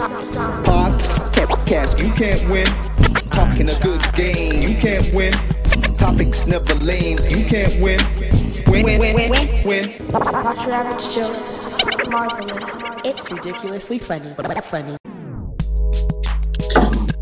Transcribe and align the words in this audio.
Podcast, 0.00 2.00
you 2.02 2.10
can't 2.14 2.48
win. 2.48 2.64
Talking 3.32 3.68
a 3.68 3.78
good 3.80 4.00
game, 4.14 4.62
you 4.62 4.74
can't 4.78 5.12
win. 5.12 5.34
Topics 5.98 6.46
never 6.46 6.74
lame, 6.76 7.18
you 7.28 7.44
can't 7.44 7.78
win. 7.82 8.00
Win, 8.66 8.86
win, 8.86 8.98
win, 8.98 9.30
win, 9.30 9.66
win. 9.66 9.94
Watch 10.08 10.64
your 10.64 10.72
average 10.72 11.14
Joseph. 11.14 12.08
Marvelous. 12.08 12.74
It's 13.04 13.30
ridiculously 13.30 13.98
funny, 13.98 14.32
but 14.38 14.64
funny. 14.64 14.96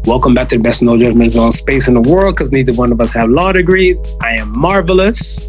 Welcome 0.05 0.35
back 0.35 0.47
to 0.51 0.59
the 0.59 0.63
best 0.63 0.81
no 0.81 0.97
judgment 0.97 1.33
zone 1.33 1.51
space 1.51 1.89
in 1.89 1.95
the 1.95 2.01
world 2.01 2.37
because 2.37 2.53
neither 2.53 2.73
one 2.75 2.93
of 2.93 3.01
us 3.01 3.13
have 3.13 3.29
law 3.29 3.51
degrees. 3.51 4.01
I 4.23 4.35
am 4.35 4.57
marvelous. 4.57 5.41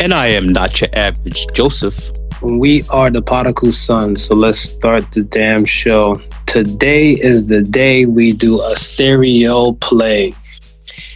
And 0.00 0.14
I 0.14 0.28
am 0.28 0.46
not 0.46 0.80
your 0.80 0.88
average 0.94 1.48
Joseph. 1.52 2.12
We 2.40 2.82
are 2.88 3.10
the 3.10 3.20
Particle 3.20 3.72
Sons, 3.72 4.24
so 4.24 4.34
let's 4.34 4.58
start 4.58 5.10
the 5.12 5.22
damn 5.22 5.66
show. 5.66 6.18
Today 6.52 7.12
is 7.12 7.46
the 7.46 7.62
day 7.62 8.04
we 8.04 8.34
do 8.34 8.60
a 8.60 8.76
stereo 8.76 9.72
play. 9.72 10.34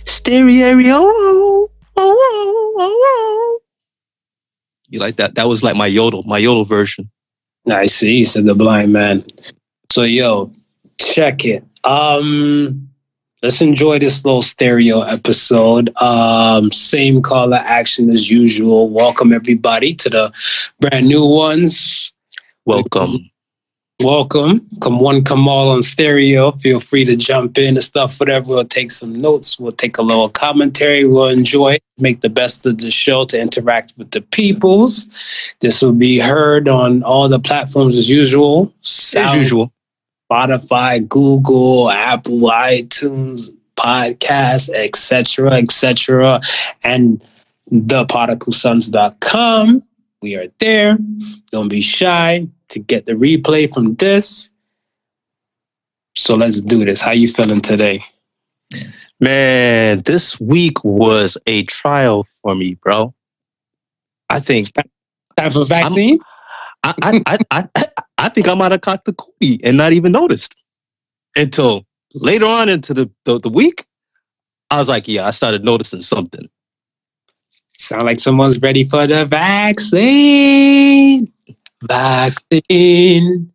Stereo. 0.06 0.94
Oh, 0.94 1.68
oh, 1.98 2.74
oh, 2.78 2.78
oh. 2.78 3.58
You 4.88 4.98
like 4.98 5.16
that? 5.16 5.34
That 5.34 5.46
was 5.46 5.62
like 5.62 5.76
my 5.76 5.88
yodel, 5.88 6.22
my 6.22 6.38
yodel 6.38 6.64
version. 6.64 7.10
I 7.70 7.84
see, 7.84 8.24
said 8.24 8.46
the 8.46 8.54
blind 8.54 8.94
man. 8.94 9.24
So 9.90 10.04
yo, 10.04 10.48
check 10.96 11.44
it. 11.44 11.62
Um 11.84 12.88
let's 13.42 13.60
enjoy 13.60 13.98
this 13.98 14.24
little 14.24 14.40
stereo 14.40 15.02
episode. 15.02 15.94
Um 16.00 16.72
same 16.72 17.20
call 17.20 17.50
to 17.50 17.60
action 17.60 18.08
as 18.08 18.30
usual. 18.30 18.88
Welcome 18.88 19.34
everybody 19.34 19.92
to 19.96 20.08
the 20.08 20.34
brand 20.80 21.08
new 21.08 21.26
ones. 21.26 22.14
Welcome. 22.64 23.30
Welcome. 24.02 24.66
Come 24.82 24.98
one, 24.98 25.24
come 25.24 25.48
all 25.48 25.70
on 25.70 25.82
stereo. 25.82 26.50
Feel 26.52 26.80
free 26.80 27.06
to 27.06 27.16
jump 27.16 27.56
in 27.56 27.76
and 27.76 27.82
stuff, 27.82 28.20
whatever. 28.20 28.48
We'll 28.48 28.66
take 28.66 28.90
some 28.90 29.14
notes. 29.14 29.58
We'll 29.58 29.72
take 29.72 29.96
a 29.96 30.02
little 30.02 30.28
commentary. 30.28 31.06
We'll 31.06 31.28
enjoy, 31.28 31.78
make 31.98 32.20
the 32.20 32.28
best 32.28 32.66
of 32.66 32.76
the 32.76 32.90
show 32.90 33.24
to 33.24 33.40
interact 33.40 33.94
with 33.96 34.10
the 34.10 34.20
peoples. 34.20 35.08
This 35.60 35.80
will 35.80 35.94
be 35.94 36.18
heard 36.18 36.68
on 36.68 37.04
all 37.04 37.30
the 37.30 37.40
platforms 37.40 37.96
as 37.96 38.10
usual. 38.10 38.70
As 38.82 39.34
usual. 39.34 39.72
Spotify, 40.30 41.08
Google, 41.08 41.90
Apple, 41.90 42.40
iTunes, 42.40 43.48
podcast, 43.76 44.68
etc., 44.74 45.54
etc., 45.54 46.42
and 46.84 47.24
theparticlesons.com. 47.72 49.82
We 50.20 50.36
are 50.36 50.48
there. 50.58 50.98
Don't 51.50 51.68
be 51.68 51.80
shy 51.80 52.46
to 52.70 52.78
get 52.78 53.06
the 53.06 53.12
replay 53.12 53.72
from 53.72 53.94
this. 53.94 54.50
So 56.14 56.34
let's 56.34 56.60
do 56.60 56.84
this. 56.84 57.00
How 57.00 57.12
you 57.12 57.28
feeling 57.28 57.60
today? 57.60 58.04
Man, 59.20 60.00
this 60.00 60.40
week 60.40 60.84
was 60.84 61.38
a 61.46 61.62
trial 61.64 62.24
for 62.24 62.54
me, 62.54 62.74
bro. 62.74 63.14
I 64.28 64.40
think 64.40 64.68
Time 65.36 65.50
for 65.50 65.64
vaccine? 65.64 66.18
I 66.82 66.94
I, 67.02 67.22
I, 67.26 67.38
I, 67.50 67.64
I 68.18 68.28
think 68.30 68.48
I 68.48 68.54
might 68.54 68.72
have 68.72 68.80
caught 68.80 69.04
the 69.04 69.12
cootie 69.12 69.58
and 69.62 69.76
not 69.76 69.92
even 69.92 70.12
noticed 70.12 70.56
until 71.36 71.86
later 72.14 72.46
on 72.46 72.68
into 72.68 72.94
the, 72.94 73.10
the, 73.24 73.38
the 73.38 73.50
week. 73.50 73.84
I 74.70 74.78
was 74.78 74.88
like, 74.88 75.06
yeah, 75.06 75.26
I 75.26 75.30
started 75.30 75.64
noticing 75.64 76.00
something. 76.00 76.48
Sound 77.78 78.06
like 78.06 78.20
someone's 78.20 78.60
ready 78.60 78.84
for 78.84 79.06
the 79.06 79.26
vaccine. 79.26 81.28
Vaccine. 81.82 83.52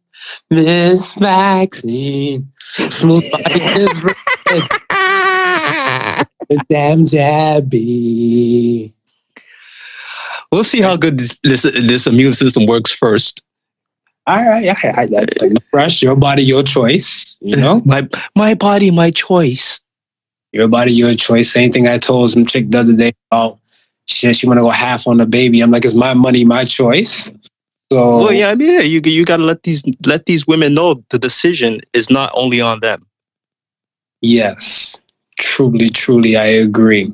this 0.49 1.13
Vaccine. 1.13 2.51
Smooth 2.59 3.23
body 3.31 3.43
is 3.81 4.03
red. 4.03 4.15
Damn 6.69 7.05
jabby. 7.05 8.93
We'll 10.51 10.63
see 10.65 10.81
how 10.81 10.97
good 10.97 11.17
this 11.17 11.39
this, 11.43 11.63
this 11.63 12.07
immune 12.07 12.33
system 12.33 12.65
works 12.65 12.91
first. 12.91 13.45
All 14.27 14.35
right, 14.47 14.63
yeah, 14.63 14.75
I, 14.83 14.89
I, 15.01 15.03
I, 15.03 15.47
no 15.47 15.55
rush. 15.73 16.01
Your 16.03 16.15
body, 16.15 16.43
your 16.43 16.61
choice. 16.63 17.37
You 17.41 17.55
know, 17.55 17.81
My 17.85 18.07
my 18.35 18.53
body, 18.53 18.91
my 18.91 19.11
choice. 19.11 19.81
your 20.51 20.67
body, 20.67 20.91
your 20.93 21.15
choice. 21.15 21.51
Same 21.51 21.71
thing 21.71 21.87
I 21.87 21.97
told 21.97 22.31
some 22.31 22.45
chick 22.45 22.69
the 22.69 22.79
other 22.79 22.95
day 22.95 23.13
about. 23.31 23.57
She 24.07 24.25
said 24.27 24.35
she 24.35 24.45
want 24.47 24.59
to 24.59 24.63
go 24.63 24.69
half 24.69 25.07
on 25.07 25.17
the 25.17 25.25
baby. 25.25 25.61
I'm 25.61 25.71
like, 25.71 25.85
it's 25.85 25.95
my 25.95 26.13
money, 26.13 26.43
my 26.43 26.65
choice. 26.65 27.31
So 27.91 28.19
Well, 28.19 28.31
yeah, 28.31 28.47
I 28.47 28.55
mean, 28.55 28.73
yeah, 28.73 28.87
you 28.87 29.01
you 29.03 29.25
gotta 29.25 29.43
let 29.43 29.63
these 29.63 29.83
let 30.05 30.25
these 30.25 30.47
women 30.47 30.73
know 30.73 31.03
the 31.09 31.19
decision 31.19 31.81
is 31.91 32.09
not 32.09 32.31
only 32.33 32.61
on 32.61 32.79
them. 32.79 33.05
Yes, 34.21 35.01
truly, 35.37 35.89
truly, 35.89 36.37
I 36.37 36.45
agree. 36.45 37.11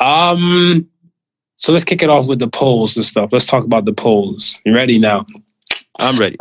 Um, 0.00 0.88
so 1.54 1.70
let's 1.70 1.84
kick 1.84 2.02
it 2.02 2.10
off 2.10 2.26
with 2.26 2.40
the 2.40 2.48
polls 2.48 2.96
and 2.96 3.06
stuff. 3.06 3.30
Let's 3.30 3.46
talk 3.46 3.62
about 3.62 3.84
the 3.84 3.92
polls. 3.92 4.60
You 4.64 4.74
ready 4.74 4.98
now? 4.98 5.26
I'm 6.00 6.18
ready. 6.18 6.36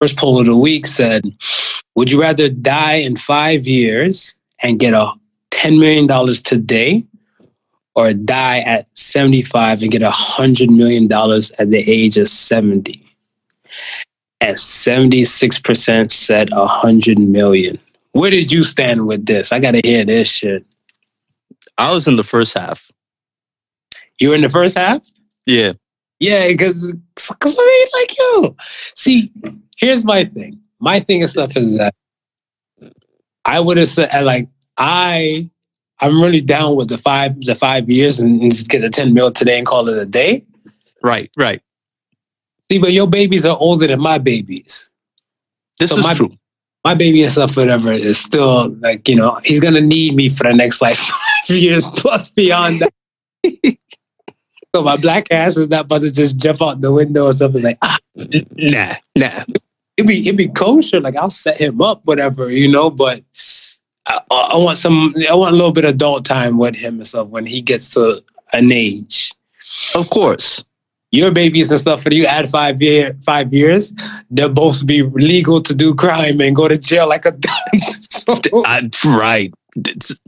First 0.00 0.16
poll 0.16 0.40
of 0.40 0.46
the 0.46 0.56
week 0.56 0.86
said, 0.86 1.30
"Would 1.96 2.10
you 2.10 2.18
rather 2.22 2.48
die 2.48 3.04
in 3.04 3.16
five 3.16 3.66
years 3.68 4.36
and 4.62 4.78
get 4.78 4.94
a 4.94 5.12
ten 5.50 5.78
million 5.78 6.06
dollars 6.06 6.40
today, 6.40 7.04
or 7.94 8.12
die 8.12 8.60
at 8.60 8.86
seventy-five 8.96 9.82
and 9.82 9.90
get 9.90 10.02
a 10.02 10.10
hundred 10.10 10.70
million 10.70 11.06
dollars 11.06 11.50
at 11.58 11.70
the 11.70 11.78
age 11.90 12.16
of 12.16 12.28
70? 12.28 13.06
And 14.40 14.58
seventy-six 14.58 15.58
percent 15.58 16.12
said 16.12 16.50
a 16.52 16.66
hundred 16.66 17.18
million. 17.18 17.78
Where 18.12 18.30
did 18.30 18.50
you 18.50 18.64
stand 18.64 19.06
with 19.06 19.26
this? 19.26 19.52
I 19.52 19.60
gotta 19.60 19.80
hear 19.84 20.04
this 20.04 20.30
shit. 20.30 20.64
I 21.78 21.92
was 21.92 22.08
in 22.08 22.16
the 22.16 22.24
first 22.24 22.56
half. 22.56 22.90
You 24.18 24.30
were 24.30 24.34
in 24.34 24.42
the 24.42 24.48
first 24.48 24.76
half? 24.76 25.00
Yeah. 25.46 25.72
Yeah, 26.18 26.48
because 26.50 26.94
I 27.30 27.46
mean, 27.46 27.86
like, 27.94 28.18
yo, 28.18 28.56
see, 28.94 29.32
here's 29.78 30.04
my 30.04 30.24
thing. 30.24 30.60
My 30.78 31.00
thing 31.00 31.22
and 31.22 31.30
stuff 31.30 31.56
is 31.56 31.78
that 31.78 31.94
I 33.46 33.58
would 33.58 33.78
have 33.78 33.88
said, 33.88 34.10
like, 34.24 34.48
I, 34.76 35.50
I'm 36.02 36.20
really 36.20 36.40
down 36.40 36.76
with 36.76 36.88
the 36.88 36.98
five, 36.98 37.40
the 37.42 37.54
five 37.54 37.88
years 37.90 38.20
and, 38.20 38.40
and 38.42 38.50
just 38.50 38.70
get 38.70 38.80
the 38.80 38.88
ten 38.90 39.12
mil 39.14 39.30
today 39.30 39.58
and 39.58 39.66
call 39.66 39.88
it 39.88 39.98
a 39.98 40.06
day. 40.06 40.44
Right. 41.02 41.30
Right. 41.36 41.60
See, 42.70 42.78
but 42.78 42.92
your 42.92 43.08
babies 43.08 43.44
are 43.46 43.56
older 43.58 43.86
than 43.86 44.00
my 44.00 44.18
babies. 44.18 44.88
This 45.78 45.90
So 45.90 45.98
is 45.98 46.04
my- 46.06 46.14
true. 46.14 46.30
My 46.82 46.94
baby 46.94 47.22
and 47.22 47.30
stuff, 47.30 47.58
whatever, 47.58 47.92
is 47.92 48.18
still 48.18 48.70
like, 48.80 49.06
you 49.06 49.14
know, 49.16 49.38
he's 49.44 49.60
gonna 49.60 49.82
need 49.82 50.14
me 50.14 50.30
for 50.30 50.44
the 50.44 50.54
next 50.54 50.80
like 50.80 50.96
five 50.96 51.18
years 51.50 51.84
plus 51.90 52.30
beyond 52.32 52.80
that. 52.80 52.92
so 54.74 54.80
my 54.82 54.96
black 54.96 55.26
ass 55.30 55.58
is 55.58 55.68
not 55.68 55.84
about 55.84 56.00
to 56.00 56.10
just 56.10 56.38
jump 56.38 56.62
out 56.62 56.80
the 56.80 56.90
window 56.90 57.26
or 57.26 57.34
something 57.34 57.62
like, 57.62 57.76
ah, 57.82 57.98
Nah. 58.16 58.94
Nah. 59.14 59.44
it'd 59.98 60.08
be 60.08 60.20
it'd 60.26 60.38
be 60.38 60.48
kosher. 60.48 61.00
Like 61.00 61.16
I'll 61.16 61.28
set 61.28 61.60
him 61.60 61.82
up, 61.82 62.00
whatever, 62.06 62.50
you 62.50 62.68
know. 62.68 62.88
But 62.88 63.24
I, 64.06 64.20
I 64.30 64.56
want 64.56 64.78
some. 64.78 65.14
I 65.30 65.34
want 65.34 65.52
a 65.52 65.56
little 65.56 65.72
bit 65.72 65.84
of 65.84 65.90
adult 65.90 66.24
time 66.24 66.58
with 66.58 66.76
him 66.76 66.96
and 66.96 67.06
stuff 67.06 67.28
when 67.28 67.46
he 67.46 67.60
gets 67.60 67.90
to 67.90 68.22
an 68.52 68.72
age. 68.72 69.32
Of 69.94 70.10
course. 70.10 70.64
Your 71.12 71.32
babies 71.32 71.70
and 71.70 71.80
stuff. 71.80 72.02
For 72.02 72.12
you, 72.12 72.24
add 72.24 72.48
five 72.48 72.80
year 72.80 73.16
five 73.22 73.52
years, 73.52 73.92
they'll 74.30 74.52
both 74.52 74.86
be 74.86 75.02
legal 75.02 75.60
to 75.60 75.74
do 75.74 75.94
crime 75.94 76.40
and 76.40 76.54
go 76.54 76.68
to 76.68 76.78
jail 76.78 77.08
like 77.08 77.24
a. 77.26 77.36
I, 78.64 78.88
right. 79.04 79.52
This, 79.74 80.20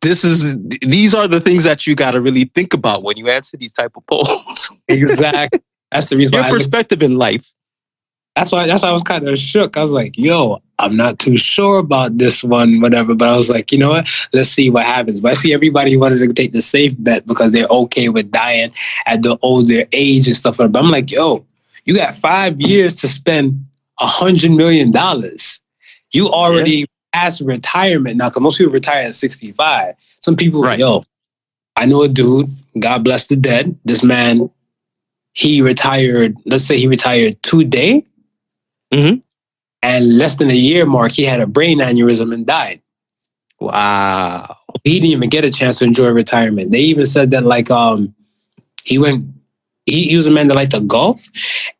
this 0.00 0.24
is 0.24 0.56
these 0.80 1.14
are 1.14 1.26
the 1.26 1.40
things 1.40 1.64
that 1.64 1.86
you 1.86 1.96
got 1.96 2.12
to 2.12 2.20
really 2.20 2.44
think 2.44 2.72
about 2.72 3.02
when 3.02 3.16
you 3.16 3.28
answer 3.28 3.56
these 3.56 3.72
type 3.72 3.92
of 3.96 4.06
polls. 4.06 4.72
exactly. 4.88 5.60
That's 5.90 6.06
the 6.06 6.16
reason. 6.16 6.38
Your 6.38 6.48
perspective 6.48 7.02
in 7.02 7.16
life. 7.16 7.52
that's 8.36 8.52
why. 8.52 8.66
That's 8.66 8.82
why 8.82 8.90
I 8.90 8.92
was 8.92 9.02
kind 9.02 9.26
of 9.26 9.38
shook. 9.38 9.76
I 9.76 9.82
was 9.82 9.92
like, 9.92 10.16
"Yo, 10.16 10.62
I'm 10.78 10.96
not 10.96 11.18
too 11.18 11.36
sure 11.36 11.78
about 11.78 12.18
this 12.18 12.42
one, 12.44 12.80
whatever." 12.80 13.14
But 13.14 13.28
I 13.28 13.36
was 13.36 13.50
like, 13.50 13.72
you 13.72 13.78
know 13.78 13.90
what? 13.90 14.08
Let's 14.32 14.48
see 14.50 14.70
what 14.70 14.84
happens. 14.84 15.20
But 15.20 15.32
I 15.32 15.34
see 15.34 15.52
everybody 15.52 15.96
wanted 15.96 16.18
to 16.20 16.32
take 16.32 16.52
the 16.52 16.62
safe 16.62 16.94
bet 16.98 17.26
because 17.26 17.50
they're 17.52 17.66
okay 17.68 18.08
with 18.08 18.30
dying 18.30 18.70
at 19.06 19.22
the 19.22 19.38
older 19.42 19.84
age 19.92 20.26
and 20.26 20.36
stuff. 20.36 20.58
But 20.58 20.76
I'm 20.76 20.90
like, 20.90 21.10
yo, 21.10 21.44
you 21.84 21.96
got 21.96 22.14
five 22.14 22.60
years 22.60 22.94
to 22.96 23.08
spend 23.08 23.64
a 24.00 24.06
hundred 24.06 24.52
million 24.52 24.90
dollars. 24.90 25.60
You 26.12 26.28
already 26.28 26.86
past 27.12 27.40
retirement 27.40 28.16
now, 28.16 28.28
because 28.28 28.42
most 28.42 28.58
people 28.58 28.72
retire 28.72 29.02
at 29.04 29.14
65. 29.14 29.94
Some 30.20 30.36
people, 30.36 30.62
Right. 30.62 30.78
yo, 30.78 31.04
I 31.76 31.86
know 31.86 32.02
a 32.02 32.08
dude. 32.08 32.50
God 32.78 33.02
bless 33.04 33.26
the 33.26 33.36
dead. 33.36 33.76
This 33.84 34.02
man, 34.04 34.50
he 35.32 35.62
retired. 35.62 36.36
Let's 36.44 36.64
say 36.64 36.78
he 36.78 36.86
retired 36.86 37.42
today 37.42 38.04
Mhm. 38.92 39.22
And 39.82 40.18
less 40.18 40.36
than 40.36 40.50
a 40.50 40.54
year 40.54 40.86
mark, 40.86 41.12
he 41.12 41.24
had 41.24 41.40
a 41.40 41.46
brain 41.46 41.80
aneurysm 41.80 42.32
and 42.34 42.46
died. 42.46 42.82
Wow. 43.60 44.56
He 44.84 45.00
didn't 45.00 45.12
even 45.12 45.28
get 45.28 45.44
a 45.44 45.50
chance 45.50 45.78
to 45.78 45.84
enjoy 45.84 46.10
retirement. 46.10 46.70
They 46.70 46.80
even 46.80 47.06
said 47.06 47.30
that 47.32 47.44
like 47.44 47.70
um 47.70 48.14
he 48.84 48.98
went 48.98 49.26
he, 49.86 50.04
he 50.04 50.16
was 50.16 50.26
a 50.26 50.30
man 50.30 50.48
that 50.48 50.54
liked 50.54 50.72
to 50.72 50.80
golf, 50.82 51.28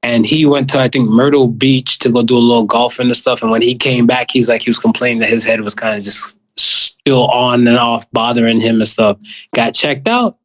and 0.02 0.24
he 0.24 0.46
went 0.46 0.70
to 0.70 0.80
I 0.80 0.88
think 0.88 1.08
Myrtle 1.08 1.48
Beach 1.48 1.98
to 2.00 2.10
go 2.10 2.22
do 2.22 2.36
a 2.36 2.40
little 2.40 2.64
golfing 2.64 3.06
and 3.06 3.16
stuff. 3.16 3.42
And 3.42 3.50
when 3.50 3.62
he 3.62 3.76
came 3.76 4.06
back, 4.06 4.30
he's 4.30 4.48
like 4.48 4.62
he 4.62 4.70
was 4.70 4.78
complaining 4.78 5.18
that 5.20 5.28
his 5.28 5.44
head 5.44 5.60
was 5.60 5.74
kind 5.74 5.96
of 5.96 6.02
just 6.02 6.38
still 6.56 7.28
on 7.28 7.66
and 7.68 7.76
off, 7.76 8.10
bothering 8.12 8.60
him 8.60 8.80
and 8.80 8.88
stuff. 8.88 9.18
Got 9.54 9.74
checked 9.74 10.08
out. 10.08 10.38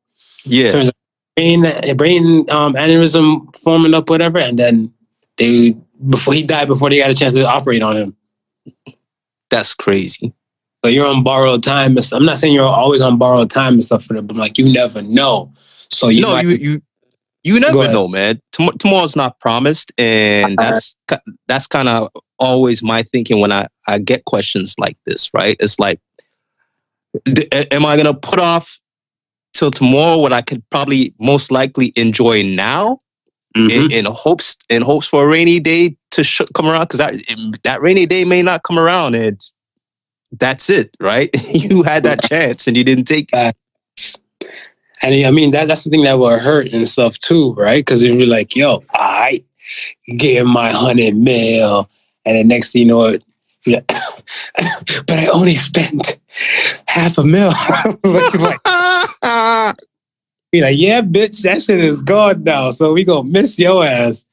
Yeah. 0.45 0.69
Turns 0.69 0.89
out 0.89 0.95
brain 1.35 1.63
brain 1.95 2.49
um, 2.49 2.73
aneurysm 2.73 3.55
forming 3.55 3.93
up, 3.93 4.09
whatever, 4.09 4.39
and 4.39 4.59
then 4.59 4.93
they 5.37 5.75
before 6.09 6.33
he 6.33 6.43
died 6.43 6.67
before 6.67 6.89
they 6.89 6.97
got 6.99 7.09
a 7.09 7.13
chance 7.13 7.33
to 7.35 7.45
operate 7.47 7.81
on 7.83 7.95
him. 7.97 8.15
That's 9.49 9.73
crazy. 9.73 10.33
So 10.83 10.89
you're 10.91 11.07
on 11.07 11.23
borrowed 11.23 11.63
time. 11.63 11.95
and 11.95 12.03
stuff. 12.03 12.17
I'm 12.19 12.25
not 12.25 12.37
saying 12.37 12.53
you're 12.53 12.65
always 12.67 13.01
on 13.01 13.17
borrowed 13.17 13.49
time 13.49 13.73
and 13.73 13.83
stuff 13.83 14.03
for 14.03 14.13
them, 14.13 14.27
but 14.27 14.35
like 14.37 14.57
you 14.57 14.71
never 14.73 15.01
know. 15.01 15.53
So 15.89 16.09
you 16.09 16.21
no, 16.21 16.29
might- 16.29 16.45
you 16.45 16.51
you 16.59 16.81
you 17.45 17.59
never 17.59 17.91
know, 17.91 18.07
man. 18.07 18.39
Tom- 18.53 18.77
tomorrow's 18.79 19.15
not 19.15 19.39
promised, 19.39 19.91
and 19.97 20.59
Uh-huh. 20.59 20.71
that's 20.71 20.95
that's 21.47 21.67
kind 21.67 21.87
of 21.89 22.09
always 22.39 22.81
my 22.81 23.03
thinking 23.03 23.39
when 23.39 23.51
I 23.51 23.67
I 23.87 23.99
get 23.99 24.25
questions 24.25 24.75
like 24.79 24.97
this. 25.05 25.29
Right? 25.33 25.55
It's 25.59 25.77
like, 25.79 25.99
d- 27.25 27.47
am 27.71 27.85
I 27.85 27.95
gonna 27.97 28.13
put 28.13 28.39
off 28.39 28.79
till 29.53 29.71
tomorrow 29.71 30.17
what 30.17 30.33
I 30.33 30.41
could 30.41 30.67
probably 30.69 31.13
most 31.19 31.51
likely 31.51 31.93
enjoy 31.95 32.43
now 32.43 33.01
Mhm. 33.55 33.69
in, 33.69 33.91
in 33.91 34.05
hopes 34.05 34.57
in 34.69 34.81
hopes 34.81 35.07
for 35.07 35.25
a 35.25 35.27
rainy 35.27 35.59
day 35.59 35.95
to 36.11 36.23
sh- 36.23 36.41
come 36.55 36.65
around 36.65 36.85
because 36.85 36.99
that 36.99 37.13
that 37.63 37.81
rainy 37.81 38.05
day 38.07 38.25
may 38.25 38.41
not 38.41 38.63
come 38.63 38.79
around 38.79 39.15
and 39.15 39.39
that's 40.39 40.69
it, 40.69 40.89
right? 40.99 41.29
you 41.53 41.83
had 41.83 42.03
that 42.03 42.23
chance 42.23 42.65
and 42.67 42.75
you 42.75 42.83
didn't 42.83 43.05
take 43.05 43.29
it. 43.31 43.55
And 45.03 45.25
I 45.25 45.31
mean 45.31 45.51
that 45.51 45.67
that's 45.67 45.83
the 45.83 45.91
thing 45.91 46.03
that 46.05 46.15
will 46.15 46.39
hurt 46.39 46.73
and 46.73 46.89
stuff 46.89 47.19
too, 47.19 47.53
right? 47.53 47.85
Because 47.85 48.01
if 48.01 48.17
you're 48.17 48.27
like, 48.27 48.55
yo, 48.55 48.83
I 48.91 49.43
get 50.17 50.45
my 50.45 50.69
hundred 50.69 51.15
mil, 51.15 51.87
and 52.25 52.37
the 52.37 52.43
next 52.43 52.71
thing 52.71 52.83
you 52.83 52.87
know, 52.87 53.05
it, 53.05 53.23
but 53.65 55.19
I 55.19 55.27
only 55.33 55.53
spent 55.53 56.19
half 56.87 57.17
a 57.17 57.23
mil. 57.23 57.51
It's 58.03 58.43
like, 58.43 59.75
be 60.53 60.61
like, 60.61 60.77
yeah, 60.77 61.01
bitch, 61.01 61.41
that 61.41 61.63
shit 61.63 61.79
is 61.79 62.01
gone 62.03 62.43
now. 62.43 62.69
So 62.69 62.93
we 62.93 63.03
gonna 63.03 63.27
miss 63.27 63.57
your 63.59 63.83
ass. 63.83 64.23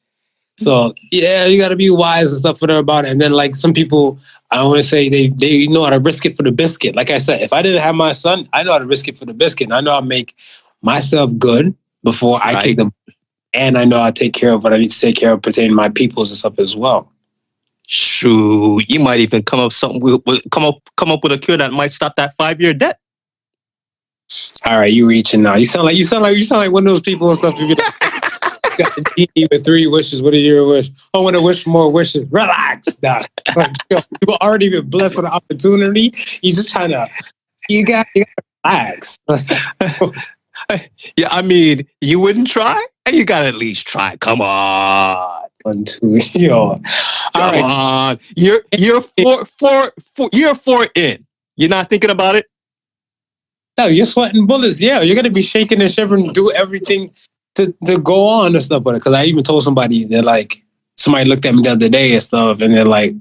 So 0.59 0.93
yeah, 1.11 1.47
you 1.47 1.59
gotta 1.59 1.77
be 1.77 1.91
wise 1.91 2.31
and 2.31 2.39
stuff 2.39 2.61
whatever 2.61 2.81
about 2.81 3.07
it. 3.07 3.11
And 3.11 3.21
then 3.21 3.33
like 3.33 3.57
some 3.57 3.73
people, 3.73 4.19
I 4.51 4.63
want 4.63 4.77
to 4.77 4.83
say 4.83 5.09
they 5.09 5.29
they 5.29 5.67
know 5.67 5.85
how 5.85 5.91
to 5.91 5.99
risk 5.99 6.27
it 6.27 6.37
for 6.37 6.43
the 6.43 6.53
biscuit. 6.53 6.95
Like 6.95 7.11
I 7.11 7.17
said, 7.17 7.41
if 7.41 7.55
I 7.55 7.63
didn't 7.63 7.81
have 7.81 7.95
my 7.95 8.13
son, 8.13 8.47
I 8.53 8.63
know 8.63 8.73
how 8.73 8.79
to 8.79 8.85
risk 8.87 9.09
it 9.09 9.17
for 9.17 9.25
the 9.25 9.33
biscuit. 9.33 9.69
And 9.69 9.75
I 9.75 9.81
know 9.81 9.99
to 9.99 10.05
make 10.07 10.37
myself 10.83 11.31
good 11.39 11.75
before 12.05 12.39
I 12.43 12.53
Right. 12.53 12.63
take 12.63 12.77
them, 12.77 12.93
and 13.55 13.79
I 13.79 13.87
know 13.87 14.05
to 14.05 14.13
take 14.13 14.35
care 14.35 14.53
of 14.53 14.63
what 14.63 14.75
I 14.75 14.77
need 14.77 14.91
to 14.91 15.01
take 15.01 15.17
care 15.17 15.33
of 15.33 15.41
pertaining 15.41 15.71
to 15.71 15.75
my 15.77 15.89
peoples 15.89 16.31
and 16.31 16.39
stuff 16.39 16.59
as 16.59 16.77
well. 16.77 17.11
Shoot, 17.87 18.89
you 18.89 19.01
might 19.01 19.21
even 19.21 19.43
come 19.43 19.59
up 19.61 19.73
something 19.73 20.01
come 20.51 20.65
up 20.65 20.77
come 20.97 21.11
up 21.11 21.23
with 21.23 21.33
a 21.33 21.39
cure 21.39 21.57
that 21.57 21.73
might 21.73 21.91
stop 21.91 22.15
that 22.17 22.35
five 22.37 22.61
year 22.61 22.75
debt. 22.75 23.00
All 24.67 24.79
right, 24.79 24.93
you 24.93 25.09
reaching 25.09 25.43
now. 25.43 25.57
You 25.57 25.65
sound 25.65 25.87
like 25.87 25.97
you 25.97 26.05
sound 26.05 26.23
like 26.23 26.37
you 26.37 26.43
sound 26.43 26.61
like 26.61 26.73
one 26.73 26.85
of 26.85 26.91
those 26.91 27.01
people 27.01 27.29
and 27.29 27.39
stuff. 27.39 27.59
You 27.59 27.75
got 27.75 28.95
the 28.97 29.05
genie 29.17 29.49
with 29.51 29.65
three 29.65 29.87
wishes. 29.87 30.23
What 30.23 30.35
are 30.35 30.39
your 30.39 30.67
wish? 30.67 30.91
I 31.13 31.19
want 31.19 31.37
to 31.37 31.43
wish 31.43 31.65
for 31.65 31.71
more 31.71 31.91
wishes. 31.91 32.25
Relax, 32.31 33.01
now. 33.03 33.21
Like, 33.57 33.73
yo, 33.91 33.99
you've 34.21 34.37
already 34.41 34.71
been 34.71 34.89
blessed 34.89 35.17
with 35.17 35.27
an 35.27 35.33
opportunity. 35.33 36.13
You 36.43 36.53
just 36.53 36.71
trying 36.71 36.91
to. 36.91 37.09
You 37.69 37.85
got. 37.85 38.07
You 38.15 38.25
got 38.25 38.45
to 38.65 39.21
relax. 40.09 40.19
Yeah, 41.17 41.29
I 41.31 41.43
mean, 41.43 41.87
you 42.01 42.21
wouldn't 42.21 42.49
try, 42.49 42.81
and 43.07 43.17
you 43.17 43.25
gotta 43.25 43.47
at 43.47 43.55
least 43.55 43.89
try. 43.89 44.17
Come 44.17 44.41
on, 44.41 45.49
One, 45.63 45.85
two, 45.85 46.19
yo. 46.35 46.59
All 46.59 46.81
come 47.35 47.55
right. 47.55 47.65
on. 47.65 48.19
You're 48.37 48.61
you're 48.77 49.01
four 49.01 49.45
four 49.47 49.93
four 50.15 50.29
you're 50.33 50.55
four 50.55 50.87
in. 50.95 51.27
You're 51.57 51.71
not 51.71 51.91
thinking 51.91 52.11
about 52.11 52.37
it. 52.37 52.47
No, 53.81 53.87
you're 53.87 54.05
sweating 54.05 54.47
bullets. 54.47 54.79
Yeah, 54.79 55.01
you're 55.01 55.17
gonna 55.17 55.31
be 55.31 55.41
shaking 55.41 55.81
and 55.81 55.91
shivering, 55.91 56.27
do 56.35 56.53
everything 56.55 57.11
to, 57.55 57.75
to 57.87 57.99
go 57.99 58.27
on 58.27 58.53
and 58.53 58.63
stuff 58.63 58.83
with 58.85 58.95
it. 58.95 58.99
Because 58.99 59.15
I 59.15 59.25
even 59.25 59.43
told 59.43 59.63
somebody 59.63 60.05
they're 60.05 60.23
like, 60.23 60.63
somebody 60.99 61.25
looked 61.25 61.47
at 61.47 61.55
me 61.55 61.63
the 61.63 61.71
other 61.71 61.89
day 61.89 62.13
and 62.13 62.23
stuff, 62.23 62.61
and 62.61 62.75
they're 62.75 62.85
like, 62.85 63.13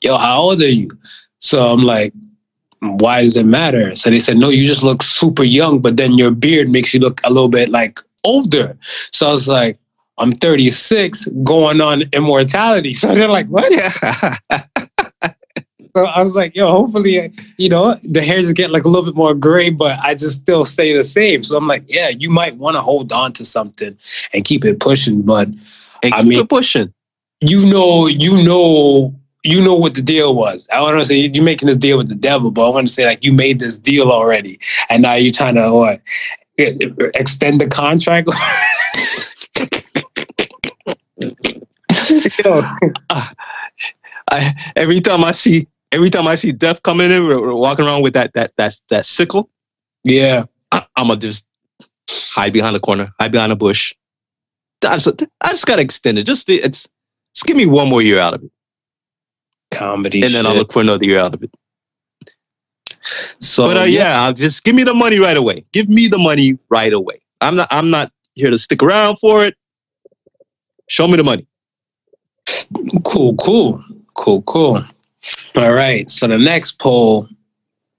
"Yo, 0.00 0.16
how 0.16 0.42
old 0.42 0.62
are 0.62 0.68
you?" 0.68 0.88
So 1.40 1.60
I'm 1.60 1.82
like, 1.82 2.12
"Why 2.78 3.22
does 3.22 3.36
it 3.36 3.46
matter?" 3.46 3.96
So 3.96 4.10
they 4.10 4.20
said, 4.20 4.36
"No, 4.36 4.48
you 4.48 4.64
just 4.64 4.84
look 4.84 5.02
super 5.02 5.42
young, 5.42 5.80
but 5.80 5.96
then 5.96 6.16
your 6.16 6.30
beard 6.30 6.68
makes 6.68 6.94
you 6.94 7.00
look 7.00 7.20
a 7.24 7.32
little 7.32 7.48
bit 7.48 7.70
like 7.70 7.98
older." 8.22 8.78
So 9.10 9.26
I 9.26 9.32
was 9.32 9.48
like, 9.48 9.76
"I'm 10.18 10.30
36, 10.30 11.26
going 11.42 11.80
on 11.80 12.04
immortality." 12.12 12.94
So 13.00 13.12
they're 13.12 13.26
like, 13.26 13.48
"What?" 13.48 13.72
So 15.96 16.04
I 16.04 16.20
was 16.20 16.36
like, 16.36 16.54
yo, 16.54 16.70
hopefully, 16.70 17.32
you 17.56 17.70
know, 17.70 17.94
the 18.02 18.20
hairs 18.20 18.52
get 18.52 18.70
like 18.70 18.84
a 18.84 18.88
little 18.88 19.06
bit 19.06 19.16
more 19.16 19.32
gray, 19.34 19.70
but 19.70 19.98
I 20.04 20.12
just 20.14 20.42
still 20.42 20.66
stay 20.66 20.94
the 20.94 21.02
same. 21.02 21.42
So 21.42 21.56
I'm 21.56 21.66
like, 21.66 21.84
yeah, 21.88 22.10
you 22.10 22.28
might 22.28 22.54
want 22.58 22.76
to 22.76 22.82
hold 22.82 23.12
on 23.14 23.32
to 23.32 23.46
something 23.46 23.96
and 24.34 24.44
keep 24.44 24.66
it 24.66 24.78
pushing, 24.78 25.22
but 25.22 25.48
And 26.02 26.12
I 26.12 26.18
keep 26.20 26.26
mean- 26.26 26.40
it 26.40 26.50
pushing. 26.50 26.92
you 27.40 27.64
know, 27.64 28.08
you 28.08 28.42
know, 28.44 29.14
you 29.42 29.62
know 29.64 29.74
what 29.74 29.94
the 29.94 30.02
deal 30.02 30.34
was. 30.34 30.68
I 30.70 30.82
want 30.82 30.98
to 30.98 31.04
say 31.06 31.16
you're 31.32 31.42
making 31.42 31.68
this 31.68 31.76
deal 31.78 31.96
with 31.96 32.10
the 32.10 32.14
devil, 32.14 32.50
but 32.50 32.66
I 32.66 32.68
want 32.74 32.88
to 32.88 32.92
say 32.92 33.06
like 33.06 33.24
you 33.24 33.32
made 33.32 33.58
this 33.58 33.78
deal 33.78 34.10
already, 34.12 34.60
and 34.90 35.00
now 35.00 35.14
you're 35.14 35.32
trying 35.32 35.54
to 35.54 35.70
what 35.72 36.02
extend 36.58 37.58
the 37.62 37.68
contract. 37.68 38.28
Yo, 42.44 42.60
I, 44.28 44.72
every 44.76 45.00
time 45.00 45.24
I 45.24 45.32
see 45.32 45.68
every 45.92 46.10
time 46.10 46.26
I 46.26 46.34
see 46.34 46.52
death 46.52 46.82
coming 46.82 47.10
in, 47.10 47.26
walking 47.56 47.84
around 47.84 48.02
with 48.02 48.14
that 48.14 48.32
that 48.34 48.52
that 48.56 48.74
that 48.90 49.06
sickle. 49.06 49.50
yeah, 50.04 50.44
I, 50.72 50.84
I'm 50.96 51.08
gonna 51.08 51.20
just 51.20 51.48
hide 52.08 52.52
behind 52.52 52.74
the 52.76 52.80
corner, 52.80 53.12
hide 53.20 53.32
behind 53.32 53.52
a 53.52 53.56
bush. 53.56 53.94
I 54.86 54.96
just, 54.98 55.22
I 55.40 55.50
just 55.50 55.66
gotta 55.66 55.82
extend 55.82 56.18
it. 56.18 56.24
Just 56.24 56.48
it's 56.48 56.88
just 57.34 57.46
give 57.46 57.56
me 57.56 57.66
one 57.66 57.88
more 57.88 58.02
year 58.02 58.18
out 58.18 58.34
of 58.34 58.44
it, 58.44 58.50
comedy. 59.70 60.22
and 60.22 60.32
then 60.32 60.46
I'll 60.46 60.54
look 60.54 60.72
for 60.72 60.82
another 60.82 61.04
year 61.04 61.18
out 61.18 61.34
of 61.34 61.42
it. 61.42 61.50
So 63.40 63.64
But 63.64 63.76
uh, 63.76 63.84
yeah, 63.84 64.22
I'll 64.22 64.32
just 64.32 64.64
give 64.64 64.74
me 64.74 64.82
the 64.82 64.94
money 64.94 65.18
right 65.18 65.36
away. 65.36 65.64
Give 65.72 65.88
me 65.88 66.08
the 66.08 66.18
money 66.18 66.58
right 66.68 66.92
away. 66.92 67.16
I'm 67.40 67.56
not 67.56 67.68
I'm 67.70 67.90
not 67.90 68.12
here 68.34 68.50
to 68.50 68.58
stick 68.58 68.82
around 68.82 69.16
for 69.16 69.44
it. 69.44 69.54
Show 70.88 71.08
me 71.08 71.16
the 71.16 71.24
money. 71.24 71.46
Cool, 73.04 73.34
cool, 73.36 73.80
cool, 74.14 74.42
cool. 74.42 74.84
All 75.56 75.72
right. 75.72 76.08
So 76.10 76.26
the 76.26 76.36
next 76.36 76.78
poll 76.78 77.28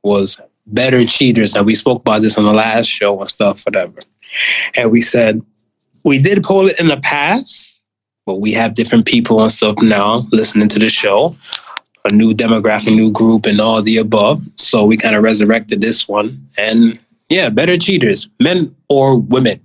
was 0.04 0.40
better 0.68 1.04
cheaters. 1.06 1.56
And 1.56 1.66
we 1.66 1.74
spoke 1.74 2.02
about 2.02 2.22
this 2.22 2.38
on 2.38 2.46
the 2.46 2.54
last 2.54 2.88
show 2.88 3.20
and 3.20 3.30
stuff, 3.30 3.64
whatever. 3.66 4.00
And 4.76 4.92
we 4.92 5.02
said 5.02 5.42
we 6.04 6.22
did 6.22 6.44
poll 6.44 6.68
it 6.68 6.80
in 6.80 6.88
the 6.88 6.98
past, 6.98 7.82
but 8.26 8.36
we 8.36 8.54
have 8.54 8.76
different 8.76 9.08
people 9.08 9.42
and 9.42 9.52
stuff 9.52 9.82
now 9.82 10.24
listening 10.32 10.70
to 10.70 10.80
the 10.80 10.90
show, 10.90 11.36
a 12.06 12.12
new 12.12 12.34
demographic, 12.34 12.96
new 12.96 13.12
group, 13.12 13.46
and 13.46 13.60
all 13.60 13.82
the 13.82 13.98
above. 13.98 14.44
So 14.56 14.86
we 14.86 14.96
kind 14.96 15.16
of 15.16 15.24
resurrected 15.24 15.82
this 15.82 16.08
one. 16.08 16.48
And 16.58 17.00
yeah, 17.28 17.50
better 17.50 17.78
cheaters, 17.78 18.30
men 18.40 18.76
or 18.88 19.20
women. 19.20 19.60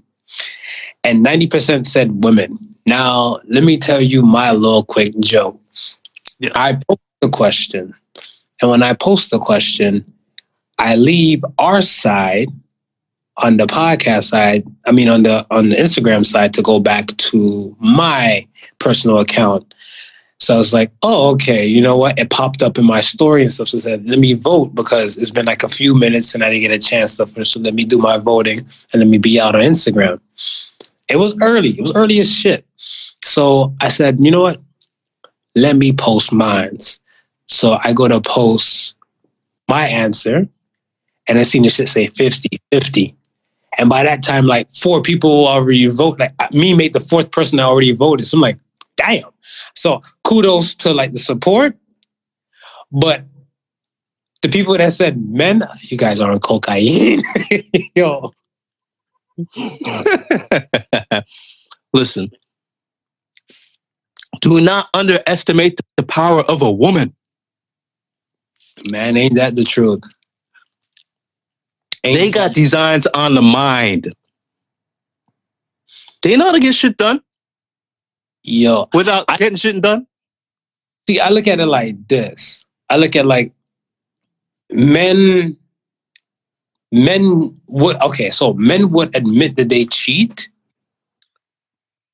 And 1.05 1.25
90% 1.25 1.85
said 1.85 2.25
women. 2.25 2.59
Now, 2.87 3.39
let 3.49 3.65
me 3.65 3.77
tell 3.77 4.01
you 4.01 4.23
my 4.23 4.53
little 4.53 4.85
quick 4.85 5.13
joke. 5.21 5.57
Yeah. 6.39 6.51
I 6.55 6.79
the 7.23 7.31
question, 7.31 7.95
and 8.61 8.71
when 8.71 8.83
I 8.83 8.93
post 8.93 9.31
the 9.31 9.39
question, 9.39 10.05
I 10.79 10.97
leave 10.97 11.43
our 11.59 11.81
side 11.81 12.49
on 13.39 13.57
the 13.57 13.67
podcast 13.67 14.25
side. 14.25 14.63
I 14.87 14.93
mean, 14.93 15.09
on 15.09 15.23
the 15.23 15.47
on 15.51 15.71
the 15.71 15.77
Instagram 15.77 16.27
side 16.27 16.53
to 16.55 16.63
go 16.63 16.81
back 16.81 17.07
to 17.07 17.75
my 17.81 18.47
personal 18.79 19.21
account. 19.21 19.73
So 20.39 20.55
I 20.55 20.57
was 20.57 20.75
like, 20.75 20.91
oh, 21.03 21.31
okay. 21.35 21.65
You 21.65 21.81
know 21.81 21.97
what? 21.97 22.19
It 22.19 22.31
popped 22.31 22.65
up 22.65 22.77
in 22.77 22.85
my 22.85 22.99
story 22.99 23.43
and 23.43 23.53
stuff. 23.53 23.69
So 23.69 23.79
I 23.79 23.81
said, 23.81 24.11
let 24.11 24.19
me 24.19 24.33
vote 24.33 24.75
because 24.75 25.17
it's 25.17 25.31
been 25.31 25.47
like 25.47 25.63
a 25.63 25.69
few 25.69 25.95
minutes 25.95 26.35
and 26.35 26.43
I 26.43 26.51
didn't 26.51 26.63
get 26.63 26.73
a 26.73 26.81
chance 26.81 27.17
to 27.17 27.27
finish. 27.27 27.51
So 27.51 27.61
let 27.61 27.75
me 27.75 27.85
do 27.85 27.99
my 27.99 28.19
voting 28.19 28.59
and 28.59 29.01
let 29.01 29.07
me 29.07 29.19
be 29.19 29.41
out 29.41 29.55
on 29.55 29.63
Instagram. 29.63 30.21
It 31.09 31.17
was 31.17 31.41
early. 31.41 31.71
It 31.71 31.81
was 31.81 31.93
early 31.95 32.19
as 32.19 32.35
shit. 32.35 32.65
So 32.77 33.73
I 33.81 33.87
said, 33.87 34.19
you 34.19 34.33
know 34.33 34.43
what? 34.43 34.61
Let 35.55 35.77
me 35.77 35.93
post 35.93 36.33
mines. 36.33 36.99
So 37.53 37.79
I 37.83 37.93
go 37.93 38.09
to 38.09 38.21
post 38.21 38.95
my 39.69 39.87
answer 39.87 40.49
and 41.29 41.39
I 41.39 41.43
seen 41.43 41.63
the 41.63 41.69
shit 41.69 41.89
say 41.89 42.07
50, 42.07 42.61
50. 42.73 43.15
And 43.79 43.89
by 43.89 44.03
that 44.03 44.23
time, 44.23 44.47
like 44.47 44.71
four 44.71 45.03
people 45.03 45.47
already 45.47 45.87
vote. 45.87 46.19
Like 46.19 46.35
me 46.53 46.75
made 46.75 46.93
the 46.93 47.01
fourth 47.01 47.31
person 47.31 47.61
already 47.61 47.93
voted. 47.93 48.27
So 48.27 48.37
I'm 48.37 48.43
like, 48.43 48.59
damn. 48.97 49.31
So 49.75 50.03
kudos 50.25 50.75
to 50.77 50.93
like 50.93 51.13
the 51.13 51.19
support. 51.19 51.77
But 52.91 53.25
the 54.43 54.49
people 54.49 54.77
that 54.77 54.93
said 54.93 55.23
men, 55.23 55.63
you 55.83 55.97
guys 55.97 56.21
are 56.21 56.31
on 56.31 56.41
cocaine. 56.41 57.23
Yo. 57.95 58.33
listen. 61.93 62.31
Do 64.41 64.61
not 64.61 64.89
underestimate 64.95 65.81
the 65.97 66.03
power 66.03 66.43
of 66.43 66.63
a 66.63 66.71
woman. 66.71 67.15
Man, 68.91 69.17
ain't 69.17 69.37
that 69.37 69.57
the 69.57 69.65
truth? 69.65 70.03
Ain't 72.05 72.19
They 72.19 72.31
got 72.31 72.55
designs 72.55 73.07
on 73.09 73.35
the 73.35 73.43
mind. 73.43 74.09
They 76.23 76.37
know 76.37 76.47
how 76.47 76.53
to 76.53 76.61
get 76.61 76.75
shit 76.75 76.97
done 76.97 77.21
yo. 78.43 78.89
without 78.95 79.27
getting 79.39 79.57
shit 79.57 79.83
done. 79.83 80.07
See, 81.09 81.21
I 81.21 81.31
look 81.31 81.47
at 81.49 81.61
it 81.61 81.67
like 81.67 82.09
this. 82.09 82.65
I 82.91 82.97
look 82.97 83.17
at 83.17 83.27
like 83.27 83.53
men. 84.73 85.57
Men 86.93 87.59
would 87.69 87.97
okay, 88.03 88.31
so 88.31 88.53
men 88.55 88.91
would 88.93 89.17
admit 89.17 89.57
that 89.57 89.71
they 89.71 89.87
cheat 89.87 90.51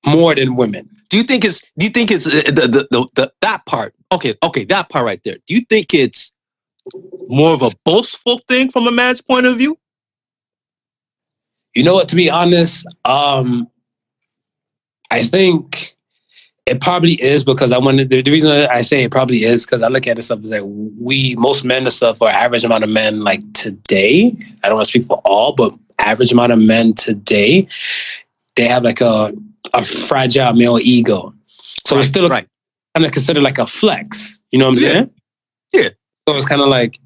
more 0.07 0.35
than 0.35 0.55
women. 0.55 0.89
Do 1.11 1.17
you 1.17 1.25
think 1.25 1.45
it's? 1.45 1.63
Do 1.79 1.87
you 1.87 1.91
think 1.91 2.11
it's 2.11 2.27
uh, 2.27 2.43
the, 2.47 2.69
the, 2.69 2.89
the, 2.91 3.09
the 3.15 3.33
that 3.41 3.67
part? 3.67 3.95
Okay, 4.13 4.35
okay, 4.43 4.65
that 4.67 4.89
part 4.89 5.05
right 5.05 5.21
there. 5.25 5.37
Do 5.47 5.55
you 5.55 5.63
think 5.63 5.95
it's 5.95 6.33
more 7.29 7.53
of 7.53 7.63
a 7.63 7.71
boastful 7.85 8.39
thing 8.49 8.71
from 8.71 8.87
a 8.87 8.91
man's 8.93 9.21
point 9.21 9.47
of 9.47 9.57
view? 9.59 9.79
You 11.75 11.85
know 11.85 11.95
what? 11.95 12.09
To 12.09 12.17
be 12.17 12.31
honest, 12.31 12.87
um, 13.05 13.69
I 15.11 15.23
think 15.23 15.95
it 16.67 16.81
probably 16.81 17.13
is 17.13 17.45
because 17.45 17.73
I 17.73 17.79
wanted 17.79 18.11
the, 18.11 18.21
the 18.23 18.31
reason 18.31 18.51
I 18.51 18.83
say 18.83 19.05
it 19.05 19.11
probably 19.11 19.39
is 19.39 19.65
because 19.65 19.81
I 19.83 19.89
look 19.89 20.07
at 20.07 20.19
it 20.19 20.23
stuff 20.23 20.41
like 20.43 20.63
we 20.65 21.35
most 21.37 21.65
men 21.65 21.85
and 21.85 21.93
stuff 21.93 22.21
or 22.21 22.29
average 22.29 22.65
amount 22.65 22.85
of 22.85 22.91
men 22.91 23.21
like 23.21 23.41
today. 23.55 24.33
I 24.63 24.69
don't 24.69 24.77
want 24.77 24.87
to 24.87 24.91
speak 24.91 25.05
for 25.05 25.21
all, 25.25 25.55
but 25.55 25.75
average 25.99 26.33
amount 26.33 26.53
of 26.53 26.59
men 26.59 26.95
today, 26.95 27.69
they 28.57 28.67
have 28.69 28.83
like 28.83 29.01
a 29.01 29.33
a 29.75 29.83
fragile 29.83 30.53
male 30.55 30.79
ego. 30.79 31.35
So 31.87 31.99
it's 31.99 32.09
still 32.09 32.29
right. 32.29 32.47
kind 32.95 33.07
of 33.07 33.13
considered 33.13 33.43
like 33.43 33.59
a 33.59 33.67
flex. 33.67 34.41
You 34.51 34.59
know 34.59 34.69
what 34.71 34.79
I'm 34.79 34.85
Yeah. 34.85 34.93
saying? 34.93 35.11
Yeah. 35.73 35.89
So 36.29 36.37
it's 36.37 36.45
kind 36.45 36.61
of 36.61 36.69
like, 36.69 37.01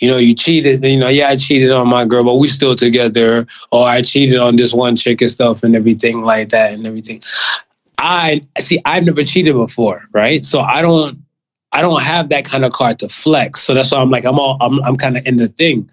you 0.00 0.10
know, 0.10 0.16
you 0.16 0.34
cheated. 0.34 0.84
You 0.84 0.98
know, 0.98 1.06
yeah, 1.06 1.28
I 1.28 1.36
cheated 1.36 1.70
on 1.70 1.86
my 1.86 2.04
girl, 2.04 2.24
but 2.24 2.38
we 2.38 2.48
still 2.48 2.74
together. 2.74 3.46
Or 3.70 3.86
I 3.86 4.02
cheated 4.02 4.36
on 4.36 4.56
this 4.56 4.74
one 4.74 4.96
chick 4.96 5.20
and 5.20 5.30
stuff 5.30 5.62
and 5.62 5.76
everything 5.76 6.22
like 6.22 6.48
that 6.48 6.72
and 6.72 6.84
everything. 6.84 7.20
I 7.98 8.42
see. 8.58 8.82
I've 8.84 9.04
never 9.04 9.22
cheated 9.22 9.54
before, 9.54 10.08
right? 10.10 10.44
So 10.44 10.58
I 10.58 10.82
don't. 10.82 11.22
I 11.70 11.82
don't 11.82 12.02
have 12.02 12.30
that 12.30 12.44
kind 12.46 12.64
of 12.64 12.72
card 12.72 12.98
to 12.98 13.08
flex. 13.08 13.60
So 13.60 13.74
that's 13.74 13.92
why 13.92 13.98
I'm 13.98 14.10
like, 14.10 14.24
I'm 14.24 14.40
all. 14.40 14.56
I'm. 14.60 14.82
I'm 14.82 14.96
kind 14.96 15.16
of 15.16 15.24
in 15.24 15.36
the 15.36 15.46
thing. 15.46 15.88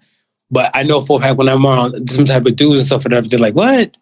But 0.50 0.72
I 0.74 0.82
know 0.82 1.02
for 1.02 1.20
a 1.20 1.22
fact 1.22 1.38
when 1.38 1.48
I'm 1.48 1.64
on 1.64 2.08
some 2.08 2.24
type 2.24 2.46
of 2.46 2.56
dudes 2.56 2.78
and 2.78 2.84
stuff 2.84 3.04
and 3.04 3.14
everything, 3.14 3.38
like, 3.38 3.54
what? 3.54 3.96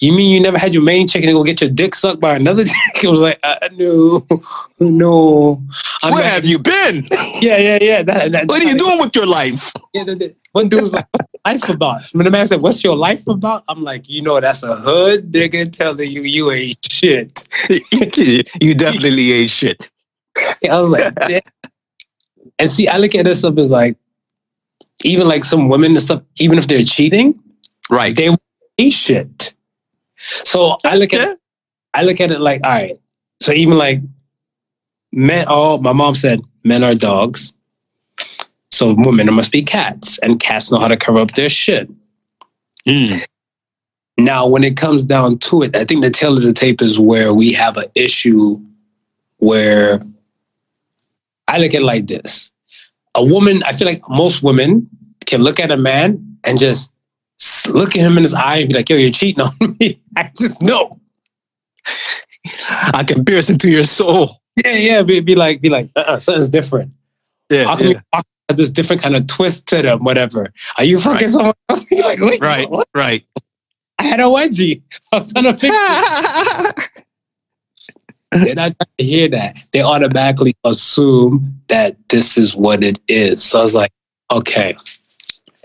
You 0.00 0.12
mean 0.12 0.30
you 0.30 0.40
never 0.40 0.58
had 0.58 0.74
your 0.74 0.82
main 0.84 1.08
chick 1.08 1.24
and 1.24 1.32
go 1.32 1.42
get 1.42 1.60
your 1.60 1.70
dick 1.70 1.94
sucked 1.94 2.20
by 2.20 2.36
another 2.36 2.64
chick? 2.72 3.04
It 3.04 3.08
was 3.08 3.20
like, 3.20 3.38
uh, 3.42 3.56
no, 3.76 4.24
no. 4.78 5.62
I'm 6.02 6.14
Where 6.14 6.24
have 6.24 6.44
you 6.44 6.58
been? 6.60 7.08
yeah, 7.40 7.56
yeah, 7.58 7.78
yeah. 7.80 8.02
That, 8.02 8.32
that, 8.32 8.48
What 8.48 8.62
are 8.62 8.64
you 8.64 8.78
doing 8.78 9.00
with 9.00 9.14
your 9.16 9.26
life? 9.26 9.72
Yeah, 9.92 10.04
the, 10.04 10.14
the, 10.14 10.36
one 10.52 10.68
dude 10.68 10.82
was 10.82 10.92
like, 10.92 11.06
"What's 11.12 11.28
life 11.44 11.68
about?" 11.68 12.02
When 12.12 12.24
the 12.24 12.30
man 12.30 12.46
said, 12.46 12.60
"What's 12.62 12.82
your 12.84 12.96
life 12.96 13.26
about?" 13.26 13.64
I'm 13.68 13.82
like, 13.82 14.08
you 14.08 14.22
know, 14.22 14.40
that's 14.40 14.62
a 14.62 14.76
hood 14.76 15.32
nigga 15.32 15.70
telling 15.72 16.10
you 16.10 16.22
you 16.22 16.50
ain't 16.52 16.78
shit. 16.90 17.48
you 18.60 18.74
definitely 18.74 19.32
ain't 19.32 19.50
shit. 19.50 19.90
I 20.70 20.80
was 20.80 20.90
like, 20.90 21.14
"Damn." 21.14 21.40
and 22.58 22.68
see, 22.68 22.88
I 22.88 22.98
look 22.98 23.14
at 23.14 23.24
this 23.24 23.40
stuff 23.40 23.58
as 23.58 23.70
like, 23.70 23.96
even 25.04 25.28
like 25.28 25.44
some 25.44 25.68
women 25.68 25.92
and 25.92 26.02
stuff, 26.02 26.22
even 26.36 26.58
if 26.58 26.66
they're 26.66 26.84
cheating, 26.84 27.38
Right. 27.90 28.16
they 28.16 28.30
ain't 28.78 28.92
shit. 28.92 29.54
So 30.18 30.76
I 30.84 30.96
look 30.96 31.12
at 31.14 31.28
Yeah. 31.28 31.34
I 31.94 32.02
look 32.02 32.20
at 32.20 32.30
it 32.30 32.40
like, 32.40 32.62
all 32.62 32.70
right. 32.70 33.00
So 33.40 33.52
even 33.52 33.78
like 33.78 34.00
men, 35.12 35.46
oh, 35.48 35.78
my 35.78 35.92
mom 35.92 36.14
said 36.14 36.40
men 36.64 36.84
are 36.84 36.94
dogs. 36.94 37.54
So 38.70 38.94
women 38.96 39.32
must 39.34 39.50
be 39.50 39.62
cats, 39.62 40.18
and 40.18 40.38
cats 40.38 40.70
know 40.70 40.78
how 40.78 40.88
to 40.88 40.96
cover 40.96 41.18
up 41.18 41.32
their 41.32 41.48
shit. 41.48 41.90
Mm. 42.86 43.24
Now, 44.18 44.46
when 44.46 44.62
it 44.64 44.76
comes 44.76 45.04
down 45.04 45.38
to 45.38 45.62
it, 45.62 45.74
I 45.74 45.84
think 45.84 46.04
the 46.04 46.10
tail 46.10 46.36
of 46.36 46.42
the 46.42 46.52
tape 46.52 46.82
is 46.82 47.00
where 47.00 47.32
we 47.34 47.52
have 47.52 47.76
an 47.76 47.86
issue 47.94 48.60
where 49.38 50.00
I 51.48 51.58
look 51.58 51.74
at 51.74 51.82
it 51.82 51.84
like 51.84 52.06
this. 52.06 52.52
A 53.14 53.24
woman, 53.24 53.62
I 53.64 53.72
feel 53.72 53.88
like 53.88 54.02
most 54.08 54.42
women 54.42 54.88
can 55.26 55.42
look 55.42 55.58
at 55.58 55.70
a 55.70 55.76
man 55.76 56.38
and 56.44 56.58
just 56.58 56.92
look 57.68 57.96
at 57.96 58.00
him 58.00 58.16
in 58.16 58.22
his 58.24 58.34
eye 58.34 58.56
and 58.58 58.68
be 58.68 58.74
like, 58.74 58.88
yo, 58.88 58.96
you're 58.96 59.10
cheating 59.10 59.42
on 59.42 59.76
me. 59.78 60.00
I 60.16 60.30
just 60.36 60.62
know. 60.62 61.00
I 62.92 63.04
can 63.06 63.24
pierce 63.24 63.50
into 63.50 63.70
your 63.70 63.84
soul. 63.84 64.40
Yeah, 64.64 64.74
yeah. 64.74 65.02
Be, 65.02 65.20
be 65.20 65.34
like, 65.34 65.60
be 65.60 65.68
like, 65.68 65.88
uh-uh, 65.96 66.18
something's 66.18 66.48
different. 66.48 66.92
Yeah. 67.50 67.64
How 67.64 67.76
come 67.76 67.88
yeah. 67.88 68.00
about 68.12 68.24
this 68.56 68.70
different 68.70 69.02
kind 69.02 69.14
of 69.16 69.26
twist 69.26 69.68
to 69.68 69.82
them, 69.82 70.02
whatever? 70.04 70.52
Are 70.78 70.84
you 70.84 70.98
fucking 70.98 71.26
Right. 71.26 71.30
someone 71.30 71.54
else? 71.68 71.86
You're 71.90 72.02
like, 72.02 72.20
wait, 72.20 72.40
Right. 72.40 72.68
what? 72.68 72.88
Right. 72.94 73.24
I 73.98 74.04
had 74.04 74.20
a 74.20 74.24
wedgie. 74.24 74.82
I 75.12 75.18
was 75.18 75.32
trying 75.32 75.44
to 75.44 75.54
fix 75.54 75.76
it. 75.76 76.90
They're 78.30 78.54
not 78.54 78.72
trying 78.78 78.90
to 78.98 79.04
hear 79.04 79.28
that. 79.28 79.56
They 79.72 79.82
automatically 79.82 80.54
assume 80.64 81.60
that 81.68 81.96
this 82.08 82.36
is 82.36 82.54
what 82.54 82.84
it 82.84 82.98
is. 83.08 83.42
So 83.42 83.58
I 83.60 83.62
was 83.62 83.74
like, 83.74 83.90
okay. 84.30 84.74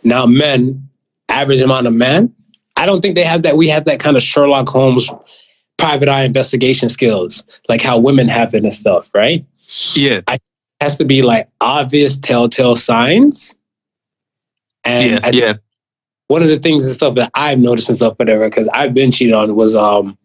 Now, 0.04 0.26
men, 0.26 0.88
average 1.34 1.62
amount 1.62 1.88
of 1.88 1.94
men, 1.94 2.34
I 2.76 2.86
don't 2.86 3.02
think 3.02 3.16
they 3.16 3.24
have 3.24 3.44
that. 3.44 3.58
We 3.58 3.68
have 3.70 3.86
that 3.86 4.00
kind 4.00 4.16
of 4.16 4.24
Sherlock 4.24 4.70
Holmes 4.70 5.10
private 5.78 6.08
eye 6.10 6.24
investigation 6.24 6.90
skills, 6.90 7.46
like 7.68 7.82
how 7.82 7.98
women 8.00 8.28
have 8.28 8.54
it 8.54 8.64
and 8.64 8.74
stuff, 8.74 9.10
right? 9.14 9.46
yeah. 9.96 10.22
It 10.30 10.42
has 10.82 10.98
to 10.98 11.06
be 11.06 11.22
like 11.22 11.48
obvious 11.62 12.18
telltale 12.18 12.76
signs. 12.76 13.58
And 14.84 15.12
Yeah. 15.12 15.18
I 15.24 15.32
think 15.32 15.42
Yeah. 15.42 15.54
one 16.28 16.44
of 16.44 16.50
the 16.50 16.58
things 16.60 16.86
and 16.86 16.94
stuff 16.94 17.16
that 17.16 17.32
I've 17.34 17.60
noticed 17.60 17.90
and 17.90 17.96
stuff, 17.98 18.16
whatever, 18.18 18.50
because 18.50 18.68
I've 18.74 18.94
been 18.94 19.12
cheated 19.12 19.34
on 19.34 19.56
was 19.56 19.76
um 19.76 20.18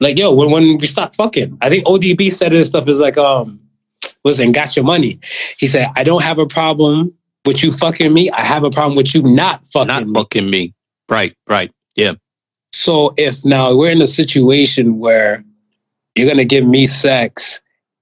like 0.00 0.18
yo, 0.18 0.32
when 0.32 0.50
when 0.50 0.76
we 0.78 0.86
stopped 0.86 1.16
fucking. 1.16 1.58
I 1.60 1.68
think 1.68 1.84
ODB 1.86 2.30
said 2.30 2.52
it 2.52 2.56
and 2.56 2.66
stuff 2.66 2.86
is 2.88 3.00
like 3.00 3.18
um 3.18 3.60
listen, 4.24 4.52
got 4.52 4.76
your 4.76 4.84
money. 4.84 5.18
He 5.58 5.66
said, 5.66 5.88
I 5.96 6.04
don't 6.04 6.22
have 6.22 6.38
a 6.38 6.46
problem 6.46 7.14
with 7.48 7.62
you 7.64 7.72
fucking 7.72 8.12
me. 8.12 8.30
I 8.30 8.42
have 8.42 8.62
a 8.62 8.70
problem 8.70 8.96
with 8.96 9.14
you 9.14 9.22
not 9.22 9.66
fucking 9.66 9.88
Not 9.88 10.06
me. 10.06 10.14
fucking 10.14 10.48
me. 10.48 10.74
Right. 11.08 11.34
Right. 11.48 11.72
Yeah. 11.96 12.14
So 12.72 13.14
if 13.16 13.44
now 13.44 13.76
we're 13.76 13.90
in 13.90 14.02
a 14.02 14.06
situation 14.06 14.98
where 14.98 15.42
you're 16.14 16.28
gonna 16.28 16.44
give 16.44 16.64
me 16.66 16.86
sex 16.86 17.60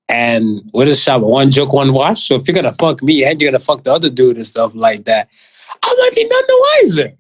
and 0.09 0.63
what 0.73 0.87
is 0.89 1.03
shop 1.03 1.23
one 1.23 1.51
joke, 1.51 1.73
one 1.73 1.93
watch. 1.93 2.27
So 2.27 2.35
if 2.37 2.47
you're 2.47 2.55
gonna 2.55 2.73
fuck 2.73 3.03
me 3.03 3.25
and 3.25 3.41
you're 3.41 3.51
gonna 3.51 3.59
fuck 3.61 3.85
the 3.85 3.93
other 3.93 4.11
dude 4.11 4.37
and 4.37 4.47
stuff 4.47 4.75
like 4.75 5.05
that, 5.05 5.29
I 5.83 5.95
might 5.99 6.15
be 6.15 6.25
none 6.25 6.43
the 6.47 6.67
wiser. 6.83 7.17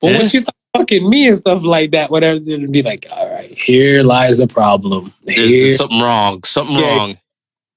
But 0.00 0.10
Yeah. 0.12 0.18
once 0.18 0.34
you 0.34 0.40
start 0.40 0.56
fucking 0.76 1.08
me 1.08 1.26
and 1.28 1.36
stuff 1.36 1.62
like 1.64 1.90
that, 1.92 2.10
whatever, 2.10 2.40
it'll 2.46 2.70
be 2.70 2.82
like, 2.82 3.06
all 3.16 3.30
right, 3.32 3.50
here 3.50 4.02
lies 4.02 4.38
the 4.38 4.46
problem. 4.48 5.12
There's, 5.24 5.38
Here, 5.38 5.62
there's 5.64 5.76
something 5.76 6.00
wrong. 6.00 6.42
Something 6.44 6.76
Yeah. 6.76 6.96
wrong. 6.96 7.18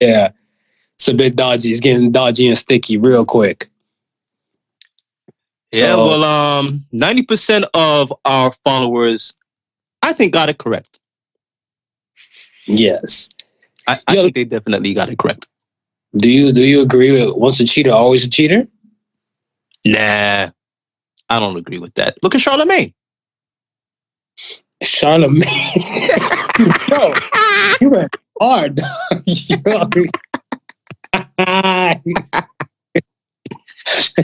yeah. 0.01 0.29
It's 0.97 1.07
a 1.07 1.13
bit 1.13 1.35
dodgy. 1.35 1.71
It's 1.71 1.79
getting 1.79 2.11
dodgy 2.11 2.47
and 2.47 2.57
sticky 2.57 2.97
real 2.97 3.25
quick. 3.25 3.69
Yeah. 5.73 5.95
So- 5.95 6.07
Well, 6.07 6.23
um, 6.23 6.85
ninety 6.91 7.21
percent 7.23 7.65
of 7.73 8.11
our 8.25 8.51
followers, 8.63 9.35
I 10.01 10.13
think, 10.13 10.33
got 10.33 10.49
it 10.49 10.57
correct. 10.57 10.99
Yes. 12.65 13.29
I, 13.85 13.99
I 14.07 14.13
Yo- 14.15 14.23
think 14.23 14.35
they 14.35 14.43
definitely 14.45 14.93
got 14.93 15.09
it 15.09 15.17
correct. 15.19 15.47
Do 16.15 16.29
you 16.29 16.51
do 16.51 16.61
you 16.67 16.81
agree 16.81 17.11
with 17.11 17.35
once 17.35 17.59
a 17.59 17.65
cheater, 17.65 17.91
always 17.91 18.25
a 18.25 18.29
cheater? 18.29 18.65
Nah, 19.85 20.49
I 21.29 21.39
don't 21.39 21.55
agree 21.57 21.77
with 21.79 21.93
that. 21.95 22.17
Look 22.23 22.33
at 22.35 22.41
Charlamagne. 22.41 22.93
Charlamagne. 24.83 25.47
Yo, 26.89 27.13
you 27.81 27.89
went 27.89 28.15
hard. 28.41 28.79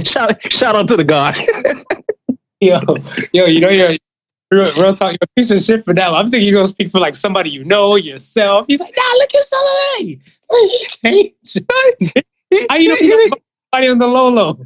Shout, 0.04 0.52
shout 0.52 0.76
out 0.76 0.88
to 0.88 0.98
the 0.98 1.04
guy. 1.04 1.34
yo, 2.62 2.80
yo, 3.32 3.46
you 3.46 3.60
know 3.62 3.70
you're 3.70 3.92
real, 4.52 4.72
real 4.82 4.94
talk. 4.96 5.12
You're 5.12 5.18
a 5.22 5.28
piece 5.36 5.52
of 5.52 5.60
shit 5.60 5.86
for 5.86 5.94
that. 5.94 6.10
I'm 6.12 6.30
thinking 6.30 6.50
you're 6.50 6.58
gonna 6.58 6.68
speak 6.68 6.90
for 6.92 7.00
like 7.00 7.16
somebody 7.16 7.50
you 7.52 7.64
know 7.64 7.96
yourself. 7.96 8.66
He's 8.68 8.80
like, 8.80 8.94
nah, 8.98 9.04
look 9.18 9.30
at 9.36 9.44
Charlamagne. 9.46 10.22
He 10.52 10.86
changed. 10.88 11.66
How 12.70 12.76
you 12.78 12.90
know 12.90 12.96
got 12.96 13.40
somebody 13.72 13.92
on 13.92 14.00
the 14.00 14.08
low 14.08 14.30
low? 14.30 14.60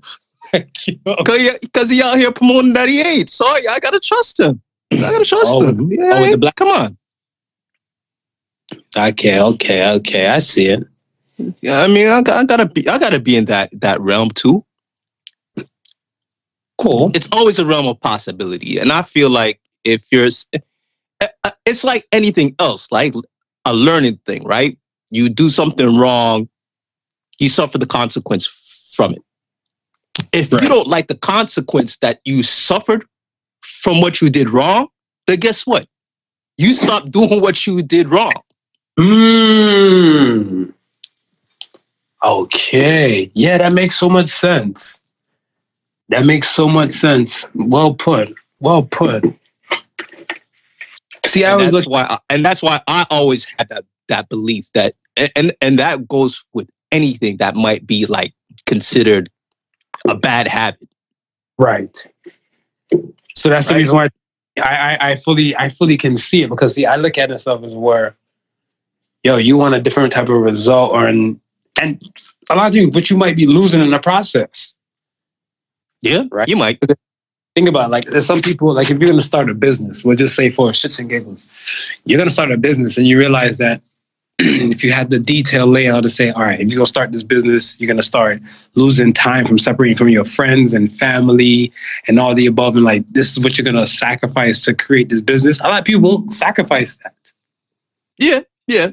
Because 1.62 1.90
he 1.90 2.02
out 2.02 2.18
here 2.18 2.32
promoting 2.32 2.74
that 2.74 2.88
he 2.90 3.02
ain't. 3.02 3.30
So 3.30 3.46
I, 3.46 3.80
gotta 3.82 4.00
trust 4.00 4.40
him. 4.40 4.62
I 4.92 4.96
gotta 4.98 5.26
trust 5.26 5.52
Oh, 5.56 5.68
him. 5.68 5.92
Yeah, 5.92 6.14
oh, 6.16 6.22
with 6.22 6.32
the 6.32 6.38
black- 6.38 6.56
Come 6.56 6.70
on. 6.70 6.98
Okay, 8.98 9.40
okay, 9.42 9.92
okay. 9.96 10.28
I 10.28 10.40
see 10.40 10.68
it. 10.68 10.84
Yeah, 11.62 11.82
I 11.82 11.88
mean, 11.88 12.08
I, 12.08 12.20
I 12.20 12.44
gotta 12.46 12.66
be. 12.66 12.88
I 12.88 12.98
gotta 12.98 13.20
be 13.20 13.36
in 13.36 13.46
that 13.46 13.70
that 13.82 14.02
realm 14.02 14.30
too. 14.32 14.66
Cool. 16.80 17.12
It's 17.16 17.30
always 17.32 17.60
a 17.60 17.66
realm 17.66 17.88
of 17.88 18.00
possibility, 18.00 18.78
and 18.80 18.92
I 18.92 19.02
feel 19.02 19.30
like 19.30 19.60
if 19.84 20.06
you're, 20.12 20.30
uh, 21.22 21.52
it's 21.66 21.84
like 21.84 22.08
anything 22.12 22.56
else, 22.60 22.92
like 22.92 23.14
a 23.66 23.74
learning 23.74 24.18
thing, 24.26 24.44
right? 24.46 24.78
You 25.10 25.30
do 25.30 25.50
something 25.50 25.98
wrong, 25.98 26.50
you 27.40 27.50
suffer 27.50 27.78
the 27.78 27.88
consequence 27.88 28.46
from 28.96 29.14
it. 29.14 29.22
If 30.34 30.52
Right. 30.52 30.62
you 30.62 30.68
don't 30.68 30.88
like 30.88 31.08
the 31.08 31.16
consequence 31.18 31.98
that 31.98 32.20
you 32.26 32.44
suffered 32.44 33.06
from 33.62 34.02
what 34.02 34.22
you 34.22 34.30
did 34.30 34.50
wrong, 34.50 34.88
then 35.28 35.40
guess 35.40 35.66
what? 35.66 35.88
You 36.58 36.74
stop 36.74 37.10
doing 37.10 37.42
what 37.42 37.66
you 37.66 37.82
did 37.82 38.08
wrong. 38.10 38.32
Mm. 39.00 40.74
Okay. 42.28 43.32
Yeah, 43.34 43.58
that 43.58 43.72
makes 43.72 43.96
so 43.96 44.10
much 44.10 44.28
sense. 44.28 45.00
That 46.10 46.26
makes 46.26 46.50
so 46.50 46.68
much 46.68 46.92
sense. 46.92 47.48
Well 47.56 47.94
put. 47.94 48.36
Well 48.60 48.84
put. 48.84 49.24
See, 51.26 51.46
I 51.46 51.52
and 51.52 51.62
was 51.62 51.72
looking. 51.72 51.92
why, 51.92 52.04
I, 52.04 52.18
and 52.30 52.44
that's 52.44 52.62
why 52.62 52.82
I 52.88 53.06
always 53.10 53.46
had 53.58 53.70
that 53.70 53.86
that 54.10 54.28
belief 54.28 54.72
that, 54.74 54.94
and 55.36 55.54
and 55.62 55.80
that 55.80 56.08
goes 56.08 56.46
with 56.54 56.70
anything 56.92 57.38
that 57.38 57.56
might 57.56 57.88
be 57.88 58.06
like 58.06 58.34
considered 58.66 59.30
a 60.08 60.16
bad 60.16 60.48
habit. 60.48 60.88
Right. 61.58 62.08
So 63.36 63.50
that's 63.50 63.68
the 63.68 63.76
reason 63.76 63.96
why 63.96 64.10
I, 64.58 64.62
I, 64.62 64.98
I 65.12 65.16
fully 65.16 65.56
I 65.56 65.70
fully 65.70 65.98
can 65.98 66.18
see 66.18 66.44
it 66.44 66.50
because 66.50 66.76
see 66.76 66.86
I 66.86 66.98
look 66.98 67.18
at 67.18 67.30
myself 67.30 67.64
as 67.64 67.76
where 67.76 68.16
yo 69.24 69.38
you 69.38 69.58
want 69.58 69.76
a 69.76 69.80
different 69.80 70.12
type 70.12 70.30
of 70.30 70.42
result 70.42 70.92
or 70.92 71.08
an, 71.08 71.40
and 71.82 72.02
a 72.50 72.56
lot 72.56 72.68
of 72.70 72.76
you 72.76 72.92
but 72.92 73.10
you 73.10 73.18
might 73.18 73.36
be 73.36 73.46
losing 73.48 73.82
in 73.82 73.92
the 73.92 74.00
process. 74.00 74.76
Yeah, 76.02 76.24
Right. 76.32 76.48
You 76.48 76.58
might. 76.58 76.80
Think 77.56 77.70
about 77.70 77.88
it, 77.88 77.92
like 77.92 78.06
there's 78.06 78.26
some 78.26 78.42
people 78.44 78.72
like 78.72 78.92
if 78.92 79.00
you're 79.00 79.10
gonna 79.10 79.20
start 79.22 79.50
a 79.50 79.56
business, 79.56 80.06
we'll 80.06 80.16
just 80.16 80.36
say 80.36 80.52
for 80.52 80.70
shits 80.72 81.00
and 81.00 81.10
giggles, 81.10 81.44
you're 82.06 82.20
gonna 82.20 82.30
start 82.30 82.52
a 82.52 82.58
business 82.58 83.00
and 83.00 83.08
you 83.08 83.18
realize 83.18 83.58
that 83.58 83.82
if 84.40 84.84
you 84.84 84.92
had 84.92 85.10
the 85.10 85.18
detailed 85.18 85.70
layout 85.72 86.04
to 86.04 86.10
say, 86.10 86.30
all 86.30 86.44
right, 86.44 86.60
if 86.60 86.70
you're 86.70 86.78
gonna 86.78 86.86
start 86.86 87.12
this 87.12 87.24
business, 87.24 87.80
you're 87.80 87.88
gonna 87.88 88.04
start 88.04 88.40
losing 88.76 89.12
time 89.12 89.44
from 89.44 89.58
separating 89.58 89.98
from 89.98 90.10
your 90.10 90.24
friends 90.24 90.76
and 90.76 90.96
family 90.96 91.72
and 92.08 92.20
all 92.20 92.36
the 92.36 92.46
above, 92.46 92.76
and 92.76 92.86
like 92.86 93.08
this 93.08 93.32
is 93.32 93.40
what 93.40 93.58
you're 93.58 93.66
gonna 93.66 93.88
sacrifice 93.88 94.62
to 94.66 94.76
create 94.76 95.10
this 95.10 95.22
business. 95.22 95.60
A 95.62 95.64
lot 95.64 95.80
of 95.80 95.86
people 95.86 96.02
won't 96.04 96.32
sacrifice 96.34 96.98
that 96.98 97.16
Yeah, 98.20 98.42
yeah. 98.68 98.92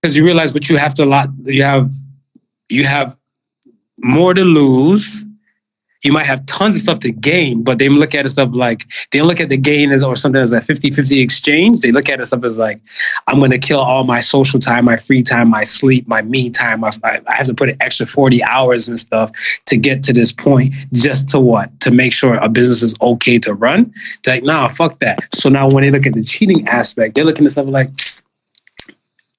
because 0.00 0.16
you 0.16 0.24
realize 0.24 0.54
what 0.54 0.70
you 0.70 0.78
have 0.78 0.94
to 0.94 1.04
lot 1.04 1.28
you 1.44 1.62
have 1.64 1.92
you 2.68 2.84
have 2.84 3.16
more 3.98 4.34
to 4.34 4.44
lose. 4.44 5.24
You 6.04 6.12
might 6.12 6.26
have 6.26 6.46
tons 6.46 6.76
of 6.76 6.82
stuff 6.82 6.98
to 7.00 7.10
gain 7.10 7.64
but 7.64 7.80
they 7.80 7.88
look 7.88 8.14
at 8.14 8.24
it 8.26 8.28
stuff 8.28 8.50
like 8.52 8.82
they 9.10 9.22
look 9.22 9.40
at 9.40 9.48
the 9.48 9.56
gain 9.56 9.90
as 9.90 10.04
or 10.04 10.14
something 10.14 10.40
as 10.40 10.52
a 10.52 10.60
50-50 10.60 11.20
exchange. 11.20 11.80
They 11.80 11.90
look 11.90 12.08
at 12.08 12.20
it 12.20 12.26
stuff 12.26 12.44
as 12.44 12.58
like 12.58 12.80
i'm 13.26 13.40
to 13.40 13.58
kill 13.58 13.80
all 13.80 14.04
my 14.04 14.20
social 14.20 14.60
time 14.60 14.84
my 14.84 14.96
free 14.96 15.22
time 15.22 15.50
my 15.50 15.64
sleep 15.64 16.06
my 16.06 16.22
me 16.22 16.48
time. 16.50 16.84
I, 16.84 16.90
I 17.02 17.20
have 17.34 17.46
to 17.46 17.54
put 17.54 17.70
an 17.70 17.76
extra 17.80 18.06
40 18.06 18.44
hours 18.44 18.88
and 18.88 19.00
stuff 19.00 19.32
to 19.64 19.76
get 19.76 20.04
to 20.04 20.12
this 20.12 20.30
point 20.30 20.74
just 20.92 21.28
to 21.30 21.40
what? 21.40 21.80
To 21.80 21.90
make 21.90 22.12
sure 22.12 22.36
a 22.36 22.48
business 22.48 22.82
is 22.82 22.94
okay 23.00 23.38
to 23.40 23.54
run? 23.54 23.92
They're 24.22 24.36
like 24.36 24.44
nah 24.44 24.68
fuck 24.68 25.00
that. 25.00 25.34
So 25.34 25.48
now 25.48 25.68
when 25.68 25.82
they 25.82 25.90
look 25.90 26.06
at 26.06 26.14
the 26.14 26.22
cheating 26.22 26.68
aspect 26.68 27.16
they're 27.16 27.24
looking 27.24 27.46
at 27.46 27.52
something 27.52 27.72
like 27.72 27.90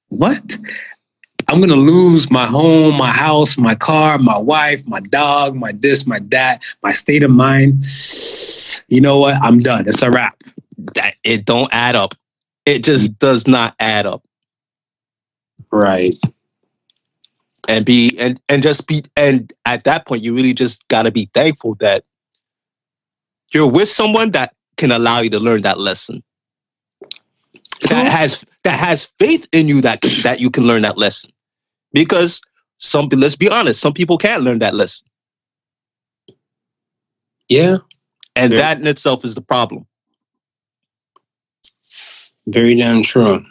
what? 0.10 0.58
I'm 1.50 1.62
gonna 1.62 1.76
lose 1.76 2.30
my 2.30 2.46
home, 2.46 2.98
my 2.98 3.10
house, 3.10 3.58
my 3.58 3.76
car, 3.76 4.18
my 4.18 4.38
wife, 4.38 4.86
my 4.86 5.00
dog, 5.00 5.56
my 5.56 5.72
this, 5.72 6.06
my 6.06 6.20
that, 6.26 6.62
my 6.84 6.92
state 6.92 7.24
of 7.24 7.32
mind. 7.32 7.86
You 8.90 9.02
know 9.02 9.20
what? 9.20 9.36
I'm 9.42 9.60
done. 9.60 9.88
It's 9.88 10.02
a 10.02 10.12
wrap. 10.12 10.42
That 10.96 11.16
it 11.24 11.46
don't 11.46 11.70
add 11.72 11.96
up. 11.96 12.16
It 12.66 12.84
just 12.84 13.18
does 13.18 13.48
not 13.48 13.76
add 13.80 14.06
up. 14.06 14.24
Right. 15.72 16.16
And 17.70 17.86
be 17.86 18.18
and 18.20 18.40
and 18.50 18.62
just 18.62 18.88
be 18.88 19.04
and 19.16 19.52
at 19.66 19.86
that 19.86 20.06
point 20.06 20.24
you 20.24 20.36
really 20.36 20.54
just 20.54 20.88
gotta 20.90 21.12
be 21.12 21.30
thankful 21.34 21.76
that 21.76 22.04
you're 23.54 23.68
with 23.68 23.88
someone 23.88 24.32
that 24.32 24.54
can 24.76 24.92
allow 24.92 25.22
you 25.22 25.30
to 25.30 25.40
learn 25.40 25.62
that 25.62 25.80
lesson. 25.80 26.24
That 27.90 28.12
has 28.12 28.46
that 28.64 28.80
has 28.80 29.06
faith 29.18 29.48
in 29.54 29.70
you 29.70 29.82
that 29.82 30.02
that 30.24 30.42
you 30.42 30.50
can 30.50 30.66
learn 30.66 30.82
that 30.82 30.98
lesson. 30.98 31.32
Because 31.94 32.42
some 32.78 33.08
let's 33.12 33.36
be 33.36 33.50
honest, 33.50 33.80
some 33.80 33.94
people 33.94 34.18
can't 34.18 34.44
learn 34.44 34.60
that 34.60 34.76
lesson. 34.76 35.10
Yeah. 37.50 37.78
And 38.36 38.54
that 38.54 38.80
in 38.80 38.86
itself 38.88 39.26
is 39.26 39.36
the 39.36 39.42
problem. 39.42 39.88
Very 42.46 42.76
damn 42.76 43.02
true. 43.02 43.44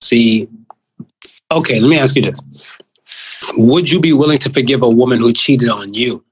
See, 0.00 0.48
okay, 1.50 1.80
let 1.80 1.88
me 1.88 1.98
ask 1.98 2.16
you 2.16 2.22
this. 2.22 2.40
Would 3.56 3.90
you 3.90 4.00
be 4.00 4.12
willing 4.12 4.38
to 4.38 4.50
forgive 4.50 4.82
a 4.82 4.88
woman 4.88 5.18
who 5.18 5.32
cheated 5.32 5.68
on 5.68 5.94
you? 5.94 6.24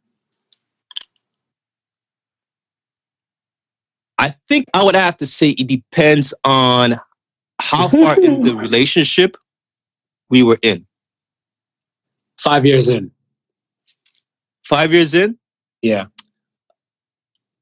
I 4.18 4.34
think 4.48 4.66
I 4.74 4.82
would 4.82 4.96
have 4.96 5.16
to 5.18 5.26
say 5.26 5.50
it 5.50 5.68
depends 5.68 6.34
on 6.44 7.00
how 7.60 7.88
far 7.88 8.20
in 8.20 8.42
the 8.42 8.56
relationship 8.56 9.36
we 10.30 10.42
were 10.42 10.58
in. 10.62 10.86
Five 12.38 12.64
years 12.66 12.88
in. 12.88 13.10
Five 14.64 14.92
years 14.92 15.14
in, 15.14 15.38
Yeah. 15.82 16.06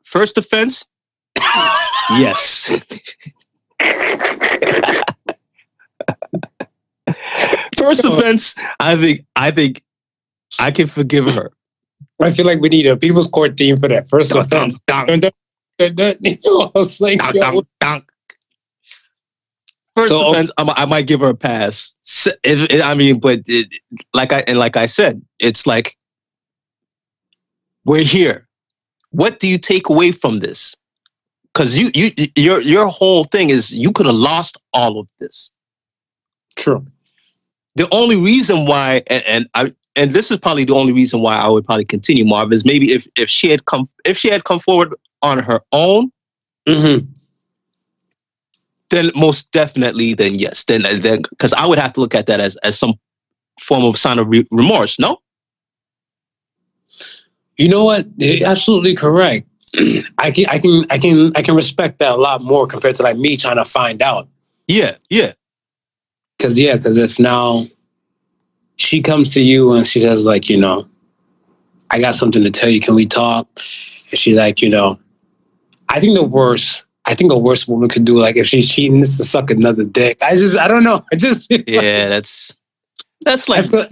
first 0.05 0.37
offense, 0.38 0.87
yes. 2.11 2.66
first 7.76 8.05
offense, 8.05 8.55
I 8.81 8.96
think 8.96 9.24
I 9.37 9.50
think 9.52 9.83
I 10.59 10.70
can 10.72 10.88
forgive 10.88 11.26
her. 11.26 11.52
I 12.20 12.33
feel 12.33 12.46
like 12.46 12.61
we 12.61 12.68
need 12.70 12.87
a 12.87 12.96
people's 12.96 13.29
court 13.29 13.57
team 13.57 13.76
for 13.76 13.88
that. 13.88 14.09
First 14.09 14.33
Dun, 14.33 14.40
offense 14.42 14.79
know, 16.44 16.72
I 16.74 16.79
was 16.79 17.00
like, 17.00 17.18
dun, 17.20 17.35
yo, 17.35 17.42
dun, 17.42 17.62
dun. 17.81 18.02
First 19.96 20.09
So- 20.11 20.30
offense, 20.30 20.50
I, 20.59 20.64
mi- 20.64 20.72
I 20.76 20.85
might 20.85 21.06
give 21.06 21.20
her 21.20 21.30
a 21.30 21.35
pass. 21.35 21.96
S- 22.04 22.28
If, 22.44 22.70
if- 22.70 22.85
I 22.85 22.94
mean, 22.94 23.18
but 23.18 23.40
it, 23.46 23.68
like 24.14 24.32
I 24.32 24.44
and 24.46 24.59
like 24.59 24.76
I 24.76 24.87
said, 24.87 25.22
it's 25.38 25.66
like 25.66 25.96
we're 27.85 28.04
here. 28.04 28.46
What 29.11 29.38
do 29.38 29.48
you 29.48 29.59
take 29.59 29.88
away 29.88 30.12
from 30.12 30.40
this? 30.40 30.76
Because 31.52 31.78
you 31.78 31.88
you 31.94 32.11
your 32.37 32.61
your 32.61 32.87
whole 32.88 33.24
thing 33.24 33.48
is 33.50 33.74
you 33.74 33.90
could 33.92 34.06
have 34.06 34.14
lost 34.14 34.59
all 34.74 34.98
of 35.00 35.09
this. 35.20 35.52
True. 36.56 36.85
The 37.76 37.88
only 37.92 38.16
reason 38.16 38.66
why, 38.66 39.02
and, 39.09 39.22
and 39.28 39.48
I 39.54 39.72
and 39.94 40.11
this 40.11 40.30
is 40.30 40.37
probably 40.38 40.64
the 40.64 40.74
only 40.74 40.92
reason 40.92 41.20
why 41.20 41.37
I 41.37 41.48
would 41.48 41.64
probably 41.64 41.85
continue 41.87 42.26
Marv 42.26 42.52
is 42.52 42.64
maybe 42.66 42.87
if 42.92 43.06
if 43.16 43.30
she 43.30 43.48
had 43.48 43.64
come 43.64 43.88
if 44.04 44.18
she 44.18 44.28
had 44.28 44.44
come 44.44 44.59
forward 44.59 44.94
on 45.22 45.38
her 45.38 45.61
own, 45.72 46.11
Mm-hmm. 46.68 47.06
Then 48.90 49.11
most 49.16 49.53
definitely, 49.53 50.14
then 50.14 50.35
yes, 50.37 50.64
then 50.64 50.87
uh, 50.87 50.94
then 50.94 51.22
because 51.31 51.53
I 51.53 51.66
would 51.66 51.79
have 51.79 51.92
to 51.94 52.01
look 52.01 52.14
at 52.14 52.27
that 52.27 52.40
as 52.40 52.57
as 52.59 52.79
some 52.79 52.94
form 53.61 53.85
of 53.85 53.96
sign 53.96 54.18
of 54.18 54.29
re- 54.29 54.46
remorse. 54.51 54.99
No, 54.99 55.18
You 57.57 57.68
know 57.68 57.85
what? 57.85 58.07
You're 58.18 58.49
absolutely 58.49 58.94
correct. 58.94 59.49
I 60.18 60.31
can, 60.31 60.46
I 60.49 60.59
can, 60.59 60.85
I 60.90 60.99
can, 60.99 61.33
I 61.37 61.42
can 61.42 61.55
respect 61.57 61.99
that 61.99 62.12
a 62.12 62.16
lot 62.16 62.42
more 62.42 62.66
compared 62.66 62.94
to 62.96 63.03
like 63.03 63.16
me 63.16 63.37
trying 63.37 63.57
to 63.57 63.64
find 63.64 64.03
out. 64.03 64.29
yeah, 64.68 64.96
yeah, 65.11 65.33
Cause 66.38 66.59
yeah, 66.59 66.72
cause 66.75 66.96
if 66.96 67.18
now 67.18 67.62
she 68.77 69.01
comes 69.01 69.33
to 69.35 69.42
you 69.42 69.72
and 69.72 69.87
she 69.87 70.01
says 70.03 70.27
like, 70.27 70.49
you 70.51 70.59
know, 70.59 70.87
I 71.90 72.01
got 72.01 72.14
something 72.14 72.44
to 72.44 72.51
tell 72.51 72.68
you. 72.68 72.81
Can 72.81 72.94
we 72.94 73.07
talk? 73.07 73.49
And 73.57 74.18
she's 74.18 74.37
like, 74.37 74.61
you 74.61 74.68
know, 74.68 74.99
I 75.88 75.99
think 76.01 76.16
the 76.16 76.27
worst, 76.27 76.86
I 77.07 77.14
think 77.14 77.33
a 77.33 77.38
worst 77.38 77.69
woman 77.69 77.88
could 77.88 78.05
do 78.05 78.19
like 78.19 78.37
if 78.37 78.47
she's 78.47 78.69
cheating 78.73 79.01
is 79.01 79.16
to 79.19 79.25
suck 79.25 79.51
another 79.51 79.85
dick. 79.85 80.19
I 80.23 80.35
just, 80.35 80.59
I 80.59 80.66
don't 80.69 80.83
know. 80.85 81.05
I 81.12 81.16
just, 81.16 81.49
feel 81.49 81.59
like- 81.59 81.69
yeah. 81.69 82.09
That's 82.09 82.57
that's 83.25 83.49
like 83.49 83.64
feel, 83.66 83.87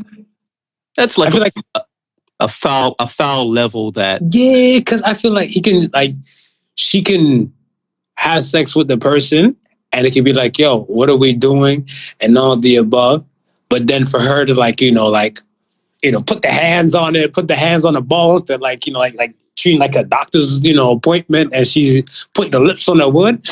that's 0.96 1.18
I 1.18 1.22
like, 1.22 1.32
feel 1.32 1.40
like 1.42 1.52
a, 1.74 1.80
a 2.40 2.48
foul 2.48 2.94
a 2.98 3.08
foul 3.08 3.48
level 3.48 3.90
that 3.92 4.20
Yeah, 4.30 4.78
because 4.78 5.02
I 5.02 5.14
feel 5.14 5.32
like 5.32 5.48
he 5.48 5.60
can 5.60 5.80
like 5.92 6.14
she 6.76 7.02
can 7.02 7.52
have 8.16 8.42
sex 8.42 8.74
with 8.76 8.88
the 8.88 8.98
person 8.98 9.56
and 9.92 10.06
it 10.06 10.12
can 10.12 10.24
be 10.24 10.32
like, 10.32 10.58
yo, 10.58 10.82
what 10.84 11.08
are 11.08 11.16
we 11.16 11.32
doing? 11.32 11.88
And 12.20 12.36
all 12.36 12.56
the 12.56 12.76
above. 12.76 13.24
But 13.68 13.86
then 13.86 14.06
for 14.06 14.20
her 14.20 14.44
to 14.44 14.54
like, 14.54 14.80
you 14.80 14.92
know, 14.92 15.08
like, 15.08 15.38
you 16.02 16.10
know, 16.12 16.20
put 16.20 16.42
the 16.42 16.50
hands 16.50 16.94
on 16.94 17.14
it, 17.16 17.32
put 17.32 17.48
the 17.48 17.54
hands 17.56 17.84
on 17.84 17.94
the 17.94 18.02
balls 18.02 18.44
that 18.46 18.60
like, 18.60 18.86
you 18.86 18.92
know, 18.92 18.98
like 18.98 19.14
like 19.16 19.34
treating 19.56 19.80
like 19.80 19.94
a 19.96 20.04
doctor's, 20.04 20.62
you 20.62 20.74
know, 20.74 20.92
appointment 20.92 21.52
and 21.54 21.66
she's 21.66 22.26
putting 22.34 22.50
the 22.50 22.60
lips 22.60 22.88
on 22.88 22.98
the 22.98 23.08
wood. 23.08 23.46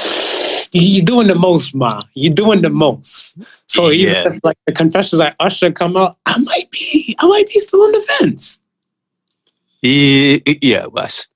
You're 0.74 1.04
doing 1.04 1.26
the 1.28 1.34
most, 1.34 1.74
ma. 1.74 2.00
You're 2.14 2.32
doing 2.32 2.62
the 2.62 2.70
most. 2.70 3.36
So 3.68 3.90
even 3.90 4.14
Yeah. 4.14 4.32
if 4.34 4.40
like 4.44 4.56
the 4.66 4.72
confessions 4.72 5.20
like 5.20 5.34
Usher 5.38 5.70
come 5.70 5.96
out, 5.96 6.16
I 6.26 6.38
might 6.38 6.70
be, 6.70 7.14
I 7.18 7.26
might 7.28 7.46
be 7.46 7.58
still 7.60 7.82
on 7.82 7.92
the 7.92 8.00
fence. 8.18 8.58
yeah, 9.82 10.38
yeah 10.62 10.86
was. 10.86 11.28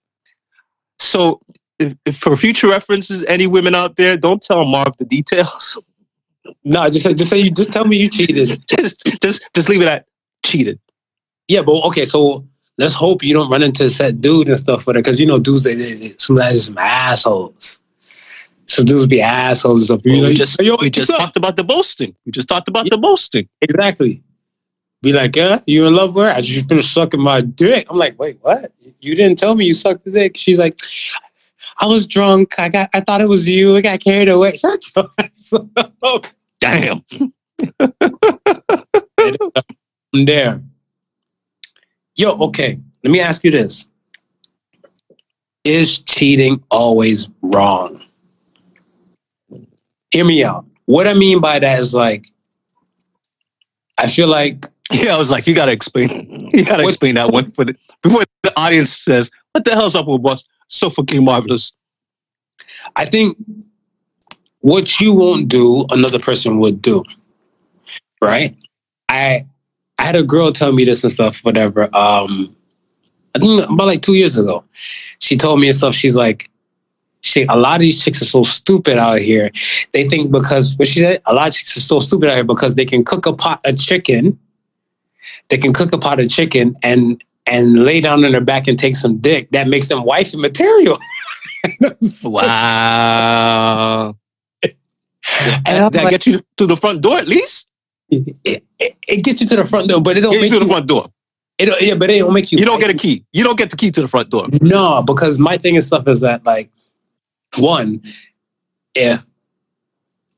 So 0.98 1.40
if, 1.78 1.94
if 2.06 2.16
for 2.16 2.36
future 2.36 2.68
references, 2.68 3.24
any 3.26 3.46
women 3.46 3.74
out 3.74 3.96
there, 3.96 4.16
don't 4.16 4.40
tell 4.42 4.64
Marv 4.64 4.96
the 4.98 5.04
details. 5.04 5.80
No, 6.62 6.88
just 6.88 7.02
say, 7.04 7.14
just 7.14 7.30
say 7.30 7.38
you 7.40 7.50
just 7.50 7.72
tell 7.72 7.84
me 7.86 7.96
you 7.96 8.08
cheated. 8.08 8.36
just 8.68 9.04
just 9.20 9.48
just 9.54 9.68
leave 9.68 9.82
it 9.82 9.88
at 9.88 10.06
cheated. 10.44 10.78
Yeah, 11.48 11.62
but 11.62 11.72
okay, 11.86 12.04
so 12.04 12.44
let's 12.78 12.94
hope 12.94 13.22
you 13.22 13.34
don't 13.34 13.50
run 13.50 13.62
into 13.62 13.88
that 13.88 14.20
dude 14.20 14.48
and 14.48 14.58
stuff 14.58 14.86
with 14.86 14.96
it, 14.96 15.04
because 15.04 15.20
you 15.20 15.26
know 15.26 15.38
dudes 15.38 15.64
they, 15.64 15.74
they, 15.74 15.94
they 15.94 16.08
sometimes 16.18 16.66
some 16.66 16.78
assholes. 16.78 17.80
Some 18.66 18.84
dudes 18.84 19.06
be 19.06 19.20
assholes 19.20 19.84
stuff. 19.84 20.00
Well, 20.04 20.22
we 20.22 20.34
just 20.34 20.60
yo, 20.60 20.76
we 20.80 20.90
just 20.90 21.10
up? 21.10 21.18
talked 21.18 21.36
about 21.36 21.56
the 21.56 21.64
boasting. 21.64 22.14
We 22.26 22.32
just 22.32 22.48
talked 22.48 22.68
about 22.68 22.88
the 22.90 22.98
boasting. 22.98 23.48
exactly. 23.60 24.22
Be 25.02 25.12
like, 25.12 25.36
yeah, 25.36 25.60
you 25.66 25.86
in 25.86 25.94
love 25.94 26.14
with 26.14 26.24
her? 26.24 26.32
I 26.32 26.40
just 26.40 26.68
finished 26.68 26.92
sucking 26.92 27.22
my 27.22 27.40
dick. 27.40 27.86
I'm 27.90 27.98
like, 27.98 28.18
wait, 28.18 28.38
what? 28.40 28.72
You 28.98 29.14
didn't 29.14 29.38
tell 29.38 29.54
me 29.54 29.66
you 29.66 29.74
sucked 29.74 30.04
the 30.04 30.10
dick. 30.10 30.36
She's 30.36 30.58
like, 30.58 30.80
I 31.78 31.86
was 31.86 32.06
drunk. 32.06 32.58
I 32.58 32.68
got, 32.70 32.88
I 32.94 33.00
thought 33.00 33.20
it 33.20 33.28
was 33.28 33.48
you. 33.48 33.76
I 33.76 33.82
got 33.82 34.00
carried 34.00 34.28
away. 34.28 34.56
Shut 34.56 34.96
your 34.96 35.08
ass 35.18 35.52
up. 35.52 36.26
Damn. 36.60 37.04
Um, 39.18 39.50
I'm 40.14 40.24
there. 40.24 40.62
Yo, 42.16 42.36
okay. 42.38 42.78
Let 43.04 43.10
me 43.10 43.20
ask 43.20 43.44
you 43.44 43.50
this: 43.50 43.88
Is 45.64 46.00
cheating 46.00 46.62
always 46.70 47.28
wrong? 47.42 48.00
Hear 50.10 50.24
me 50.24 50.44
out. 50.44 50.64
What 50.86 51.06
I 51.06 51.14
mean 51.14 51.40
by 51.40 51.58
that 51.58 51.80
is 51.80 51.94
like, 51.94 52.26
I 53.98 54.06
feel 54.06 54.28
like 54.28 54.66
Yeah, 54.92 55.14
I 55.14 55.18
was 55.18 55.30
like, 55.30 55.46
you 55.46 55.54
gotta 55.54 55.72
explain. 55.72 56.50
You 56.56 56.64
gotta 56.64 56.84
explain 56.84 57.16
that 57.16 57.32
one 57.32 57.50
for 57.50 57.64
the 57.64 57.76
before 58.02 58.22
the 58.42 58.52
audience 58.58 58.90
says, 58.90 59.30
"What 59.52 59.64
the 59.64 59.72
hell's 59.72 59.94
up 59.94 60.06
with 60.06 60.22
boss?" 60.22 60.44
So 60.68 60.88
fucking 60.88 61.22
marvelous. 61.22 61.72
I 62.94 63.04
think 63.04 63.36
what 64.60 65.00
you 65.00 65.12
won't 65.12 65.48
do, 65.48 65.84
another 65.90 66.18
person 66.18 66.58
would 66.60 66.80
do. 66.80 67.04
Right? 68.22 68.56
I 69.08 69.14
I 69.34 69.46
had 70.06 70.16
a 70.16 70.22
girl 70.22 70.52
tell 70.52 70.72
me 70.72 70.84
this 70.84 71.04
and 71.04 71.12
stuff, 71.12 71.40
whatever. 71.44 71.84
Um 71.94 72.54
I 73.34 73.38
think 73.38 73.70
about 73.70 73.86
like 73.86 74.00
two 74.02 74.14
years 74.14 74.38
ago. 74.38 74.64
She 75.18 75.36
told 75.36 75.60
me 75.60 75.66
and 75.68 75.76
stuff, 75.76 75.94
she's 75.94 76.16
like, 76.16 76.50
she 77.20 77.42
a 77.44 77.56
lot 77.56 77.74
of 77.76 77.80
these 77.80 78.02
chicks 78.02 78.22
are 78.22 78.26
so 78.36 78.42
stupid 78.42 78.96
out 78.98 79.18
here. 79.18 79.50
They 79.92 80.04
think 80.08 80.30
because 80.32 80.76
what 80.78 80.88
she 80.88 81.00
said, 81.00 81.20
a 81.26 81.34
lot 81.34 81.48
of 81.48 81.54
chicks 81.54 81.76
are 81.76 81.80
so 81.80 82.00
stupid 82.00 82.28
out 82.30 82.34
here 82.34 82.44
because 82.44 82.74
they 82.74 82.86
can 82.86 83.04
cook 83.04 83.26
a 83.26 83.32
pot 83.34 83.60
of 83.66 83.76
chicken, 83.78 84.38
they 85.50 85.58
can 85.58 85.72
cook 85.72 85.92
a 85.92 85.98
pot 85.98 86.20
of 86.20 86.28
chicken 86.30 86.76
and 86.82 87.20
and 87.46 87.84
lay 87.84 88.00
down 88.00 88.24
on 88.24 88.32
their 88.32 88.40
back 88.40 88.66
and 88.68 88.78
take 88.78 88.96
some 88.96 89.18
dick. 89.18 89.50
That 89.50 89.68
makes 89.68 89.88
them 89.88 90.02
wifey 90.04 90.38
material. 90.38 90.98
Wow. 92.24 94.16
And 94.62 95.84
I'm 95.84 95.90
that 95.90 96.04
like- 96.04 96.10
get 96.10 96.26
you 96.26 96.38
to 96.58 96.66
the 96.66 96.76
front 96.76 97.02
door 97.02 97.18
at 97.18 97.26
least. 97.28 97.68
It, 98.10 98.36
it, 98.78 98.96
it 99.08 99.24
gets 99.24 99.40
you 99.40 99.46
to 99.48 99.56
the 99.56 99.64
front 99.64 99.88
door, 99.88 100.00
but 100.00 100.16
it 100.16 100.20
don't 100.20 100.32
Get 100.32 100.42
you 100.44 100.50
make 100.50 100.52
to 100.52 100.58
the 100.60 100.64
you. 100.66 100.70
front 100.70 100.86
door. 100.86 101.06
It, 101.58 101.66
don't- 101.66 101.80
yeah, 101.80 101.94
but 101.94 102.10
it 102.10 102.18
don't 102.18 102.34
make 102.34 102.52
you. 102.52 102.58
You 102.58 102.64
don't 102.64 102.80
get 102.80 102.90
a 102.90 102.94
key. 102.96 103.24
You 103.32 103.42
don't 103.44 103.58
get 103.58 103.70
the 103.70 103.76
key 103.76 103.90
to 103.90 104.00
the 104.02 104.08
front 104.08 104.30
door. 104.30 104.46
No, 104.60 105.02
because 105.02 105.38
my 105.38 105.56
thing 105.56 105.74
and 105.76 105.84
stuff 105.84 106.06
is 106.08 106.20
that 106.20 106.44
like, 106.44 106.70
one, 107.58 108.02
if 108.94 109.24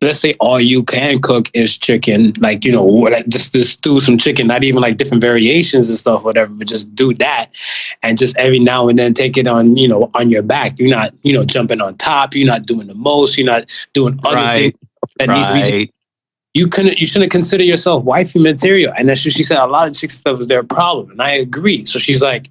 let's 0.01 0.21
say 0.21 0.37
all 0.39 0.61
you 0.61 0.85
can 0.85 1.21
cook 1.21 1.49
is 1.55 1.77
chicken, 1.77 2.33
like 2.39 2.65
you 2.65 2.71
know, 2.71 2.85
like 2.87 3.27
just 3.29 3.53
this 3.53 3.71
stew 3.71 3.99
some 4.01 4.17
chicken, 4.17 4.47
not 4.47 4.63
even 4.63 4.81
like 4.81 4.97
different 4.97 5.21
variations 5.21 5.89
and 5.89 5.99
stuff, 5.99 6.23
whatever, 6.23 6.53
but 6.55 6.69
just 6.69 6.95
do 6.95 7.13
that, 7.15 7.49
and 8.05 8.17
just 8.17 8.37
every 8.39 8.61
now 8.61 8.87
and 8.89 8.97
then 8.97 9.13
take 9.13 9.37
it 9.37 9.49
on, 9.49 9.77
you 9.77 9.89
know, 9.89 10.09
on 10.15 10.31
your 10.31 10.43
back. 10.43 10.79
You're 10.79 10.91
not, 10.91 11.13
you 11.23 11.33
know, 11.33 11.45
jumping 11.45 11.81
on 11.81 11.97
top. 11.97 12.37
You're 12.37 12.47
not 12.47 12.65
doing 12.65 12.87
the 12.87 12.95
most. 12.95 13.37
You're 13.37 13.47
not 13.47 13.65
doing 13.93 14.21
other 14.25 14.37
Right. 14.37 14.77
things 15.19 15.19
that 15.19 15.29
needs 15.31 15.67
to 15.69 15.73
be. 15.73 15.93
You 16.55 16.67
couldn't 16.67 16.99
you 16.99 17.07
shouldn't 17.07 17.31
consider 17.31 17.63
yourself 17.63 18.05
wifey 18.05 18.39
material. 18.39 18.93
And 18.97 19.09
that's 19.09 19.25
what 19.25 19.35
she 19.35 19.43
said. 19.43 19.59
A 19.59 19.67
lot 19.67 19.89
of 19.89 19.95
chicks 19.95 20.15
stuff 20.15 20.41
is 20.41 20.47
their 20.47 20.63
problem. 20.63 21.11
And 21.11 21.23
I 21.23 21.33
agree. 21.33 21.85
So 21.85 21.99
she's 21.99 22.23
like, 22.23 22.49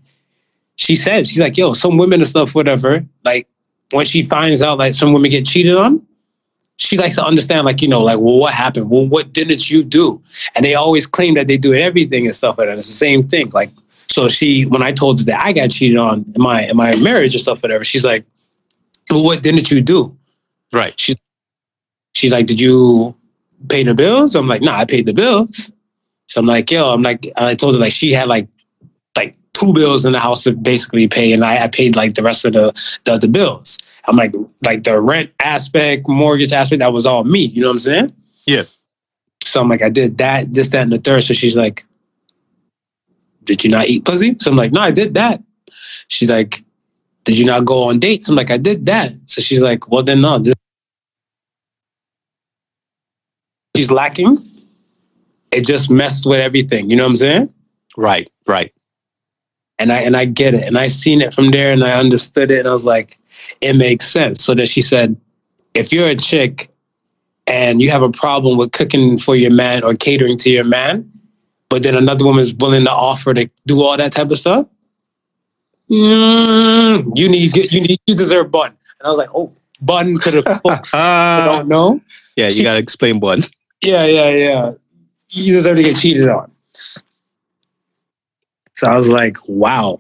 she 0.76 0.96
said, 0.96 1.28
she's 1.28 1.40
like, 1.40 1.58
yo, 1.58 1.74
some 1.74 1.98
women 1.98 2.22
and 2.22 2.28
stuff, 2.28 2.56
whatever, 2.56 3.06
like 3.24 3.48
when 3.92 4.06
she 4.06 4.24
finds 4.24 4.62
out 4.62 4.78
like 4.78 4.94
some 4.94 5.14
women 5.14 5.32
get 5.32 5.46
cheated 5.46 5.76
on, 5.76 6.06
she 6.78 6.98
likes 6.98 7.16
to 7.16 7.26
understand, 7.26 7.66
like, 7.66 7.82
you 7.82 7.88
know, 7.88 8.04
like, 8.04 8.20
well, 8.20 8.38
what 8.40 8.54
happened? 8.54 8.90
Well, 8.90 9.08
what 9.08 9.34
didn't 9.34 9.70
you 9.70 9.84
do? 9.84 10.22
And 10.56 10.64
they 10.64 10.76
always 10.76 11.08
claim 11.08 11.34
that 11.34 11.48
they 11.48 11.58
do 11.58 11.74
everything 11.74 12.26
and 12.26 12.36
stuff 12.36 12.58
like 12.58 12.68
that. 12.68 12.78
It's 12.78 12.86
the 12.86 12.94
same 12.94 13.28
thing. 13.28 13.50
Like, 13.50 13.72
so 14.08 14.30
she, 14.30 14.64
when 14.64 14.84
I 14.84 14.92
told 14.92 15.20
her 15.20 15.26
that 15.26 15.44
I 15.44 15.54
got 15.54 15.72
cheated 15.72 15.98
on 15.98 16.26
in 16.36 16.42
my 16.42 16.64
in 16.68 16.78
my 16.78 16.96
marriage 16.98 17.36
or 17.36 17.40
stuff, 17.40 17.64
whatever, 17.64 17.84
she's 17.84 18.06
like, 18.06 18.26
well, 19.10 19.24
what 19.24 19.42
didn't 19.42 19.72
you 19.72 19.82
do? 19.82 20.16
Right. 20.72 21.00
She's 21.00 21.16
she's 22.14 22.32
like, 22.32 22.46
"Did 22.46 22.60
you 22.60 23.16
pay 23.70 23.84
the 23.84 23.96
bills?" 23.96 24.36
I'm 24.36 24.48
like, 24.48 24.62
"Nah, 24.62 24.78
I 24.78 24.86
paid 24.86 25.06
the 25.06 25.14
bills." 25.14 25.72
So 26.28 26.40
I'm 26.40 26.46
like, 26.46 26.70
"Yo," 26.72 26.94
I'm 26.94 27.02
like, 27.02 27.26
I 27.36 27.56
told 27.56 27.76
her 27.76 27.82
like 27.82 27.94
she 27.94 28.14
had 28.14 28.28
like 28.28 28.48
like 29.16 29.36
two 29.54 29.74
bills 29.74 30.06
in 30.06 30.14
the 30.14 30.20
house 30.20 30.44
to 30.44 30.54
basically 30.54 31.08
pay, 31.08 31.34
and 31.34 31.44
I, 31.44 31.64
I 31.64 31.68
paid 31.68 31.96
like 31.96 32.14
the 32.14 32.24
rest 32.24 32.46
of 32.46 32.54
the 32.54 32.72
the 33.06 33.14
other 33.14 33.28
bills. 33.28 33.78
I'm 34.08 34.16
like, 34.16 34.34
like 34.64 34.84
the 34.84 35.00
rent 35.02 35.32
aspect, 35.42 36.08
mortgage 36.08 36.54
aspect, 36.54 36.80
that 36.80 36.94
was 36.94 37.06
all 37.06 37.26
me. 37.26 37.42
You 37.42 37.62
know 37.62 37.68
what 37.68 37.74
I'm 37.74 37.80
saying? 37.80 38.14
Yeah. 38.46 38.64
So 39.44 39.62
I'm 39.62 39.70
like, 39.70 39.82
I 39.82 39.90
did 39.90 40.18
that, 40.20 40.54
this, 40.54 40.70
that, 40.70 40.84
and 40.84 40.94
the 40.94 40.98
third. 40.98 41.24
So 41.24 41.34
she's 41.34 41.58
like, 41.58 41.86
"Did 43.44 43.64
you 43.64 43.70
not 43.70 43.88
eat 43.88 44.06
pussy?" 44.06 44.36
So 44.40 44.52
I'm 44.52 44.58
like, 44.58 44.72
"No, 44.72 44.82
I 44.82 44.92
did 44.92 45.14
that." 45.16 45.42
She's 46.10 46.30
like, 46.30 46.64
"Did 47.26 47.38
you 47.38 47.46
not 47.46 47.66
go 47.66 47.84
on 47.84 48.00
dates?" 48.00 48.30
I'm 48.30 48.36
like, 48.36 48.52
"I 48.52 48.58
did 48.58 48.86
that." 48.86 49.12
So 49.26 49.42
she's 49.42 49.62
like, 49.62 49.90
"Well, 49.90 50.04
then 50.04 50.22
no." 50.22 50.40
This 50.40 50.54
she's 53.78 53.92
lacking. 53.92 54.38
It 55.52 55.66
just 55.66 55.90
messed 55.90 56.26
with 56.26 56.40
everything. 56.40 56.90
You 56.90 56.98
know 56.98 57.04
what 57.04 57.10
I'm 57.12 57.16
saying? 57.16 57.54
Right. 57.96 58.30
Right. 58.48 58.74
And 59.80 59.92
I 59.92 60.00
and 60.02 60.18
I 60.18 60.26
get 60.26 60.54
it. 60.56 60.64
And 60.68 60.78
I 60.78 60.88
seen 60.88 61.22
it 61.22 61.34
from 61.34 61.52
there 61.52 61.72
and 61.72 61.84
I 61.84 62.00
understood 62.00 62.50
it. 62.52 62.60
And 62.60 62.68
I 62.68 62.74
was 62.74 62.86
like, 62.86 63.16
it 63.62 63.76
makes 63.76 64.06
sense. 64.06 64.44
So 64.44 64.56
that 64.56 64.68
she 64.68 64.82
said, 64.82 65.16
if 65.76 65.94
you're 65.94 66.08
a 66.08 66.16
chick 66.16 66.70
and 67.46 67.82
you 67.82 67.92
have 67.92 68.02
a 68.02 68.10
problem 68.10 68.58
with 68.58 68.72
cooking 68.72 69.18
for 69.18 69.36
your 69.36 69.54
man 69.54 69.84
or 69.84 69.94
catering 69.94 70.38
to 70.38 70.50
your 70.50 70.64
man, 70.64 71.10
but 71.70 71.84
then 71.84 71.96
another 71.96 72.26
woman 72.26 72.42
is 72.42 72.56
willing 72.60 72.86
to 72.86 72.92
offer 72.92 73.34
to 73.34 73.50
do 73.68 73.84
all 73.84 73.96
that 73.98 74.12
type 74.12 74.32
of 74.32 74.38
stuff, 74.38 74.66
mm, 75.90 77.12
you 77.16 77.30
need 77.30 77.56
you 77.72 77.82
need 77.82 78.00
you 78.08 78.16
deserve 78.16 78.50
bun. 78.52 78.70
And 79.00 79.06
I 79.06 79.10
was 79.10 79.18
like, 79.20 79.30
oh, 79.36 79.54
bun 79.80 80.18
could 80.18 80.34
have 80.34 80.62
folks 80.62 80.92
Ah. 80.94 81.44
don't 81.46 81.68
know. 81.68 82.02
yeah, 82.36 82.50
you 82.50 82.64
gotta 82.64 82.80
explain 82.80 83.20
one. 83.20 83.44
Yeah, 83.82 84.06
yeah, 84.06 84.30
yeah. 84.30 84.72
You 85.30 85.54
deserve 85.54 85.78
to 85.78 85.84
get 85.84 85.98
cheated 85.98 86.28
on. 86.28 86.52
So 88.74 88.88
I 88.88 88.96
was 88.96 89.10
like, 89.10 89.38
wow. 89.48 90.00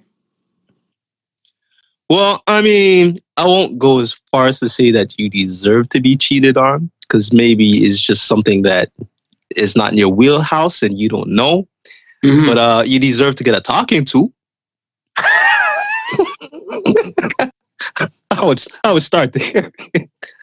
Well, 2.10 2.42
I 2.48 2.62
mean, 2.62 3.18
I 3.36 3.46
won't 3.46 3.78
go 3.80 4.00
as 4.00 4.14
far 4.32 4.48
as 4.48 4.60
to 4.62 4.70
say 4.70 4.92
that 4.92 5.20
you 5.20 5.30
deserve 5.30 5.90
to 5.90 6.00
be 6.00 6.16
cheated 6.16 6.56
on, 6.58 6.90
because 7.02 7.34
maybe 7.34 7.68
it's 7.68 8.02
just 8.02 8.28
something 8.28 8.62
that 8.62 8.90
is 9.56 9.76
not 9.76 9.92
in 9.92 9.98
your 9.98 10.10
wheelhouse 10.10 10.82
and 10.84 11.00
you 11.00 11.10
don't 11.10 11.30
know. 11.30 11.68
Mhm. 12.24 12.46
But 12.48 12.58
uh, 12.58 12.84
you 12.86 13.00
deserve 13.00 13.36
to 13.36 13.44
get 13.44 13.56
a 13.56 13.62
talking 13.62 14.06
to. 14.06 14.34
I 18.32 18.46
would 18.46 18.60
I 18.84 18.94
would 18.94 19.04
start 19.04 19.34
there. 19.34 19.72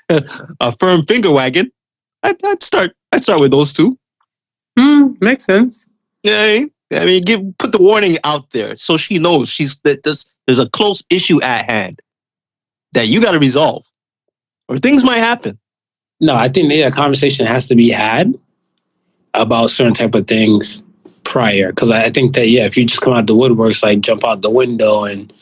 a 0.60 0.72
firm 0.72 1.02
finger 1.04 1.32
wagging. 1.32 1.70
I'd, 2.24 2.44
I'd 2.44 2.62
start 2.62 2.96
I'd 3.12 3.22
start 3.22 3.40
with 3.40 3.52
those 3.52 3.72
two. 3.72 3.96
Hmm, 4.76 5.12
makes 5.20 5.44
sense. 5.44 5.87
Yeah, 6.24 6.64
I 6.92 7.04
mean, 7.04 7.22
give 7.22 7.58
put 7.58 7.72
the 7.72 7.82
warning 7.82 8.16
out 8.24 8.50
there 8.50 8.76
so 8.76 8.96
she 8.96 9.18
knows 9.18 9.48
she's 9.48 9.78
that 9.80 10.02
there's 10.02 10.32
there's 10.46 10.58
a 10.58 10.68
close 10.68 11.02
issue 11.10 11.40
at 11.42 11.70
hand 11.70 12.00
that 12.92 13.08
you 13.08 13.20
got 13.20 13.32
to 13.32 13.38
resolve, 13.38 13.84
or 14.68 14.78
things 14.78 15.04
might 15.04 15.18
happen. 15.18 15.58
No, 16.20 16.34
I 16.34 16.48
think 16.48 16.72
yeah, 16.72 16.88
a 16.88 16.90
conversation 16.90 17.46
has 17.46 17.68
to 17.68 17.74
be 17.74 17.90
had 17.90 18.34
about 19.34 19.70
certain 19.70 19.92
type 19.92 20.14
of 20.14 20.26
things 20.26 20.82
prior. 21.24 21.70
Because 21.70 21.90
I, 21.90 22.04
I 22.04 22.10
think 22.10 22.34
that 22.34 22.48
yeah, 22.48 22.64
if 22.64 22.76
you 22.76 22.87
just 22.87 23.02
come 23.02 23.12
out 23.12 23.26
the 23.26 23.34
woodworks, 23.34 23.82
like 23.82 24.00
jump 24.00 24.24
out 24.24 24.42
the 24.42 24.50
window, 24.50 25.04
and 25.04 25.32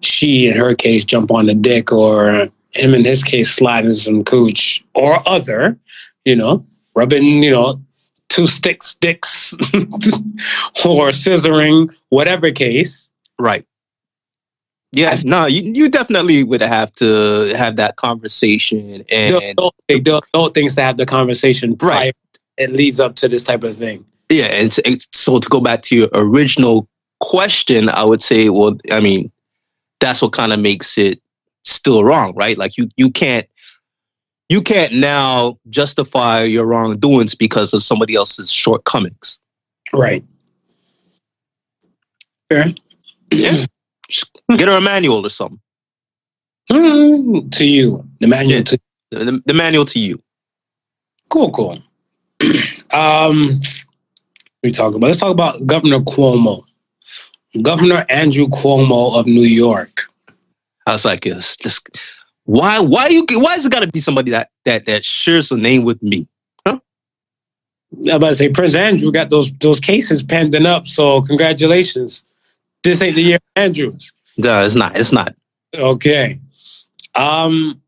she 0.00 0.48
in 0.48 0.56
her 0.56 0.74
case 0.74 1.04
jump 1.04 1.30
on 1.30 1.46
the 1.46 1.54
dick, 1.54 1.92
or 1.92 2.48
him 2.74 2.94
in 2.94 3.04
his 3.04 3.22
case 3.22 3.50
sliding 3.50 3.92
some 3.92 4.24
cooch, 4.24 4.84
or 4.94 5.18
other, 5.26 5.78
you 6.24 6.36
know, 6.36 6.66
rubbing, 6.94 7.42
you 7.42 7.50
know, 7.50 7.80
two 8.28 8.46
sticks, 8.46 8.94
dicks, 8.94 9.52
or 10.84 11.10
scissoring, 11.10 11.94
whatever 12.08 12.50
case. 12.50 13.10
Right. 13.38 13.66
Yeah, 14.92 15.16
no, 15.24 15.46
you, 15.46 15.72
you 15.74 15.88
definitely 15.88 16.44
would 16.44 16.60
have 16.60 16.92
to 16.94 17.52
have 17.56 17.76
that 17.76 17.96
conversation 17.96 19.02
and 19.10 19.32
they'll 19.56 20.48
things 20.50 20.76
to 20.76 20.82
have 20.82 20.96
the 20.96 21.04
conversation. 21.04 21.76
Right. 21.82 22.14
It 22.56 22.70
leads 22.70 23.00
up 23.00 23.16
to 23.16 23.28
this 23.28 23.42
type 23.42 23.64
of 23.64 23.76
thing. 23.76 24.04
yeah, 24.28 24.44
and 24.44 24.70
to, 24.72 24.86
and 24.86 25.04
so 25.12 25.40
to 25.40 25.48
go 25.48 25.60
back 25.60 25.82
to 25.82 25.96
your 25.96 26.08
original 26.14 26.88
question, 27.18 27.88
I 27.88 28.04
would 28.04 28.22
say, 28.22 28.50
well, 28.50 28.76
I 28.92 29.00
mean, 29.00 29.32
that's 29.98 30.22
what 30.22 30.32
kind 30.32 30.52
of 30.52 30.60
makes 30.60 30.96
it 30.96 31.20
still 31.64 32.04
wrong, 32.04 32.32
right? 32.36 32.56
Like 32.58 32.76
you 32.76 32.88
you 32.96 33.10
can't 33.10 33.46
you 34.48 34.60
can't 34.62 34.92
now 34.94 35.58
justify 35.70 36.42
your 36.42 36.64
wrongdoings 36.66 37.34
because 37.34 37.72
of 37.72 37.82
somebody 37.82 38.14
else's 38.14 38.52
shortcomings. 38.52 39.40
Right. 39.92 40.24
Fair. 42.48 42.74
Yeah. 43.32 43.64
Get 44.56 44.68
her 44.68 44.76
a 44.76 44.80
manual 44.80 45.24
or 45.26 45.30
something. 45.30 45.60
Mm, 46.70 47.50
to 47.56 47.66
you, 47.66 48.08
the 48.20 48.26
manual 48.26 48.58
Yeah. 48.58 48.62
to 48.62 48.78
The, 49.10 49.24
the- 49.24 49.42
the 49.46 49.54
manual 49.54 49.84
to 49.86 49.98
you. 49.98 50.18
cool, 51.30 51.50
cool. 51.50 51.78
um, 52.90 53.52
we 54.62 54.70
talk 54.70 54.94
about. 54.94 55.06
Let's 55.06 55.20
talk 55.20 55.30
about 55.32 55.66
Governor 55.66 55.98
Cuomo, 56.00 56.64
Governor 57.62 58.04
Andrew 58.08 58.46
Cuomo 58.46 59.18
of 59.18 59.26
New 59.26 59.42
York. 59.42 60.02
I 60.86 60.92
was 60.92 61.04
like, 61.04 61.24
yes, 61.24 61.56
this, 61.56 61.80
why 62.44 62.78
why 62.78 63.08
you 63.08 63.26
why 63.32 63.54
has 63.54 63.64
it 63.66 63.72
gotta 63.72 63.86
be 63.88 64.00
somebody 64.00 64.30
that 64.32 64.50
that 64.64 64.86
that 64.86 65.04
shares 65.04 65.50
a 65.50 65.56
name 65.58 65.84
with 65.84 66.02
me? 66.02 66.26
I'm 66.66 66.80
about 68.16 68.28
to 68.28 68.34
say 68.34 68.48
Prince 68.48 68.74
Andrew 68.74 69.12
got 69.12 69.30
those 69.30 69.52
those 69.58 69.80
cases 69.80 70.22
pending 70.22 70.66
up. 70.66 70.86
So 70.86 71.22
congratulations. 71.22 72.24
This 72.82 73.00
ain't 73.02 73.16
the 73.16 73.22
year 73.22 73.36
of 73.36 73.42
Andrews. 73.56 74.12
No, 74.36 74.64
it's 74.64 74.74
not. 74.74 74.98
It's 74.98 75.12
not. 75.12 75.34
Okay. 75.78 76.38
Um. 77.14 77.80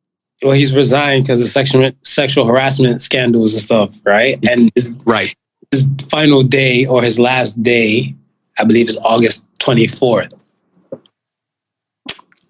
Well, 0.43 0.53
he's 0.53 0.77
resigned 0.77 1.25
because 1.25 1.41
of 1.41 1.47
sexual 1.49 1.91
sexual 2.03 2.47
harassment 2.47 3.03
scandals 3.03 3.55
and 3.55 3.63
stuff, 3.63 3.97
right? 4.05 4.39
And 4.49 4.71
his, 4.75 4.97
Right. 5.05 5.35
his 5.71 5.91
final 6.11 6.43
day 6.43 6.87
or 6.87 7.03
his 7.03 7.19
last 7.19 7.63
day, 7.63 8.15
I 8.59 8.65
believe, 8.65 8.89
is 8.89 8.99
August 9.03 9.45
twenty 9.59 9.87
fourth. 9.89 10.33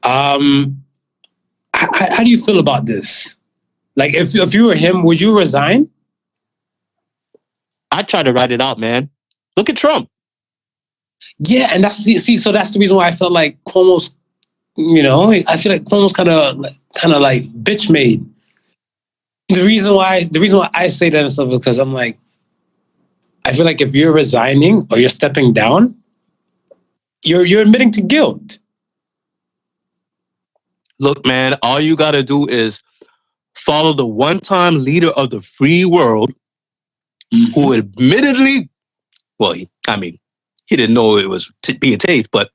Um. 0.07 0.83
How, 1.75 1.89
how 1.93 2.25
do 2.25 2.31
you 2.31 2.39
feel 2.39 2.59
about 2.59 2.87
this? 2.87 3.37
Like, 3.97 4.15
if 4.15 4.35
if 4.35 4.55
you 4.55 4.67
were 4.67 4.75
him, 4.75 5.03
would 5.03 5.21
you 5.21 5.39
resign? 5.39 5.91
I 7.91 8.03
try 8.03 8.23
to 8.23 8.33
write 8.33 8.51
it 8.51 8.61
out, 8.61 8.79
man. 8.79 9.11
Look 9.57 9.71
at 9.71 9.77
Trump. 9.77 10.09
Yeah, 11.39 11.69
and 11.73 11.83
that's 11.83 11.97
see, 11.97 12.19
see, 12.19 12.37
so 12.37 12.53
that's 12.53 12.73
the 12.73 12.79
reason 12.79 12.97
why 12.97 13.09
I 13.09 13.11
felt 13.11 13.33
like 13.33 13.63
Cuomo's, 13.65 14.15
you 14.77 15.03
know, 15.03 15.31
I 15.33 15.57
feel 15.57 15.73
like 15.73 15.85
Cuomo's 15.85 16.13
kind 16.13 16.29
of, 16.29 16.65
kind 16.95 17.15
of 17.15 17.23
like 17.23 17.43
bitch 17.63 17.91
made. 17.91 18.25
The 19.49 19.65
reason 19.65 19.95
why, 19.95 20.25
the 20.31 20.41
reason 20.41 20.59
why 20.59 20.69
I 20.75 20.89
say 20.89 21.09
that 21.09 21.21
and 21.21 21.33
stuff 21.33 21.49
because 21.49 21.79
I'm 21.79 21.93
like, 21.93 22.19
I 23.47 23.53
feel 23.53 23.65
like 23.65 23.81
if 23.81 23.95
you're 23.95 24.13
resigning 24.13 24.83
or 24.91 24.99
you're 24.99 25.09
stepping 25.09 25.53
down, 25.53 25.95
you're 27.25 27.47
you're 27.47 27.63
admitting 27.63 27.93
to 27.93 28.03
guilt. 28.03 28.59
Look, 30.99 31.27
man, 31.27 31.55
all 31.63 31.81
you 31.81 31.97
gotta 31.97 32.23
do 32.23 32.47
is 32.49 32.83
follow 33.55 33.93
the 33.93 34.07
one-time 34.07 34.83
leader 34.83 35.11
of 35.11 35.31
the 35.31 35.41
free 35.41 35.85
world 35.85 36.33
mm-hmm. 37.33 37.53
who 37.53 37.75
admittedly, 37.75 38.71
well, 39.39 39.53
he, 39.53 39.69
I 39.89 39.97
mean, 39.97 40.19
he 40.67 40.77
didn't 40.77 40.95
know 40.95 41.17
it 41.17 41.29
was 41.29 41.53
t- 41.63 41.77
being 41.79 41.99
taped, 41.99 42.31
but 42.31 42.51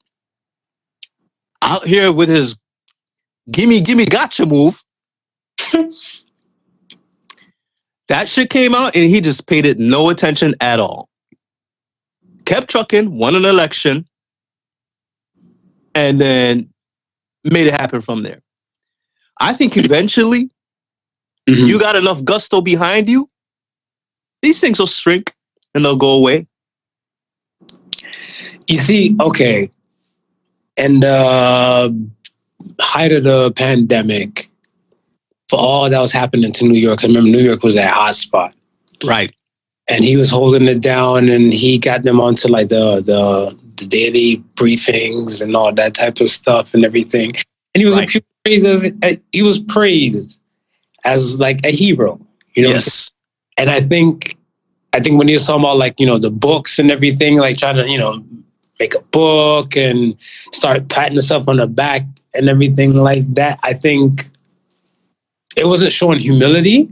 out 1.61 1.85
here 1.85 2.11
with 2.11 2.29
his 2.29 2.57
gimme, 3.51 3.81
gimme, 3.81 4.05
gotcha 4.05 4.45
move, 4.45 4.83
that 8.07 8.27
shit 8.27 8.49
came 8.49 8.75
out 8.75 8.95
and 8.95 9.09
he 9.09 9.21
just 9.21 9.47
paid 9.47 9.65
it 9.65 9.79
no 9.79 10.09
attention 10.09 10.55
at 10.59 10.79
all. 10.79 11.09
Kept 12.45 12.69
trucking, 12.69 13.17
won 13.17 13.35
an 13.35 13.45
election, 13.45 14.05
and 15.95 16.19
then 16.19 16.71
made 17.43 17.67
it 17.67 17.73
happen 17.73 18.01
from 18.01 18.23
there. 18.23 18.41
I 19.39 19.53
think 19.53 19.77
eventually 19.77 20.49
Mhm. 21.49 21.67
you 21.67 21.79
got 21.79 21.95
enough 21.95 22.23
gusto 22.23 22.61
behind 22.61 23.09
you, 23.09 23.29
these 24.41 24.59
things 24.61 24.79
will 24.79 24.87
shrink 24.87 25.33
and 25.73 25.83
they'll 25.83 25.95
go 25.95 26.11
away. 26.11 26.47
You 28.67 28.77
see, 28.77 29.15
okay, 29.19 29.69
and 30.77 31.03
the 31.03 32.09
height 32.79 33.11
of 33.11 33.23
the 33.23 33.51
pandemic, 33.55 34.49
for 35.49 35.59
all 35.59 35.89
that 35.89 35.99
was 35.99 36.11
happening 36.11 36.51
to 36.53 36.65
New 36.65 36.79
York, 36.79 37.03
I 37.03 37.07
remember 37.07 37.29
New 37.29 37.39
York 37.41 37.63
was 37.63 37.75
that 37.75 37.93
hot 37.93 38.15
spot. 38.15 38.53
Right. 39.03 39.33
and 39.87 40.05
he 40.05 40.15
was 40.15 40.29
holding 40.29 40.67
it 40.69 40.79
down 40.79 41.27
and 41.27 41.51
he 41.51 41.77
got 41.79 42.03
them 42.03 42.21
onto 42.21 42.47
like 42.47 42.69
the 42.69 43.01
the, 43.01 43.57
the 43.81 43.87
daily 43.87 44.43
briefings 44.55 45.41
and 45.41 45.55
all 45.55 45.73
that 45.73 45.93
type 45.93 46.19
of 46.21 46.29
stuff 46.29 46.73
and 46.73 46.85
everything 46.85 47.31
and 47.73 47.81
he 47.81 47.85
was 47.85 47.97
Right. 47.97 48.09
praised 48.45 48.65
as 48.67 48.91
uh, 49.03 49.15
he 49.31 49.41
was 49.41 49.59
praised 49.59 50.39
as 51.05 51.39
like 51.39 51.59
a 51.65 51.71
hero 51.71 52.19
you 52.53 52.63
know 52.63 52.69
what 52.69 52.75
I'm 52.75 52.81
saying? 52.81 52.85
yes. 52.85 53.11
and 53.57 53.69
i 53.69 53.81
think 53.81 54.37
i 54.93 54.99
think 54.99 55.17
when 55.17 55.27
he 55.27 55.33
was 55.33 55.45
talking 55.47 55.63
about 55.63 55.77
like 55.77 55.99
you 55.99 56.05
know 56.05 56.17
the 56.17 56.31
books 56.31 56.79
and 56.79 56.91
everything 56.91 57.37
like 57.39 57.57
trying 57.57 57.77
to 57.77 57.89
you 57.89 57.97
know 57.97 58.23
make 58.79 58.93
a 58.95 59.01
book 59.11 59.75
and 59.77 60.15
start 60.51 60.87
patting 60.89 61.13
himself 61.13 61.47
on 61.47 61.57
the 61.57 61.67
back 61.67 62.01
and 62.35 62.49
everything 62.49 62.95
like 62.95 63.25
that 63.35 63.57
i 63.63 63.73
think 63.73 64.23
it 65.57 65.65
wasn't 65.67 65.91
showing 65.91 66.19
humility 66.19 66.87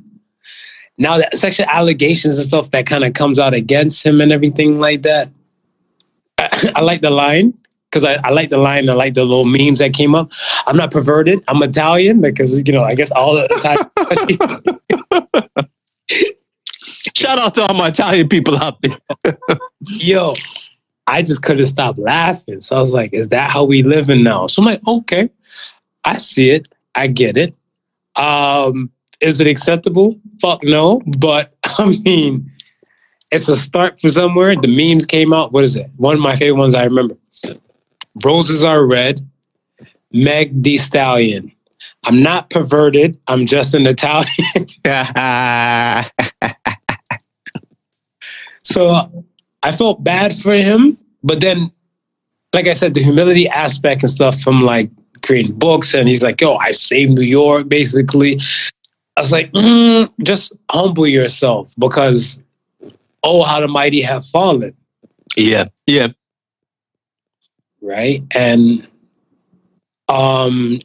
now 0.97 1.17
that 1.17 1.33
sexual 1.35 1.65
allegations 1.69 2.37
and 2.37 2.45
stuff 2.47 2.69
that 2.71 2.85
kind 2.85 3.03
of 3.05 3.13
comes 3.13 3.39
out 3.39 3.53
against 3.53 4.05
him 4.05 4.19
and 4.21 4.31
everything 4.31 4.79
like 4.79 5.01
that 5.03 5.29
i, 6.39 6.71
I 6.77 6.81
like 6.81 7.01
the 7.01 7.11
line 7.11 7.53
because 7.89 8.05
I, 8.05 8.17
I 8.23 8.31
like 8.31 8.49
the 8.49 8.57
line 8.57 8.89
i 8.89 8.93
like 8.93 9.13
the 9.13 9.23
little 9.25 9.45
memes 9.45 9.79
that 9.79 9.93
came 9.93 10.15
up. 10.15 10.29
I'm 10.67 10.77
not 10.77 10.91
perverted 10.91 11.39
i'm 11.47 11.61
italian 11.63 12.21
because 12.21 12.61
you 12.65 12.73
know 12.73 12.83
i 12.83 12.95
guess 12.95 13.11
all 13.11 13.33
the 13.35 13.47
time 13.61 13.79
Shout 17.15 17.39
out 17.39 17.55
to 17.55 17.61
all 17.63 17.73
my 17.75 17.89
Italian 17.89 18.29
people 18.29 18.57
out 18.57 18.81
there. 18.81 18.97
yo 19.81 20.33
i 21.07 21.21
just 21.21 21.41
couldn't 21.41 21.65
stop 21.65 21.97
laughing. 21.97 22.61
So 22.61 22.75
i 22.75 22.79
was 22.79 22.93
like 22.93 23.13
is 23.13 23.29
that 23.29 23.49
how 23.49 23.63
we 23.63 23.83
living 23.83 24.23
now? 24.23 24.47
So 24.47 24.61
i'm 24.61 24.65
like 24.65 24.85
okay 24.87 25.29
i 26.05 26.13
see 26.13 26.51
it 26.51 26.67
i 26.95 27.07
get 27.07 27.37
it. 27.37 27.55
Um 28.15 28.91
is 29.21 29.41
it 29.41 29.47
acceptable? 29.47 30.19
Fuck 30.41 30.63
no 30.63 31.01
but 31.19 31.53
i 31.77 31.97
mean 32.03 32.48
it's 33.31 33.47
a 33.49 33.55
start 33.55 33.99
for 33.99 34.09
somewhere. 34.09 34.55
The 34.55 34.67
memes 34.67 35.05
came 35.05 35.33
out. 35.33 35.51
What 35.51 35.63
is 35.63 35.75
it? 35.75 35.89
One 35.97 36.15
of 36.15 36.21
my 36.21 36.35
favorite 36.35 36.59
ones 36.59 36.75
i 36.75 36.83
remember. 36.83 37.15
Roses 38.25 38.63
are 38.63 38.85
red. 38.85 39.19
Meg 40.11 40.63
the 40.63 40.77
stallion. 40.77 41.51
I'm 42.03 42.23
not 42.23 42.49
perverted. 42.49 43.17
I'm 43.27 43.45
just 43.45 43.73
an 43.73 43.85
italian. 43.85 44.65
So 48.69 49.25
I 49.63 49.71
felt 49.71 50.03
bad 50.03 50.31
for 50.31 50.53
him, 50.53 50.97
but 51.23 51.41
then, 51.41 51.71
like 52.53 52.67
I 52.67 52.73
said, 52.73 52.93
the 52.93 53.01
humility 53.01 53.47
aspect 53.47 54.03
and 54.03 54.11
stuff 54.11 54.39
from 54.39 54.59
like 54.59 54.91
creating 55.25 55.57
books, 55.57 55.95
and 55.95 56.07
he's 56.07 56.21
like, 56.21 56.39
"Yo, 56.39 56.55
I 56.55 56.71
saved 56.71 57.17
New 57.17 57.25
York," 57.25 57.67
basically. 57.67 58.39
I 59.17 59.21
was 59.21 59.31
like, 59.31 59.51
mm, 59.51 60.09
just 60.23 60.53
humble 60.71 61.07
yourself 61.07 61.73
because, 61.79 62.41
oh, 63.23 63.43
how 63.43 63.59
the 63.59 63.67
mighty 63.67 64.01
have 64.01 64.25
fallen, 64.25 64.71
yeah. 65.37 65.65
Yeah. 65.87 66.09
right? 67.81 68.21
And 68.35 68.87
um, 70.07 70.79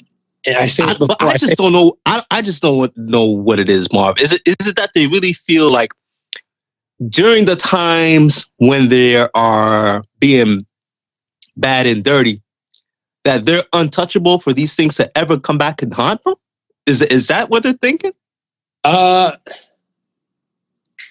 and 0.47 0.57
I 0.57 0.67
said 0.67 0.89
I, 0.89 0.95
before. 0.95 1.17
but 1.19 1.23
I 1.23 1.37
just 1.37 1.57
don't 1.57 1.73
know. 1.73 1.99
I, 2.07 2.23
I 2.31 2.43
just 2.43 2.63
don't 2.63 2.97
know 2.97 3.25
what 3.25 3.59
it 3.59 3.71
is, 3.71 3.93
Marv. 3.93 4.21
Is 4.21 4.33
it 4.33 4.43
is 4.47 4.69
it 4.69 4.77
that 4.77 4.91
they 4.95 5.07
really 5.07 5.33
feel 5.33 5.71
like 5.71 5.93
during 7.09 7.47
the 7.47 7.57
times 7.57 8.51
when 8.59 8.89
they 8.89 9.27
are 9.35 10.05
being 10.19 10.67
bad 11.57 11.87
and 11.87 12.05
dirty, 12.05 12.43
that 13.25 13.47
they're 13.47 13.65
untouchable 13.73 14.39
for 14.39 14.53
these 14.53 14.77
things 14.77 14.97
to 14.97 15.11
ever 15.19 15.39
come 15.39 15.59
back 15.59 15.83
and 15.83 15.95
haunt 15.95 16.23
them? 16.25 16.35
Is 16.87 17.03
is 17.03 17.29
that 17.29 17.51
what 17.51 17.63
they're 17.63 17.73
thinking? 17.75 18.13
uh, 18.85 19.33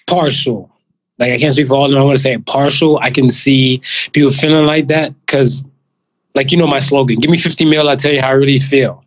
partial. 0.06 0.70
Like 1.18 1.32
I 1.32 1.38
can't 1.38 1.52
speak 1.52 1.68
for 1.68 1.74
all 1.74 1.84
of 1.84 1.90
them. 1.90 2.00
I 2.00 2.04
want 2.04 2.16
to 2.16 2.22
say 2.22 2.36
partial. 2.38 2.98
I 2.98 3.10
can 3.10 3.30
see 3.30 3.80
people 4.12 4.30
feeling 4.32 4.66
like 4.66 4.88
that 4.88 5.12
because, 5.20 5.66
like 6.34 6.50
you 6.50 6.58
know, 6.58 6.66
my 6.66 6.80
slogan: 6.80 7.20
"Give 7.20 7.30
me 7.30 7.38
fifty 7.38 7.64
mil, 7.64 7.88
I'll 7.88 7.96
tell 7.96 8.12
you 8.12 8.20
how 8.20 8.28
I 8.28 8.32
really 8.32 8.58
feel." 8.58 9.04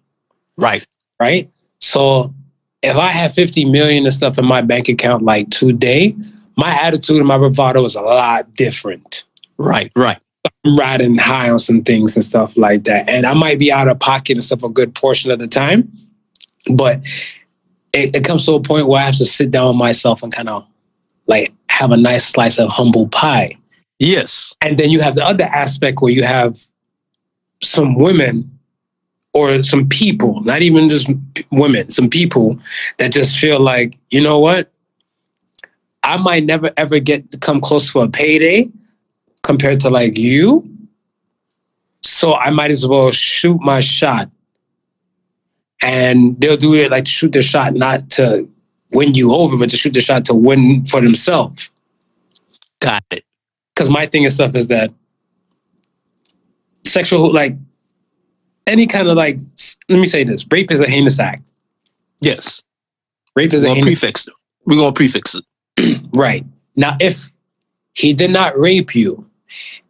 Right. 0.55 0.85
Right. 1.19 1.49
So 1.79 2.33
if 2.81 2.95
I 2.95 3.07
have 3.07 3.33
fifty 3.33 3.65
million 3.65 4.05
and 4.05 4.13
stuff 4.13 4.37
in 4.37 4.45
my 4.45 4.61
bank 4.61 4.87
account 4.87 5.23
like 5.23 5.49
today, 5.49 6.15
my 6.55 6.77
attitude 6.83 7.17
and 7.17 7.27
my 7.27 7.37
bravado 7.37 7.83
is 7.83 7.95
a 7.95 8.01
lot 8.01 8.53
different. 8.53 9.25
Right. 9.57 9.91
Right. 9.95 10.19
I'm 10.63 10.75
riding 10.75 11.17
high 11.17 11.49
on 11.49 11.59
some 11.59 11.83
things 11.83 12.15
and 12.15 12.23
stuff 12.23 12.55
like 12.55 12.85
that, 12.85 13.09
and 13.09 13.25
I 13.25 13.33
might 13.33 13.59
be 13.59 13.71
out 13.71 13.89
of 13.89 13.99
pocket 13.99 14.33
and 14.33 14.43
stuff 14.43 14.63
a 14.63 14.69
good 14.69 14.95
portion 14.95 15.29
of 15.29 15.39
the 15.39 15.47
time, 15.47 15.91
but 16.71 17.01
it, 17.93 18.15
it 18.15 18.25
comes 18.25 18.45
to 18.45 18.53
a 18.53 18.61
point 18.61 18.87
where 18.87 19.01
I 19.01 19.05
have 19.05 19.17
to 19.17 19.25
sit 19.25 19.51
down 19.51 19.69
with 19.69 19.77
myself 19.77 20.23
and 20.23 20.33
kind 20.33 20.47
of 20.47 20.65
like 21.27 21.51
have 21.77 21.91
a 21.91 21.97
nice 21.97 22.25
slice 22.25 22.57
of 22.57 22.69
humble 22.71 23.07
pie. 23.09 23.55
Yes. 23.99 24.55
And 24.61 24.79
then 24.79 24.89
you 24.89 24.99
have 25.01 25.13
the 25.13 25.23
other 25.23 25.43
aspect 25.43 26.01
where 26.01 26.11
you 26.11 26.23
have 26.23 26.59
some 27.61 27.95
women 27.95 28.59
or 29.31 29.61
some 29.61 29.87
people, 29.87 30.41
not 30.41 30.63
even 30.63 30.89
just 30.89 31.11
women, 31.51 31.91
some 31.91 32.09
people 32.09 32.59
that 32.97 33.11
just 33.11 33.37
feel 33.37 33.59
like, 33.59 33.95
you 34.09 34.21
know 34.21 34.39
what? 34.39 34.71
I 36.01 36.17
might 36.17 36.45
never 36.45 36.71
ever 36.77 36.97
get 36.97 37.29
to 37.31 37.37
come 37.37 37.61
close 37.61 37.91
to 37.93 37.99
a 37.99 38.09
payday 38.09 38.69
compared 39.43 39.79
to 39.81 39.89
like 39.91 40.17
you. 40.17 40.67
So 42.01 42.33
I 42.33 42.49
might 42.49 42.71
as 42.71 42.87
well 42.87 43.11
shoot 43.11 43.61
my 43.61 43.81
shot. 43.81 44.29
And 45.81 46.39
they'll 46.41 46.57
do 46.57 46.73
it 46.73 46.89
like 46.89 47.05
shoot 47.05 47.33
their 47.33 47.43
shot, 47.43 47.75
not 47.75 48.09
to 48.11 48.49
win 48.91 49.13
you 49.13 49.33
over, 49.33 49.57
but 49.57 49.69
to 49.69 49.77
shoot 49.77 49.93
the 49.93 50.01
shot 50.01 50.25
to 50.25 50.33
win 50.33 50.85
for 50.85 51.01
themselves. 51.01 51.69
Got 52.79 53.03
it. 53.11 53.23
Because 53.73 53.89
my 53.89 54.05
thing 54.05 54.23
and 54.23 54.33
stuff 54.33 54.55
is 54.55 54.67
that 54.67 54.91
sexual, 56.83 57.31
like 57.31 57.55
any 58.65 58.87
kind 58.87 59.07
of 59.07 59.17
like, 59.17 59.39
let 59.89 59.99
me 59.99 60.05
say 60.05 60.23
this: 60.23 60.45
rape 60.51 60.71
is 60.71 60.81
a 60.81 60.89
heinous 60.89 61.19
act. 61.19 61.43
Yes. 62.21 62.63
Rape 63.35 63.53
is 63.53 63.63
We're 63.63 63.71
a 63.71 63.75
heinous 63.75 63.99
prefix. 63.99 64.29
We're 64.65 64.77
gonna 64.77 64.93
prefix 64.93 65.35
it. 65.35 66.01
right 66.15 66.45
now. 66.75 66.97
If 66.99 67.29
he 67.93 68.13
did 68.13 68.31
not 68.31 68.57
rape 68.57 68.95
you, 68.95 69.29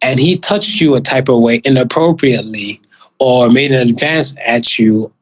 and 0.01 0.19
he 0.19 0.37
touched 0.37 0.79
you 0.79 0.95
a 0.95 1.01
type 1.01 1.29
of 1.29 1.41
way 1.41 1.61
inappropriately, 1.63 2.79
or 3.19 3.49
made 3.49 3.71
an 3.71 3.89
advance 3.89 4.35
at 4.45 4.77
you 4.77 5.13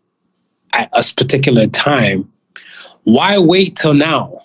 at 0.74 0.90
a 0.94 1.04
particular 1.16 1.68
time, 1.68 2.32
why 3.06 3.38
wait 3.40 3.76
till 3.76 3.94
now? 3.94 4.42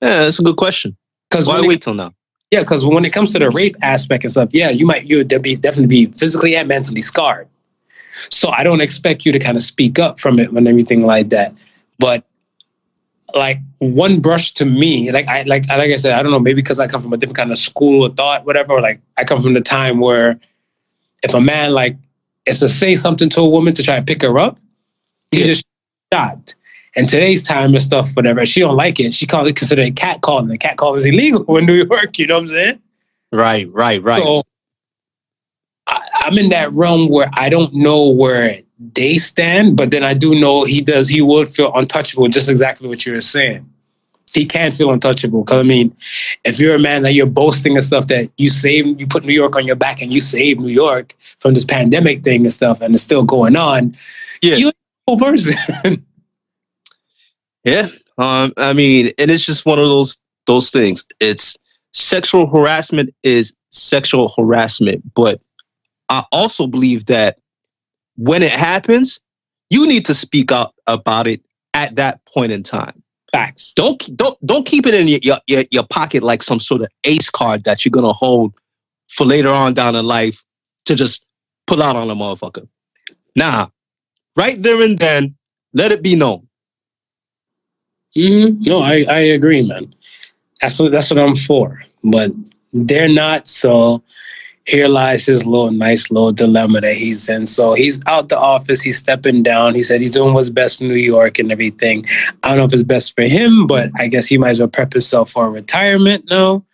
Yeah, 0.00 0.22
that's 0.24 0.38
a 0.38 0.42
good 0.42 0.56
question. 0.56 0.96
Because 1.28 1.46
Why 1.46 1.60
wait 1.60 1.82
till 1.82 1.94
now? 1.94 2.12
Yeah, 2.50 2.60
because 2.60 2.84
when 2.86 3.04
it 3.04 3.12
comes 3.12 3.32
to 3.32 3.38
the 3.38 3.50
rape 3.50 3.76
aspect 3.82 4.24
and 4.24 4.32
stuff, 4.32 4.48
yeah, 4.52 4.70
you 4.70 4.84
might 4.86 5.04
you 5.04 5.18
would 5.18 5.42
be 5.42 5.54
definitely 5.56 5.86
be 5.86 6.06
physically 6.06 6.56
and 6.56 6.66
mentally 6.68 7.00
scarred. 7.02 7.48
So 8.30 8.50
I 8.50 8.64
don't 8.64 8.80
expect 8.80 9.24
you 9.24 9.32
to 9.32 9.38
kind 9.38 9.56
of 9.56 9.62
speak 9.62 9.98
up 9.98 10.18
from 10.18 10.38
it 10.40 10.50
and 10.50 10.66
everything 10.66 11.04
like 11.04 11.28
that. 11.28 11.52
But 11.98 12.24
like 13.34 13.58
one 13.78 14.20
brush 14.20 14.52
to 14.54 14.64
me, 14.64 15.12
like 15.12 15.28
I 15.28 15.42
like 15.42 15.68
like 15.68 15.92
I 15.92 15.96
said, 15.96 16.14
I 16.18 16.22
don't 16.22 16.32
know, 16.32 16.40
maybe 16.40 16.60
because 16.60 16.80
I 16.80 16.88
come 16.88 17.00
from 17.00 17.12
a 17.12 17.16
different 17.16 17.36
kind 17.38 17.52
of 17.52 17.58
school 17.58 18.04
of 18.04 18.16
thought, 18.16 18.44
whatever. 18.44 18.80
Like 18.80 19.00
I 19.16 19.24
come 19.24 19.40
from 19.40 19.54
the 19.54 19.60
time 19.60 20.00
where 20.00 20.40
if 21.22 21.34
a 21.34 21.40
man 21.40 21.72
like 21.72 21.96
is 22.46 22.58
to 22.60 22.68
say 22.68 22.96
something 22.96 23.28
to 23.30 23.42
a 23.42 23.48
woman 23.48 23.74
to 23.74 23.82
try 23.84 23.96
and 23.96 24.06
pick 24.06 24.22
her 24.22 24.38
up, 24.40 24.58
he 25.30 25.40
Yeah. 25.40 25.44
just 25.46 25.64
shot. 26.12 26.54
And 26.96 27.08
today's 27.08 27.46
time 27.46 27.72
and 27.72 27.82
stuff, 27.82 28.10
whatever, 28.14 28.44
she 28.44 28.60
don't 28.60 28.76
like 28.76 28.98
it. 28.98 29.14
She 29.14 29.26
called 29.26 29.46
it 29.46 29.54
considered 29.54 29.86
a 29.86 29.90
cat 29.92 30.22
calling. 30.22 30.48
The 30.48 30.58
cat 30.58 30.76
call 30.76 30.96
is 30.96 31.06
illegal 31.06 31.56
in 31.56 31.66
New 31.66 31.84
York. 31.84 32.18
You 32.18 32.26
know 32.26 32.34
what 32.34 32.42
I'm 32.42 32.48
saying? 32.48 32.78
Right, 33.32 33.68
right, 33.72 34.02
right. 34.02 34.22
So 34.22 34.42
I, 35.86 36.00
I'm 36.22 36.36
in 36.36 36.48
that 36.50 36.70
realm 36.72 37.08
where 37.08 37.30
I 37.32 37.48
don't 37.48 37.72
know 37.72 38.08
where 38.08 38.58
they 38.80 39.18
stand, 39.18 39.76
but 39.76 39.92
then 39.92 40.02
I 40.02 40.14
do 40.14 40.38
know 40.40 40.64
he 40.64 40.80
does. 40.80 41.08
He 41.08 41.22
would 41.22 41.48
feel 41.48 41.70
untouchable, 41.74 42.26
just 42.28 42.50
exactly 42.50 42.88
what 42.88 43.06
you 43.06 43.12
were 43.12 43.20
saying. 43.20 43.66
He 44.32 44.46
can't 44.46 44.74
feel 44.74 44.90
untouchable. 44.92 45.44
Cause 45.44 45.58
I 45.58 45.62
mean, 45.62 45.94
if 46.44 46.58
you're 46.58 46.76
a 46.76 46.80
man 46.80 47.02
that 47.02 47.14
you're 47.14 47.26
boasting 47.26 47.74
and 47.74 47.84
stuff 47.84 48.06
that 48.08 48.30
you 48.36 48.48
saved, 48.48 48.98
you 48.98 49.06
put 49.06 49.24
New 49.24 49.32
York 49.32 49.54
on 49.54 49.66
your 49.66 49.76
back 49.76 50.02
and 50.02 50.10
you 50.10 50.20
saved 50.20 50.60
New 50.60 50.68
York 50.68 51.14
from 51.38 51.54
this 51.54 51.64
pandemic 51.64 52.22
thing 52.22 52.42
and 52.42 52.52
stuff, 52.52 52.80
and 52.80 52.94
it's 52.94 53.02
still 53.02 53.24
going 53.24 53.54
on. 53.54 53.92
Yeah. 54.40 54.56
you 54.56 54.72
person. 55.16 56.06
Yeah. 57.64 57.88
Um, 58.18 58.52
I 58.56 58.72
mean, 58.72 59.10
and 59.18 59.30
it's 59.30 59.46
just 59.46 59.66
one 59.66 59.78
of 59.78 59.88
those 59.88 60.18
those 60.46 60.70
things. 60.70 61.04
It's 61.20 61.56
sexual 61.92 62.46
harassment 62.46 63.14
is 63.22 63.54
sexual 63.70 64.32
harassment, 64.36 65.14
but 65.14 65.40
I 66.08 66.24
also 66.32 66.66
believe 66.66 67.06
that 67.06 67.38
when 68.16 68.42
it 68.42 68.52
happens, 68.52 69.20
you 69.70 69.86
need 69.86 70.06
to 70.06 70.14
speak 70.14 70.52
out 70.52 70.74
about 70.86 71.26
it 71.26 71.42
at 71.74 71.96
that 71.96 72.24
point 72.26 72.52
in 72.52 72.62
time. 72.62 73.02
Facts. 73.32 73.74
Don't 73.74 73.98
don't 74.16 74.36
don't 74.44 74.66
keep 74.66 74.86
it 74.86 74.94
in 74.94 75.06
your 75.06 75.38
your, 75.46 75.64
your, 75.70 75.86
pocket 75.88 76.22
like 76.22 76.42
some 76.42 76.58
sort 76.58 76.82
of 76.82 76.88
ace 77.04 77.30
card 77.30 77.64
that 77.64 77.84
you're 77.84 77.90
gonna 77.90 78.12
hold 78.12 78.52
for 79.08 79.24
later 79.24 79.50
on 79.50 79.72
down 79.72 79.94
in 79.94 80.04
life 80.04 80.44
to 80.86 80.96
just 80.96 81.28
pull 81.66 81.80
out 81.80 81.94
on 81.94 82.10
a 82.10 82.14
motherfucker. 82.14 82.66
Nah, 83.36 83.68
right 84.36 84.60
there 84.62 84.82
and 84.82 84.98
then, 84.98 85.34
let 85.72 85.92
it 85.92 86.02
be 86.02 86.16
known. 86.16 86.48
hmm 88.14 88.58
No, 88.60 88.80
I, 88.82 89.04
I 89.08 89.20
agree, 89.36 89.66
man. 89.66 89.92
That's 90.60 90.78
what 90.80 90.92
that's 90.92 91.10
what 91.10 91.18
I'm 91.20 91.34
for. 91.34 91.82
But 92.02 92.32
they're 92.72 93.08
not. 93.08 93.46
So 93.46 94.02
here 94.66 94.88
lies 94.88 95.26
his 95.26 95.46
little 95.46 95.70
nice 95.70 96.10
little 96.10 96.32
dilemma 96.32 96.80
that 96.80 96.94
he's 96.94 97.28
in. 97.28 97.46
So 97.46 97.74
he's 97.74 97.98
out 98.06 98.28
the 98.28 98.38
office. 98.38 98.82
He's 98.82 98.98
stepping 98.98 99.42
down. 99.42 99.74
He 99.74 99.82
said 99.82 100.00
he's 100.00 100.14
doing 100.14 100.34
what's 100.34 100.50
best 100.50 100.78
for 100.78 100.84
New 100.84 100.94
York 100.94 101.38
and 101.38 101.50
everything. 101.50 102.04
I 102.42 102.48
don't 102.48 102.58
know 102.58 102.64
if 102.64 102.72
it's 102.72 102.82
best 102.82 103.14
for 103.14 103.22
him, 103.22 103.66
but 103.66 103.90
I 103.96 104.06
guess 104.06 104.26
he 104.26 104.38
might 104.38 104.50
as 104.50 104.60
well 104.60 104.68
prep 104.68 104.92
himself 104.92 105.30
for 105.30 105.50
retirement 105.50 106.26
now, 106.30 106.64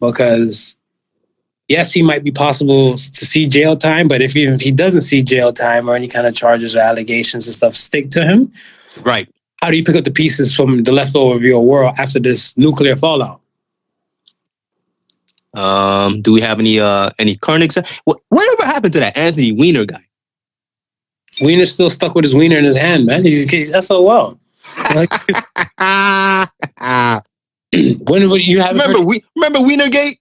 because 0.00 0.76
yes, 1.70 1.92
he 1.92 2.02
might 2.02 2.22
be 2.22 2.30
possible 2.32 2.92
to 2.92 3.24
see 3.24 3.46
jail 3.46 3.76
time. 3.76 4.08
But 4.08 4.20
if 4.20 4.32
he, 4.34 4.44
if 4.44 4.60
he 4.60 4.72
doesn't 4.72 5.02
see 5.02 5.22
jail 5.22 5.52
time 5.52 5.88
or 5.88 5.94
any 5.94 6.08
kind 6.08 6.26
of 6.26 6.34
charges 6.34 6.76
or 6.76 6.80
allegations 6.80 7.46
and 7.46 7.54
stuff 7.54 7.74
stick 7.74 8.10
to 8.10 8.24
him, 8.24 8.52
Right. 9.02 9.28
how 9.62 9.70
do 9.70 9.76
you 9.78 9.84
pick 9.84 9.96
up 9.96 10.04
the 10.04 10.10
pieces 10.10 10.54
from 10.54 10.82
the 10.82 10.92
leftover 10.92 11.34
of 11.34 11.42
your 11.42 11.64
world 11.64 11.94
after 11.96 12.18
this 12.18 12.54
nuclear 12.58 12.96
fallout? 12.96 13.40
Um, 15.54 16.22
do 16.22 16.32
we 16.32 16.40
have 16.42 16.60
any 16.60 16.78
uh 16.78 17.10
any 17.18 17.34
current? 17.36 17.74
What 18.04 18.18
whatever 18.28 18.64
happened 18.64 18.92
to 18.92 19.00
that 19.00 19.18
Anthony 19.18 19.50
Weiner 19.52 19.84
guy? 19.84 20.04
Wiener's 21.42 21.72
still 21.72 21.90
stuck 21.90 22.14
with 22.14 22.24
his 22.24 22.34
wiener 22.36 22.58
in 22.58 22.64
his 22.64 22.76
hand, 22.76 23.06
man. 23.06 23.24
He's, 23.24 23.50
he's 23.50 23.72
SOL. 23.86 24.38
Like, 24.94 25.10
when 27.72 28.28
would 28.30 28.46
you 28.46 28.60
have 28.60 28.72
remember 28.72 29.00
we 29.00 29.24
remember 29.34 29.58
Wienergate? 29.60 30.19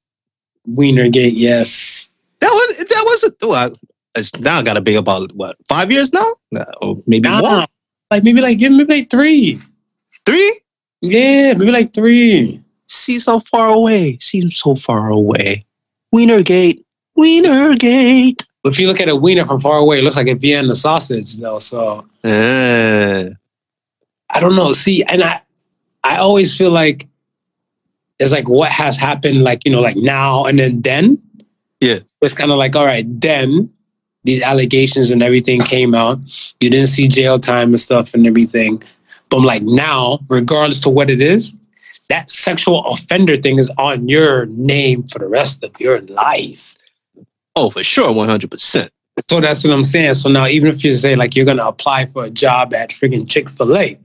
Wienergate? 0.75 1.33
Yes. 1.33 2.09
That 2.39 2.49
was 2.51 2.77
that 2.77 3.03
was 3.05 3.23
a, 3.25 3.47
well, 3.47 3.73
it's 4.15 4.37
now 4.39 4.61
got 4.61 4.73
to 4.75 4.81
be 4.81 4.95
about 4.95 5.31
what 5.33 5.55
five 5.67 5.91
years 5.91 6.13
now, 6.13 6.35
Uh, 6.55 6.63
or 6.81 6.97
maybe 7.07 7.27
Nah, 7.29 7.41
more. 7.41 7.65
like 8.11 8.23
maybe 8.23 8.41
like 8.41 8.57
give 8.57 8.71
maybe 8.71 8.93
like 9.01 9.09
three. 9.09 9.59
Three? 10.25 10.59
Yeah, 11.01 11.53
maybe 11.53 11.71
like 11.71 11.93
three. 11.93 12.61
See 12.87 13.19
so 13.19 13.39
far 13.39 13.69
away. 13.69 14.17
Seems 14.19 14.57
so 14.57 14.75
far 14.75 15.09
away. 15.09 15.65
Wienergate. 16.13 16.83
Wienergate. 17.17 18.45
If 18.65 18.79
you 18.79 18.87
look 18.87 18.99
at 18.99 19.09
a 19.09 19.15
wiener 19.15 19.45
from 19.45 19.59
far 19.61 19.77
away, 19.77 19.99
it 19.99 20.03
looks 20.03 20.17
like 20.17 20.27
a 20.27 20.35
Vienna 20.35 20.75
sausage, 20.75 21.37
though. 21.37 21.59
So 21.59 22.03
Uh, 22.23 23.29
I 24.29 24.39
don't 24.39 24.55
know. 24.55 24.73
See, 24.73 25.03
and 25.03 25.23
I, 25.23 25.39
I 26.03 26.17
always 26.17 26.55
feel 26.57 26.71
like 26.71 27.07
it's 28.19 28.31
like 28.31 28.49
what 28.49 28.71
has 28.71 28.97
happened, 28.97 29.43
like 29.43 29.65
you 29.65 29.71
know, 29.71 29.81
like 29.81 29.95
now 29.95 30.45
and 30.45 30.59
then 30.59 30.81
then. 30.81 31.21
Yeah. 31.79 31.99
It's 32.21 32.33
kind 32.33 32.51
of 32.51 32.57
like 32.57 32.75
all 32.75 32.85
right, 32.85 33.05
then 33.07 33.71
these 34.23 34.43
allegations 34.43 35.11
and 35.11 35.23
everything 35.23 35.61
came 35.61 35.95
out. 35.95 36.19
You 36.59 36.69
didn't 36.69 36.87
see 36.87 37.07
jail 37.07 37.39
time 37.39 37.69
and 37.69 37.79
stuff 37.79 38.13
and 38.13 38.27
everything, 38.27 38.83
but 39.29 39.37
I'm 39.37 39.43
like 39.43 39.61
now, 39.61 40.19
regardless 40.27 40.81
to 40.81 40.89
what 40.89 41.09
it 41.09 41.21
is, 41.21 41.57
that 42.09 42.29
sexual 42.29 42.85
offender 42.85 43.35
thing 43.35 43.59
is 43.59 43.71
on 43.77 44.09
your 44.09 44.47
name 44.47 45.03
for 45.03 45.19
the 45.19 45.27
rest 45.27 45.63
of 45.63 45.79
your 45.79 46.01
life. 46.01 46.75
oh, 47.55 47.69
for 47.69 47.83
sure, 47.83 48.11
one 48.11 48.27
hundred 48.27 48.51
percent. 48.51 48.89
So 49.29 49.39
that's 49.41 49.63
what 49.63 49.73
I'm 49.73 49.83
saying. 49.83 50.13
So 50.15 50.29
now, 50.29 50.47
even 50.47 50.69
if 50.69 50.83
you 50.83 50.91
say 50.91 51.15
like 51.15 51.35
you're 51.35 51.45
gonna 51.45 51.65
apply 51.65 52.07
for 52.07 52.25
a 52.25 52.29
job 52.29 52.73
at 52.73 52.89
freaking 52.89 53.29
Chick 53.29 53.49
Fil 53.49 53.77
A, 53.77 53.97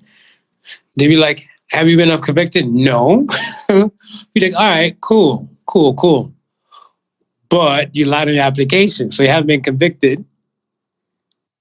they 0.96 1.08
be 1.08 1.16
like, 1.16 1.48
"Have 1.70 1.88
you 1.88 1.96
been 1.96 2.16
convicted?" 2.20 2.66
No. 2.66 3.26
be 4.32 4.40
like, 4.40 4.54
"All 4.54 4.68
right, 4.68 4.96
cool, 5.00 5.48
cool, 5.66 5.94
cool." 5.94 6.32
But 7.48 7.94
you 7.94 8.04
lied 8.06 8.28
on 8.28 8.34
your 8.34 8.44
application, 8.44 9.10
so 9.10 9.22
you 9.22 9.28
haven't 9.28 9.46
been 9.46 9.62
convicted. 9.62 10.24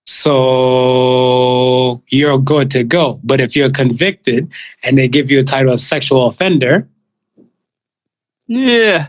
So 0.05 2.01
you're 2.09 2.37
good 2.39 2.69
to 2.71 2.83
go. 2.83 3.19
But 3.23 3.39
if 3.41 3.55
you're 3.55 3.69
convicted 3.71 4.51
and 4.83 4.97
they 4.97 5.07
give 5.07 5.29
you 5.31 5.39
a 5.39 5.43
title 5.43 5.73
of 5.73 5.79
sexual 5.79 6.27
offender, 6.27 6.87
Yeah, 8.47 9.07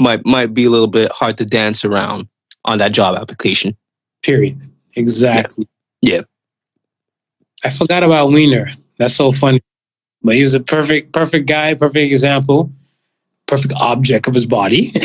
might 0.00 0.24
might 0.26 0.52
be 0.54 0.64
a 0.64 0.70
little 0.70 0.88
bit 0.88 1.10
hard 1.14 1.36
to 1.38 1.44
dance 1.46 1.84
around 1.84 2.28
on 2.64 2.78
that 2.78 2.92
job 2.92 3.16
application. 3.16 3.76
period. 4.22 4.60
Exactly. 4.94 5.66
Yeah. 6.00 6.22
I 7.64 7.70
forgot 7.70 8.02
about 8.04 8.28
Wiener. 8.30 8.68
That's 8.98 9.14
so 9.14 9.32
funny. 9.32 9.60
But 10.24 10.36
he 10.36 10.42
was 10.42 10.54
a 10.54 10.60
perfect, 10.60 11.12
perfect 11.12 11.48
guy, 11.48 11.74
perfect 11.74 12.10
example, 12.10 12.70
perfect 13.46 13.74
object 13.74 14.28
of 14.28 14.34
his 14.34 14.46
body. 14.46 14.88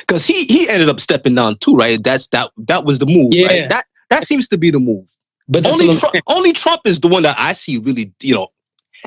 Because 0.00 0.26
he 0.26 0.44
he 0.44 0.68
ended 0.68 0.88
up 0.88 1.00
stepping 1.00 1.34
down 1.34 1.56
too, 1.58 1.74
right? 1.74 2.02
That's 2.02 2.28
that 2.28 2.50
that 2.58 2.84
was 2.84 2.98
the 2.98 3.06
move. 3.06 3.32
Yeah. 3.32 3.46
right? 3.46 3.68
That 3.68 3.84
that 4.10 4.24
seems 4.24 4.46
to 4.48 4.58
be 4.58 4.70
the 4.70 4.78
move. 4.78 5.08
But 5.48 5.66
only 5.66 5.86
Trump, 5.86 6.12
saying. 6.12 6.22
only 6.28 6.52
Trump 6.52 6.82
is 6.84 7.00
the 7.00 7.08
one 7.08 7.22
that 7.22 7.36
I 7.38 7.52
see 7.52 7.78
really, 7.78 8.12
you 8.20 8.34
know, 8.34 8.48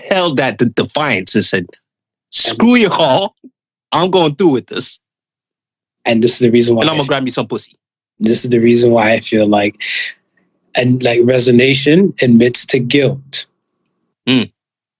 held 0.10 0.38
that 0.38 0.58
de- 0.58 0.66
defiance 0.66 1.36
and 1.36 1.46
said, 1.46 1.68
"Screw 2.32 2.76
you 2.76 2.90
all, 2.90 3.36
I'm 3.92 4.10
going 4.10 4.36
through 4.36 4.52
with 4.52 4.68
this, 4.68 5.00
And 6.06 6.22
this 6.24 6.34
is 6.34 6.40
the 6.40 6.50
reason 6.50 6.76
why 6.76 6.82
and 6.82 6.90
I'm 6.90 6.98
gonna 6.98 7.08
grab 7.08 7.24
me 7.24 7.32
some 7.32 7.48
pussy." 7.48 7.74
This 8.20 8.44
is 8.44 8.50
the 8.50 8.60
reason 8.60 8.92
why 8.92 9.14
I 9.14 9.20
feel 9.22 9.48
like, 9.48 9.82
and 10.76 11.02
like 11.02 11.22
resignation 11.24 12.14
admits 12.22 12.66
to 12.68 12.80
guilt. 12.80 13.46
Mm. 14.28 14.52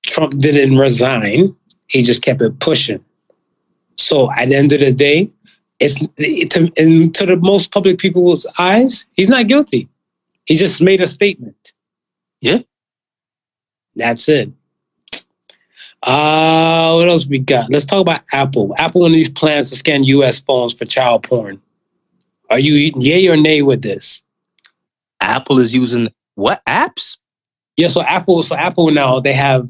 Trump 0.06 0.38
didn't 0.40 0.78
resign; 0.78 1.56
he 1.88 2.04
just 2.04 2.22
kept 2.22 2.42
it 2.42 2.60
pushing. 2.60 3.04
So 3.98 4.32
at 4.32 4.50
the 4.50 4.56
end 4.56 4.72
of 4.72 4.80
the 4.80 4.94
day, 4.94 5.30
it's 5.80 6.00
to, 6.00 6.72
and 6.78 7.14
to 7.16 7.26
the 7.26 7.38
most 7.38 7.72
public 7.72 8.00
people's 8.00 8.48
eyes, 8.58 9.06
he's 9.14 9.30
not 9.30 9.48
guilty. 9.48 9.88
He 10.46 10.56
just 10.56 10.82
made 10.82 11.00
a 11.00 11.08
statement. 11.08 11.74
Yeah. 12.42 12.60
That's 13.96 14.28
it. 14.30 14.52
Uh, 16.02 16.94
what 16.94 17.10
else 17.10 17.28
we 17.28 17.40
got? 17.40 17.70
Let's 17.70 17.86
talk 17.86 18.02
about 18.02 18.22
Apple. 18.34 18.74
Apple 18.78 19.06
and 19.06 19.14
these 19.14 19.30
plans 19.30 19.70
to 19.70 19.76
scan 19.76 20.04
US 20.06 20.40
phones 20.40 20.74
for 20.74 20.86
child 20.86 21.24
porn. 21.24 21.62
Are 22.50 22.60
you 22.60 22.92
yay 22.96 23.28
or 23.28 23.38
nay 23.38 23.62
with 23.62 23.84
this? 23.84 24.24
Apple 25.22 25.60
is 25.60 25.76
using 25.76 26.10
what 26.36 26.64
apps? 26.66 27.19
Yeah, 27.80 27.88
so 27.88 28.02
Apple, 28.02 28.44
so 28.44 28.56
Apple 28.56 28.92
now 28.92 29.20
they 29.20 29.34
have 29.34 29.70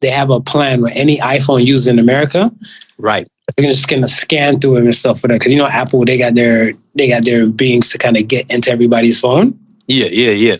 they 0.00 0.10
have 0.10 0.30
a 0.30 0.40
plan 0.40 0.80
where 0.82 0.92
any 0.96 1.16
iPhone 1.18 1.64
used 1.64 1.86
in 1.88 1.98
America, 1.98 2.50
Right. 2.98 3.26
they're 3.56 3.70
just 3.70 3.88
gonna 3.88 4.06
scan 4.08 4.58
through 4.60 4.76
it 4.78 4.84
and 4.84 4.94
stuff 4.94 5.20
for 5.20 5.28
that. 5.28 5.40
Cause 5.40 5.52
you 5.52 5.58
know 5.58 5.66
Apple, 5.68 6.04
they 6.04 6.18
got 6.18 6.34
their 6.34 6.72
they 6.94 7.08
got 7.08 7.24
their 7.24 7.46
beings 7.50 7.90
to 7.90 7.98
kind 7.98 8.16
of 8.16 8.26
get 8.28 8.50
into 8.52 8.70
everybody's 8.70 9.20
phone. 9.20 9.58
Yeah, 9.88 10.08
yeah, 10.10 10.30
yeah. 10.32 10.56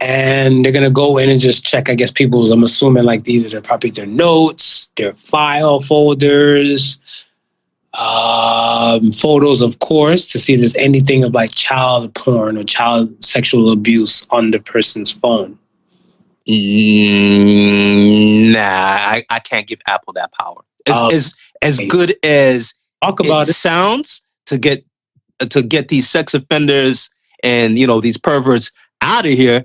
and 0.00 0.64
they're 0.64 0.72
gonna 0.72 0.90
go 1.04 1.18
in 1.18 1.28
and 1.30 1.40
just 1.40 1.64
check. 1.66 1.88
I 1.90 1.94
guess 1.94 2.10
people's. 2.10 2.50
I'm 2.50 2.64
assuming 2.64 3.04
like 3.04 3.24
these 3.24 3.46
are 3.46 3.50
their, 3.50 3.60
probably 3.60 3.90
their 3.90 4.06
notes, 4.06 4.88
their 4.96 5.12
file 5.14 5.80
folders, 5.80 6.98
um, 7.94 9.12
photos, 9.12 9.60
of 9.62 9.78
course, 9.78 10.28
to 10.28 10.38
see 10.38 10.54
if 10.54 10.60
there's 10.60 10.76
anything 10.76 11.24
of 11.24 11.32
like 11.32 11.54
child 11.54 12.12
porn 12.14 12.56
or 12.58 12.64
child 12.64 13.22
sexual 13.24 13.70
abuse 13.72 14.26
on 14.30 14.50
the 14.50 14.58
person's 14.58 15.12
phone. 15.12 15.58
Mm, 16.48 18.52
nah, 18.52 18.58
I, 18.60 19.24
I 19.30 19.38
can't 19.40 19.66
give 19.66 19.80
Apple 19.86 20.12
that 20.14 20.32
power. 20.32 20.62
As, 20.86 20.94
Oh. 20.96 21.10
as, 21.14 21.34
as 21.62 21.80
good 21.88 22.14
as 22.22 22.74
Talk 23.02 23.20
about 23.20 23.42
it 23.44 23.50
it. 23.50 23.54
sounds 23.54 24.24
to 24.46 24.58
get 24.58 24.84
to 25.50 25.62
get 25.62 25.88
these 25.88 26.08
sex 26.08 26.32
offenders 26.34 27.10
and 27.42 27.78
you 27.78 27.86
know 27.86 28.00
these 28.00 28.16
perverts 28.18 28.70
out 29.02 29.24
of 29.26 29.32
here, 29.32 29.64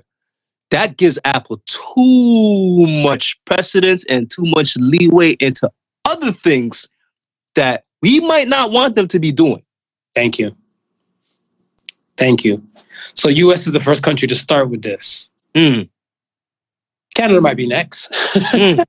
that 0.70 0.96
gives 0.96 1.18
Apple 1.24 1.62
too 1.66 2.86
much 3.02 3.42
precedence 3.44 4.04
and 4.06 4.30
too 4.30 4.44
much 4.46 4.76
leeway 4.78 5.32
into 5.40 5.70
other 6.08 6.32
things 6.32 6.88
that 7.54 7.84
we 8.02 8.20
might 8.20 8.48
not 8.48 8.70
want 8.72 8.94
them 8.94 9.08
to 9.08 9.18
be 9.20 9.32
doing. 9.32 9.62
Thank 10.14 10.38
you. 10.38 10.56
Thank 12.16 12.44
you. 12.44 12.62
So, 13.14 13.28
U.S. 13.30 13.66
is 13.66 13.72
the 13.72 13.80
first 13.80 14.02
country 14.02 14.28
to 14.28 14.34
start 14.34 14.68
with 14.68 14.82
this. 14.82 15.30
Mm, 15.54 15.88
Canada 17.20 17.40
might 17.42 17.56
be 17.56 17.66
next. 17.66 18.10
Mm. 18.54 18.84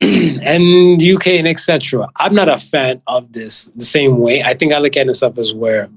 and 0.44 1.02
UK 1.02 1.26
and 1.38 1.48
etc. 1.48 2.08
I'm 2.16 2.34
not 2.34 2.48
a 2.48 2.56
fan 2.56 3.02
of 3.08 3.32
this 3.32 3.66
the 3.74 3.84
same 3.84 4.20
way. 4.20 4.42
I 4.42 4.54
think 4.54 4.72
I 4.72 4.78
look 4.78 4.96
at 4.96 5.08
this 5.08 5.24
up 5.24 5.38
as 5.38 5.52
where, 5.52 5.90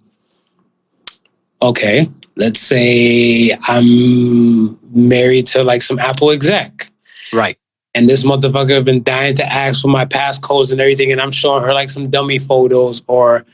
okay, 1.62 2.10
let's 2.36 2.60
say 2.60 3.56
I'm 3.68 4.80
married 4.91 5.46
to 5.48 5.64
like 5.64 5.84
some 5.84 6.00
Apple 6.00 6.32
exec. 6.32 6.89
right. 7.32 7.58
And 7.93 8.10
this 8.10 8.24
motherfucker 8.24 8.72
have 8.72 8.84
been 8.84 9.04
dying 9.04 9.36
to 9.36 9.46
ask 9.46 9.82
for 9.82 9.88
my 9.88 10.04
passcodes 10.04 10.72
and 10.72 10.82
everything, 10.82 11.14
and 11.14 11.22
I'm 11.22 11.32
showing 11.32 11.64
her 11.64 11.74
like 11.74 11.89
some 11.89 12.10
dummy 12.10 12.39
photos 12.39 13.04
or 13.08 13.46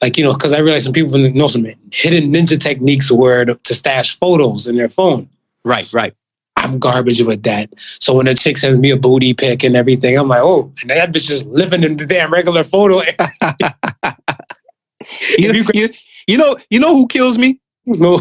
like 0.00 0.16
you 0.16 0.24
know, 0.24 0.32
because 0.32 0.54
I 0.54 0.60
realize 0.60 0.84
some 0.84 0.94
people 0.94 1.18
know 1.18 1.48
some 1.48 1.66
hidden 1.92 2.32
ninja 2.32 2.58
techniques 2.58 3.10
where 3.10 3.44
to, 3.44 3.56
to 3.56 3.74
stash 3.74 4.16
photos 4.16 4.66
in 4.66 4.76
their 4.76 4.88
phone. 4.88 5.28
Right, 5.64 5.92
right. 5.92 6.14
I'm 6.60 6.78
garbage 6.78 7.22
with 7.22 7.42
that. 7.44 7.70
So 7.78 8.14
when 8.14 8.28
a 8.28 8.34
chick 8.34 8.58
sends 8.58 8.78
me 8.78 8.90
a 8.90 8.96
booty 8.96 9.34
pic 9.34 9.64
and 9.64 9.76
everything, 9.76 10.16
I'm 10.18 10.28
like, 10.28 10.42
oh, 10.42 10.72
and 10.82 10.90
that 10.90 11.12
bitch 11.12 11.30
is 11.30 11.46
living 11.46 11.82
in 11.82 11.96
the 11.96 12.06
damn 12.06 12.32
regular 12.32 12.64
photo. 12.64 13.00
You, 15.38 15.64
you, 15.74 15.88
you 16.26 16.38
know, 16.38 16.56
you 16.70 16.78
know 16.78 16.94
who 16.94 17.06
kills 17.06 17.38
me? 17.38 17.60
no, 17.86 18.16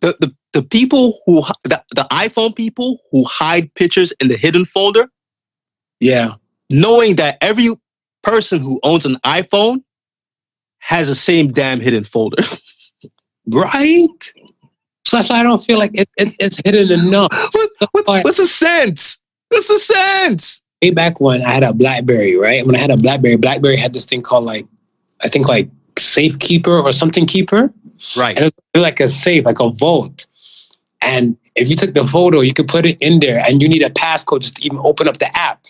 The, 0.00 0.16
the, 0.20 0.34
the 0.52 0.62
people 0.62 1.20
who, 1.26 1.42
the, 1.64 1.82
the 1.94 2.06
iPhone 2.12 2.54
people 2.54 2.98
who 3.12 3.24
hide 3.24 3.74
pictures 3.74 4.12
in 4.20 4.28
the 4.28 4.36
hidden 4.36 4.64
folder, 4.64 5.08
yeah, 6.00 6.34
knowing 6.70 7.16
that 7.16 7.38
every 7.40 7.70
person 8.22 8.60
who 8.60 8.80
owns 8.82 9.04
an 9.04 9.16
iPhone 9.16 9.82
has 10.78 11.08
the 11.08 11.14
same 11.14 11.52
damn 11.52 11.80
hidden 11.80 12.04
folder. 12.04 12.42
right. 13.52 14.32
So 15.10 15.16
that's 15.16 15.28
why 15.28 15.40
I 15.40 15.42
don't 15.42 15.60
feel 15.60 15.76
like 15.76 15.90
it, 15.92 16.08
it's 16.16 16.36
it's 16.38 16.60
hidden 16.64 17.08
enough. 17.08 17.32
what, 17.50 17.70
what, 17.90 18.24
what's 18.24 18.36
the 18.36 18.46
sense? 18.46 19.20
What's 19.48 19.66
the 19.66 19.80
sense? 19.80 20.62
Way 20.80 20.90
back 20.90 21.20
when 21.20 21.42
I 21.42 21.50
had 21.50 21.64
a 21.64 21.72
BlackBerry, 21.72 22.36
right? 22.36 22.64
When 22.64 22.76
I 22.76 22.78
had 22.78 22.92
a 22.92 22.96
BlackBerry, 22.96 23.34
BlackBerry 23.34 23.76
had 23.76 23.92
this 23.92 24.04
thing 24.04 24.22
called 24.22 24.44
like, 24.44 24.68
I 25.20 25.26
think 25.26 25.48
like 25.48 25.68
Safekeeper 25.98 26.78
or 26.78 26.92
something 26.92 27.26
keeper. 27.26 27.74
Right. 28.16 28.38
and 28.38 28.46
it 28.46 28.54
was 28.72 28.82
like 28.82 29.00
a 29.00 29.08
safe, 29.08 29.44
like 29.46 29.58
a 29.58 29.70
vault. 29.70 30.26
And 31.02 31.36
if 31.56 31.68
you 31.68 31.74
took 31.74 31.92
the 31.92 32.06
photo, 32.06 32.38
you 32.42 32.54
could 32.54 32.68
put 32.68 32.86
it 32.86 32.96
in 33.02 33.18
there, 33.18 33.42
and 33.48 33.60
you 33.60 33.68
need 33.68 33.82
a 33.82 33.90
passcode 33.90 34.42
just 34.42 34.58
to 34.58 34.64
even 34.64 34.78
open 34.84 35.08
up 35.08 35.18
the 35.18 35.36
app. 35.36 35.64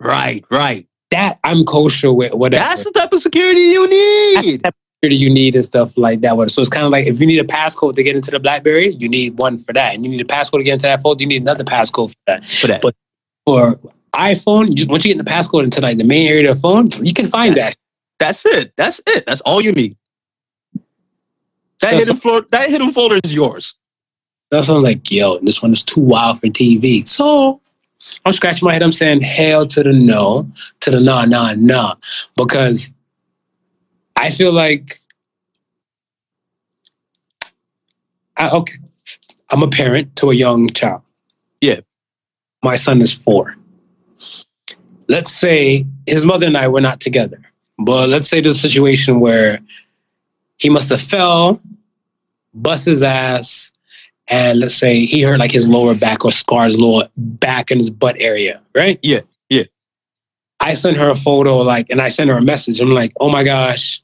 Right, 0.00 0.44
right. 0.50 0.88
That 1.12 1.38
I'm 1.44 1.62
kosher 1.62 2.12
with. 2.12 2.34
Whatever 2.34 2.64
That's 2.64 2.82
the 2.82 2.90
type 2.90 3.12
of 3.12 3.20
security 3.20 3.60
you 3.60 3.88
need. 3.88 4.62
you 5.02 5.30
need 5.30 5.54
and 5.54 5.64
stuff 5.64 5.96
like 5.96 6.20
that. 6.22 6.50
So 6.50 6.60
it's 6.62 6.70
kind 6.70 6.84
of 6.86 6.92
like 6.92 7.06
if 7.06 7.20
you 7.20 7.26
need 7.26 7.38
a 7.38 7.44
passcode 7.44 7.94
to 7.96 8.02
get 8.02 8.16
into 8.16 8.30
the 8.30 8.40
BlackBerry, 8.40 8.94
you 8.98 9.08
need 9.08 9.38
one 9.38 9.58
for 9.58 9.72
that, 9.72 9.94
and 9.94 10.04
you 10.04 10.10
need 10.10 10.20
a 10.20 10.24
passcode 10.24 10.58
to 10.58 10.64
get 10.64 10.74
into 10.74 10.86
that 10.86 11.02
phone. 11.02 11.18
You 11.18 11.26
need 11.26 11.42
another 11.42 11.64
passcode 11.64 12.10
for 12.10 12.20
that. 12.26 12.44
For 12.44 12.66
that. 12.68 12.82
But 12.82 12.94
for 13.46 13.78
iPhone, 14.14 14.76
you, 14.76 14.86
once 14.88 15.04
you 15.04 15.14
get 15.14 15.24
the 15.24 15.30
passcode 15.30 15.64
into 15.64 15.80
like 15.80 15.98
the 15.98 16.04
main 16.04 16.26
area 16.28 16.50
of 16.50 16.56
the 16.56 16.60
phone, 16.60 16.88
you 17.02 17.12
can 17.12 17.26
find 17.26 17.54
that. 17.56 17.76
That's 18.18 18.44
it. 18.46 18.72
That's 18.76 19.00
it. 19.06 19.24
That's 19.26 19.42
all 19.42 19.60
you 19.60 19.72
need. 19.72 19.96
That 21.80 21.90
So- 21.92 21.98
hidden 21.98 22.16
folder, 22.16 22.46
that 22.50 22.68
hidden 22.68 22.92
folder 22.92 23.20
is 23.22 23.34
yours. 23.34 23.76
That's 24.50 24.68
I'm 24.68 24.82
like, 24.82 25.10
yo, 25.10 25.38
this 25.40 25.60
one 25.60 25.72
is 25.72 25.82
too 25.82 26.00
wild 26.00 26.40
for 26.40 26.46
TV. 26.46 27.06
So 27.06 27.60
I'm 28.24 28.32
scratching 28.32 28.64
my 28.64 28.72
head. 28.72 28.82
I'm 28.82 28.92
saying 28.92 29.20
hell 29.22 29.66
to 29.66 29.82
the 29.82 29.92
no, 29.92 30.50
to 30.80 30.90
the 30.90 31.00
nah, 31.00 31.24
nah, 31.24 31.54
nah, 31.56 31.96
because 32.36 32.92
I 34.16 34.30
feel 34.30 34.52
like, 34.52 35.00
I, 38.36 38.50
okay, 38.50 38.74
I'm 39.50 39.62
a 39.62 39.68
parent 39.68 40.16
to 40.16 40.30
a 40.30 40.34
young 40.34 40.68
child. 40.68 41.02
Yeah. 41.60 41.80
My 42.62 42.76
son 42.76 43.00
is 43.00 43.12
four. 43.12 43.56
Let's 45.08 45.32
say 45.32 45.86
his 46.06 46.24
mother 46.24 46.46
and 46.46 46.56
I 46.56 46.68
were 46.68 46.80
not 46.80 47.00
together, 47.00 47.40
but 47.78 48.08
let's 48.08 48.28
say 48.28 48.40
there's 48.40 48.56
a 48.56 48.68
situation 48.68 49.20
where 49.20 49.60
he 50.58 50.70
must 50.70 50.88
have 50.90 51.02
fell, 51.02 51.60
bust 52.54 52.86
his 52.86 53.02
ass, 53.02 53.70
and 54.28 54.58
let's 54.58 54.74
say 54.74 55.04
he 55.04 55.22
hurt 55.22 55.38
like 55.38 55.52
his 55.52 55.68
lower 55.68 55.94
back 55.94 56.24
or 56.24 56.32
scars 56.32 56.80
lower 56.80 57.04
back 57.16 57.70
in 57.70 57.78
his 57.78 57.90
butt 57.90 58.16
area, 58.18 58.60
right? 58.74 58.98
Yeah, 59.02 59.20
yeah. 59.48 59.64
I 60.58 60.74
sent 60.74 60.96
her 60.96 61.10
a 61.10 61.14
photo, 61.14 61.58
like, 61.58 61.90
and 61.90 62.00
I 62.00 62.08
sent 62.08 62.30
her 62.30 62.38
a 62.38 62.42
message. 62.42 62.80
I'm 62.80 62.90
like, 62.90 63.12
oh 63.20 63.30
my 63.30 63.44
gosh, 63.44 64.02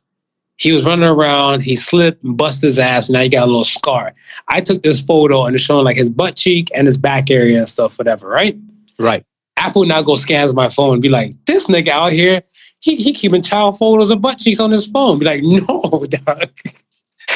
he 0.63 0.71
was 0.71 0.87
running 0.87 1.05
around, 1.05 1.65
he 1.65 1.75
slipped 1.75 2.23
and 2.23 2.39
busted 2.39 2.69
his 2.69 2.79
ass, 2.79 3.09
and 3.09 3.15
now 3.15 3.21
he 3.23 3.29
got 3.29 3.43
a 3.43 3.47
little 3.47 3.65
scar. 3.65 4.15
I 4.47 4.61
took 4.61 4.81
this 4.85 5.01
photo 5.01 5.45
and 5.45 5.57
it's 5.57 5.65
showing 5.65 5.85
like 5.85 5.97
his 5.97 6.09
butt 6.09 6.37
cheek 6.37 6.71
and 6.73 6.87
his 6.87 6.97
back 6.97 7.33
area 7.33 7.59
and 7.59 7.69
stuff, 7.69 7.99
whatever, 7.99 8.29
right? 8.29 8.57
Right. 8.97 9.27
Apple 9.57 9.85
now 9.87 10.03
go 10.03 10.15
scans 10.15 10.55
my 10.55 10.69
phone 10.69 10.93
and 10.93 11.03
be 11.03 11.09
like, 11.09 11.33
this 11.47 11.67
nigga 11.67 11.89
out 11.89 12.13
here, 12.13 12.43
he, 12.79 12.95
he 12.95 13.13
keeping 13.13 13.43
child 13.43 13.77
photos 13.77 14.13
of 14.13 14.23
butt 14.23 14.39
cheeks 14.39 14.61
on 14.61 14.71
his 14.71 14.87
phone. 14.87 15.19
Be 15.19 15.25
like, 15.25 15.43
no, 15.45 16.07
dog. 16.09 16.49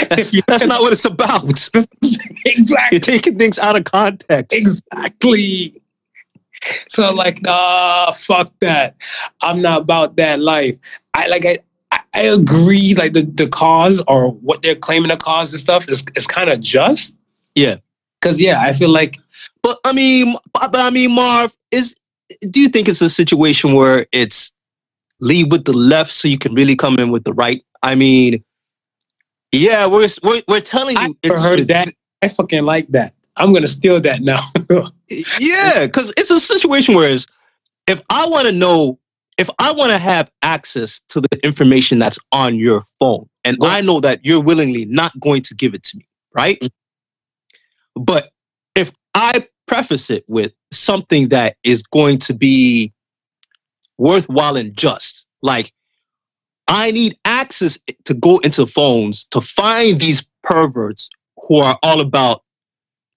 That's, 0.09 0.41
that's 0.47 0.67
not 0.67 0.83
what 0.83 0.93
it's 0.93 1.05
about. 1.05 1.43
exactly. 2.45 2.89
You're 2.93 3.01
taking 3.01 3.39
things 3.39 3.59
out 3.59 3.75
of 3.75 3.83
context. 3.83 4.57
Exactly. 4.57 5.83
So 6.89 7.13
like, 7.13 7.43
nah, 7.43 8.13
fuck 8.13 8.53
that. 8.61 8.95
I'm 9.43 9.61
not 9.63 9.81
about 9.81 10.17
that 10.17 10.39
life. 10.39 10.79
I 11.13 11.27
like 11.27 11.45
I 11.45 11.59
I- 12.17 12.21
I 12.21 12.25
agree, 12.35 12.95
like 12.95 13.13
the, 13.13 13.23
the 13.23 13.47
cause 13.49 14.03
or 14.09 14.31
what 14.31 14.63
they're 14.63 14.75
claiming 14.75 15.11
the 15.11 15.17
cause 15.17 15.53
and 15.53 15.61
stuff 15.61 15.89
is 15.89 16.05
is 16.15 16.27
kind 16.27 16.51
of 16.51 16.61
just. 16.61 17.17
Yeah. 17.55 17.77
Cause 18.23 18.41
yeah, 18.41 18.61
I 18.61 18.73
feel 18.73 18.89
like 18.91 19.19
But 19.63 19.79
I 19.85 19.93
mean, 19.93 20.37
but, 20.53 20.75
I 20.75 20.91
mean, 20.91 21.15
Marv, 21.15 21.55
is 21.71 21.97
do 22.51 22.61
you 22.61 22.69
think 22.69 22.89
it's 22.89 23.03
a 23.03 23.11
situation 23.11 23.75
where 23.75 24.07
it's 24.13 24.53
lead 25.21 25.53
with 25.53 25.65
the 25.65 25.73
left 25.73 26.11
so 26.11 26.29
you 26.29 26.39
can 26.39 26.55
really 26.55 26.75
come 26.77 26.99
in 26.99 27.11
with 27.11 27.25
the 27.25 27.33
right? 27.35 27.63
I 27.83 27.95
mean, 27.95 28.43
yeah, 29.53 29.87
we're 29.87 30.09
we're, 30.23 30.43
we're 30.49 30.61
telling 30.61 30.97
you. 30.97 31.17
never 31.25 31.39
heard 31.41 31.69
that. 31.69 31.89
I 32.23 32.29
fucking 32.29 32.65
like 32.65 32.89
that. 32.89 33.13
I'm 33.37 33.53
gonna 33.53 33.67
steal 33.67 34.01
that 34.01 34.21
now. 34.21 34.41
Yeah, 35.39 35.87
because 35.87 36.13
it's 36.17 36.31
a 36.33 36.41
situation 36.41 36.95
where 36.97 37.09
it's, 37.09 37.27
if 37.87 38.03
I 38.11 38.27
want 38.29 38.47
to 38.49 38.53
know, 38.53 38.99
if 39.39 39.51
I 39.59 39.73
want 39.73 39.91
to 39.93 39.99
have 39.99 40.31
access 40.43 41.01
to 41.11 41.21
the 41.21 41.29
information 41.45 41.99
that's 41.99 42.19
on 42.33 42.57
your 42.57 42.83
phone, 42.99 43.29
And 43.45 43.59
Go- 43.59 43.69
I 43.69 43.81
know 43.81 44.01
that 44.01 44.25
you're 44.25 44.43
willingly 44.43 44.87
not 44.87 45.19
going 45.21 45.43
to 45.43 45.55
give 45.55 45.75
it 45.75 45.83
to 45.85 45.99
me, 45.99 46.05
right? 46.35 46.59
Mm. 46.61 46.71
But 47.95 48.31
if 48.75 48.93
I 49.15 49.47
preface 49.67 50.11
it 50.11 50.25
with 50.29 50.53
something 50.73 51.29
that 51.29 51.57
is 51.65 51.83
going 51.83 52.19
to 52.19 52.35
be 52.35 52.93
worthwhile 53.99 54.57
and 54.57 54.77
just, 54.77 55.29
like 55.43 55.73
I 56.69 56.91
need 56.91 57.17
access 57.25 57.79
to 58.05 58.15
go 58.15 58.39
into 58.39 58.67
phones 58.67 59.27
to 59.27 59.41
find 59.41 60.01
these 60.01 60.27
perverts 60.43 61.09
who 61.47 61.59
are 61.61 61.79
all 61.83 62.01
about 62.01 62.43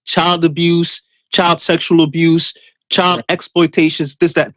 child 0.04 0.44
abuse, 0.44 1.02
child 1.32 1.60
sexual 1.60 2.02
abuse, 2.02 2.54
child 2.90 3.22
exploitations, 3.28 4.16
this, 4.16 4.34
that. 4.34 4.54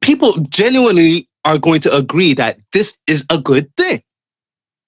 People 0.00 0.36
genuinely 0.48 1.28
are 1.44 1.58
going 1.58 1.80
to 1.80 1.94
agree 1.94 2.34
that 2.34 2.58
this 2.72 2.98
is 3.06 3.24
a 3.30 3.38
good 3.38 3.74
thing, 3.76 4.00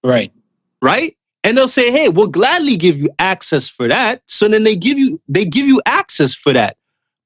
Right. 0.02 0.32
right? 0.80 1.16
And 1.44 1.56
they'll 1.56 1.68
say, 1.68 1.90
"Hey, 1.90 2.08
we'll 2.08 2.28
gladly 2.28 2.76
give 2.76 2.98
you 2.98 3.08
access 3.18 3.68
for 3.68 3.88
that." 3.88 4.22
So 4.26 4.48
then 4.48 4.64
they 4.64 4.76
give 4.76 4.98
you 4.98 5.18
they 5.28 5.44
give 5.44 5.66
you 5.66 5.80
access 5.86 6.34
for 6.34 6.52
that. 6.52 6.76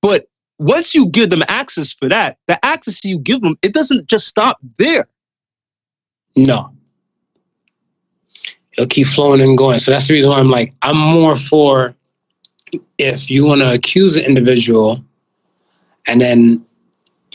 But 0.00 0.26
once 0.58 0.94
you 0.94 1.08
give 1.10 1.30
them 1.30 1.42
access 1.48 1.92
for 1.92 2.08
that, 2.08 2.38
the 2.46 2.58
access 2.64 3.04
you 3.04 3.18
give 3.18 3.40
them, 3.42 3.58
it 3.62 3.74
doesn't 3.74 4.08
just 4.08 4.26
stop 4.26 4.58
there. 4.78 5.06
No. 6.36 6.72
It'll 8.72 8.86
keep 8.86 9.06
flowing 9.06 9.40
and 9.40 9.56
going. 9.56 9.78
So 9.78 9.90
that's 9.90 10.08
the 10.08 10.14
reason 10.14 10.30
why 10.30 10.38
I'm 10.38 10.50
like, 10.50 10.74
I'm 10.82 10.96
more 10.98 11.36
for 11.36 11.94
if 12.98 13.30
you 13.30 13.46
want 13.46 13.62
to 13.62 13.72
accuse 13.72 14.16
an 14.16 14.24
individual 14.24 14.98
and 16.06 16.20
then 16.20 16.65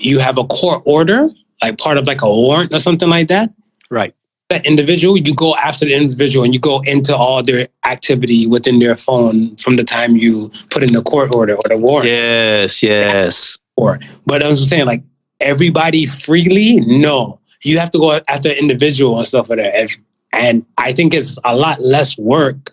you 0.03 0.19
have 0.19 0.37
a 0.37 0.43
court 0.43 0.83
order, 0.85 1.29
like 1.61 1.77
part 1.77 1.97
of 1.97 2.07
like 2.07 2.21
a 2.21 2.27
warrant 2.29 2.73
or 2.73 2.79
something 2.79 3.09
like 3.09 3.27
that, 3.27 3.51
Right. 3.89 4.15
that 4.49 4.65
individual, 4.65 5.17
you 5.17 5.35
go 5.35 5.55
after 5.55 5.85
the 5.85 5.93
individual 5.95 6.43
and 6.45 6.53
you 6.53 6.59
go 6.59 6.81
into 6.85 7.15
all 7.15 7.43
their 7.43 7.67
activity 7.85 8.47
within 8.47 8.79
their 8.79 8.97
phone 8.97 9.55
from 9.57 9.75
the 9.75 9.83
time 9.83 10.15
you 10.15 10.49
put 10.69 10.83
in 10.83 10.93
the 10.93 11.01
court 11.01 11.33
order 11.35 11.55
or 11.55 11.63
the 11.67 11.77
warrant. 11.77 12.07
Yes, 12.07 12.81
yes. 12.81 13.57
for. 13.75 13.99
But 14.25 14.43
I 14.43 14.47
was 14.47 14.67
saying, 14.67 14.85
like 14.85 15.03
everybody 15.39 16.05
freely, 16.05 16.79
no. 16.81 17.39
You 17.63 17.77
have 17.79 17.91
to 17.91 17.99
go 17.99 18.19
after 18.27 18.49
an 18.49 18.55
individual 18.59 19.17
and 19.17 19.27
stuff 19.27 19.49
like 19.49 19.57
that. 19.59 19.75
If, 19.75 19.97
and 20.33 20.65
I 20.77 20.93
think 20.93 21.13
it's 21.13 21.37
a 21.43 21.55
lot 21.55 21.79
less 21.81 22.17
work 22.17 22.71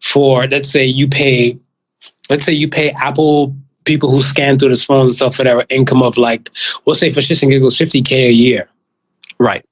for, 0.00 0.46
let's 0.46 0.70
say 0.70 0.84
you 0.84 1.08
pay, 1.08 1.58
let's 2.28 2.44
say 2.44 2.52
you 2.52 2.68
pay 2.68 2.92
Apple 3.00 3.56
people 3.86 4.10
who 4.10 4.20
scan 4.20 4.58
through 4.58 4.70
the 4.70 4.76
phones 4.76 5.10
and 5.10 5.16
stuff, 5.16 5.38
whatever, 5.38 5.62
income 5.70 6.02
of 6.02 6.18
like, 6.18 6.50
we'll 6.84 6.94
say 6.94 7.10
for 7.10 7.20
shits 7.20 7.42
and 7.42 7.50
giggles, 7.50 7.78
50K 7.78 8.12
a 8.12 8.32
year. 8.32 8.68
Right. 9.38 9.64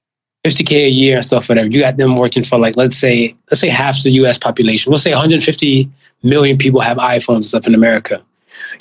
50K 0.44 0.86
a 0.86 0.88
year 0.88 1.16
and 1.16 1.24
stuff, 1.24 1.48
whatever. 1.48 1.68
You 1.68 1.80
got 1.80 1.96
them 1.96 2.16
working 2.16 2.42
for 2.42 2.58
like, 2.58 2.76
let's 2.76 2.96
say, 2.96 3.34
let's 3.50 3.60
say 3.60 3.68
half 3.68 4.02
the 4.02 4.10
US 4.10 4.38
population. 4.38 4.90
We'll 4.90 4.98
say 4.98 5.12
150 5.12 5.90
million 6.22 6.56
people 6.56 6.80
have 6.80 6.98
iPhones 6.98 7.34
and 7.34 7.44
stuff 7.44 7.66
in 7.66 7.74
America. 7.74 8.22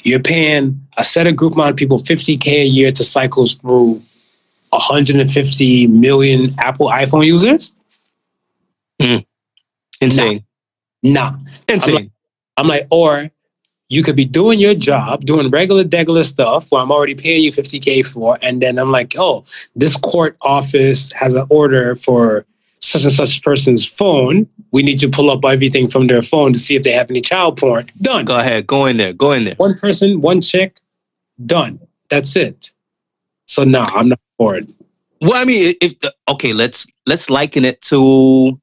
You're 0.04 0.20
paying 0.20 0.86
a 0.98 1.04
set 1.04 1.28
of 1.28 1.36
group 1.36 1.56
amount 1.56 1.72
of 1.72 1.78
people 1.78 1.98
50K 1.98 2.48
a 2.48 2.66
year 2.66 2.92
to 2.92 3.04
cycle 3.04 3.46
through 3.48 4.02
150 4.70 5.88
million 5.88 6.50
Apple 6.60 6.88
iPhone 6.88 7.26
users? 7.26 7.76
Hmm. 9.02 9.18
Insane. 10.02 10.44
Nah. 11.02 11.36
Insane. 11.70 12.12
I'm 12.58 12.68
like, 12.68 12.88
or 12.92 13.30
you 13.94 14.02
could 14.04 14.16
be 14.16 14.26
doing 14.26 14.60
your 14.60 14.74
job, 14.74 15.22
doing 15.26 15.50
regular, 15.50 15.84
degular 15.84 16.24
stuff 16.24 16.72
where 16.72 16.82
I'm 16.82 16.91
already 16.91 17.16
paying 17.16 17.44
you 17.44 17.52
50K 17.52 18.06
for. 18.12 18.38
And 18.41 18.62
then 18.62 18.80
I'm 18.80 18.91
like, 18.91 19.14
oh, 19.18 19.46
this 19.76 19.96
court 19.98 20.36
office 20.41 21.12
has 21.14 21.36
an 21.36 21.46
order 21.50 21.96
for 21.96 22.46
such 22.80 23.04
and 23.04 23.12
such 23.12 23.44
person's 23.44 23.86
phone. 23.86 24.48
We 24.72 24.82
need 24.84 25.00
to 25.00 25.10
pull 25.10 25.30
up 25.30 25.46
everything 25.46 25.88
from 25.88 26.08
their 26.08 26.22
phone 26.24 26.54
to 26.54 26.60
see 26.60 26.76
if 26.76 26.84
they 26.84 26.91
have 26.91 27.10
any 27.12 27.22
child 27.22 27.58
porn. 27.58 27.86
Done. 28.02 28.26
Go 28.26 28.39
ahead. 28.39 28.66
Go 28.66 28.88
in 28.88 28.98
there. 28.98 29.14
Go 29.14 29.32
in 29.32 29.46
there. 29.46 29.56
One 29.56 29.76
person, 29.76 30.22
one 30.22 30.41
chick, 30.41 30.76
done. 31.46 31.80
That's 32.10 32.36
it. 32.36 32.72
So 33.48 33.64
no, 33.64 33.84
I'm 33.88 34.10
not 34.10 34.20
for 34.38 34.56
it. 34.56 34.72
Well, 35.22 35.36
I 35.36 35.46
mean, 35.46 35.76
if 35.82 36.00
the 36.00 36.14
okay, 36.28 36.52
let's 36.54 36.88
let's 37.06 37.30
liken 37.30 37.64
it 37.64 37.80
to 37.84 38.60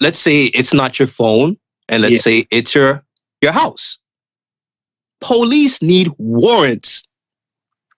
let's 0.00 0.18
say 0.18 0.46
it's 0.46 0.74
not 0.74 0.98
your 0.98 1.08
phone, 1.08 1.56
and 1.88 2.02
let's 2.02 2.14
Yeah. 2.14 2.18
say 2.20 2.44
it's 2.50 2.74
your 2.74 3.04
your 3.42 3.52
house. 3.52 3.98
Police 5.20 5.82
need 5.82 6.08
warrants 6.18 7.08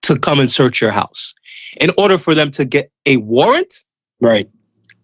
to 0.03 0.19
come 0.19 0.39
and 0.39 0.49
search 0.51 0.81
your 0.81 0.91
house. 0.91 1.33
In 1.79 1.91
order 1.97 2.17
for 2.17 2.33
them 2.35 2.51
to 2.51 2.65
get 2.65 2.91
a 3.05 3.17
warrant, 3.17 3.73
Right. 4.21 4.49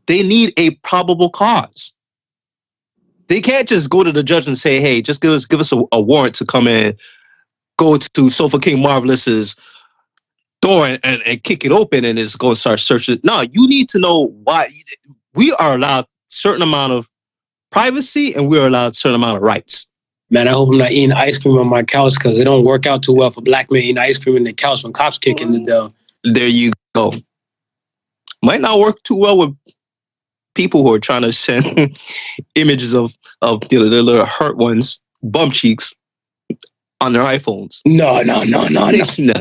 they 0.08 0.24
need 0.24 0.54
a 0.58 0.72
probable 0.78 1.30
cause. 1.30 1.94
They 3.28 3.42
can't 3.42 3.68
just 3.68 3.90
go 3.90 4.04
to 4.04 4.12
the 4.12 4.24
judge 4.24 4.48
and 4.48 4.58
say, 4.58 4.80
"Hey, 4.82 5.02
just 5.02 5.22
give 5.22 5.32
us 5.32 5.46
give 5.46 5.60
us 5.60 5.72
a, 5.72 5.82
a 5.92 6.02
warrant 6.02 6.36
to 6.36 6.46
come 6.46 6.68
in, 6.68 6.94
go 7.78 7.98
to 7.98 8.30
Sofa 8.30 8.60
King 8.60 8.82
Marvelous's 8.82 9.56
door 10.62 10.86
and, 10.88 11.00
and, 11.04 11.22
and 11.26 11.44
kick 11.44 11.66
it 11.66 11.72
open 11.72 12.06
and 12.06 12.20
it's 12.20 12.36
going 12.36 12.56
to 12.56 12.60
start 12.60 12.80
searching." 12.80 13.20
No, 13.24 13.42
you 13.42 13.68
need 13.68 13.90
to 13.90 14.00
know 14.00 14.28
why. 14.44 14.68
We 15.34 15.54
are 15.54 15.76
allowed 15.76 16.06
certain 16.28 16.62
amount 16.62 16.94
of 16.94 17.10
privacy 17.72 18.34
and 18.34 18.50
we 18.50 18.60
are 18.60 18.68
allowed 18.68 18.96
certain 18.96 19.16
amount 19.16 19.38
of 19.38 19.44
rights. 19.44 19.88
Man, 20.32 20.48
I 20.48 20.52
hope 20.52 20.70
I'm 20.70 20.78
not 20.78 20.92
eating 20.92 21.12
ice 21.12 21.38
cream 21.38 21.58
on 21.58 21.68
my 21.68 21.84
couch 21.84 22.14
because 22.16 22.40
it 22.40 22.46
don't 22.46 22.64
work 22.64 22.86
out 22.86 23.04
too 23.04 23.14
well 23.14 23.30
for 23.30 23.42
black 23.42 23.70
men 23.70 23.84
eating 23.84 23.98
ice 23.98 24.18
cream 24.18 24.38
in 24.38 24.46
the 24.46 24.54
couch 24.54 24.82
when 24.82 24.94
cops 24.94 25.20
kick 25.20 25.42
in 25.42 25.52
the 25.52 25.66
door. 25.66 25.90
There 26.24 26.48
you 26.48 26.72
go. 26.96 27.14
Might 28.42 28.62
not 28.62 28.80
work 28.80 29.04
too 29.04 29.18
well 29.18 29.38
with 29.38 29.56
people 30.56 30.84
who 30.84 30.94
are 30.94 31.00
trying 31.00 31.24
to 31.24 31.32
send 31.34 31.98
images 32.56 32.94
of 32.94 33.14
of 33.42 33.62
you 33.70 33.80
know, 33.80 33.90
their 33.90 34.02
little 34.02 34.26
hurt 34.26 34.56
ones, 34.56 35.04
bum 35.22 35.52
cheeks, 35.52 35.94
on 37.02 37.12
their 37.12 37.24
iPhones. 37.24 37.82
No, 37.86 38.22
no, 38.22 38.44
no, 38.44 38.68
no, 38.68 38.90
no. 38.90 39.04
no, 39.20 39.34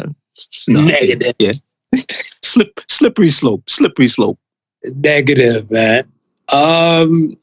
no. 0.69 0.85
Negative. 0.87 1.61
Slip, 2.43 2.81
slippery 2.89 3.29
slope, 3.29 3.71
slippery 3.71 4.09
slope. 4.09 4.39
Negative, 4.83 5.71
man. 5.71 6.11
Um, 6.49 7.37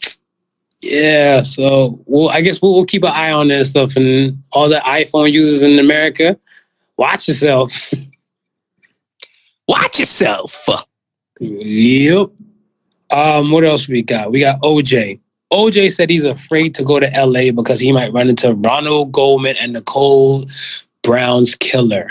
yeah. 0.82 1.44
So, 1.44 2.02
well, 2.06 2.30
I 2.30 2.42
guess 2.42 2.62
we'll, 2.62 2.74
we'll 2.74 2.86
keep 2.86 3.04
an 3.04 3.12
eye 3.14 3.32
on 3.32 3.48
that 3.50 3.66
stuff 3.66 3.96
and 3.96 4.44
all 4.52 4.70
the 4.70 4.78
iPhone 4.78 5.32
users 5.32 5.62
in 5.62 5.80
America. 5.80 6.38
Watch 6.98 7.28
yourself. 7.28 7.94
Watch 9.68 10.00
yourself. 10.00 10.68
Yep. 11.40 12.30
Um, 13.10 13.52
what 13.52 13.64
else 13.64 13.88
we 13.88 14.02
got? 14.02 14.32
We 14.32 14.40
got 14.42 14.62
OJ. 14.62 15.20
OJ 15.52 15.92
said 15.92 16.10
he's 16.10 16.26
afraid 16.26 16.76
to 16.76 16.84
go 16.84 17.00
to 17.00 17.10
LA 17.16 17.52
because 17.52 17.80
he 17.80 17.92
might 17.92 18.12
run 18.12 18.30
into 18.30 18.54
Ronald 18.54 19.12
Goldman 19.12 19.56
and 19.62 19.74
Nicole 19.74 20.46
Brown's 21.04 21.56
killer. 21.56 22.10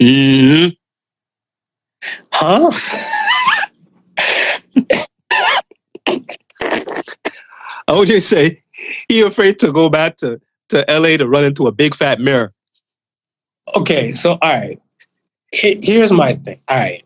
hmm 0.00 0.66
Huh? 2.32 2.70
OJ 7.88 8.20
say 8.22 8.62
he 9.08 9.22
afraid 9.22 9.58
to 9.60 9.72
go 9.72 9.88
back 9.88 10.16
to, 10.18 10.40
to 10.70 10.84
LA 10.88 11.16
to 11.16 11.28
run 11.28 11.44
into 11.44 11.66
a 11.66 11.72
big 11.72 11.94
fat 11.94 12.20
mirror. 12.20 12.52
Okay, 13.76 14.12
so 14.12 14.32
all 14.32 14.52
right. 14.52 14.80
Here's 15.52 16.12
my 16.12 16.32
thing. 16.32 16.58
All 16.68 16.76
right. 16.76 17.04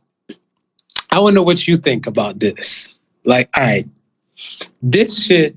I 1.11 1.21
want 1.21 1.33
to 1.33 1.35
know 1.37 1.43
what 1.43 1.67
you 1.67 1.77
think 1.77 2.07
about 2.07 2.41
this. 2.41 2.95
Like, 3.25 3.49
all 3.57 3.63
right, 3.65 3.87
this 4.83 5.25
shit, 5.25 5.57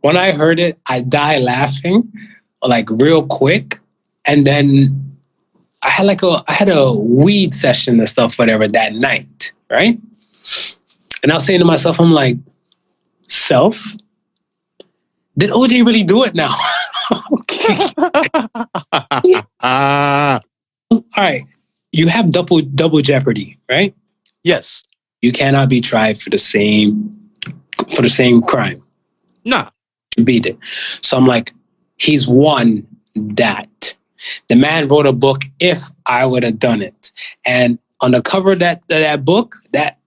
when 0.00 0.16
I 0.16 0.32
heard 0.32 0.60
it, 0.60 0.78
I 0.88 1.00
die 1.00 1.38
laughing 1.38 2.12
like 2.62 2.88
real 2.90 3.26
quick. 3.26 3.78
And 4.24 4.46
then 4.46 5.16
I 5.82 5.90
had 5.90 6.06
like 6.06 6.22
a 6.22 6.42
I 6.48 6.52
had 6.52 6.68
a 6.68 6.92
weed 6.92 7.54
session 7.54 7.98
and 7.98 8.08
stuff, 8.08 8.38
whatever, 8.38 8.66
that 8.68 8.94
night, 8.94 9.52
right? 9.70 9.96
And 11.22 11.32
I 11.32 11.36
was 11.36 11.46
saying 11.46 11.60
to 11.60 11.64
myself, 11.64 12.00
I'm 12.00 12.12
like, 12.12 12.36
self, 13.28 13.84
did 15.38 15.50
OJ 15.50 15.86
really 15.86 16.02
do 16.04 16.24
it 16.24 16.34
now? 16.34 16.50
okay. 17.32 17.76
Ah, 19.60 20.40
all 20.92 21.02
right, 21.16 21.44
you 21.92 22.08
have 22.08 22.30
double 22.30 22.60
double 22.60 23.00
jeopardy, 23.00 23.58
right? 23.70 23.94
yes. 24.44 24.84
You 25.20 25.32
cannot 25.32 25.68
be 25.68 25.80
tried 25.80 26.16
for 26.18 26.30
the 26.30 26.38
same 26.38 27.30
for 27.94 28.02
the 28.02 28.08
same 28.08 28.40
crime. 28.40 28.82
No, 29.44 29.58
Nah. 29.58 29.70
Beat 30.24 30.46
it. 30.46 30.58
So 31.02 31.16
I'm 31.16 31.26
like, 31.26 31.52
he's 31.96 32.28
won 32.28 32.86
that. 33.14 33.96
The 34.48 34.56
man 34.56 34.88
wrote 34.88 35.06
a 35.06 35.12
book. 35.12 35.42
If 35.60 35.90
I 36.06 36.26
would 36.26 36.42
have 36.44 36.58
done 36.58 36.82
it, 36.82 37.12
and 37.44 37.78
on 38.00 38.12
the 38.12 38.22
cover 38.22 38.52
of 38.52 38.58
that 38.60 38.82
that 38.88 39.24
book, 39.24 39.54
that 39.72 39.98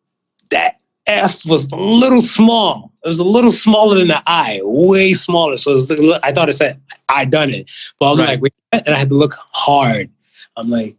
that 0.49 0.79
F 1.07 1.45
was 1.45 1.69
a 1.71 1.75
little 1.75 2.21
small. 2.21 2.90
It 3.04 3.08
was 3.08 3.20
a 3.20 3.24
little 3.24 3.52
smaller 3.52 3.97
than 3.97 4.10
the 4.10 4.22
eye, 4.28 4.60
way 4.64 5.14
smaller. 5.14 5.58
So 5.58 5.72
it 5.72 5.74
was, 5.74 6.20
I 6.24 6.32
thought 6.32 6.49
it 6.49 6.54
said 6.54 6.80
I 7.10 7.26
done 7.26 7.49
it, 7.49 7.70
but 7.99 8.12
I'm 8.12 8.20
Right. 8.20 8.30
like, 8.30 8.41
wait, 8.41 8.54
and 8.72 8.93
I 8.95 8.97
had 8.97 9.10
to 9.10 9.16
look 9.16 9.34
hard. 9.52 10.10
I'm 10.56 10.70
like, 10.70 10.95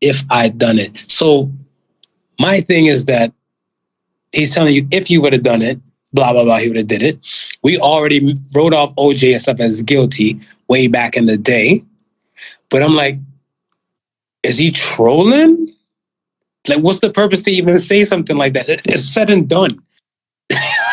if 0.00 0.22
I'd 0.30 0.58
done 0.58 0.78
it. 0.78 0.96
So 1.10 1.50
my 2.38 2.60
thing 2.60 2.86
is 2.86 3.06
that 3.06 3.32
he's 4.32 4.54
telling 4.54 4.74
you 4.74 4.86
if 4.92 5.10
you 5.10 5.22
would 5.22 5.32
have 5.32 5.42
done 5.42 5.62
it, 5.62 5.80
blah 6.12 6.32
blah 6.32 6.44
blah, 6.44 6.58
he 6.58 6.68
would 6.68 6.76
have 6.76 6.88
did 6.88 7.02
it. 7.02 7.26
We 7.62 7.78
already 7.78 8.34
wrote 8.54 8.74
off 8.74 8.94
OJ 8.96 9.32
and 9.32 9.40
stuff 9.40 9.58
as 9.60 9.82
guilty 9.82 10.40
way 10.68 10.88
back 10.88 11.16
in 11.16 11.26
the 11.26 11.38
day, 11.38 11.82
but 12.70 12.82
I'm 12.82 12.94
like, 12.94 13.18
is 14.42 14.58
he 14.58 14.70
trolling? 14.70 15.72
Like, 16.68 16.82
what's 16.82 17.00
the 17.00 17.10
purpose 17.10 17.42
to 17.42 17.50
even 17.50 17.78
say 17.78 18.04
something 18.04 18.36
like 18.36 18.52
that? 18.54 18.68
It's 18.68 19.04
said 19.04 19.30
and 19.30 19.48
done. 19.48 19.78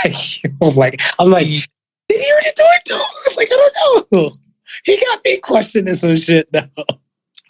I 0.51 0.51
was 0.59 0.77
like, 0.77 1.01
I'm 1.19 1.29
like, 1.29 1.45
did 1.45 2.21
he 2.21 2.31
already 2.31 2.49
do 2.55 2.63
it 2.63 2.81
though? 2.89 3.35
Like, 3.37 3.49
I 3.51 3.69
don't 3.73 4.11
know. 4.11 4.31
He 4.85 4.97
got 4.97 5.19
me 5.23 5.37
questioning 5.37 5.93
some 5.93 6.15
shit 6.15 6.51
though. 6.51 6.83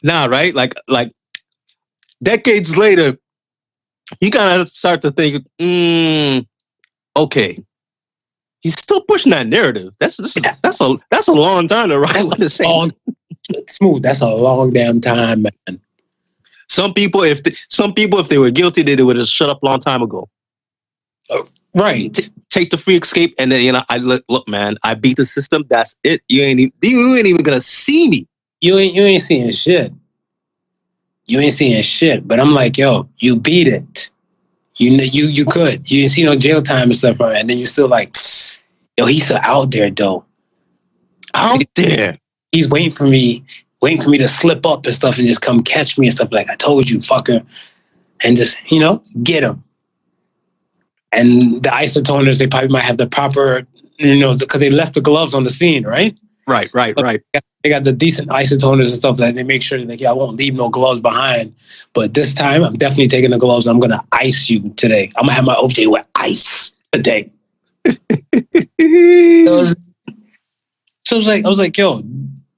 Nah, 0.03 0.25
right? 0.25 0.53
Like 0.53 0.73
like 0.89 1.13
decades 2.21 2.77
later, 2.77 3.17
you 4.19 4.29
gotta 4.29 4.65
start 4.65 5.01
to 5.03 5.11
think, 5.11 5.45
mm, 5.59 6.45
okay. 7.15 7.57
He's 8.61 8.77
still 8.77 9.01
pushing 9.01 9.31
that 9.31 9.47
narrative. 9.47 9.93
That's 9.99 10.17
this 10.17 10.35
is, 10.35 10.45
that's 10.61 10.81
a 10.81 10.97
that's 11.09 11.29
a 11.29 11.33
long 11.33 11.69
time 11.69 11.89
to 11.89 11.99
ride 11.99 12.25
with 12.25 12.39
the 12.39 12.49
same. 12.49 12.69
Long, 12.69 12.91
smooth. 13.67 14.03
That's 14.03 14.21
a 14.21 14.29
long 14.29 14.71
damn 14.71 14.99
time, 14.99 15.43
man. 15.43 15.79
Some 16.69 16.93
people, 16.93 17.23
if 17.23 17.43
they, 17.43 17.51
some 17.69 17.93
people, 17.93 18.19
if 18.19 18.29
they 18.29 18.37
were 18.37 18.51
guilty, 18.51 18.81
they 18.81 19.01
would 19.01 19.17
have 19.17 19.27
shut 19.27 19.49
up 19.49 19.61
a 19.61 19.65
long 19.65 19.79
time 19.79 20.01
ago. 20.01 20.29
Right. 21.75 22.29
Take 22.49 22.69
the 22.69 22.77
free 22.77 22.95
escape, 22.95 23.33
and 23.39 23.51
then 23.51 23.63
you 23.63 23.71
know, 23.71 23.81
I 23.89 23.97
look, 23.97 24.23
look, 24.29 24.47
man, 24.47 24.77
I 24.83 24.93
beat 24.93 25.17
the 25.17 25.25
system. 25.25 25.63
That's 25.69 25.95
it. 26.03 26.21
You 26.27 26.43
ain't 26.43 26.59
even, 26.59 26.73
you 26.81 27.15
ain't 27.15 27.27
even 27.27 27.43
gonna 27.43 27.61
see 27.61 28.09
me. 28.09 28.27
You 28.61 28.77
ain't 28.77 28.93
you 28.93 29.03
ain't 29.03 29.21
seeing 29.21 29.49
shit. 29.51 29.91
You 31.25 31.39
ain't 31.39 31.53
seeing 31.53 31.81
shit. 31.81 32.27
But 32.27 32.39
I'm 32.39 32.51
like, 32.51 32.77
yo, 32.77 33.09
you 33.17 33.39
beat 33.39 33.67
it. 33.67 34.11
You 34.77 34.91
you 34.91 35.25
you 35.25 35.45
could. 35.45 35.89
You 35.89 36.01
didn't 36.01 36.11
see 36.11 36.25
no 36.25 36.35
jail 36.35 36.61
time 36.61 36.83
and 36.83 36.95
stuff 36.95 37.17
from 37.17 37.31
it. 37.31 37.39
And 37.39 37.49
then 37.49 37.57
you 37.57 37.65
still 37.65 37.87
like, 37.87 38.15
yo, 38.97 39.05
he's 39.05 39.25
still 39.25 39.39
out 39.41 39.71
there 39.71 39.89
though. 39.89 40.25
Out 41.33 41.63
there, 41.75 42.19
He's 42.51 42.69
waiting 42.69 42.91
for 42.91 43.07
me, 43.07 43.43
waiting 43.81 43.99
for 43.99 44.11
me 44.11 44.19
to 44.19 44.27
slip 44.27 44.63
up 44.65 44.85
and 44.85 44.93
stuff 44.93 45.17
and 45.17 45.25
just 45.25 45.41
come 45.41 45.63
catch 45.63 45.97
me 45.97 46.05
and 46.05 46.13
stuff 46.13 46.31
like 46.31 46.49
I 46.51 46.55
told 46.55 46.87
you, 46.87 46.97
fucker. 46.99 47.43
And 48.23 48.37
just, 48.37 48.57
you 48.71 48.79
know, 48.79 49.01
get 49.23 49.43
him. 49.43 49.63
And 51.15 51.61
the 51.63 51.69
isotoners, 51.69 52.39
they 52.39 52.47
probably 52.47 52.69
might 52.69 52.83
have 52.83 52.97
the 52.97 53.07
proper, 53.07 53.65
you 53.97 54.17
know, 54.19 54.35
because 54.37 54.59
they 54.59 54.69
left 54.69 54.95
the 54.95 55.01
gloves 55.01 55.33
on 55.33 55.43
the 55.43 55.49
scene, 55.49 55.85
right? 55.85 56.17
right, 56.47 56.69
right, 56.73 56.93
right. 56.99 57.21
they 57.63 57.69
got 57.69 57.83
the 57.85 57.93
decent 57.93 58.27
isotoners 58.29 58.79
and 58.79 58.87
stuff 58.87 59.17
that 59.17 59.33
they 59.35 59.43
make 59.43 59.61
sure 59.61 59.77
that 59.77 59.87
like, 59.87 60.01
yeah, 60.01 60.09
I 60.09 60.13
won't 60.13 60.37
leave 60.37 60.55
no 60.55 60.69
gloves 60.69 60.99
behind. 60.99 61.55
But 61.93 62.13
this 62.13 62.33
time, 62.33 62.63
I'm 62.63 62.73
definitely 62.73 63.07
taking 63.07 63.31
the 63.31 63.37
gloves. 63.37 63.67
I'm 63.67 63.79
gonna 63.79 64.03
ice 64.11 64.49
you 64.49 64.69
today. 64.75 65.09
I'm 65.15 65.23
gonna 65.23 65.33
have 65.33 65.45
my 65.45 65.53
OJ 65.55 65.89
with 65.89 66.05
ice 66.15 66.73
today. 66.91 67.29
It 68.77 69.49
was- 69.49 69.75
so 71.05 71.15
I 71.15 71.17
was 71.17 71.27
like, 71.27 71.45
I 71.45 71.47
was 71.49 71.59
like, 71.59 71.77
yo, 71.77 72.01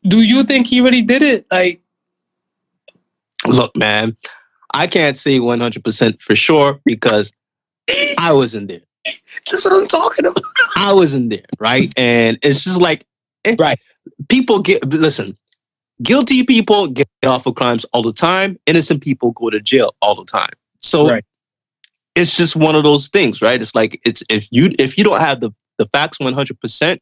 do 0.03 0.25
you 0.25 0.43
think 0.43 0.67
he 0.67 0.81
really 0.81 1.01
did 1.01 1.21
it? 1.23 1.45
Like, 1.51 1.81
Look, 3.47 3.75
man, 3.75 4.15
I 4.73 4.87
can't 4.87 5.17
say 5.17 5.39
100% 5.39 6.21
for 6.21 6.35
sure 6.35 6.79
because 6.85 7.31
I 8.19 8.33
wasn't 8.33 8.67
there. 8.69 8.79
that's 9.51 9.63
what 9.65 9.73
I'm 9.73 9.87
talking 9.87 10.25
about. 10.25 10.43
I 10.75 10.93
wasn't 10.93 11.29
there, 11.29 11.45
right? 11.59 11.85
And 11.97 12.37
it's 12.41 12.63
just 12.63 12.81
like, 12.81 13.05
eh, 13.45 13.55
Right. 13.59 13.79
People 14.29 14.59
get 14.59 14.83
listen. 14.87 15.37
Guilty 16.03 16.43
people 16.43 16.87
get 16.87 17.07
off 17.25 17.45
of 17.45 17.55
crimes 17.55 17.85
all 17.93 18.01
the 18.01 18.11
time. 18.11 18.57
Innocent 18.65 19.01
people 19.01 19.31
go 19.31 19.49
to 19.49 19.59
jail 19.61 19.95
all 20.01 20.15
the 20.15 20.25
time. 20.25 20.49
So 20.79 21.07
Right. 21.09 21.23
it's 22.15 22.35
just 22.35 22.55
one 22.55 22.75
of 22.75 22.83
those 22.83 23.07
things, 23.09 23.41
right? 23.41 23.59
It's 23.61 23.75
like 23.75 23.99
it's 24.05 24.23
if 24.29 24.47
you 24.51 24.71
if 24.79 24.97
you 24.97 25.03
don't 25.03 25.19
have 25.21 25.39
the 25.39 25.51
the 25.77 25.85
facts 25.87 26.19
one 26.19 26.33
hundred 26.33 26.59
percent, 26.59 27.01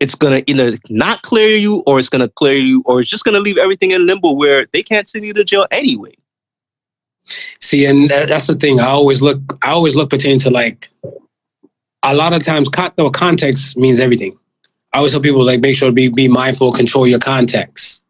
it's 0.00 0.14
gonna 0.14 0.42
either 0.46 0.76
not 0.90 1.22
clear 1.22 1.56
you 1.56 1.82
or 1.86 1.98
it's 1.98 2.08
gonna 2.08 2.28
clear 2.28 2.58
you 2.58 2.82
or 2.86 3.00
it's 3.00 3.10
just 3.10 3.24
gonna 3.24 3.40
leave 3.40 3.58
everything 3.58 3.90
in 3.90 4.06
limbo 4.06 4.32
where 4.32 4.66
they 4.72 4.82
can't 4.82 5.08
send 5.08 5.24
you 5.24 5.32
to 5.34 5.44
jail 5.44 5.66
anyway. 5.70 6.12
See, 7.60 7.84
and 7.84 8.10
that, 8.10 8.28
that's 8.28 8.46
the 8.46 8.54
thing. 8.54 8.80
I 8.80 8.86
always 8.86 9.22
look. 9.22 9.58
I 9.62 9.70
always 9.70 9.96
look 9.96 10.10
pertaining 10.10 10.38
to 10.40 10.50
like. 10.50 10.88
A 12.04 12.14
lot 12.14 12.32
of 12.32 12.44
times, 12.44 12.68
con- 12.68 12.92
no, 12.96 13.10
context 13.10 13.76
means 13.76 14.00
everything. 14.00 14.38
I 14.92 14.98
always 14.98 15.12
tell 15.12 15.20
people 15.20 15.44
like 15.44 15.60
make 15.60 15.76
sure 15.76 15.88
to 15.88 15.92
be 15.92 16.08
be 16.08 16.28
mindful, 16.28 16.72
control 16.72 17.06
your 17.06 17.18
context. 17.18 18.04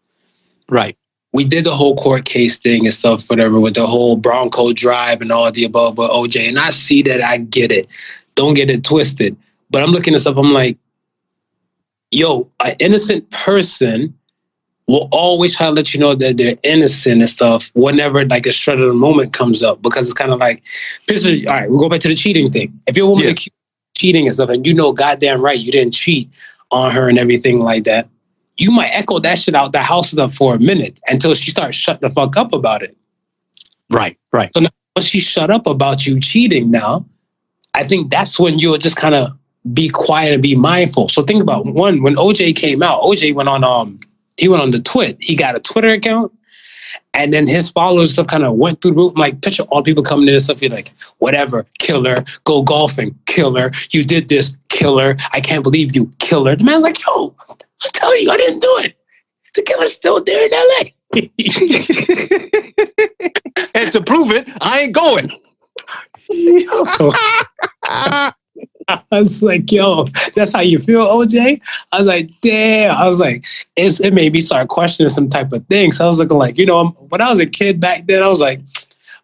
Right. 0.68 0.96
we 1.32 1.44
did 1.44 1.64
the 1.64 1.74
whole 1.74 1.94
court 1.96 2.24
case 2.24 2.58
thing 2.58 2.84
and 2.84 2.92
stuff, 2.92 3.28
whatever, 3.30 3.60
with 3.60 3.74
the 3.74 3.86
whole 3.86 4.16
Bronco 4.16 4.72
drive 4.72 5.20
and 5.20 5.32
all 5.32 5.50
the 5.50 5.64
above 5.64 5.98
with 5.98 6.10
OJ. 6.10 6.48
And 6.48 6.58
I 6.58 6.70
see 6.70 7.02
that, 7.02 7.22
I 7.22 7.38
get 7.38 7.70
it. 7.72 7.86
Don't 8.34 8.54
get 8.54 8.70
it 8.70 8.84
twisted. 8.84 9.36
But 9.70 9.82
I'm 9.82 9.90
looking 9.90 10.14
at 10.14 10.20
stuff, 10.20 10.36
I'm 10.36 10.52
like, 10.52 10.78
yo, 12.10 12.50
an 12.60 12.76
innocent 12.80 13.30
person 13.30 14.17
will 14.88 15.08
always 15.12 15.54
try 15.56 15.66
to 15.66 15.72
let 15.72 15.92
you 15.94 16.00
know 16.00 16.14
that 16.14 16.38
they're 16.38 16.56
innocent 16.64 17.20
and 17.20 17.28
stuff 17.28 17.70
whenever 17.74 18.24
like 18.24 18.46
a 18.46 18.52
shred 18.52 18.80
of 18.80 18.88
the 18.88 18.94
moment 18.94 19.34
comes 19.34 19.62
up 19.62 19.80
because 19.82 20.06
it's 20.06 20.14
kind 20.18 20.32
of 20.32 20.38
like, 20.40 20.62
picture, 21.06 21.28
all 21.46 21.54
right, 21.54 21.70
we'll 21.70 21.78
go 21.78 21.88
back 21.90 22.00
to 22.00 22.08
the 22.08 22.14
cheating 22.14 22.50
thing. 22.50 22.72
If 22.86 22.96
you're 22.96 23.06
a 23.06 23.10
woman 23.10 23.28
Yeah. 23.28 23.34
cheating 23.96 24.24
and 24.26 24.34
stuff 24.34 24.48
and 24.48 24.66
you 24.66 24.72
know 24.74 24.92
goddamn 24.92 25.42
right 25.42 25.58
you 25.58 25.70
didn't 25.70 25.92
cheat 25.92 26.30
on 26.70 26.90
her 26.92 27.08
and 27.08 27.18
everything 27.18 27.58
like 27.58 27.84
that, 27.84 28.08
you 28.56 28.72
might 28.72 28.88
echo 28.88 29.18
that 29.20 29.38
shit 29.38 29.54
out 29.54 29.72
the 29.72 29.82
house 29.82 30.10
stuff 30.10 30.32
for 30.34 30.54
a 30.54 30.58
minute 30.58 30.98
until 31.06 31.34
she 31.34 31.50
starts 31.50 31.76
shut 31.76 32.00
the 32.00 32.08
fuck 32.08 32.36
up 32.36 32.52
about 32.54 32.82
it. 32.82 32.96
Right. 33.90 34.18
Right. 34.32 34.50
So 34.54 34.60
now 34.60 34.70
once 34.96 35.06
she 35.06 35.20
shut 35.20 35.50
up 35.50 35.66
about 35.66 36.06
you 36.06 36.18
cheating 36.18 36.70
now, 36.70 37.04
I 37.74 37.84
think 37.84 38.10
that's 38.10 38.40
when 38.40 38.58
you'll 38.58 38.78
just 38.78 38.96
kind 38.96 39.14
of 39.14 39.28
be 39.74 39.90
quiet 39.90 40.32
and 40.32 40.42
be 40.42 40.56
mindful. 40.56 41.08
So 41.10 41.22
think 41.22 41.42
about 41.42 41.66
one, 41.66 42.02
when 42.02 42.14
OJ 42.16 42.56
came 42.56 42.82
out, 42.82 43.02
OJ 43.02 43.34
went 43.34 43.48
on 43.50 43.62
um 43.64 43.98
he 44.38 44.48
went 44.48 44.62
on 44.62 44.70
the 44.70 44.80
twit. 44.80 45.18
He 45.20 45.36
got 45.36 45.56
a 45.56 45.60
Twitter 45.60 45.90
account 45.90 46.32
and 47.14 47.32
then 47.32 47.46
his 47.46 47.70
followers 47.70 48.12
stuff 48.12 48.26
kind 48.28 48.44
of 48.44 48.56
went 48.56 48.80
through 48.80 48.92
the 48.92 48.96
roof. 48.96 49.12
Like 49.16 49.42
picture 49.42 49.64
all 49.64 49.82
people 49.82 50.02
coming 50.02 50.28
in 50.28 50.34
and 50.34 50.42
stuff. 50.42 50.62
You're 50.62 50.70
like, 50.70 50.90
whatever, 51.18 51.66
killer, 51.78 52.24
go 52.44 52.62
golfing, 52.62 53.18
killer. 53.26 53.72
You 53.90 54.04
did 54.04 54.28
this, 54.28 54.56
killer. 54.68 55.16
I 55.32 55.40
can't 55.40 55.64
believe 55.64 55.96
you, 55.96 56.12
killer. 56.18 56.54
The 56.56 56.64
man's 56.64 56.82
like, 56.82 57.02
yo, 57.04 57.34
I'm 57.48 57.56
telling 57.92 58.20
you, 58.20 58.30
I 58.30 58.36
didn't 58.36 58.60
do 58.60 58.76
it. 58.80 58.96
The 59.54 59.62
killer's 59.62 59.94
still 59.94 60.22
there 60.22 60.46
in 60.46 60.52
LA. 60.52 60.90
and 63.74 63.90
to 63.92 64.02
prove 64.02 64.30
it, 64.30 64.46
I 64.60 64.80
ain't 64.80 64.94
going. 64.94 65.30
I 68.88 69.02
was 69.10 69.42
like, 69.42 69.70
yo, 69.70 70.04
that's 70.34 70.52
how 70.52 70.60
you 70.60 70.78
feel, 70.78 71.06
OJ? 71.06 71.60
I 71.92 71.98
was 71.98 72.06
like, 72.06 72.30
damn. 72.40 72.96
I 72.96 73.06
was 73.06 73.20
like, 73.20 73.44
it's, 73.76 74.00
it 74.00 74.14
made 74.14 74.32
me 74.32 74.40
start 74.40 74.68
questioning 74.68 75.10
some 75.10 75.28
type 75.28 75.52
of 75.52 75.66
things. 75.66 75.98
So 75.98 76.04
I 76.04 76.08
was 76.08 76.18
looking 76.18 76.38
like, 76.38 76.58
you 76.58 76.66
know, 76.66 76.88
when 77.08 77.20
I 77.20 77.30
was 77.30 77.40
a 77.40 77.46
kid 77.46 77.80
back 77.80 78.06
then, 78.06 78.22
I 78.22 78.28
was 78.28 78.40
like, 78.40 78.60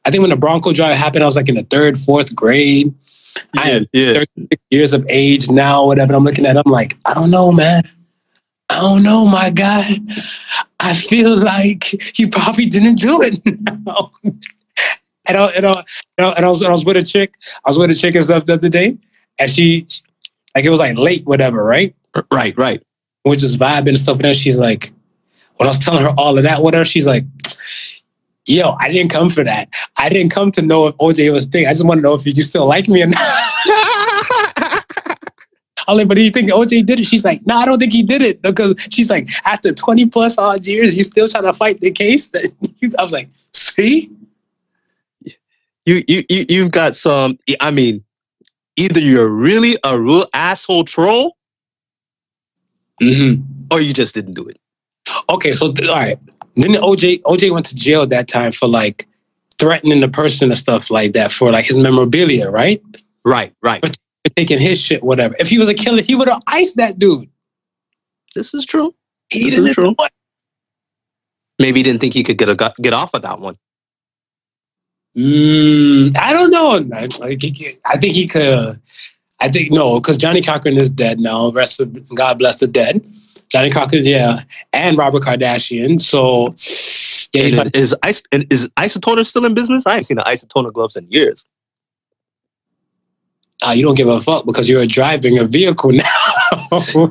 I 0.04 0.10
think 0.10 0.20
when 0.20 0.30
the 0.30 0.36
Bronco 0.36 0.72
drive 0.72 0.96
happened, 0.96 1.22
I 1.22 1.26
was 1.26 1.36
like 1.36 1.48
in 1.48 1.54
the 1.54 1.62
third, 1.62 1.96
fourth 1.96 2.36
grade. 2.36 2.92
I 3.58 3.70
am 3.70 3.86
yeah. 3.92 4.24
36 4.36 4.62
years 4.70 4.92
of 4.92 5.06
age 5.08 5.50
now, 5.50 5.86
whatever. 5.86 6.14
I'm 6.14 6.24
looking 6.24 6.46
at 6.46 6.56
I'm 6.56 6.70
like, 6.70 6.94
I 7.04 7.14
don't 7.14 7.30
know, 7.30 7.50
man. 7.50 7.84
I 8.68 8.80
don't 8.80 9.02
know, 9.02 9.26
my 9.26 9.50
guy. 9.50 9.84
I 10.80 10.94
feel 10.94 11.38
like 11.42 12.18
you 12.18 12.28
probably 12.28 12.66
didn't 12.66 12.96
do 12.96 13.22
it. 13.22 13.40
now. 13.86 14.10
and, 15.26 15.36
I, 15.36 15.46
and, 15.56 15.66
I, 15.66 15.82
and, 16.18 16.26
I, 16.26 16.30
and 16.32 16.46
I 16.46 16.48
was, 16.48 16.62
I 16.62 16.70
was 16.70 16.84
with 16.84 16.96
a 16.96 17.02
chick. 17.02 17.34
I 17.64 17.70
was 17.70 17.78
with 17.78 17.90
a 17.90 17.94
chick 17.94 18.14
and 18.14 18.24
stuff 18.24 18.44
the 18.44 18.54
other 18.54 18.68
day, 18.68 18.98
and 19.38 19.50
she, 19.50 19.86
like, 20.54 20.64
it 20.64 20.70
was 20.70 20.80
like 20.80 20.96
late, 20.96 21.24
whatever, 21.24 21.64
right? 21.64 21.94
Right. 22.32 22.56
Right. 22.56 22.82
We're 23.24 23.36
just 23.36 23.58
vibing 23.58 23.88
and 23.88 23.98
stuff. 23.98 24.14
And 24.16 24.22
then 24.22 24.34
she's 24.34 24.60
like, 24.60 24.90
when 25.56 25.66
I 25.66 25.70
was 25.70 25.78
telling 25.78 26.02
her 26.02 26.12
all 26.16 26.36
of 26.36 26.44
that, 26.44 26.62
whatever, 26.62 26.84
she's 26.84 27.06
like, 27.06 27.24
yo, 28.46 28.76
I 28.78 28.90
didn't 28.92 29.10
come 29.10 29.30
for 29.30 29.44
that. 29.44 29.68
I 29.98 30.08
didn't 30.08 30.32
come 30.32 30.50
to 30.52 30.62
know 30.62 30.86
if 30.88 30.96
OJ 30.96 31.32
was 31.32 31.46
thing. 31.46 31.66
I 31.66 31.70
just 31.70 31.86
want 31.86 31.98
to 31.98 32.02
know 32.02 32.14
if 32.14 32.26
you 32.26 32.42
still 32.42 32.66
like 32.66 32.88
me 32.88 33.02
or 33.02 33.06
not. 33.06 33.18
I'm 35.86 35.98
like, 35.98 36.08
but 36.08 36.14
do 36.14 36.22
you 36.22 36.30
think 36.30 36.50
OJ 36.50 36.86
did 36.86 37.00
it? 37.00 37.06
She's 37.06 37.24
like, 37.24 37.44
no, 37.46 37.56
I 37.56 37.66
don't 37.66 37.78
think 37.78 37.92
he 37.92 38.02
did 38.02 38.22
it 38.22 38.40
because 38.42 38.74
she's 38.90 39.10
like, 39.10 39.28
after 39.44 39.72
20 39.72 40.06
plus 40.06 40.38
odd 40.38 40.66
years, 40.66 40.96
you 40.96 41.04
still 41.04 41.28
trying 41.28 41.44
to 41.44 41.52
fight 41.52 41.80
the 41.80 41.90
case. 41.90 42.28
That 42.28 42.50
I 42.98 43.02
was 43.02 43.12
like, 43.12 43.28
see, 43.52 44.10
you 45.86 46.02
you 46.08 46.22
you 46.30 46.46
you've 46.48 46.70
got 46.70 46.96
some. 46.96 47.38
I 47.60 47.70
mean, 47.70 48.02
either 48.76 49.00
you're 49.00 49.30
really 49.30 49.76
a 49.84 49.98
real 50.00 50.24
asshole 50.32 50.84
troll, 50.84 51.36
mm-hmm. 53.00 53.42
or 53.70 53.80
you 53.80 53.92
just 53.92 54.14
didn't 54.14 54.34
do 54.34 54.48
it. 54.48 54.58
okay. 55.30 55.52
So 55.52 55.66
all 55.66 55.72
right, 55.72 56.18
then 56.56 56.72
OJ 56.72 57.22
OJ 57.22 57.50
went 57.52 57.66
to 57.66 57.76
jail 57.76 58.06
that 58.06 58.28
time 58.28 58.52
for 58.52 58.68
like 58.68 59.06
threatening 59.58 60.00
the 60.00 60.08
person 60.08 60.50
and 60.50 60.58
stuff 60.58 60.90
like 60.90 61.12
that 61.12 61.32
for 61.32 61.50
like 61.52 61.66
his 61.66 61.78
memorabilia, 61.78 62.50
right? 62.50 62.80
Right. 63.24 63.52
Right. 63.62 63.82
But- 63.82 63.96
Taking 64.36 64.58
his 64.58 64.80
shit, 64.80 65.04
whatever. 65.04 65.36
If 65.38 65.48
he 65.48 65.58
was 65.58 65.68
a 65.68 65.74
killer, 65.74 66.02
he 66.02 66.16
would 66.16 66.28
have 66.28 66.42
iced 66.48 66.76
that 66.78 66.98
dude. 66.98 67.28
This 68.34 68.52
is 68.52 68.66
true. 68.66 68.92
He 69.28 69.44
This 69.44 69.50
didn't 69.50 69.66
is 69.68 69.74
true. 69.74 69.94
Maybe 71.60 71.80
he 71.80 71.82
didn't 71.84 72.00
think 72.00 72.14
he 72.14 72.24
could 72.24 72.38
get 72.38 72.48
a, 72.48 72.74
get 72.80 72.94
off 72.94 73.14
of 73.14 73.22
that 73.22 73.38
one. 73.38 73.54
Mm, 75.16 76.16
I 76.16 76.32
don't 76.32 76.50
know. 76.50 76.80
man. 76.80 77.08
Like, 77.20 77.40
he- 77.42 77.50
he- 77.50 77.76
I 77.84 77.96
think 77.98 78.14
he 78.14 78.26
could. 78.26 78.80
I 79.40 79.48
think 79.48 79.70
no, 79.70 80.00
because 80.00 80.16
Johnnie 80.18 80.42
Cochran 80.42 80.76
is 80.76 80.90
dead 80.90 81.20
now. 81.20 81.50
Rest 81.50 81.80
of 81.80 82.14
God 82.14 82.38
bless 82.38 82.56
the 82.58 82.66
dead. 82.66 83.04
Johnnie 83.50 83.70
Cochran, 83.70 84.02
yeah, 84.04 84.42
and 84.72 84.96
Robert 84.96 85.22
Kardashian. 85.22 86.00
So 86.00 86.54
yeah, 87.32 87.60
And 87.62 87.76
is, 87.76 87.94
ice, 88.02 88.22
and 88.32 88.46
is 88.52 88.68
Isotoner 88.76 89.24
still 89.26 89.44
in 89.44 89.54
business? 89.54 89.86
I 89.86 89.96
ain't 89.96 90.06
seen 90.06 90.16
the 90.16 90.22
Isotoner 90.22 90.72
gloves 90.72 90.96
in 90.96 91.06
years. 91.10 91.44
uh, 93.66 93.72
you 93.72 93.82
don't 93.82 93.96
give 93.96 94.08
a 94.08 94.20
fuck 94.20 94.46
because 94.46 94.68
you're 94.68 94.86
driving 94.86 95.38
a 95.38 95.44
vehicle 95.44 95.92
now. 95.92 96.70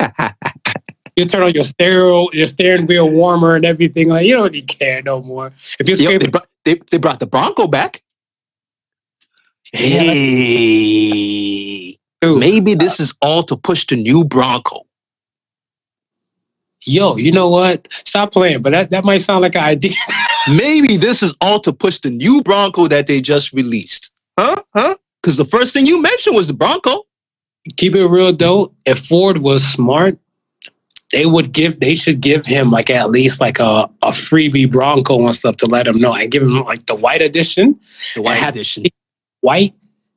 you 1.15 1.25
turn 1.25 1.43
on 1.43 1.51
your 1.53 1.63
stereo, 1.63 2.27
your 2.31 2.45
steering 2.45 2.85
wheel 2.87 3.09
warmer 3.09 3.55
and 3.55 3.65
everything. 3.65 4.09
Like 4.09 4.25
you 4.25 4.35
don't 4.35 4.45
really 4.45 4.61
care 4.61 5.01
no 5.03 5.21
more. 5.21 5.51
If 5.79 5.87
you're 5.87 5.97
Yep, 6.19 6.45
they, 6.65 6.75
brought, 6.75 6.89
they, 6.91 6.97
brought 6.99 7.19
the 7.19 7.27
Bronco 7.27 7.67
back. 7.67 8.03
Hey, 9.73 9.97
maybe 12.23 12.75
this 12.75 12.99
is 12.99 13.13
all 13.21 13.43
to 13.43 13.57
push 13.57 13.85
the 13.87 13.95
new 13.97 14.25
Bronco. 14.25 14.81
yo, 16.85 17.17
you 17.17 17.31
know 17.31 17.49
what? 17.49 17.87
Stop 17.91 18.33
playing. 18.33 18.61
But 18.61 18.71
that, 18.71 18.89
that 18.91 19.05
might 19.05 19.19
sound 19.21 19.41
like 19.43 19.55
an 19.55 19.63
idea. 19.63 19.95
Maybe 20.49 20.97
this 20.97 21.23
is 21.23 21.35
all 21.41 21.59
to 21.61 21.73
push 21.73 21.99
the 21.99 22.09
new 22.11 22.41
Bronco 22.43 22.87
that 22.87 23.07
they 23.07 23.21
just 23.21 23.53
released. 23.53 24.13
Huh? 24.39 24.57
Huh? 24.75 24.95
Because 25.21 25.37
the 25.37 25.45
first 25.45 25.73
thing 25.73 25.85
you 25.85 26.01
mentioned 26.01 26.35
was 26.35 26.47
the 26.47 26.53
Bronco. 26.53 27.03
Keep 27.77 27.95
it 27.95 28.07
real 28.07 28.33
though. 28.33 28.73
If 28.85 28.99
Ford 28.99 29.39
was 29.39 29.63
smart, 29.63 30.17
they 31.13 31.25
would 31.25 31.53
give. 31.53 31.79
They 31.79 31.95
should 31.95 32.19
give 32.19 32.45
him 32.45 32.69
like 32.71 32.89
at 32.89 33.09
least 33.11 33.39
like 33.39 33.59
a, 33.59 33.89
a 34.01 34.09
freebie 34.09 34.69
Bronco 34.69 35.23
and 35.23 35.33
stuff 35.33 35.55
to 35.57 35.67
let 35.67 35.87
him 35.87 35.99
know, 36.01 36.13
and 36.13 36.29
give 36.29 36.41
him 36.43 36.59
like 36.63 36.85
the 36.87 36.95
white 36.95 37.21
edition, 37.21 37.79
The 38.15 38.21
white 38.23 38.43
edition. 38.49 38.83
white, 39.39 39.73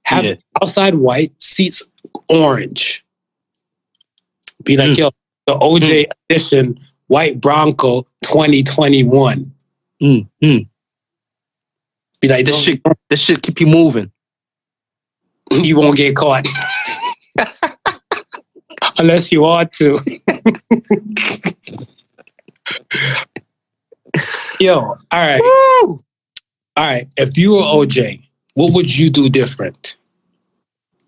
have 0.06 0.24
Yeah. 0.24 0.34
outside 0.60 0.94
white, 0.96 1.30
seats 1.40 1.88
orange. 2.28 3.04
Be 4.64 4.76
like, 4.76 4.90
Mm. 4.90 4.98
yo, 4.98 5.10
the 5.46 5.54
OJ 5.60 6.06
edition 6.28 6.80
white 7.08 7.40
Bronco 7.40 8.02
2021. 8.24 9.52
Mm, 10.02 10.28
mm. 10.42 10.68
Be 12.20 12.28
like, 12.28 12.46
This 12.46 12.60
shit, 12.62 12.80
this 13.10 13.20
shit 13.20 13.42
keep 13.42 13.60
you 13.60 13.66
moving. 13.68 14.10
you 15.52 15.78
won't 15.78 15.96
get 15.96 16.16
caught. 16.16 16.46
Unless 18.98 19.30
you 19.30 19.42
want 19.42 19.72
to. 19.74 19.98
Yo, 24.60 24.74
all 24.74 24.98
right. 25.12 25.40
Woo! 25.40 26.02
All 26.76 26.84
right. 26.84 27.06
If 27.16 27.36
you 27.36 27.54
were 27.56 27.62
OJ, 27.62 28.22
what 28.54 28.72
would 28.72 28.96
you 28.98 29.10
do 29.10 29.28
different? 29.28 29.96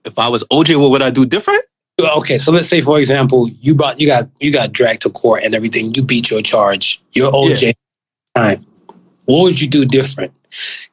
If 0.05 0.18
I 0.18 0.28
was 0.28 0.45
OJ, 0.45 0.80
what 0.80 0.91
would 0.91 1.03
I 1.03 1.11
do 1.11 1.24
different? 1.26 1.64
Okay, 2.01 2.39
so 2.39 2.53
let's 2.53 2.68
say 2.68 2.80
for 2.80 2.99
example, 2.99 3.49
you 3.61 3.74
brought 3.74 3.99
you 3.99 4.07
got 4.07 4.26
you 4.39 4.53
got 4.53 4.70
dragged 4.72 5.03
to 5.03 5.11
court 5.11 5.43
and 5.43 5.55
everything. 5.55 5.93
You 5.95 6.05
beat 6.05 6.30
your 6.30 6.43
charge. 6.43 7.01
You're 7.12 7.32
OJ 7.32 7.74
time. 8.36 8.59
What 9.26 9.43
would 9.43 9.61
you 9.61 9.68
do 9.68 9.84
different? 9.84 10.32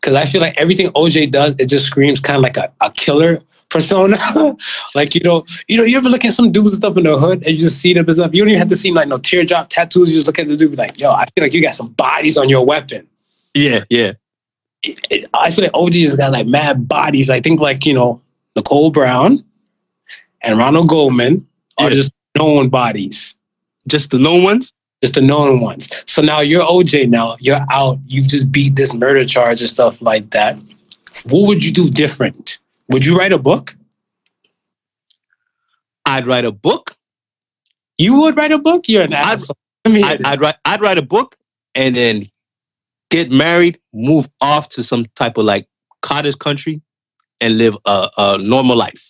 Because 0.01 0.15
I 0.15 0.25
feel 0.25 0.41
like 0.41 0.59
everything 0.59 0.87
OJ 0.89 1.31
does, 1.31 1.55
it 1.59 1.69
just 1.69 1.85
screams 1.85 2.19
kind 2.19 2.37
of 2.37 2.43
like 2.43 2.57
a, 2.57 2.73
a 2.81 2.91
killer 2.91 3.39
persona. 3.75 4.17
like 4.95 5.15
you 5.15 5.21
know, 5.21 5.45
you 5.67 5.77
know, 5.77 5.83
you 5.83 5.97
ever 5.97 6.09
look 6.09 6.25
at 6.25 6.33
some 6.33 6.51
dudes 6.51 6.73
and 6.73 6.83
stuff 6.83 6.97
in 6.97 7.03
the 7.03 7.17
hood 7.17 7.39
and 7.43 7.51
you 7.51 7.57
just 7.57 7.79
see 7.81 7.93
them 7.93 8.05
and 8.05 8.15
stuff. 8.15 8.31
You 8.33 8.41
don't 8.41 8.49
even 8.49 8.59
have 8.59 8.69
to 8.69 8.75
see 8.75 8.91
like 8.91 9.07
no 9.07 9.17
teardrop 9.17 9.69
tattoos. 9.69 10.09
You 10.11 10.17
just 10.17 10.27
look 10.27 10.39
at 10.39 10.47
the 10.47 10.57
dude, 10.57 10.71
be 10.71 10.77
like, 10.77 10.99
yo, 10.99 11.11
I 11.11 11.25
feel 11.35 11.43
like 11.45 11.53
you 11.53 11.61
got 11.61 11.75
some 11.75 11.89
bodies 11.93 12.37
on 12.37 12.49
your 12.49 12.65
weapon. 12.65 13.07
Yeah, 13.53 13.83
yeah. 13.89 14.13
It- 14.83 14.99
it- 15.09 15.29
I 15.33 15.51
feel 15.51 15.63
like 15.65 15.73
OJ 15.73 16.01
has 16.03 16.15
got 16.15 16.31
like 16.31 16.47
mad 16.47 16.87
bodies. 16.87 17.29
I 17.29 17.39
think 17.41 17.59
like 17.59 17.85
you 17.85 17.93
know 17.93 18.21
Nicole 18.55 18.91
Brown 18.91 19.43
and 20.41 20.57
Ronald 20.57 20.87
Goldman 20.89 21.45
are 21.77 21.89
Yeah. 21.89 21.95
just 21.95 22.11
known 22.37 22.69
bodies, 22.69 23.35
Just 23.87 24.11
the 24.11 24.19
known 24.19 24.43
ones. 24.43 24.73
just 25.01 25.15
the 25.15 25.21
known 25.21 25.59
ones. 25.61 25.89
So 26.05 26.21
now 26.21 26.39
you're 26.41 26.63
OJ. 26.63 27.07
Now 27.09 27.35
you're 27.39 27.61
out. 27.71 27.99
You've 28.07 28.27
just 28.27 28.51
beat 28.51 28.75
this 28.75 28.93
murder 28.93 29.23
charge 29.25 29.61
and 29.61 29.69
stuff 29.69 30.01
like 30.01 30.31
that. 30.31 30.57
What 31.29 31.47
would 31.47 31.63
you 31.65 31.71
do 31.71 31.89
different? 31.89 32.59
Would 32.91 33.05
you 33.05 33.17
write 33.17 33.33
a 33.33 33.39
book? 33.39 33.75
I'd 36.05 36.27
write 36.27 36.45
a 36.45 36.51
book. 36.51 36.95
You 37.97 38.19
would 38.21 38.37
write 38.37 38.51
a 38.51 38.59
book. 38.59 38.87
You're 38.87 39.03
an 39.03 39.13
I'd- 39.13 39.31
asshole. 39.33 39.57
I'd. 39.87 40.23
I'd 40.25 40.41
write. 40.41 40.55
I'd 40.65 40.81
write 40.81 40.97
a 40.97 41.01
book 41.05 41.37
and 41.75 41.95
then 41.95 42.23
get 43.09 43.31
married, 43.31 43.79
move 43.93 44.27
off 44.41 44.69
to 44.69 44.83
some 44.83 45.05
type 45.15 45.37
of 45.37 45.45
like 45.45 45.67
cottage 46.01 46.37
country, 46.39 46.81
and 47.41 47.57
live 47.57 47.77
a, 47.85 48.09
a 48.17 48.37
normal 48.37 48.75
life. 48.77 49.09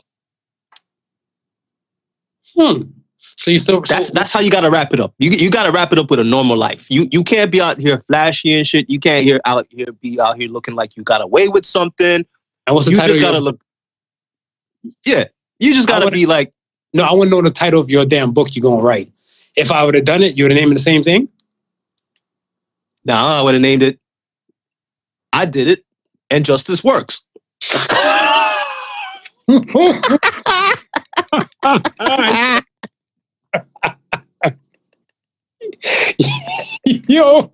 Hmm. 2.58 2.84
So 3.18 3.52
you 3.52 3.58
still 3.58 3.82
That's 3.82 4.08
so- 4.08 4.14
that's 4.14 4.32
how 4.32 4.40
you 4.40 4.52
got 4.52 4.62
to 4.62 4.72
wrap 4.72 4.94
it 4.94 5.00
up. 5.00 5.14
You 5.20 5.32
you 5.32 5.50
got 5.50 5.64
to 5.66 5.72
wrap 5.72 5.92
it 5.92 6.00
up 6.00 6.10
with 6.10 6.20
a 6.20 6.24
normal 6.24 6.58
life. 6.58 6.88
You 6.90 7.08
you 7.12 7.24
can't 7.24 7.52
be 7.52 7.60
out 7.62 7.80
here 7.80 7.98
flashy 8.00 8.54
and 8.54 8.66
shit. 8.66 8.90
You 8.90 9.00
can't 9.00 9.26
here 9.26 9.40
out 9.46 9.66
here 9.70 9.88
be 10.02 10.20
out 10.22 10.38
here 10.40 10.50
looking 10.50 10.76
like 10.76 10.96
you 10.96 11.04
got 11.04 11.22
away 11.22 11.48
with 11.50 11.66
something. 11.66 12.24
And 12.68 12.74
what's 12.76 12.86
the 12.86 12.92
You 12.94 12.98
title? 12.98 13.14
just 13.16 13.22
gotta 13.22 13.40
look. 13.40 13.62
Yeah, 15.06 15.26
you 15.60 15.74
just 15.74 15.88
gotta 15.88 16.12
be 16.12 16.26
like, 16.26 16.54
no, 16.94 17.04
I 17.04 17.14
want 17.14 17.30
to 17.30 17.36
know 17.36 17.42
the 17.42 17.52
title 17.52 17.82
of 17.82 17.90
your 17.90 18.06
damn 18.06 18.32
book 18.32 18.56
you're 18.56 18.64
gonna 18.64 18.84
write. 18.84 19.12
If 19.56 19.72
I 19.72 19.86
would 19.86 19.96
have 19.96 20.06
done 20.06 20.24
it, 20.24 20.38
you 20.38 20.44
would 20.44 20.52
have 20.52 20.60
named 20.60 20.72
it 20.72 20.76
the 20.76 20.82
same 20.82 21.04
thing. 21.04 21.30
nah, 23.06 23.40
I 23.40 23.42
would 23.42 23.54
have 23.54 23.62
named 23.62 23.84
it. 23.84 24.00
I 25.32 25.46
did 25.46 25.68
it, 25.68 25.80
and 26.30 26.46
justice 26.46 26.84
works. 26.84 27.24
Yo. 37.08 37.52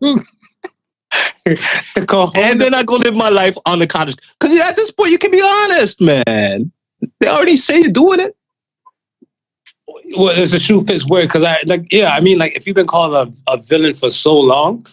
the. 2.07 2.31
And 2.35 2.61
then 2.61 2.73
I 2.73 2.83
go 2.83 2.95
live 2.95 3.15
my 3.15 3.29
life 3.29 3.57
on 3.65 3.79
the 3.79 3.87
cottage. 3.87 4.15
Because 4.39 4.59
at 4.61 4.75
this 4.75 4.91
point, 4.91 5.11
you 5.11 5.17
can 5.17 5.31
be 5.31 5.41
honest, 5.41 6.01
man. 6.01 6.71
They 7.19 7.27
already 7.27 7.57
say 7.57 7.79
you're 7.79 7.91
doing 7.91 8.19
it. 8.19 8.35
well, 10.17 10.33
it's 10.35 10.53
a 10.53 10.59
true 10.59 10.83
fits 10.83 11.07
word 11.07 11.23
because 11.23 11.43
I 11.43 11.57
like 11.67 11.91
yeah. 11.91 12.09
I 12.09 12.21
mean, 12.21 12.37
like 12.39 12.55
if 12.55 12.65
you've 12.67 12.75
been 12.75 12.87
called 12.87 13.13
a, 13.13 13.51
a 13.51 13.57
villain 13.57 13.93
for 13.93 14.09
so 14.09 14.39
long, 14.39 14.85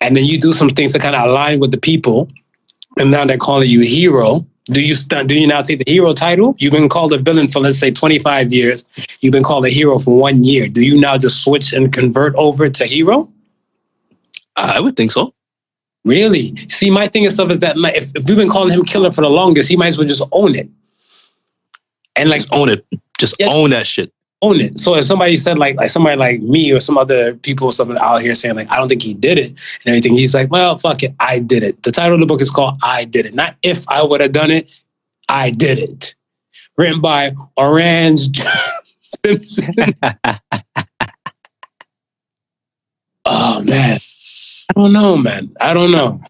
and 0.00 0.16
then 0.16 0.24
you 0.24 0.40
do 0.40 0.52
some 0.52 0.70
things 0.70 0.92
to 0.92 0.98
kind 0.98 1.16
of 1.16 1.22
align 1.28 1.60
with 1.60 1.70
the 1.72 1.80
people, 1.80 2.28
and 2.98 3.10
now 3.10 3.24
they're 3.24 3.36
calling 3.38 3.68
you 3.68 3.82
a 3.82 3.86
hero. 3.86 4.46
Do 4.66 4.84
you 4.84 4.94
st- 4.94 5.28
do 5.28 5.38
you 5.38 5.46
now 5.46 5.62
take 5.62 5.84
the 5.84 5.90
hero 5.90 6.12
title? 6.12 6.54
You've 6.58 6.72
been 6.72 6.88
called 6.88 7.12
a 7.12 7.18
villain 7.18 7.48
for 7.48 7.60
let's 7.60 7.78
say 7.78 7.90
twenty 7.90 8.18
five 8.18 8.52
years. 8.52 8.84
You've 9.20 9.32
been 9.32 9.44
called 9.44 9.64
a 9.64 9.70
hero 9.70 9.98
for 9.98 10.16
one 10.18 10.42
year. 10.42 10.68
Do 10.68 10.84
you 10.84 11.00
now 11.00 11.16
just 11.16 11.42
switch 11.44 11.72
and 11.72 11.92
convert 11.92 12.34
over 12.34 12.68
to 12.68 12.84
hero? 12.86 13.30
I 14.56 14.80
would 14.80 14.96
think 14.96 15.12
so. 15.12 15.34
Really? 16.04 16.54
See, 16.68 16.90
my 16.90 17.08
thing 17.08 17.24
and 17.24 17.32
stuff 17.32 17.50
is 17.50 17.60
that 17.60 17.76
if, 17.76 18.12
if 18.16 18.28
we've 18.28 18.36
been 18.36 18.48
calling 18.48 18.72
him 18.72 18.84
killer 18.84 19.10
for 19.12 19.22
the 19.22 19.30
longest, 19.30 19.68
he 19.68 19.76
might 19.76 19.88
as 19.88 19.98
well 19.98 20.06
just 20.06 20.22
own 20.32 20.54
it. 20.56 20.68
And 22.16 22.28
like 22.30 22.42
own 22.52 22.68
it. 22.68 22.86
Just 23.18 23.36
Yeah. 23.38 23.48
own 23.48 23.70
that 23.70 23.86
shit. 23.86 24.12
own 24.42 24.60
it. 24.60 24.78
So 24.78 24.94
if 24.96 25.04
somebody 25.06 25.36
said 25.36 25.58
like 25.58 25.76
like 25.76 25.88
somebody 25.88 26.16
like 26.16 26.40
me 26.42 26.70
or 26.72 26.78
some 26.80 26.98
other 26.98 27.34
people 27.36 27.66
or 27.68 27.72
something 27.72 27.96
out 27.98 28.20
here 28.20 28.34
saying 28.34 28.54
like 28.54 28.70
I 28.70 28.76
don't 28.76 28.88
think 28.88 29.02
he 29.02 29.14
did 29.14 29.38
it 29.38 29.48
and 29.48 29.86
everything, 29.86 30.14
he's 30.14 30.34
like, 30.34 30.50
well, 30.50 30.76
fuck 30.78 31.02
it, 31.02 31.14
I 31.18 31.38
did 31.38 31.62
it. 31.62 31.82
The 31.82 31.90
title 31.90 32.14
of 32.14 32.20
the 32.20 32.26
book 32.26 32.40
is 32.42 32.50
called 32.50 32.78
I 32.82 33.04
Did 33.04 33.26
It, 33.26 33.34
not 33.34 33.56
if 33.62 33.88
I 33.88 34.02
would 34.02 34.20
have 34.20 34.32
done 34.32 34.50
it, 34.50 34.70
I 35.28 35.50
did 35.50 35.78
it. 35.78 36.14
Written 36.76 37.00
by 37.00 37.32
Orange 37.56 38.28
Simpson. 39.24 39.74
oh 43.24 43.62
man, 43.62 43.98
I 44.68 44.72
don't 44.74 44.92
know, 44.92 45.16
man. 45.16 45.50
I 45.60 45.74
don't 45.74 45.90
know. 45.90 46.20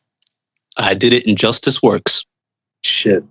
I 0.76 0.94
did 0.94 1.12
it, 1.12 1.26
and 1.26 1.36
justice 1.36 1.82
works. 1.82 2.24
Shit. 2.84 3.24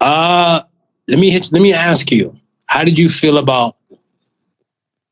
Uh 0.00 0.60
let 1.08 1.18
me 1.18 1.30
hit, 1.30 1.48
let 1.52 1.62
me 1.62 1.72
ask 1.72 2.10
you, 2.10 2.38
how 2.66 2.84
did 2.84 2.98
you 2.98 3.08
feel 3.08 3.38
about 3.38 3.76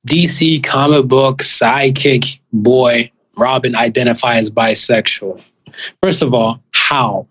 DC 0.09 0.63
comic 0.65 1.07
book 1.07 1.39
sidekick 1.39 2.41
boy 2.53 3.11
Robin 3.39 3.75
identify 3.77 4.37
as 4.37 4.51
bisexual? 4.51 5.51
First 6.03 6.23
of 6.23 6.35
all, 6.35 6.63
how? 6.73 7.27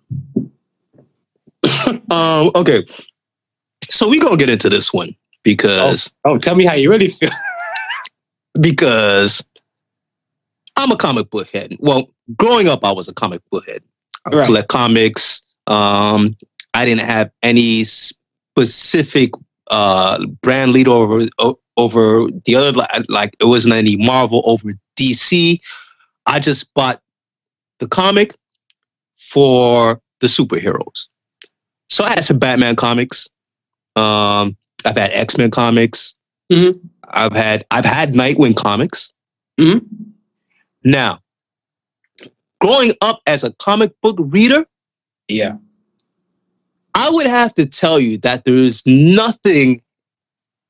Um, 2.09 2.51
okay. 2.55 2.85
So 3.89 4.07
we 4.09 4.19
gonna 4.19 4.37
get 4.37 4.49
into 4.49 4.69
this 4.69 4.91
one 4.93 5.15
because 5.43 6.13
Oh, 6.25 6.37
tell 6.37 6.55
me 6.55 6.65
how 6.65 6.73
you 6.73 6.89
really 6.89 7.07
feel. 7.07 7.29
because 8.61 9.47
I'm 10.77 10.91
a 10.91 10.97
comic 10.97 11.29
book 11.29 11.49
head. 11.49 11.75
Well, 11.79 12.09
growing 12.35 12.67
up, 12.67 12.83
I 12.83 12.91
was 12.91 13.07
a 13.07 13.13
comic 13.13 13.41
book 13.51 13.67
head. 13.67 13.81
I 14.25 14.35
Right. 14.35 14.45
collect 14.45 14.67
comics. 14.69 15.43
Um, 15.67 16.35
I 16.73 16.85
didn't 16.85 17.05
have 17.05 17.31
any 17.43 17.83
specific 18.55 19.31
uh, 19.69 20.25
brand 20.41 20.71
lead 20.73 20.87
over 20.87 21.21
over 21.77 22.27
the 22.45 22.55
other. 22.55 22.81
Like, 23.09 23.35
it 23.39 23.45
wasn't 23.45 23.75
any 23.75 23.97
Marvel 23.97 24.41
over 24.45 24.73
DC. 24.99 25.59
I 26.25 26.39
just 26.39 26.73
bought 26.73 27.01
the 27.79 27.87
comic 27.87 28.35
for 29.17 30.01
the 30.19 30.27
superheroes. 30.27 31.07
So 31.89 32.03
I 32.03 32.09
had 32.11 32.23
some 32.25 32.39
Batman 32.39 32.75
comics. 32.75 33.27
Um, 33.95 34.55
I've 34.85 34.97
had 34.97 35.11
X 35.11 35.37
Men 35.37 35.51
comics. 35.51 36.15
Mhm. 36.51 36.79
I've 37.09 37.33
had 37.33 37.65
I've 37.71 37.85
had 37.85 38.13
Nightwing 38.13 38.55
comics. 38.55 39.13
Mhm. 39.59 39.85
Now, 40.83 41.19
growing 42.59 42.93
up 43.01 43.19
as 43.27 43.43
a 43.43 43.51
comic 43.53 43.91
book 44.01 44.17
reader, 44.19 44.65
Yeah. 45.27 45.55
I 46.93 47.09
would 47.09 47.27
have 47.27 47.53
to 47.55 47.65
tell 47.65 47.99
you 47.99 48.17
that 48.19 48.45
there 48.45 48.55
is 48.57 48.83
nothing 48.85 49.81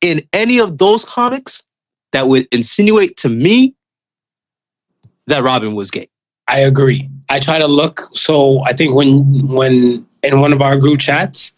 in 0.02 0.22
any 0.34 0.60
of 0.60 0.78
those 0.78 1.06
comics 1.06 1.64
that 2.12 2.28
would 2.28 2.48
insinuate 2.52 3.18
to 3.18 3.30
me 3.30 3.76
that 5.28 5.44
Robin 5.44 5.76
was 5.76 5.92
gay. 5.92 6.08
I 6.48 6.60
agree. 6.60 7.10
I 7.30 7.40
try 7.40 7.60
to 7.60 7.68
look. 7.68 8.00
So 8.14 8.62
I 8.64 8.74
think 8.74 8.96
when 8.96 9.24
when 9.48 10.06
in 10.24 10.40
one 10.42 10.54
of 10.54 10.62
our 10.62 10.78
group 10.78 11.00
chats, 11.00 11.56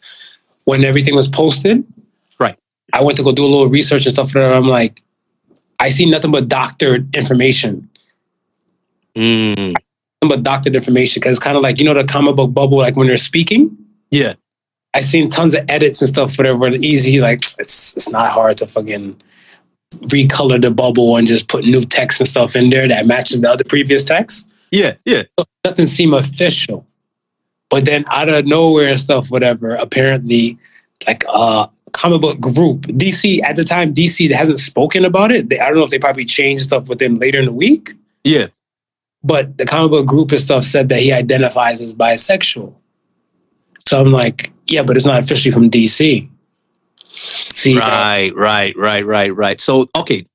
when 0.66 0.84
everything 0.84 1.16
was 1.16 1.28
posted, 1.28 1.84
Right. 2.40 2.58
I 2.94 3.04
went 3.04 3.18
to 3.18 3.24
go 3.24 3.32
do 3.32 3.46
a 3.46 3.48
little 3.48 3.68
research 3.70 4.06
and 4.06 4.14
stuff. 4.14 4.36
And 4.36 4.44
I'm 4.44 4.68
like, 4.68 5.02
I 5.80 5.90
see 5.90 6.10
nothing 6.10 6.32
but 6.32 6.48
doctored 6.48 7.16
information. 7.16 7.90
Mm, 9.16 9.74
Nothing 9.74 10.30
but 10.30 10.44
doctored 10.44 10.76
information 10.76 11.20
because 11.20 11.38
it's 11.38 11.44
kind 11.44 11.58
of 11.58 11.64
like 11.64 11.80
you 11.80 11.86
know 11.86 11.94
the 11.94 12.04
comic 12.04 12.36
book 12.36 12.54
bubble. 12.54 12.78
Like 12.78 12.96
when 12.96 13.08
they're 13.08 13.18
speaking, 13.18 13.76
yeah, 14.12 14.34
I 14.96 15.02
seen 15.02 15.30
tons 15.30 15.56
of 15.56 15.66
edits 15.70 16.02
and 16.02 16.10
stuff. 16.10 16.38
Whatever, 16.38 16.68
easy. 16.70 17.20
Like 17.20 17.40
it's 17.60 17.96
it's 17.96 18.10
not 18.10 18.28
hard 18.30 18.58
to 18.58 18.68
fucking 18.68 19.20
recolor 20.08 20.62
the 20.62 20.72
bubble 20.72 21.16
and 21.18 21.28
just 21.28 21.48
put 21.48 21.64
new 21.66 21.82
text 21.86 22.20
and 22.20 22.28
stuff 22.28 22.56
in 22.56 22.70
there 22.70 22.88
that 22.88 23.06
matches 23.06 23.42
the 23.42 23.50
other 23.50 23.64
previous 23.68 24.04
text. 24.06 24.48
yeah, 24.72 24.94
yeah. 25.06 25.24
doesn't 25.64 25.88
seem 25.88 26.14
official. 26.14 26.86
But 27.70 27.86
then 27.86 28.04
out 28.12 28.30
of 28.30 28.46
nowhere 28.46 28.90
and 28.90 29.00
stuff, 29.00 29.30
whatever, 29.32 29.76
apparently 29.76 30.58
like 31.08 31.24
a 31.32 31.70
comic 31.92 32.22
book 32.22 32.40
group, 32.40 32.82
DC 32.82 33.44
at 33.46 33.56
the 33.56 33.64
time, 33.64 33.94
DC 33.94 34.32
hasn't 34.32 34.60
spoken 34.60 35.06
about 35.06 35.32
it. 35.32 35.50
They, 35.50 35.60
I 35.60 35.68
don't 35.68 35.78
know 35.78 35.84
if 35.84 35.90
they 35.92 36.00
probably 36.00 36.26
changed 36.26 36.64
stuff 36.64 36.88
within 36.90 37.18
later 37.20 37.40
in 37.40 37.46
the 37.46 37.54
week, 37.54 37.92
Yeah. 38.24 38.48
but 39.24 39.58
the 39.58 39.66
comic 39.66 39.92
book 39.92 40.06
group 40.06 40.32
and 40.32 40.42
stuff 40.42 40.64
said 40.66 40.90
that 40.90 41.00
he 41.02 41.12
identifies 41.12 41.82
as 41.82 41.94
bisexual. 41.94 42.74
So 43.94 44.02
I'm 44.02 44.12
like, 44.12 44.52
yeah, 44.66 44.82
but 44.82 44.98
it's 44.98 45.06
not 45.06 45.20
officially 45.22 45.52
from 45.52 45.70
DC. 45.70 46.28
See, 47.12 47.78
Right, 47.78 48.32
right, 48.36 48.76
right, 48.76 49.06
right, 49.06 49.36
right. 49.36 49.60
So, 49.60 49.88
okay. 49.96 50.26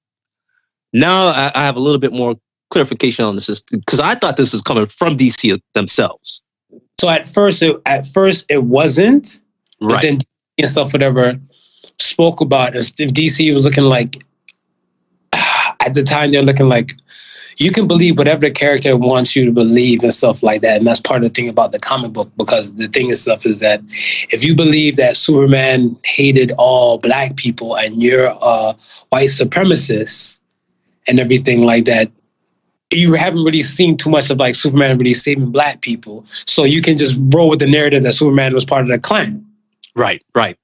Now 0.92 1.26
I, 1.26 1.50
I 1.56 1.66
have 1.66 1.74
a 1.74 1.80
little 1.80 1.98
bit 1.98 2.12
more 2.12 2.36
clarification 2.70 3.24
on 3.24 3.34
this 3.34 3.62
because 3.62 3.98
I 3.98 4.14
thought 4.14 4.36
this 4.36 4.52
was 4.52 4.62
coming 4.62 4.86
from 4.86 5.16
DC 5.16 5.58
themselves. 5.74 6.40
so 7.00 7.08
at 7.08 7.28
first, 7.28 7.60
it, 7.64 7.76
at 7.84 8.06
first 8.06 8.46
it 8.48 8.62
wasn't, 8.62 9.40
But 9.80 9.90
Right. 9.90 10.02
then 10.02 10.18
DC 10.18 10.24
and 10.58 10.70
stuff, 10.70 10.92
whatever, 10.92 11.40
spoke 11.98 12.40
about 12.40 12.76
it. 12.76 12.92
If 12.96 13.10
DC 13.12 13.52
was 13.52 13.64
looking 13.64 13.82
like, 13.82 14.22
at 15.32 15.94
the 15.94 16.04
time, 16.04 16.30
they're 16.30 16.42
looking 16.42 16.68
like, 16.68 16.92
you 17.60 17.72
can 17.72 17.88
believe 17.88 18.18
whatever 18.18 18.40
the 18.40 18.50
character 18.52 18.96
wants 18.96 19.34
you 19.34 19.44
to 19.44 19.52
believe 19.52 20.02
and 20.04 20.14
stuff 20.14 20.44
like 20.44 20.60
that. 20.60 20.78
And 20.78 20.86
that's 20.86 21.00
part 21.00 21.24
of 21.24 21.28
the 21.28 21.34
thing 21.34 21.48
about 21.48 21.72
the 21.72 21.80
comic 21.80 22.12
book, 22.12 22.30
because 22.36 22.74
the 22.74 22.86
thing 22.86 23.10
is 23.10 23.20
stuff 23.20 23.44
is 23.44 23.58
that 23.58 23.80
if 24.30 24.44
you 24.44 24.54
believe 24.54 24.96
that 24.96 25.16
Superman 25.16 25.96
hated 26.04 26.52
all 26.56 26.98
black 26.98 27.36
people 27.36 27.76
and 27.76 28.00
you're 28.00 28.26
a 28.26 28.76
white 29.08 29.28
supremacist 29.28 30.38
and 31.08 31.18
everything 31.18 31.64
like 31.64 31.84
that, 31.86 32.12
you 32.90 33.14
haven't 33.14 33.44
really 33.44 33.62
seen 33.62 33.96
too 33.96 34.08
much 34.08 34.30
of 34.30 34.38
like 34.38 34.54
Superman 34.54 34.96
really 34.96 35.12
saving 35.12 35.50
black 35.50 35.80
people. 35.80 36.24
So 36.46 36.62
you 36.64 36.80
can 36.80 36.96
just 36.96 37.20
roll 37.34 37.50
with 37.50 37.58
the 37.58 37.66
narrative 37.66 38.04
that 38.04 38.12
Superman 38.12 38.54
was 38.54 38.64
part 38.64 38.82
of 38.82 38.88
the 38.88 38.98
Klan 39.00 39.44
right, 39.96 40.22
right. 40.34 40.56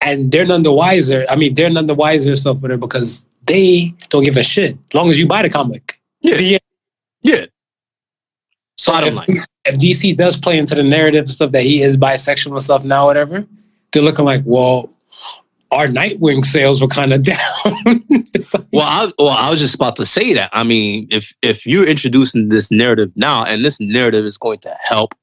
and 0.00 0.30
they're 0.30 0.46
none 0.46 0.62
the 0.62 0.72
wiser. 0.72 1.26
I 1.28 1.36
mean, 1.36 1.54
they're 1.54 1.70
none 1.70 1.86
the 1.86 1.94
wiser 1.94 2.30
and 2.30 2.38
stuff 2.38 2.62
with 2.62 2.70
it 2.70 2.80
because 2.80 3.24
they 3.44 3.94
don't 4.08 4.24
give 4.24 4.36
a 4.36 4.42
shit 4.42 4.78
as 4.88 4.94
long 4.94 5.10
as 5.10 5.18
you 5.18 5.26
buy 5.26 5.42
the 5.42 5.50
comic. 5.50 5.99
Yeah. 6.20 6.36
The- 6.36 6.60
Yeah. 7.22 7.46
so 8.78 8.92
Bottom 8.92 9.08
if, 9.10 9.16
line. 9.18 9.26
DC 9.28 9.46
if 9.66 9.78
DC 9.78 10.16
does 10.16 10.36
play 10.36 10.58
into 10.58 10.74
the 10.74 10.82
narrative 10.82 11.20
and 11.20 11.28
stuff 11.28 11.50
that 11.52 11.62
he 11.62 11.82
is 11.82 11.96
bisexual 11.96 12.52
and 12.52 12.62
stuff 12.62 12.84
now, 12.84 13.06
whatever, 13.06 13.46
they're 13.92 14.02
looking 14.02 14.24
like, 14.24 14.42
well, 14.44 14.90
our 15.70 15.86
Nightwing 15.86 16.44
sales 16.44 16.80
were 16.80 16.88
kind 16.88 17.12
of 17.12 17.22
down. 17.24 17.38
Well, 18.72 18.86
I, 18.86 19.12
well, 19.18 19.28
I 19.28 19.50
was 19.50 19.60
just 19.60 19.74
about 19.74 19.96
to 19.96 20.06
say 20.06 20.34
that. 20.34 20.50
I 20.52 20.64
mean, 20.64 21.06
if 21.10 21.34
if 21.42 21.66
you're 21.66 21.86
introducing 21.86 22.48
this 22.48 22.70
narrative 22.70 23.12
now, 23.16 23.44
and 23.44 23.64
this 23.64 23.78
narrative 23.80 24.24
is 24.24 24.38
going 24.38 24.58
to 24.58 24.70
help 24.84 25.14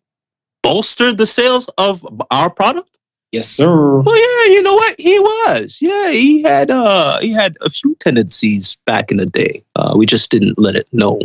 bolster 0.63 1.11
the 1.13 1.25
sales 1.25 1.69
of 1.77 2.05
our 2.31 2.49
product, 2.49 2.96
yes, 3.37 3.47
sir. 3.47 3.99
well, 3.99 4.15
yeah, 4.15 4.53
you 4.53 4.61
know 4.63 4.75
what? 4.75 4.95
He 4.99 5.19
was. 5.19 5.79
Yeah, 5.81 6.11
he 6.11 6.43
had 6.43 6.71
uh 6.71 7.19
he 7.19 7.31
had 7.31 7.57
a 7.61 7.69
few 7.69 7.95
tendencies 7.99 8.77
back 8.85 9.11
in 9.11 9.17
the 9.17 9.25
day. 9.25 9.63
Uh, 9.75 9.93
we 9.95 10.05
just 10.05 10.31
didn't 10.31 10.57
let 10.59 10.75
it 10.75 10.87
know. 10.91 11.21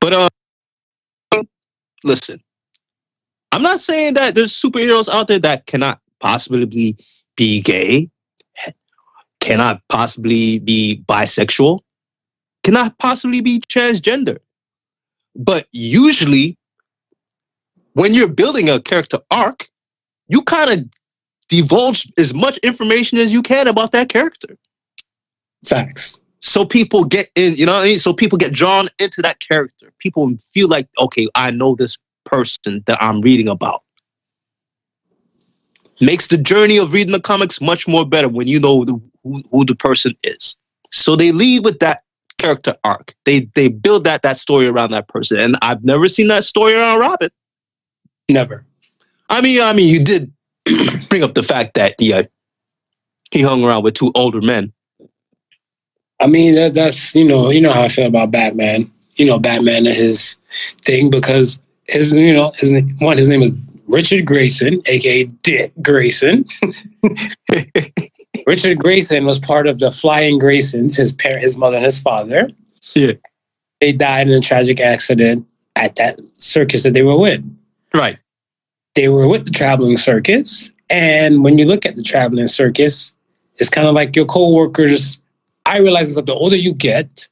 But 0.00 0.12
uh, 0.12 1.42
listen, 2.04 2.42
I'm 3.52 3.62
not 3.62 3.80
saying 3.80 4.14
that 4.14 4.34
there's 4.34 4.52
superheroes 4.52 5.08
out 5.08 5.28
there 5.28 5.38
that 5.40 5.66
cannot 5.66 6.00
possibly 6.20 6.64
be, 6.64 6.96
be 7.36 7.60
gay, 7.60 8.08
cannot 9.40 9.82
possibly 9.88 10.58
be 10.60 11.02
bisexual, 11.06 11.80
cannot 12.62 12.98
possibly 12.98 13.40
be 13.40 13.60
transgender. 13.60 14.38
But 15.34 15.66
usually, 15.72 16.56
when 17.94 18.14
you're 18.14 18.28
building 18.28 18.68
a 18.68 18.80
character 18.80 19.18
arc, 19.30 19.68
you 20.28 20.42
kind 20.42 20.70
of 20.70 20.99
divulge 21.50 22.06
as 22.16 22.32
much 22.32 22.56
information 22.58 23.18
as 23.18 23.32
you 23.32 23.42
can 23.42 23.68
about 23.68 23.92
that 23.92 24.08
character. 24.08 24.56
Facts. 25.66 26.18
So 26.38 26.64
people 26.64 27.04
get 27.04 27.28
in, 27.34 27.54
you 27.56 27.66
know 27.66 27.72
what 27.72 27.82
I 27.82 27.88
mean? 27.88 27.98
So 27.98 28.14
people 28.14 28.38
get 28.38 28.52
drawn 28.52 28.88
into 28.98 29.20
that 29.22 29.40
character. 29.40 29.92
People 29.98 30.30
feel 30.52 30.68
like, 30.68 30.88
okay, 30.98 31.26
I 31.34 31.50
know 31.50 31.74
this 31.74 31.98
person 32.24 32.82
that 32.86 33.02
I'm 33.02 33.20
reading 33.20 33.48
about. 33.48 33.82
Makes 36.00 36.28
the 36.28 36.38
journey 36.38 36.78
of 36.78 36.94
reading 36.94 37.12
the 37.12 37.20
comics 37.20 37.60
much 37.60 37.86
more 37.86 38.06
better 38.06 38.28
when 38.28 38.46
you 38.46 38.58
know 38.58 38.84
the, 38.86 38.98
who, 39.22 39.42
who 39.50 39.66
the 39.66 39.74
person 39.74 40.12
is. 40.22 40.56
So 40.90 41.14
they 41.14 41.30
lead 41.32 41.64
with 41.64 41.80
that 41.80 42.04
character 42.38 42.74
arc. 42.84 43.14
They 43.26 43.50
they 43.54 43.68
build 43.68 44.04
that 44.04 44.22
that 44.22 44.38
story 44.38 44.66
around 44.66 44.92
that 44.92 45.08
person. 45.08 45.38
And 45.38 45.56
I've 45.60 45.84
never 45.84 46.08
seen 46.08 46.28
that 46.28 46.42
story 46.42 46.74
around 46.74 47.00
Robin. 47.00 47.28
Never. 48.30 48.64
I 49.28 49.42
mean, 49.42 49.60
I 49.60 49.74
mean, 49.74 49.92
you 49.92 50.02
did 50.02 50.32
bring 51.08 51.22
up 51.22 51.34
the 51.34 51.42
fact 51.42 51.74
that 51.74 51.94
yeah, 51.98 52.22
he 53.30 53.42
hung 53.42 53.64
around 53.64 53.84
with 53.84 53.94
two 53.94 54.12
older 54.14 54.40
men. 54.40 54.72
I 56.20 56.26
mean, 56.26 56.54
that, 56.54 56.74
that's 56.74 57.14
you 57.14 57.24
know, 57.24 57.50
you 57.50 57.60
know 57.60 57.72
how 57.72 57.82
I 57.82 57.88
feel 57.88 58.06
about 58.06 58.30
Batman. 58.30 58.90
You 59.14 59.26
know, 59.26 59.38
Batman 59.38 59.86
and 59.86 59.96
his 59.96 60.36
thing 60.84 61.10
because 61.10 61.60
his, 61.86 62.12
you 62.12 62.32
know, 62.32 62.52
his 62.56 62.70
name- 62.70 62.96
one, 62.98 63.18
his 63.18 63.28
name 63.28 63.42
is 63.42 63.52
Richard 63.86 64.24
Grayson, 64.24 64.80
aka 64.86 65.24
Dick 65.24 65.72
Grayson. 65.82 66.44
Richard 68.46 68.78
Grayson 68.78 69.24
was 69.24 69.38
part 69.38 69.66
of 69.66 69.78
the 69.78 69.90
Flying 69.90 70.38
Graysons, 70.38 70.96
his 70.96 71.12
parent, 71.12 71.42
his 71.42 71.56
mother, 71.56 71.76
and 71.76 71.84
his 71.84 72.00
father. 72.00 72.48
Yeah. 72.94 73.14
They 73.80 73.92
died 73.92 74.28
in 74.28 74.34
a 74.34 74.40
tragic 74.40 74.80
accident 74.80 75.46
at 75.74 75.96
that 75.96 76.20
circus 76.40 76.84
that 76.84 76.94
they 76.94 77.02
were 77.02 77.18
with. 77.18 77.42
Right. 77.94 78.18
They 79.00 79.08
were 79.08 79.26
with 79.26 79.46
the 79.46 79.50
traveling 79.50 79.96
circus, 79.96 80.72
and 80.90 81.42
when 81.42 81.56
you 81.56 81.64
look 81.64 81.86
at 81.86 81.96
the 81.96 82.02
traveling 82.02 82.48
circus, 82.48 83.14
it's 83.56 83.70
kind 83.70 83.88
of 83.88 83.94
like 83.94 84.14
your 84.14 84.26
coworkers. 84.26 85.22
I 85.64 85.78
realize 85.78 86.14
that 86.16 86.26
the 86.26 86.34
older 86.34 86.54
you 86.54 86.74
get, 86.74 87.26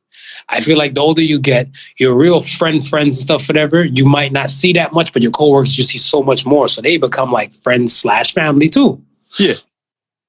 I 0.49 0.62
feel 0.62 0.79
like 0.79 0.95
the 0.95 1.03
older 1.03 1.21
you 1.21 1.39
get, 1.39 1.69
your 1.99 2.14
real 2.16 2.41
friend, 2.41 2.83
friends, 2.83 3.16
and 3.16 3.23
stuff, 3.27 3.49
whatever, 3.49 3.85
you 3.85 4.09
might 4.09 4.33
not 4.33 4.49
see 4.49 4.73
that 4.73 4.95
much, 4.95 5.12
but 5.12 5.21
your 5.21 5.31
coworkers 5.31 5.77
you 5.77 5.85
see 5.85 5.99
so 5.99 6.23
much 6.23 6.47
more. 6.47 6.69
So 6.69 6.81
they 6.81 6.97
become 6.97 7.33
like 7.33 7.53
friends 7.53 7.95
slash 7.95 8.33
family 8.33 8.71
too. 8.71 9.05
Yeah. 9.39 9.61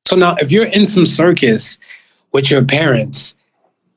So 0.08 0.18
now, 0.18 0.36
if 0.40 0.52
you're 0.52 0.66
in 0.66 0.86
some 0.88 1.06
circus 1.06 1.80
with 2.34 2.52
your 2.52 2.66
parents, 2.66 3.38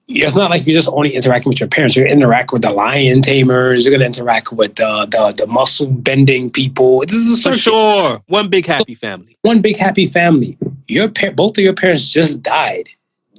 it's 0.09 0.37
not 0.37 0.51
like 0.51 0.67
you're 0.67 0.75
just 0.75 0.89
only 0.89 1.15
interacting 1.15 1.51
with 1.51 1.61
your 1.61 1.69
parents. 1.69 1.97
You're 1.97 2.07
interacting 2.07 2.57
with 2.57 2.63
the 2.63 2.71
lion 2.73 3.23
tamers. 3.23 3.85
You're 3.85 3.95
gonna 3.95 4.07
interact 4.07 4.53
with 4.53 4.75
the 4.77 5.07
the, 5.11 5.45
the 5.45 5.53
muscle 5.53 5.91
bending 5.91 6.51
people. 6.51 7.01
This 7.01 7.15
is 7.15 7.47
a 7.47 7.53
For 7.53 7.59
sure. 7.59 8.23
One 8.27 8.49
big 8.49 8.67
happy 8.67 8.95
family. 8.95 9.37
One 9.43 9.61
big 9.63 9.77
happy 9.77 10.07
family. 10.07 10.59
Your 10.89 11.11
par- 11.11 11.33
both 11.33 11.57
of 11.59 11.65
your 11.65 11.75
parents 11.75 12.07
just 12.09 12.43
died. 12.43 12.89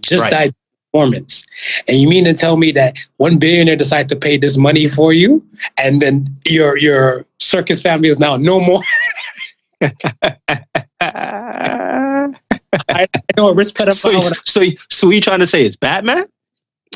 Just 0.01 0.23
Right. 0.23 0.31
died 0.31 0.55
performance. 0.91 1.43
And 1.87 1.97
you 1.97 2.07
mean 2.09 2.25
to 2.25 2.33
tell 2.33 2.57
me 2.57 2.71
that 2.73 2.97
one 3.17 3.37
billionaire 3.37 3.75
decided 3.75 4.09
to 4.09 4.15
pay 4.15 4.37
this 4.37 4.57
money 4.57 4.87
for 4.87 5.11
you, 5.13 5.45
and 5.77 6.01
then 6.01 6.27
your 6.45 6.77
your 6.77 7.25
circus 7.39 7.81
family 7.81 8.09
is 8.09 8.19
now 8.19 8.37
no 8.37 8.59
more? 8.59 8.81
I, 12.89 13.05
I 13.05 13.07
know 13.37 13.49
a 13.49 13.53
rich 13.53 13.69
pedophile. 13.73 14.19
so, 14.21 14.33
so, 14.45 14.63
so 14.89 15.09
you 15.09 15.21
trying 15.21 15.39
to 15.39 15.47
say 15.47 15.63
it's 15.65 15.75
Batman? 15.75 16.25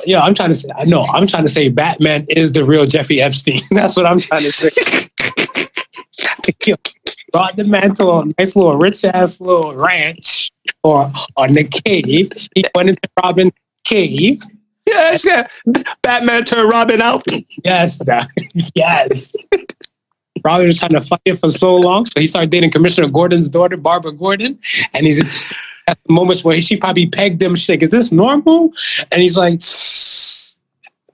Yeah, 0.06 0.22
I'm 0.22 0.34
trying 0.34 0.50
to 0.50 0.56
say. 0.56 0.70
No, 0.86 1.04
I'm 1.04 1.28
trying 1.28 1.43
to 1.43 1.52
say 1.52 1.70
Batman 1.70 2.26
is 2.30 2.52
the 2.52 2.64
real 2.64 2.86
Jeffrey 2.86 3.22
Epstein. 3.22 3.62
That's 3.72 3.95
what 3.95 4.06
I'm 4.06 4.20
trying 4.20 4.41
to 4.41 4.52
say. 4.52 4.70
brought 7.32 7.56
the 7.56 7.64
man 7.66 7.93
to 7.93 8.10
a 8.10 8.26
nice 8.38 8.56
little 8.56 8.78
rich 8.78 9.04
ass 9.04 9.41
little 9.41 9.76
ranch 9.76 10.52
or 10.84 11.12
on 11.36 11.54
the 11.54 11.64
cave. 11.64 12.30
He 12.56 12.64
went 12.76 12.89
into 12.89 13.10
Robin 13.24 13.52
cave. 13.84 14.39
Yes, 14.88 15.26
yeah. 15.26 15.48
Batman 16.02 16.45
turned 16.45 16.70
Robin 16.70 17.02
out. 17.02 17.24
Yes, 17.64 18.00
that, 18.06 18.28
yes. 18.74 19.36
Robin 20.45 20.66
was 20.66 20.80
trying 20.80 20.91
to 20.91 21.02
fight 21.02 21.22
it 21.26 21.36
for 21.36 21.50
so 21.50 21.76
long, 21.76 22.06
so 22.06 22.20
he 22.20 22.26
started 22.26 22.50
dating 22.50 22.72
Commissioner 22.72 23.10
Gordon's 23.10 23.50
daughter, 23.50 23.76
Barbara 23.76 24.14
Gordon, 24.14 24.58
and 24.93 25.06
he's 25.06 25.22
at 25.88 25.97
the 26.03 26.13
moments 26.13 26.43
where 26.43 26.59
she 26.61 26.77
probably 26.77 27.07
pegged 27.07 27.41
him. 27.41 27.55
She's 27.55 27.69
like, 27.69 27.83
"Is 27.83 27.89
this 27.89 28.11
normal?" 28.11 28.73
And 29.11 29.21
he's 29.21 29.38
like, 29.38 29.61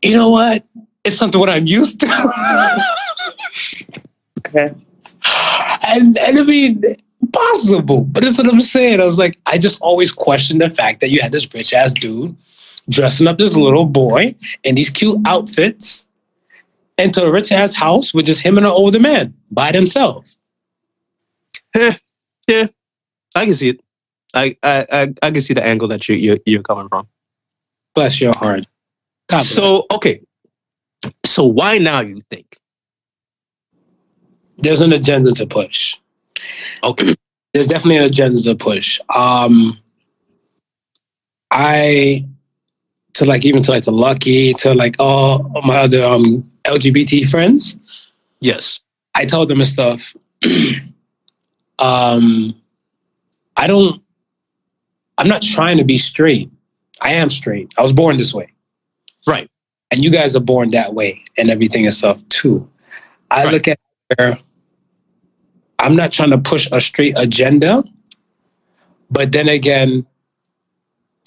"You 0.01 0.17
know 0.17 0.31
what? 0.31 0.65
It's 1.03 1.17
something 1.17 1.39
what 1.39 1.49
I'm 1.49 1.67
used 1.67 2.01
to." 2.01 2.07
okay. 4.39 4.73
And 5.87 6.17
and 6.17 6.39
I 6.39 6.43
mean, 6.43 6.81
possible, 7.31 8.01
but 8.01 8.23
that's 8.23 8.37
what 8.37 8.47
I'm 8.47 8.59
saying. 8.59 8.99
I 8.99 9.05
was 9.05 9.17
like, 9.17 9.37
I 9.45 9.57
just 9.57 9.81
always 9.81 10.11
questioned 10.11 10.61
the 10.61 10.69
fact 10.69 11.01
that 11.01 11.11
you 11.11 11.21
had 11.21 11.31
this 11.31 11.51
rich 11.53 11.73
ass 11.73 11.93
dude 11.93 12.35
dressing 12.89 13.27
up 13.27 13.37
this 13.37 13.55
little 13.55 13.85
boy 13.85 14.35
in 14.63 14.75
these 14.75 14.89
cute 14.89 15.19
outfits 15.25 16.05
into 16.97 17.23
a 17.25 17.31
rich 17.31 17.51
ass 17.51 17.73
house 17.73 18.13
with 18.13 18.25
just 18.25 18.45
him 18.45 18.57
and 18.57 18.65
an 18.65 18.71
older 18.71 18.99
man 18.99 19.33
by 19.51 19.71
themselves. 19.71 20.37
yeah, 21.75 21.93
I 23.35 23.45
can 23.45 23.53
see 23.53 23.69
it. 23.69 23.81
I, 24.33 24.57
I 24.63 24.85
I 24.91 25.13
I 25.21 25.31
can 25.31 25.41
see 25.41 25.53
the 25.53 25.65
angle 25.65 25.87
that 25.89 26.07
you 26.09 26.15
you 26.15 26.39
you're 26.45 26.63
coming 26.63 26.89
from. 26.89 27.07
Bless 27.95 28.19
your 28.19 28.33
heart. 28.35 28.65
So 29.39 29.85
okay, 29.91 30.21
so 31.25 31.45
why 31.45 31.77
now? 31.77 32.01
You 32.01 32.21
think? 32.29 32.57
there's 34.57 34.81
an 34.81 34.93
agenda 34.93 35.31
to 35.33 35.45
push. 35.45 35.97
Okay, 36.83 37.15
There's 37.53 37.67
definitely 37.67 37.97
an 37.97 38.05
agenda 38.05 38.41
to 38.41 38.55
push. 38.55 38.99
Um, 39.13 39.79
I 41.51 42.25
to 43.13 43.25
like 43.25 43.45
even 43.45 43.61
to 43.61 43.71
like 43.71 43.83
to 43.83 43.91
Lucky 43.91 44.53
to 44.53 44.73
like 44.73 44.95
all 44.97 45.51
my 45.63 45.77
other 45.77 46.03
um 46.03 46.49
LGBT 46.63 47.29
friends. 47.29 47.77
yes, 48.41 48.79
I 49.13 49.25
told 49.25 49.49
them 49.49 49.59
and 49.59 49.67
stuff. 49.67 50.15
um, 51.79 52.55
I 53.55 53.67
don't. 53.67 54.02
I'm 55.23 55.29
not 55.29 55.41
trying 55.41 55.77
to 55.77 55.85
be 55.85 55.95
straight. 55.95 56.51
I 57.01 57.13
am 57.13 57.29
straight. 57.29 57.73
I 57.77 57.81
was 57.81 57.93
born 57.93 58.17
this 58.17 58.33
way, 58.33 58.51
right, 59.25 59.49
and 59.89 60.03
you 60.03 60.11
guys 60.11 60.35
are 60.35 60.41
born 60.41 60.71
that 60.71 60.93
way, 60.93 61.23
and 61.37 61.49
everything 61.49 61.85
and 61.85 61.93
stuff 61.93 62.21
too. 62.27 62.69
I 63.31 63.45
Right. 63.45 63.53
look 63.53 63.67
at 63.69 63.79
where 64.17 64.37
I'm 65.79 65.95
not 65.95 66.11
trying 66.11 66.31
to 66.31 66.37
push 66.37 66.67
a 66.73 66.81
straight 66.81 67.17
agenda, 67.17 67.85
but 69.09 69.31
then 69.31 69.47
again, 69.47 70.05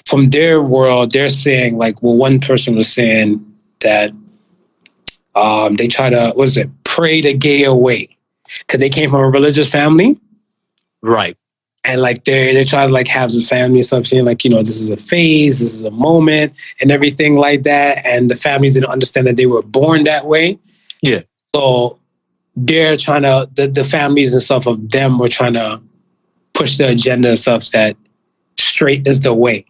from 0.05 0.29
their 0.29 0.63
world, 0.63 1.13
they're 1.13 1.31
saying 1.31 1.79
like, 1.79 2.03
well, 2.03 2.17
one 2.17 2.39
person 2.39 2.77
was 2.77 2.93
saying 2.93 3.45
that 3.81 4.13
um, 5.35 5.77
they 5.77 5.89
try 5.89 6.11
to 6.11 6.33
what 6.35 6.49
is 6.49 6.59
it, 6.59 6.69
pray 6.85 7.23
the 7.23 7.33
gay 7.33 7.65
away 7.65 8.11
because 8.59 8.79
they 8.79 8.91
came 8.91 9.09
from 9.09 9.21
a 9.21 9.29
religious 9.31 9.71
family 9.73 10.21
right, 11.01 11.37
and 11.87 12.01
like 12.01 12.25
they 12.25 12.53
they 12.53 12.65
try 12.65 12.87
to 12.87 12.93
like 12.93 13.09
have 13.09 13.31
the 13.31 13.41
family 13.41 13.79
and 13.79 13.87
stuff 13.87 14.05
saying 14.07 14.25
like 14.25 14.45
you 14.45 14.51
know 14.51 14.59
this 14.63 14.81
is 14.81 14.91
a 14.91 14.97
phase 14.97 15.61
this 15.61 15.73
is 15.75 15.83
a 15.83 15.91
moment 15.91 16.53
and 16.81 16.91
everything 16.91 17.37
like 17.37 17.63
that 17.63 18.05
and 18.05 18.31
the 18.31 18.37
families 18.37 18.75
didn't 18.75 18.89
understand 18.91 19.27
that 19.27 19.37
they 19.37 19.47
were 19.47 19.63
born 19.63 20.05
that 20.05 20.27
way 20.27 20.59
Yeah. 21.03 21.23
so 21.55 21.99
they're 22.57 22.97
trying 22.97 23.23
to 23.23 23.49
the, 23.55 23.67
the 23.67 23.85
families 23.85 24.33
and 24.33 24.43
stuff 24.43 24.67
of 24.67 24.91
them 24.91 25.19
were 25.19 25.29
trying 25.29 25.55
to 25.55 25.81
push 26.55 26.79
the 26.79 26.89
agenda 26.89 27.29
and 27.31 27.39
stuff 27.39 27.65
that 27.73 27.97
straight 28.57 29.07
is 29.07 29.21
the 29.21 29.35
way 29.35 29.65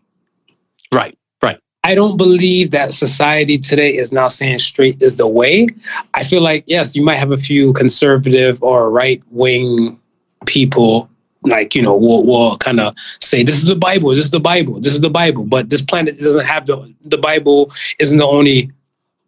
right, 0.95 1.17
right. 1.43 1.59
I 1.85 1.95
don't 1.95 2.17
believe 2.17 2.71
that 2.73 2.93
society 2.93 3.59
today 3.59 3.95
is 3.97 4.13
now 4.13 4.29
saying 4.29 4.59
straight 4.61 5.01
is 5.03 5.17
the 5.17 5.27
way. 5.29 5.69
I 6.15 6.25
feel 6.25 6.43
like, 6.43 6.65
yes, 6.67 6.97
you 6.97 7.05
might 7.05 7.17
have 7.17 7.31
a 7.31 7.37
few 7.39 7.73
conservative 7.73 8.61
or 8.63 8.91
right 8.91 9.23
wing 9.31 10.01
people, 10.47 11.09
like, 11.49 11.75
you 11.75 11.83
know, 11.83 11.97
will, 11.97 12.27
will 12.27 12.57
kind 12.59 12.81
of 12.81 12.95
say, 13.21 13.43
this 13.43 13.57
is 13.57 13.69
the 13.69 13.77
Bible, 13.77 14.11
this 14.11 14.25
is 14.25 14.31
the 14.31 14.41
Bible, 14.41 14.81
this 14.81 14.93
is 14.93 15.01
the 15.01 15.11
Bible. 15.11 15.45
But 15.47 15.71
this 15.71 15.83
planet 15.83 16.19
doesn't 16.19 16.45
have 16.45 16.67
the, 16.67 16.95
the 17.05 17.19
Bible, 17.19 17.71
isn't 17.99 18.19
the 18.19 18.27
only 18.27 18.71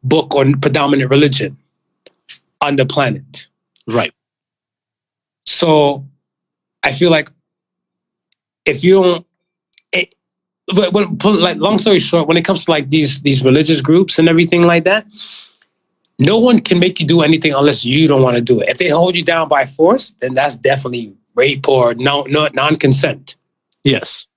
book 0.03 0.35
or 0.35 0.45
predominant 0.61 1.11
religion 1.11 1.57
on 2.61 2.77
the 2.77 2.87
planet. 2.87 3.49
Right. 3.87 4.12
So 5.47 6.07
I 6.83 6.93
feel 6.93 7.11
like 7.11 7.29
if 8.64 8.85
you 8.85 9.03
don't, 9.03 9.27
it, 9.93 10.14
but, 10.75 10.93
but 10.93 11.25
like 11.25 11.57
long 11.57 11.79
story 11.79 11.99
short, 11.99 12.29
when 12.29 12.37
it 12.37 12.45
comes 12.45 12.64
to 12.66 12.71
like 12.71 12.91
these 12.91 13.23
these 13.23 13.45
religious 13.45 13.81
groups 13.81 14.19
and 14.19 14.29
everything 14.29 14.62
like 14.62 14.85
that, 14.85 15.07
no 16.19 16.39
one 16.39 16.59
can 16.59 16.79
make 16.79 17.01
you 17.01 17.07
do 17.07 17.23
anything 17.23 17.53
unless 17.55 17.85
you 17.85 18.07
don't 18.09 18.23
want 18.23 18.37
to 18.37 18.43
do 18.43 18.61
it. 18.61 18.69
If 18.69 18.79
they 18.79 18.89
hold 18.89 19.16
you 19.16 19.25
down 19.25 19.49
by 19.49 19.64
force, 19.64 20.11
then 20.21 20.35
that's 20.35 20.57
definitely 20.57 21.18
rape 21.39 21.68
or 21.68 21.95
no, 21.95 22.24
no 22.28 22.49
non-consent. 22.53 23.36
Yes. 23.84 24.28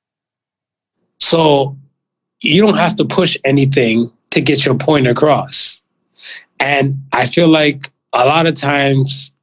So 1.19 1.77
you 2.41 2.61
don't 2.61 2.77
have 2.77 2.95
to 2.97 3.05
push 3.05 3.35
anything 3.43 4.11
to 4.31 4.41
get 4.41 4.65
your 4.65 4.75
point 4.75 5.07
across. 5.07 5.81
And 6.59 7.03
I 7.11 7.25
feel 7.25 7.47
like 7.47 7.87
a 8.13 8.25
lot 8.25 8.47
of 8.47 8.53
times, 8.53 9.33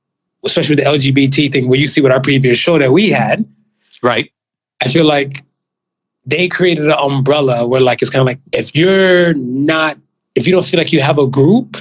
especially 0.45 0.77
with 0.77 0.85
the 0.85 0.91
LGBT 0.91 1.53
thing, 1.53 1.69
where 1.69 1.79
you 1.79 1.87
see 1.87 2.01
with 2.01 2.13
our 2.13 2.21
previous 2.21 2.59
show 2.59 2.79
that 2.79 2.93
we 2.93 3.11
had, 3.11 3.45
Right. 4.03 4.33
I 4.83 4.89
feel 4.89 5.05
like 5.05 5.45
they 6.25 6.49
created 6.49 6.87
an 6.87 6.93
umbrella 6.93 7.67
where 7.67 7.81
like 7.81 8.03
it's 8.03 8.11
kind 8.11 8.21
of 8.21 8.27
like 8.27 8.41
if 8.53 8.75
you're 8.75 9.35
not 9.35 9.97
if 10.35 10.47
you 10.47 10.53
don't 10.53 10.65
feel 10.65 10.79
like 10.79 10.93
you 10.93 11.01
have 11.01 11.19
a 11.19 11.27
group, 11.27 11.77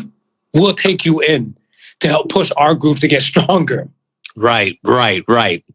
we'll 0.54 0.74
take 0.74 1.06
you 1.06 1.22
in 1.22 1.56
to 2.00 2.08
help 2.08 2.30
push 2.30 2.52
our 2.58 2.74
group 2.74 2.98
to 3.00 3.08
get 3.08 3.22
stronger. 3.32 3.90
Right. 4.38 4.80
Right. 4.84 5.24
Right. 5.28 5.66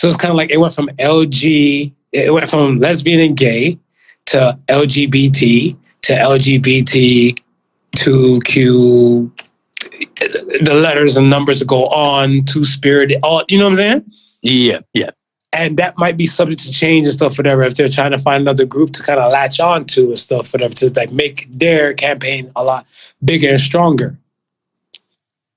So 0.00 0.08
it's 0.08 0.16
kind 0.16 0.30
of 0.30 0.36
like 0.36 0.50
it 0.50 0.58
went 0.58 0.74
from 0.74 0.88
LG, 0.98 1.92
it 2.12 2.32
went 2.32 2.48
from 2.48 2.78
lesbian 2.78 3.20
and 3.20 3.36
gay 3.36 3.78
to 4.26 4.58
LGBT 4.68 5.76
to 6.02 6.12
LGBT 6.14 7.38
to 7.96 8.40
Q, 8.44 9.32
the 10.20 10.80
letters 10.82 11.16
and 11.16 11.28
numbers 11.28 11.62
go 11.64 11.86
on 11.86 12.42
to 12.46 12.64
spirit, 12.64 13.12
all 13.22 13.42
you 13.48 13.58
know 13.58 13.64
what 13.64 13.70
I'm 13.72 13.76
saying? 13.76 14.04
Yeah. 14.42 14.80
Yeah. 14.94 15.10
and 15.52 15.76
that 15.78 15.98
might 15.98 16.16
be 16.16 16.26
subject 16.26 16.62
to 16.62 16.72
change 16.72 17.06
and 17.06 17.14
stuff, 17.14 17.38
whatever. 17.38 17.62
If 17.62 17.74
they're 17.74 17.88
trying 17.88 18.12
to 18.12 18.18
find 18.18 18.42
another 18.42 18.66
group 18.66 18.92
to 18.92 19.02
kind 19.02 19.18
of 19.18 19.32
latch 19.32 19.58
on 19.60 19.84
to 19.86 20.08
and 20.08 20.18
stuff, 20.18 20.52
whatever, 20.52 20.74
to 20.74 20.90
like 20.90 21.10
make 21.10 21.46
their 21.50 21.94
campaign 21.94 22.52
a 22.54 22.62
lot 22.62 22.86
bigger 23.24 23.48
and 23.50 23.60
stronger. 23.60 24.16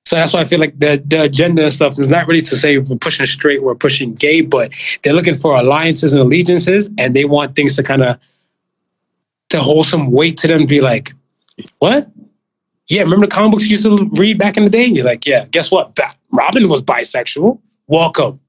So 0.06 0.16
that's 0.18 0.34
why 0.34 0.42
I 0.42 0.46
feel 0.46 0.60
like 0.60 0.78
the 0.78 1.02
the 1.06 1.24
agenda 1.24 1.64
and 1.64 1.72
stuff 1.72 1.98
is 1.98 2.10
not 2.10 2.28
really 2.28 2.42
to 2.42 2.56
say 2.56 2.78
we're 2.78 2.96
pushing 2.96 3.26
straight, 3.26 3.64
we're 3.64 3.76
pushing 3.76 4.14
gay, 4.14 4.42
but 4.42 4.74
they're 5.04 5.14
looking 5.14 5.36
for 5.36 5.56
alliances 5.56 6.14
and 6.14 6.22
allegiances, 6.22 6.90
and 6.98 7.16
they 7.16 7.26
want 7.26 7.56
things 7.56 7.76
to 7.78 7.84
kind 7.84 8.04
of 8.04 8.20
to 9.50 9.60
hold 9.62 9.86
some 9.86 10.12
weight 10.12 10.38
to 10.38 10.48
them. 10.48 10.66
Be 10.66 10.82
like, 10.82 11.14
what? 11.80 12.10
Yeah, 12.90 13.04
remember 13.04 13.26
the 13.26 13.32
comic 13.32 13.52
books 13.52 13.66
you 13.66 13.78
used 13.78 13.86
to 13.86 14.10
read 14.20 14.38
back 14.38 14.58
in 14.58 14.66
the 14.66 14.70
day? 14.70 14.86
You're 14.86 15.06
like, 15.06 15.26
yeah. 15.26 15.46
Guess 15.50 15.72
what? 15.72 15.98
Robin 16.32 16.68
was 16.68 16.84
bisexual. 16.84 17.60
Welcome 17.88 18.42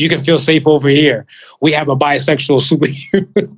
you 0.00 0.08
can 0.08 0.18
feel 0.18 0.38
safe 0.38 0.66
over 0.66 0.88
here. 0.88 1.26
We 1.60 1.72
have 1.72 1.90
a 1.90 1.96
bisexual 1.96 2.60
superhero. 2.62 3.56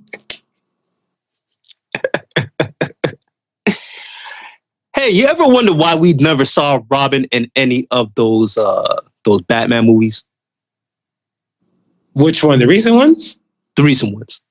Hey, 5.02 5.10
you 5.10 5.26
ever 5.26 5.42
wonder 5.48 5.74
why 5.74 5.96
we 5.96 6.12
never 6.12 6.44
saw 6.44 6.80
Robin 6.88 7.24
in 7.32 7.50
any 7.56 7.88
of 7.90 8.14
those 8.14 8.56
uh 8.56 9.00
those 9.24 9.42
Batman 9.42 9.84
movies? 9.84 10.24
Which 12.12 12.44
one? 12.44 12.60
The 12.60 12.68
recent 12.68 12.94
ones? 12.94 13.40
The 13.74 13.82
recent 13.82 14.14
ones. 14.14 14.44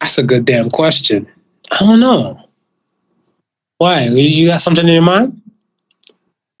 That's 0.00 0.16
a 0.16 0.22
good 0.22 0.44
damn 0.44 0.70
question. 0.70 1.26
I 1.72 1.78
don't 1.80 1.98
know. 1.98 2.48
Why? 3.78 4.06
You- 4.06 4.46
got 4.46 4.60
something 4.60 4.86
in 4.86 4.94
your 4.94 5.02
mind? 5.02 5.42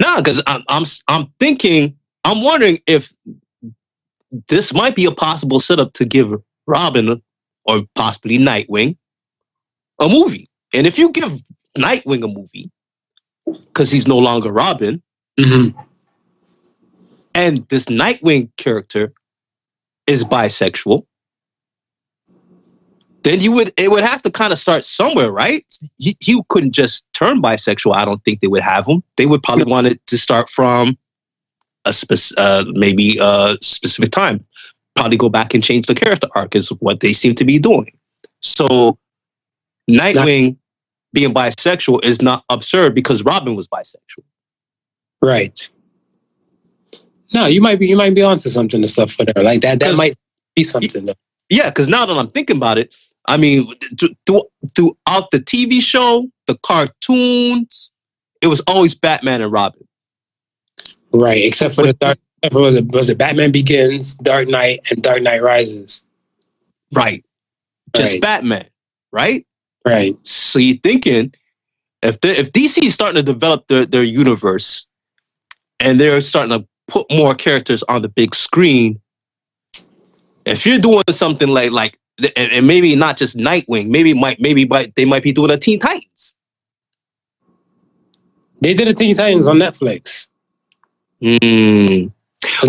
No, 0.02 0.16
because 0.16 0.42
I'm 0.44 0.64
I'm 0.68 0.82
I'm 1.06 1.32
thinking 1.38 1.96
I'm 2.24 2.42
wondering 2.42 2.80
if 2.88 3.12
this 4.48 4.74
might 4.74 4.96
be 4.96 5.04
a 5.04 5.12
possible 5.12 5.60
setup 5.60 5.92
to 5.92 6.04
give 6.04 6.32
Robin 6.66 7.22
or 7.62 7.82
possibly 7.94 8.38
Nightwing 8.38 8.96
a 10.00 10.08
movie. 10.08 10.48
And 10.74 10.84
if 10.84 10.98
you 10.98 11.12
give 11.12 11.32
Nightwing 11.76 12.24
a 12.24 12.28
movie, 12.28 12.70
because 13.46 13.90
he's 13.90 14.06
no 14.08 14.18
longer 14.18 14.50
Robin, 14.52 15.02
Mm-hmm. 15.40 15.80
and 17.34 17.66
this 17.68 17.86
Nightwing 17.86 18.50
character 18.58 19.14
is 20.06 20.24
bisexual, 20.24 21.06
then 23.22 23.40
you 23.40 23.52
would 23.52 23.72
it 23.78 23.90
would 23.90 24.02
have 24.04 24.20
to 24.22 24.30
kind 24.30 24.52
of 24.52 24.58
start 24.58 24.84
somewhere, 24.84 25.30
right? 25.30 25.64
He, 25.96 26.16
he 26.20 26.42
couldn't 26.48 26.72
just 26.72 27.06
turn 27.14 27.40
bisexual. 27.40 27.94
I 27.94 28.04
don't 28.04 28.22
think 28.24 28.40
they 28.40 28.48
would 28.48 28.62
have 28.62 28.86
him. 28.86 29.02
They 29.16 29.26
would 29.26 29.42
probably 29.42 29.64
want 29.64 29.86
it 29.86 30.04
to 30.08 30.18
start 30.18 30.50
from 30.50 30.98
a 31.84 31.92
spec- 31.92 32.36
uh, 32.36 32.64
maybe 32.72 33.16
a 33.20 33.56
specific 33.60 34.10
time. 34.10 34.44
Probably 34.96 35.16
go 35.16 35.28
back 35.30 35.54
and 35.54 35.64
change 35.64 35.86
the 35.86 35.94
character 35.94 36.28
arc 36.34 36.54
is 36.54 36.68
what 36.80 37.00
they 37.00 37.12
seem 37.12 37.34
to 37.36 37.44
be 37.44 37.58
doing. 37.58 37.96
So 38.40 38.98
Nightwing 39.90 40.56
being 41.12 41.32
bisexual 41.34 42.04
is 42.04 42.22
not 42.22 42.44
absurd 42.48 42.94
because 42.94 43.24
Robin 43.24 43.54
was 43.54 43.68
bisexual. 43.68 44.24
Right. 45.20 45.68
No, 47.34 47.46
you 47.46 47.60
might 47.60 47.78
be 47.78 47.86
you 47.86 47.96
might 47.96 48.14
be 48.14 48.22
onto 48.22 48.48
something 48.48 48.80
and 48.80 48.90
stuff 48.90 49.12
for 49.12 49.24
there. 49.24 49.42
Like 49.42 49.60
that 49.62 49.80
that 49.80 49.96
might 49.96 50.14
be 50.54 50.62
something. 50.62 51.06
though. 51.06 51.14
Yeah, 51.48 51.68
because 51.70 51.88
now 51.88 52.06
that 52.06 52.16
I'm 52.16 52.28
thinking 52.28 52.56
about 52.56 52.78
it, 52.78 52.94
I 53.26 53.36
mean, 53.36 53.66
th- 53.98 54.12
th- 54.26 54.42
throughout 54.74 55.30
the 55.30 55.38
TV 55.38 55.80
show, 55.80 56.28
the 56.46 56.58
cartoons, 56.62 57.92
it 58.40 58.48
was 58.48 58.60
always 58.66 58.94
Batman 58.94 59.40
and 59.42 59.52
Robin. 59.52 59.86
Right. 61.12 61.44
Except 61.44 61.74
for 61.74 61.86
the 61.86 61.92
dark 61.92 62.18
was 62.50 62.74
it 62.74 62.86
was 62.88 63.08
it 63.08 63.18
Batman 63.18 63.52
Begins, 63.52 64.14
Dark 64.16 64.48
Knight, 64.48 64.80
and 64.90 65.02
Dark 65.02 65.22
Knight 65.22 65.42
Rises. 65.42 66.04
Right. 66.92 67.24
Just 67.94 68.14
Right. 68.14 68.22
Batman, 68.22 68.66
right? 69.12 69.46
Right. 69.84 70.16
So 70.26 70.58
you're 70.58 70.76
thinking 70.76 71.34
if 72.02 72.20
they 72.20 72.30
if 72.30 72.50
DC 72.50 72.84
is 72.84 72.94
starting 72.94 73.16
to 73.16 73.22
develop 73.22 73.66
their, 73.68 73.86
their 73.86 74.02
universe 74.02 74.86
and 75.80 76.00
they're 76.00 76.20
starting 76.20 76.58
to 76.58 76.66
put 76.88 77.10
more 77.10 77.34
characters 77.34 77.82
on 77.84 78.02
the 78.02 78.08
big 78.08 78.34
screen, 78.34 79.00
if 80.44 80.66
you're 80.66 80.78
doing 80.78 81.02
something 81.10 81.48
like 81.48 81.70
like 81.70 81.98
and, 82.18 82.52
and 82.52 82.66
maybe 82.66 82.94
not 82.96 83.16
just 83.16 83.36
Nightwing, 83.36 83.88
maybe 83.88 84.14
might 84.14 84.40
maybe 84.40 84.66
might 84.66 84.94
they 84.94 85.04
might 85.04 85.22
be 85.22 85.32
doing 85.32 85.50
a 85.50 85.56
Teen 85.56 85.78
Titans. 85.78 86.34
They 88.60 88.74
did 88.74 88.88
a 88.88 88.94
Teen 88.94 89.14
Titans 89.14 89.48
on 89.48 89.58
Netflix. 89.58 90.28
Mm. 91.20 92.12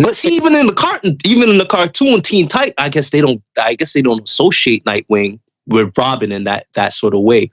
But 0.01 0.15
see, 0.15 0.35
even 0.35 0.55
in 0.55 0.67
the 0.67 0.73
cartoon, 0.73 1.17
even 1.25 1.49
in 1.49 1.57
the 1.57 1.65
cartoon 1.65 2.21
Teen 2.21 2.47
Titan, 2.47 2.73
I 2.77 2.89
guess 2.89 3.09
they 3.09 3.21
don't. 3.21 3.43
I 3.61 3.75
guess 3.75 3.93
they 3.93 4.01
don't 4.01 4.27
associate 4.27 4.85
Nightwing 4.85 5.39
with 5.67 5.97
Robin 5.97 6.31
in 6.31 6.43
that 6.45 6.65
that 6.73 6.93
sort 6.93 7.13
of 7.13 7.21
way. 7.21 7.51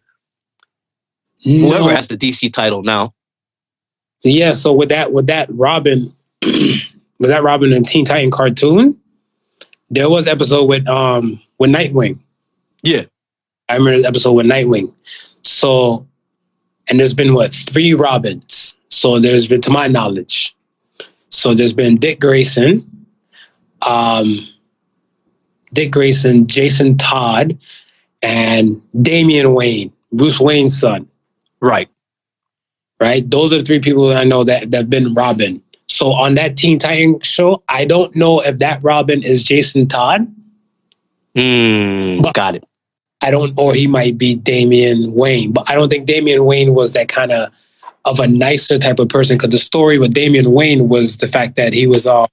Whoever 1.44 1.88
has 1.90 2.08
the 2.08 2.16
DC 2.16 2.52
title 2.52 2.82
now, 2.82 3.14
Yeah, 4.22 4.52
so 4.52 4.72
with 4.72 4.90
that 4.90 5.12
with 5.12 5.26
that 5.28 5.48
Robin 5.50 6.12
with 6.42 7.30
that 7.30 7.42
Robin 7.42 7.72
and 7.72 7.86
Teen 7.86 8.04
Titan 8.04 8.30
cartoon, 8.30 8.98
there 9.88 10.10
was 10.10 10.28
episode 10.28 10.64
with 10.64 10.86
um 10.88 11.40
with 11.58 11.70
Nightwing. 11.70 12.18
Yeah. 12.82 13.02
I 13.68 13.76
remember 13.76 14.02
the 14.02 14.08
episode 14.08 14.32
with 14.32 14.46
Nightwing. 14.46 14.88
So 15.46 16.06
and 16.88 16.98
there's 16.98 17.14
been 17.14 17.34
what, 17.34 17.54
three 17.54 17.94
Robins. 17.94 18.76
So 18.88 19.18
there's 19.20 19.46
been 19.46 19.60
to 19.62 19.70
my 19.70 19.86
knowledge. 19.86 20.54
So 21.28 21.54
there's 21.54 21.72
been 21.72 21.96
Dick 21.96 22.20
Grayson, 22.20 23.06
um 23.82 24.46
Dick 25.72 25.92
Grayson, 25.92 26.46
Jason 26.46 26.98
Todd, 26.98 27.56
and 28.22 28.80
Damian 29.00 29.54
Wayne, 29.54 29.92
Bruce 30.12 30.40
Wayne's 30.40 30.78
son 30.78 31.08
right? 31.60 31.88
right? 33.00 33.28
Those 33.30 33.52
are 33.52 33.58
the 33.58 33.64
three 33.64 33.80
people 33.80 34.08
that 34.08 34.20
I 34.20 34.24
know 34.24 34.44
that 34.44 34.70
that 34.70 34.76
have 34.78 34.90
been 34.90 35.14
Robin. 35.14 35.60
So 35.88 36.12
on 36.12 36.34
that 36.36 36.56
Teen 36.56 36.78
Titan 36.78 37.20
show, 37.20 37.62
I 37.68 37.84
don't 37.84 38.14
know 38.16 38.40
if 38.40 38.58
that 38.58 38.82
Robin 38.82 39.22
is 39.22 39.42
Jason 39.42 39.86
Todd. 39.88 40.26
Mm, 41.36 42.22
But- 42.22 42.34
got 42.34 42.54
it. 42.54 42.64
I 43.22 43.30
don't, 43.30 43.52
or 43.58 43.74
he 43.74 43.86
might 43.86 44.16
be 44.16 44.34
Damian 44.34 45.12
Wayne. 45.12 45.52
But 45.52 45.68
I 45.68 45.74
don't 45.74 45.90
think 45.90 46.06
Damian 46.06 46.46
Wayne 46.46 46.74
was 46.74 46.94
that 46.94 47.08
kind 47.08 47.32
of 47.32 47.50
of 48.06 48.18
a 48.18 48.26
nicer 48.26 48.78
type 48.78 48.98
of 48.98 49.10
person. 49.10 49.36
Because 49.36 49.50
the 49.50 49.58
story 49.58 49.98
with 49.98 50.14
Damian 50.14 50.52
Wayne 50.52 50.88
was 50.88 51.18
the 51.18 51.28
fact 51.28 51.56
that 51.56 51.74
he 51.74 51.86
was 51.86 52.06
uh, 52.06 52.26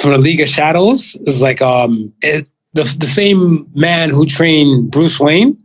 from 0.00 0.10
the 0.10 0.18
League 0.18 0.40
of 0.40 0.48
Shadows. 0.48 1.14
Is 1.26 1.40
like 1.40 1.62
um 1.62 2.12
it, 2.22 2.48
the 2.74 2.82
the 2.98 3.06
same 3.06 3.66
man 3.74 4.10
who 4.10 4.26
trained 4.26 4.90
Bruce 4.90 5.18
Wayne 5.20 5.56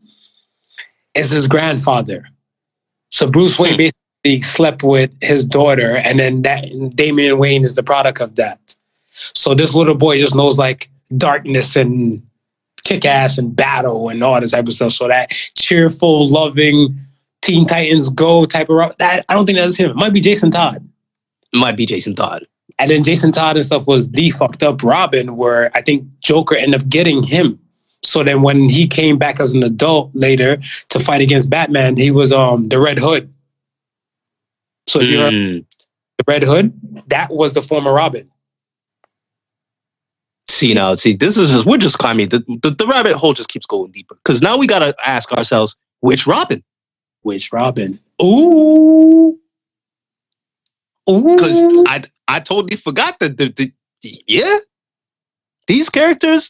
is 1.14 1.32
his 1.32 1.47
grandfather. 1.47 2.28
So 3.12 3.30
Bruce 3.30 3.60
Wayne 3.60 3.74
Hmm. 3.74 3.78
basically 3.78 4.41
slept 4.41 4.84
with 4.84 5.12
his 5.22 5.45
daughter, 5.45 5.97
and 5.97 6.20
then 6.20 6.41
that 6.43 6.66
Damian 6.95 7.38
Wayne 7.38 7.64
is 7.64 7.76
the 7.76 7.84
product 7.84 8.22
of 8.22 8.36
that. 8.38 8.60
So 9.14 9.54
this 9.54 9.76
little 9.76 9.95
boy 9.95 10.18
just 10.18 10.36
knows 10.36 10.58
like 10.58 10.88
darkness 11.16 11.76
and 11.76 12.22
kick 12.84 13.06
ass 13.06 13.38
and 13.38 13.56
battle 13.56 14.10
and 14.10 14.24
all 14.24 14.41
this 14.41 14.51
type 14.51 14.68
of 14.68 14.74
stuff. 14.74 14.91
So 14.93 15.08
that 15.08 15.32
cheerful, 15.58 16.28
loving 16.28 16.97
Teen 17.41 17.66
Titans 17.66 18.10
Go 18.10 18.45
type 18.45 18.70
of 18.70 18.97
that 18.97 19.26
I 19.30 19.34
don't 19.34 19.45
think 19.45 19.58
that's 19.58 19.78
him. 19.78 19.91
It 19.91 19.95
might 19.97 20.14
be 20.14 20.22
Jason 20.22 20.49
Todd. 20.51 20.88
It 21.54 21.58
Might 21.58 21.78
be 21.78 21.86
Jason 21.86 22.16
Todd. 22.16 22.47
And 22.80 22.90
then 22.90 23.04
Jason 23.04 23.32
Todd 23.32 23.56
and 23.56 23.66
stuff 23.66 23.88
was 23.88 24.12
the 24.12 24.30
fucked 24.32 24.64
up 24.64 24.84
Robin, 24.84 25.38
where 25.38 25.72
I 25.76 25.82
think 25.82 26.06
Joker 26.22 26.56
ended 26.56 26.82
up 26.82 26.90
getting 26.90 27.24
him. 27.24 27.60
So 28.02 28.24
then 28.24 28.42
when 28.42 28.68
he 28.70 28.88
came 28.88 29.18
back 29.18 29.40
as 29.40 29.54
an 29.54 29.64
adult 29.64 30.12
later 30.14 30.58
to 30.90 31.00
fight 31.00 31.22
against 31.22 31.50
Batman, 31.50 31.96
he 31.98 32.12
was 32.12 32.32
um 32.34 32.70
the 32.70 32.80
Red 32.80 33.00
Hood. 33.00 33.32
So 34.88 35.00
if 35.02 35.10
you 35.10 35.20
heard 35.20 35.34
Mm. 35.34 35.66
the 36.18 36.24
Red 36.28 36.44
Hood, 36.44 36.74
that 37.10 37.32
was 37.32 37.54
the 37.54 37.62
former 37.62 37.94
Robin. 37.94 38.30
See 40.48 40.74
now, 40.74 40.96
see 40.96 41.14
this 41.14 41.38
is 41.38 41.52
just 41.52 41.66
we're 41.66 41.78
just 41.78 41.98
climbing 41.98 42.30
the, 42.30 42.40
the 42.62 42.70
the 42.72 42.88
rabbit 42.88 43.14
hole 43.16 43.34
just 43.34 43.50
keeps 43.50 43.66
going 43.66 43.92
deeper 43.92 44.16
because 44.16 44.42
now 44.42 44.58
we 44.58 44.68
gotta 44.68 44.94
ask 45.06 45.32
ourselves 45.32 45.76
which 46.02 46.28
Robin 46.28 46.64
Which 47.22 47.52
Robin? 47.52 48.00
Ooh. 48.22 49.40
Ooh. 51.10 51.36
because 51.36 51.64
I 51.88 52.04
I 52.28 52.40
totally 52.40 52.78
forgot 52.78 53.20
that 53.20 53.38
the, 53.38 53.50
the, 53.50 53.72
the- 54.02 54.24
yeah 54.28 54.58
these 55.68 55.90
characters 55.90 56.50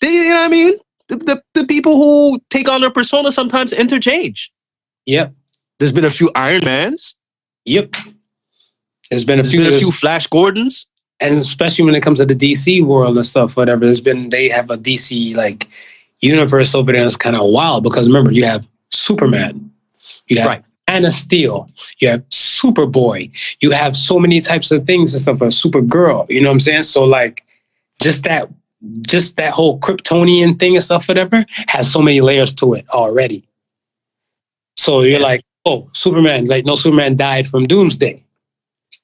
they 0.00 0.12
you 0.12 0.28
know 0.30 0.34
what 0.36 0.46
I 0.46 0.48
mean 0.48 0.74
the, 1.08 1.16
the 1.16 1.42
the 1.54 1.66
people 1.66 1.96
who 1.96 2.38
take 2.50 2.68
on 2.68 2.80
their 2.80 2.90
persona 2.90 3.32
sometimes 3.32 3.72
interchange. 3.72 4.50
Yep. 5.06 5.32
There's 5.78 5.92
been 5.92 6.04
a 6.04 6.10
few 6.10 6.30
Iron 6.34 6.64
Mans. 6.64 7.16
Yep. 7.64 7.94
There's 9.10 9.24
been 9.24 9.38
a 9.38 9.42
There's 9.42 9.52
few, 9.52 9.60
been 9.64 9.72
a 9.74 9.78
few 9.78 9.90
Flash 9.90 10.26
Gordons. 10.26 10.86
and 11.20 11.34
especially 11.38 11.84
when 11.86 11.94
it 11.94 12.02
comes 12.02 12.18
to 12.18 12.26
the 12.26 12.34
DC 12.34 12.84
world 12.84 13.16
and 13.16 13.24
stuff, 13.24 13.56
whatever. 13.56 13.84
There's 13.86 14.02
been 14.02 14.28
they 14.28 14.48
have 14.50 14.70
a 14.70 14.76
DC 14.76 15.34
like 15.34 15.66
universe 16.20 16.74
over 16.74 16.92
there. 16.92 17.06
It's 17.06 17.16
kind 17.16 17.36
of 17.36 17.46
wild 17.46 17.84
because 17.84 18.06
remember 18.06 18.30
you 18.32 18.44
have 18.44 18.66
Superman, 18.90 19.70
you 20.28 20.38
have 20.38 20.46
Right. 20.46 20.64
Man 20.88 21.04
of 21.04 21.12
Steel, 21.12 21.68
you 21.98 22.08
have 22.08 22.28
Superboy, 22.30 23.30
you 23.60 23.70
have 23.72 23.94
so 23.94 24.18
many 24.18 24.40
types 24.40 24.70
of 24.70 24.84
things 24.86 25.12
and 25.12 25.20
stuff. 25.20 25.40
A 25.42 25.46
Supergirl, 25.46 26.28
you 26.28 26.40
know 26.40 26.48
what 26.48 26.54
I'm 26.54 26.60
saying? 26.60 26.82
So 26.84 27.04
like, 27.04 27.44
just 28.02 28.24
that, 28.24 28.48
just 29.02 29.36
that 29.36 29.52
whole 29.52 29.78
Kryptonian 29.78 30.58
thing 30.58 30.74
and 30.76 30.84
stuff, 30.84 31.08
whatever, 31.08 31.44
has 31.68 31.90
so 31.92 32.00
many 32.00 32.20
layers 32.20 32.54
to 32.54 32.74
it 32.74 32.86
already. 32.90 33.44
So 34.76 35.02
you're 35.02 35.20
Yeah. 35.20 35.26
like, 35.26 35.42
oh, 35.66 35.88
Superman, 35.92 36.44
like 36.46 36.64
no 36.64 36.74
Superman 36.74 37.16
died 37.16 37.46
from 37.46 37.66
Doomsday. 37.66 38.22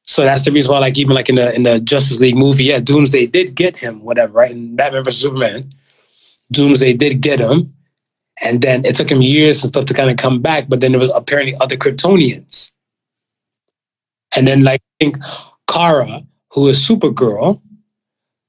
So 0.07 0.23
that's 0.23 0.45
the 0.45 0.53
reason 0.53 0.71
why, 0.73 0.81
like, 0.81 0.99
even 0.99 1.15
like 1.15 1.29
in 1.29 1.37
the 1.37 1.55
in 1.55 1.63
the 1.63 1.81
Justice 1.81 2.21
League 2.21 2.37
movie, 2.37 2.65
yeah, 2.65 2.79
Doomsday 2.79 3.27
did 3.27 3.55
get 3.55 3.77
him, 3.77 4.03
whatever, 4.03 4.33
right? 4.35 4.51
In 4.53 4.77
Batman 4.77 5.03
vs 5.05 5.21
Superman, 5.21 5.71
Doomsday 6.53 6.93
did 6.95 7.21
get 7.23 7.41
him, 7.41 7.73
and 8.43 8.63
then 8.63 8.85
it 8.85 8.95
took 8.95 9.11
him 9.11 9.23
years 9.23 9.63
and 9.63 9.69
stuff 9.69 9.87
to 9.87 9.95
kind 9.95 10.11
of 10.11 10.17
come 10.17 10.41
back. 10.41 10.69
But 10.69 10.81
then 10.81 10.93
there 10.93 11.01
was 11.01 11.13
apparently 11.15 11.55
other 11.61 11.77
Kryptonians, 11.77 12.73
and 14.37 14.47
then 14.47 14.65
like 14.65 14.81
I 15.01 15.05
think 15.05 15.19
Kara, 15.69 16.23
who 16.53 16.69
is 16.69 16.79
Supergirl, 16.79 17.61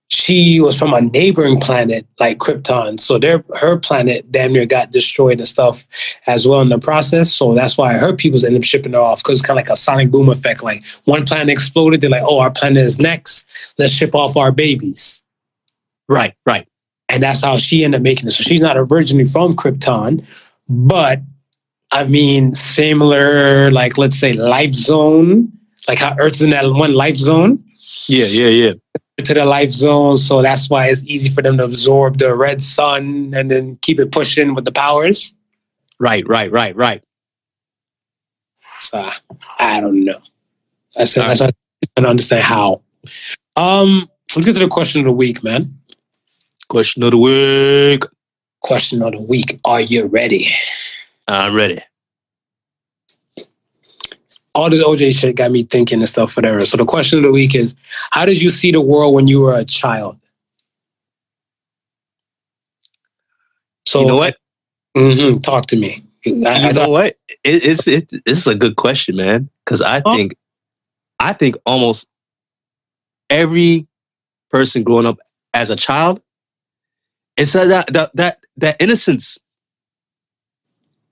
she 0.10 0.60
was 0.62 0.78
from 0.78 0.94
a 0.94 1.02
neighboring 1.02 1.60
planet 1.60 2.08
like 2.20 2.38
Krypton, 2.38 3.00
so 3.00 3.20
their 3.20 3.44
her 3.60 3.78
planet 3.78 4.32
damn 4.32 4.54
near 4.54 4.66
got 4.66 4.92
destroyed 4.92 5.40
and 5.40 5.48
stuff 5.48 5.86
as 6.28 6.48
well 6.48 6.62
in 6.62 6.70
the 6.70 6.80
process. 6.80 7.34
So 7.34 7.54
that's 7.54 7.78
why 7.78 7.94
her 7.94 8.14
peoples 8.16 8.44
end 8.44 8.56
up 8.56 8.64
shipping 8.64 8.94
her 8.94 9.00
off 9.00 9.24
because 9.24 9.40
it's 9.40 9.48
kind 9.48 9.60
of 9.60 9.66
like 9.66 9.74
a 9.74 9.78
sonic 9.78 10.12
boom 10.12 10.30
effect. 10.30 10.64
Like 10.64 10.86
one 11.06 11.26
planet 11.26 11.50
exploded, 11.50 12.02
they're 12.02 12.10
like, 12.10 12.24
"Oh, 12.24 12.40
our 12.40 12.52
planet 12.52 12.82
is 12.82 13.00
next. 13.00 13.48
Let's 13.78 13.94
ship 13.94 14.16
off 14.16 14.38
our 14.38 14.52
babies." 14.52 15.24
Right, 16.08 16.34
right. 16.46 16.68
And 17.10 17.22
that's 17.24 17.44
how 17.44 17.58
she 17.58 17.84
ended 17.84 18.00
up 18.00 18.04
making 18.04 18.28
it. 18.28 18.32
So 18.32 18.44
she's 18.44 18.62
not 18.62 18.78
originally 18.78 19.26
from 19.26 19.54
Krypton, 19.54 20.26
but 20.68 21.20
I 21.92 22.06
mean, 22.08 22.54
similar, 22.54 23.72
like 23.72 23.98
let's 23.98 24.18
say 24.18 24.34
life 24.34 24.74
zone, 24.74 25.52
like 25.88 26.00
how 26.00 26.16
Earth's 26.20 26.42
in 26.42 26.50
that 26.50 26.66
one 26.66 26.94
life 26.94 27.16
zone 27.16 27.64
Yeah, 28.08 28.26
yeah, 28.26 28.50
yeah. 28.50 28.74
to 29.24 29.34
the 29.34 29.46
life 29.46 29.70
zone. 29.70 30.18
So 30.18 30.42
that's 30.42 30.70
why 30.70 30.88
it's 30.88 31.06
easy 31.06 31.30
for 31.30 31.42
them 31.42 31.58
to 31.60 31.64
absorb 31.64 32.18
the 32.18 32.36
red 32.36 32.62
sun 32.62 33.34
and 33.36 33.50
then 33.52 33.78
keep 33.82 34.00
it 34.00 34.12
pushing 34.12 34.56
with 34.56 34.66
the 34.66 34.72
powers. 34.72 35.34
Right, 36.00 36.28
right, 36.28 36.52
right, 36.52 36.76
right. 36.76 37.06
So 38.80 39.10
I 39.60 39.80
don't 39.80 40.04
know. 40.04 40.20
I 40.98 41.06
said 41.06 41.22
why 41.22 41.30
I'm 41.30 41.36
trying 41.96 42.06
understand 42.10 42.44
how. 42.44 42.82
Um, 43.56 44.10
let's 44.36 44.46
get 44.46 44.54
to 44.54 44.60
the 44.60 44.68
question 44.68 45.02
of 45.02 45.06
the 45.06 45.12
week, 45.12 45.44
man. 45.44 45.80
Question 46.70 47.04
of 47.04 47.12
the 47.12 47.18
week. 47.18 48.04
Question 48.62 49.02
of 49.04 49.12
the 49.14 49.22
week. 49.22 49.60
Are 49.66 49.82
you 49.82 50.08
ready? 50.08 50.46
I'm 51.28 51.54
ready. 51.56 51.80
all 54.56 54.70
this 54.70 54.82
OJ 54.84 55.20
shit 55.20 55.36
got 55.36 55.52
me 55.52 55.64
thinking 55.64 56.00
and 56.00 56.08
stuff, 56.08 56.38
whatever. 56.38 56.64
So 56.64 56.78
the 56.78 56.86
question 56.86 57.20
of 57.20 57.24
the 57.26 57.32
week 57.32 57.54
is, 57.56 57.76
how 58.14 58.26
did 58.26 58.42
you 58.42 58.50
see 58.50 58.72
the 58.72 58.80
world 58.80 59.14
when 59.14 59.28
you 59.28 59.42
were 59.42 59.54
a 59.54 59.66
child? 59.66 60.18
So 63.86 64.00
you 64.00 64.08
know 64.08 64.16
what? 64.16 64.38
mhm, 64.96 65.42
talk 65.44 65.66
to 65.68 65.76
me. 65.78 66.04
I, 66.26 66.30
you 66.30 66.46
I 66.46 66.60
know 66.68 66.72
thought, 66.72 66.90
what? 66.90 67.08
It, 67.44 67.66
it's 67.66 67.86
it, 67.88 68.10
this 68.26 68.38
is 68.40 68.48
a 68.48 68.56
good 68.56 68.78
question, 68.78 69.18
man. 69.18 69.50
Because 69.66 69.82
I 69.82 70.02
Oh. 70.06 70.16
think, 70.16 70.36
I 71.20 71.34
think 71.34 71.58
almost 71.66 72.10
every 73.30 73.88
person 74.50 74.84
growing 74.84 75.06
up 75.06 75.20
as 75.54 75.70
a 75.70 75.76
child, 75.76 76.22
it's 77.38 77.54
that 77.54 77.88
that 77.94 78.12
that 78.14 78.40
that, 78.58 78.82
innocence, 78.82 79.40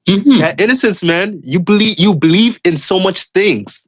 mhm. 0.07 0.39
that 0.39 0.59
innocence, 0.59 1.03
man. 1.03 1.41
You 1.43 1.59
believe 1.59 1.99
you 1.99 2.13
believe 2.13 2.59
in 2.63 2.77
so 2.77 2.99
much 2.99 3.23
things 3.31 3.87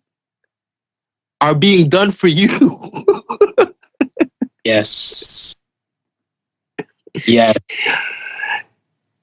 are 1.39 1.55
being 1.55 1.89
done 1.89 2.11
for 2.11 2.27
you. 2.27 2.49
yes, 4.65 5.55
yeah, 7.25 7.53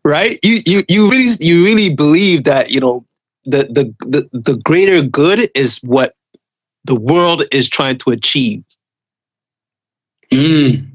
right? 0.05 0.39
You 0.43 0.61
you 0.65 0.85
you 0.89 1.11
really 1.11 1.37
you 1.41 1.65
really 1.65 1.95
believe 1.95 2.45
that 2.45 2.71
you 2.71 2.81
know 2.81 3.05
the 3.45 3.65
the 3.69 3.95
the, 4.09 4.29
the 4.33 4.57
greater 4.65 5.03
good 5.07 5.51
is 5.55 5.81
what 5.83 6.15
the 6.85 6.97
world 6.97 7.43
is 7.53 7.69
trying 7.69 7.99
to 7.99 8.11
achieve, 8.11 8.65
mm. 10.33 10.92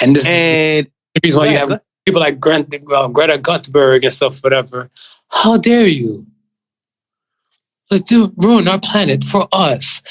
And 0.00 0.14
this 0.14 0.26
is 0.26 0.86
the 1.14 1.20
reason 1.24 1.40
why 1.40 1.46
you 1.50 1.58
have 1.58 1.80
people 2.06 2.20
like 2.20 2.40
Grant, 2.40 2.72
uh, 2.92 3.08
Greta 3.08 3.38
Thunberg 3.38 4.02
and 4.02 4.12
stuff, 4.12 4.38
whatever. 4.40 4.90
How 5.30 5.56
dare 5.58 5.86
you? 5.86 6.26
Like, 7.90 8.04
to 8.06 8.32
ruin 8.36 8.68
our 8.68 8.80
planet 8.80 9.24
for 9.24 9.48
us. 9.52 10.02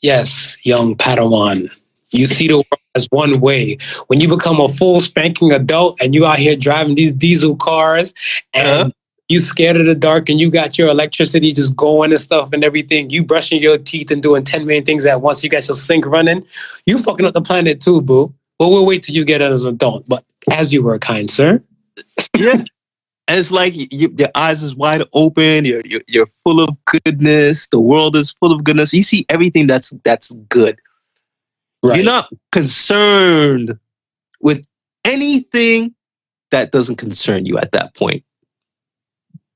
Yes, 0.00 0.56
young 0.64 0.94
Padawan. 0.94 1.70
You 2.12 2.26
see 2.26 2.46
the 2.48 2.56
world 2.56 2.66
as 2.94 3.06
one 3.10 3.40
way. 3.40 3.78
When 4.06 4.20
you 4.20 4.28
become 4.28 4.60
a 4.60 4.68
full 4.68 5.00
spanking 5.00 5.52
adult 5.52 6.00
and 6.00 6.14
you 6.14 6.24
out 6.24 6.38
here 6.38 6.56
driving 6.56 6.94
these 6.94 7.12
diesel 7.12 7.56
cars 7.56 8.14
and 8.54 8.68
Uh-huh. 8.68 8.90
you 9.28 9.40
scared 9.40 9.76
of 9.76 9.86
the 9.86 9.94
dark 9.94 10.28
and 10.28 10.38
you 10.38 10.50
got 10.50 10.78
your 10.78 10.88
electricity 10.88 11.52
just 11.52 11.74
going 11.74 12.12
and 12.12 12.20
stuff 12.20 12.50
and 12.52 12.62
everything, 12.62 13.10
you 13.10 13.24
brushing 13.24 13.60
your 13.60 13.76
teeth 13.76 14.10
and 14.12 14.22
doing 14.22 14.44
10 14.44 14.64
million 14.64 14.84
things 14.84 15.04
at 15.04 15.20
once, 15.20 15.42
you 15.42 15.50
got 15.50 15.66
your 15.66 15.74
sink 15.74 16.06
running, 16.06 16.44
you 16.86 16.96
fucking 16.96 17.26
up 17.26 17.34
the 17.34 17.42
planet 17.42 17.80
too, 17.80 18.00
boo. 18.00 18.32
But 18.58 18.68
we'll 18.68 18.86
wait 18.86 19.02
till 19.02 19.14
you 19.14 19.24
get 19.24 19.42
it 19.42 19.52
as 19.52 19.64
an 19.64 19.74
adult. 19.74 20.06
But 20.08 20.24
as 20.52 20.72
you 20.72 20.82
were, 20.82 20.94
a 20.94 20.98
kind 20.98 21.28
sir. 21.28 21.60
yeah. 22.36 22.64
And 23.28 23.40
it's 23.40 23.50
like 23.50 23.74
you, 23.74 24.14
your 24.16 24.28
eyes 24.36 24.62
is 24.62 24.76
wide 24.76 25.02
open. 25.12 25.64
You're, 25.64 25.82
you're 25.84 26.02
you're 26.06 26.26
full 26.44 26.60
of 26.60 26.76
goodness. 26.84 27.68
The 27.68 27.80
world 27.80 28.14
is 28.14 28.32
full 28.32 28.52
of 28.52 28.62
goodness. 28.62 28.94
You 28.94 29.02
see 29.02 29.26
everything 29.28 29.66
that's 29.66 29.92
that's 30.04 30.32
good. 30.48 30.78
Right. 31.82 31.96
You're 31.96 32.04
not 32.04 32.28
concerned 32.52 33.78
with 34.40 34.64
anything 35.04 35.94
that 36.50 36.70
doesn't 36.70 36.96
concern 36.96 37.46
you 37.46 37.58
at 37.58 37.72
that 37.72 37.94
point. 37.94 38.24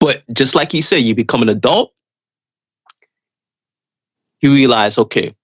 But 0.01 0.23
just 0.33 0.55
like 0.55 0.75
you 0.75 0.83
say, 0.83 0.99
you 0.99 1.15
become 1.15 1.43
an 1.43 1.49
adult. 1.49 1.93
You 4.41 4.55
realize, 4.55 4.99
okay. 4.99 5.35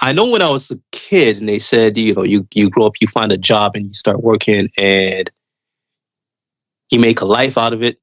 I 0.00 0.12
know 0.12 0.30
when 0.30 0.42
I 0.42 0.50
was 0.50 0.70
a 0.70 0.78
kid, 1.08 1.38
and 1.38 1.48
they 1.48 1.58
said, 1.58 1.96
you 1.96 2.14
know, 2.14 2.22
you 2.22 2.46
you 2.54 2.68
grow 2.68 2.86
up, 2.86 3.00
you 3.00 3.06
find 3.08 3.32
a 3.32 3.38
job, 3.38 3.74
and 3.74 3.86
you 3.86 3.92
start 3.92 4.22
working, 4.22 4.68
and 4.78 5.30
you 6.90 7.00
make 7.00 7.20
a 7.20 7.24
life 7.24 7.56
out 7.56 7.72
of 7.72 7.82
it. 7.82 7.98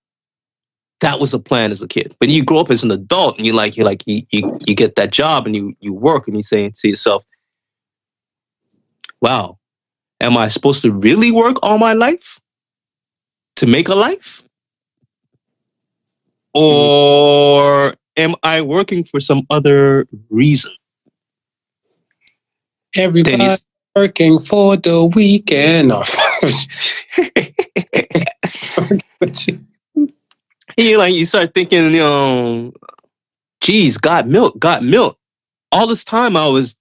That 1.02 1.20
was 1.20 1.34
a 1.34 1.40
plan 1.40 1.72
as 1.72 1.82
a 1.82 1.88
kid. 1.88 2.16
But 2.20 2.30
you 2.30 2.44
grow 2.44 2.60
up 2.60 2.72
as 2.72 2.84
an 2.84 2.92
adult, 2.92 3.38
and 3.38 3.46
you 3.46 3.54
like 3.54 3.78
you 3.78 3.84
like 3.84 4.04
you 4.08 4.24
you, 4.32 4.58
you 4.66 4.76
get 4.76 4.96
that 4.96 5.12
job, 5.12 5.46
and 5.46 5.56
you 5.56 5.76
you 5.80 5.94
work, 5.94 6.28
and 6.28 6.36
you 6.36 6.44
say 6.44 6.72
to 6.74 6.88
yourself, 6.88 7.24
"Wow, 9.22 9.60
am 10.20 10.38
I 10.38 10.48
supposed 10.48 10.82
to 10.82 10.92
really 10.92 11.32
work 11.32 11.58
all 11.62 11.78
my 11.78 11.94
life 11.94 12.40
to 13.58 13.68
make 13.68 13.88
a 13.88 13.96
life, 13.96 14.42
mm-hmm. 16.56 16.64
or 16.64 17.96
am 18.18 18.36
I 18.42 18.62
working 18.62 19.04
for 19.04 19.20
some 19.20 19.44
other 19.50 20.08
reason?" 20.30 20.72
Everybody 22.96 23.38
Dennis. 23.38 23.68
working 23.96 24.40
for 24.40 24.78
the 24.78 25.06
weekend. 25.06 25.90
No. 25.90 26.04
you 30.78 30.98
like 30.98 31.14
you 31.14 31.26
start 31.26 31.54
thinking, 31.54 31.86
you 31.94 32.00
know, 32.00 32.74
geez, 33.62 33.98
got 33.98 34.28
milk, 34.28 34.58
got 34.60 34.84
milk. 34.84 35.18
All 35.72 35.88
this 35.88 36.04
time 36.04 36.38
I 36.38 36.48
was 36.48 36.78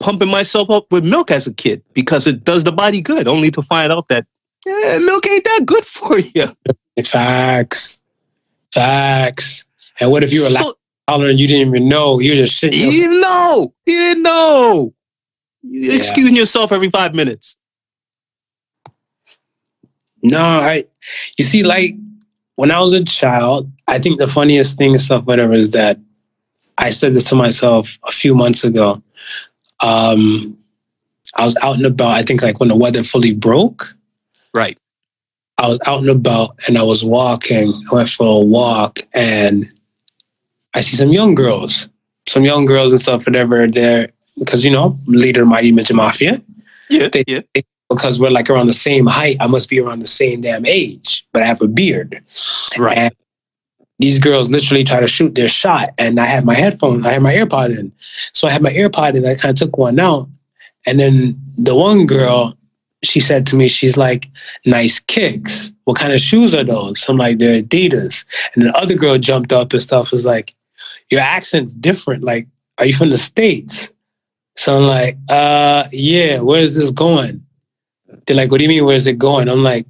pumping 0.00 0.28
myself 0.28 0.70
up 0.70 0.90
with 0.92 1.04
milk 1.04 1.30
as 1.30 1.46
a 1.46 1.54
kid 1.54 1.82
because 1.94 2.26
it 2.26 2.44
does 2.44 2.64
the 2.64 2.72
body 2.72 3.00
good, 3.00 3.26
only 3.28 3.50
to 3.52 3.62
find 3.62 3.92
out 3.92 4.08
that 4.08 4.26
eh, 4.66 4.98
milk 5.04 5.26
ain't 5.26 5.44
that 5.44 5.62
good 5.66 5.84
for 5.84 6.18
you. 6.18 6.46
Facts. 7.04 8.00
Facts. 8.72 9.64
And 10.00 10.10
what 10.10 10.22
if 10.22 10.32
you 10.32 10.42
were 10.42 10.50
So- 10.50 10.74
lactose 11.08 11.30
and 11.30 11.40
you 11.40 11.48
didn't 11.48 11.68
even 11.68 11.88
know? 11.88 12.18
You're 12.20 12.36
just 12.36 12.62
shitting 12.62 12.74
you 12.84 12.90
didn't 12.90 13.20
know. 13.20 13.72
You 13.86 13.98
didn't 13.98 14.22
know. 14.22 14.94
You 15.62 15.90
Yeah. 15.90 15.96
excusing 15.96 16.36
yourself 16.36 16.72
every 16.72 16.90
five 16.90 17.14
minutes. 17.14 17.56
No, 20.22 20.40
I 20.40 20.84
you 21.38 21.44
see, 21.44 21.62
like 21.62 21.94
when 22.56 22.70
I 22.70 22.80
was 22.80 22.92
a 22.92 23.04
child, 23.04 23.70
I 23.86 23.98
think 23.98 24.18
the 24.18 24.26
funniest 24.26 24.76
thing 24.76 24.92
and 24.92 25.00
stuff, 25.00 25.24
whatever, 25.24 25.52
is 25.54 25.70
that 25.72 25.98
I 26.76 26.90
said 26.90 27.14
this 27.14 27.24
to 27.26 27.34
myself 27.34 27.98
a 28.06 28.12
few 28.12 28.34
months 28.34 28.64
ago. 28.64 29.02
Um 29.80 30.56
I 31.36 31.44
was 31.44 31.56
out 31.62 31.76
and 31.76 31.86
about, 31.86 32.12
I 32.12 32.22
think 32.22 32.42
like 32.42 32.58
when 32.58 32.68
the 32.68 32.76
weather 32.76 33.02
fully 33.04 33.32
broke. 33.34 33.94
Right. 34.54 34.78
I 35.58 35.68
was 35.68 35.78
out 35.86 36.00
and 36.00 36.08
about 36.10 36.56
and 36.66 36.76
I 36.78 36.82
was 36.82 37.04
walking. 37.04 37.72
I 37.92 37.94
went 37.94 38.08
for 38.08 38.40
a 38.42 38.44
walk 38.44 39.00
and 39.14 39.70
I 40.74 40.80
see 40.80 40.96
some 40.96 41.12
young 41.12 41.34
girls, 41.34 41.88
some 42.28 42.44
young 42.44 42.64
girls 42.64 42.92
and 42.92 43.00
stuff, 43.00 43.26
whatever. 43.26 43.66
They're 43.68 44.08
because 44.38 44.64
you 44.64 44.70
know, 44.70 44.96
leader 45.06 45.42
of 45.42 45.48
Mighty 45.48 45.72
Midget 45.72 45.96
Mafia. 45.96 46.42
Yeah. 46.90 47.08
They- 47.08 47.24
yeah. 47.26 47.40
Because 47.90 48.20
we're 48.20 48.28
like 48.30 48.50
around 48.50 48.66
the 48.66 48.74
same 48.74 49.06
height, 49.06 49.36
I 49.40 49.46
must 49.46 49.70
be 49.70 49.80
around 49.80 50.00
the 50.00 50.06
same 50.06 50.42
damn 50.42 50.66
age, 50.66 51.26
but 51.32 51.42
I 51.42 51.46
have 51.46 51.62
a 51.62 51.68
beard. 51.68 52.22
Right. 52.76 52.98
And 52.98 53.12
these 53.98 54.18
girls 54.18 54.50
literally 54.50 54.84
try 54.84 55.00
to 55.00 55.06
shoot 55.08 55.34
their 55.34 55.48
shot, 55.48 55.88
and 55.96 56.20
I 56.20 56.26
had 56.26 56.44
my 56.44 56.54
headphone, 56.54 57.06
I 57.06 57.12
had 57.12 57.22
my 57.22 57.32
AirPod 57.32 57.78
in, 57.80 57.90
so 58.32 58.46
I 58.46 58.50
had 58.50 58.62
my 58.62 58.70
AirPod 58.70 59.16
in. 59.16 59.24
I 59.26 59.34
kind 59.34 59.52
of 59.52 59.58
took 59.58 59.78
one 59.78 59.98
out, 59.98 60.28
and 60.86 61.00
then 61.00 61.40
the 61.56 61.74
one 61.74 62.06
girl, 62.06 62.54
she 63.02 63.20
said 63.20 63.46
to 63.46 63.56
me, 63.56 63.68
she's 63.68 63.96
like, 63.96 64.28
"Nice 64.66 65.00
kicks. 65.00 65.72
What 65.84 65.98
kind 65.98 66.12
of 66.12 66.20
shoes 66.20 66.54
are 66.54 66.64
those?" 66.64 67.08
I'm 67.08 67.16
like, 67.16 67.38
"They're 67.38 67.62
Adidas." 67.62 68.24
And 68.54 68.66
the 68.66 68.76
other 68.76 68.94
girl 68.94 69.18
jumped 69.18 69.52
up 69.52 69.72
and 69.72 69.82
stuff 69.82 70.12
was 70.12 70.26
like, 70.26 70.54
"Your 71.10 71.20
accent's 71.22 71.74
different. 71.74 72.22
Like, 72.22 72.46
are 72.78 72.86
you 72.86 72.92
from 72.92 73.10
the 73.10 73.18
states?" 73.18 73.92
So 74.58 74.76
I'm 74.76 74.86
like, 74.88 75.14
"Uh, 75.28 75.84
yeah. 75.92 76.40
Where 76.40 76.60
is 76.60 76.76
this 76.76 76.90
going?" 76.90 77.46
They're 78.26 78.36
like, 78.36 78.50
"What 78.50 78.58
do 78.58 78.64
you 78.64 78.68
mean? 78.68 78.84
Where's 78.84 79.06
it 79.06 79.16
going?" 79.16 79.48
I'm 79.48 79.62
like, 79.62 79.86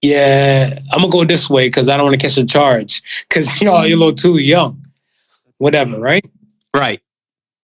"Yeah, 0.00 0.70
I'm 0.90 1.00
gonna 1.00 1.12
go 1.12 1.24
this 1.24 1.50
way 1.50 1.68
because 1.68 1.90
I 1.90 1.98
don't 1.98 2.06
want 2.06 2.18
to 2.18 2.26
catch 2.26 2.38
a 2.38 2.46
charge 2.46 3.02
because 3.28 3.60
y'all 3.60 3.86
you're 3.86 3.98
a 3.98 4.00
little 4.00 4.14
too 4.14 4.38
young, 4.38 4.82
whatever, 5.58 6.00
right?" 6.00 6.24
Right. 6.74 7.02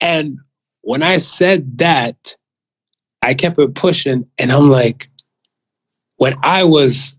And 0.03 0.39
when 0.83 1.03
I 1.03 1.17
said 1.17 1.79
that, 1.79 2.37
I 3.23 3.33
kept 3.33 3.59
it 3.59 3.75
pushing, 3.75 4.27
and 4.39 4.53
I'm 4.53 4.69
like, 4.69 5.09
when 6.19 6.35
I 6.43 6.65
was, 6.65 7.19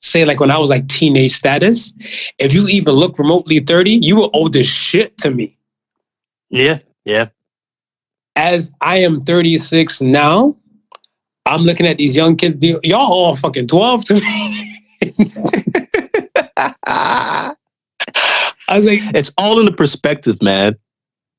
say, 0.00 0.24
like 0.24 0.38
when 0.38 0.52
I 0.52 0.58
was 0.58 0.70
like 0.70 0.86
teenage 0.86 1.32
status, 1.32 1.92
if 2.38 2.54
you 2.54 2.68
even 2.68 2.94
look 2.94 3.18
remotely 3.18 3.58
30, 3.58 3.98
you 4.02 4.20
were 4.20 4.30
old 4.32 4.54
as 4.54 4.68
shit 4.68 5.18
to 5.18 5.32
me. 5.32 5.58
Yeah. 6.48 6.78
Yeah. 7.04 7.30
As 8.38 8.72
I 8.80 8.98
am 8.98 9.20
36 9.20 10.00
now, 10.00 10.56
I'm 11.44 11.62
looking 11.62 11.86
at 11.86 11.98
these 11.98 12.14
young 12.14 12.36
kids. 12.36 12.64
Y'all 12.84 13.00
all 13.00 13.34
fucking 13.34 13.66
12 13.66 14.04
to 14.06 14.14
me. 14.14 14.74
I 16.86 18.76
was 18.76 18.86
like, 18.86 19.00
it's 19.14 19.32
all 19.36 19.58
in 19.58 19.64
the 19.64 19.72
perspective, 19.72 20.40
man. 20.40 20.76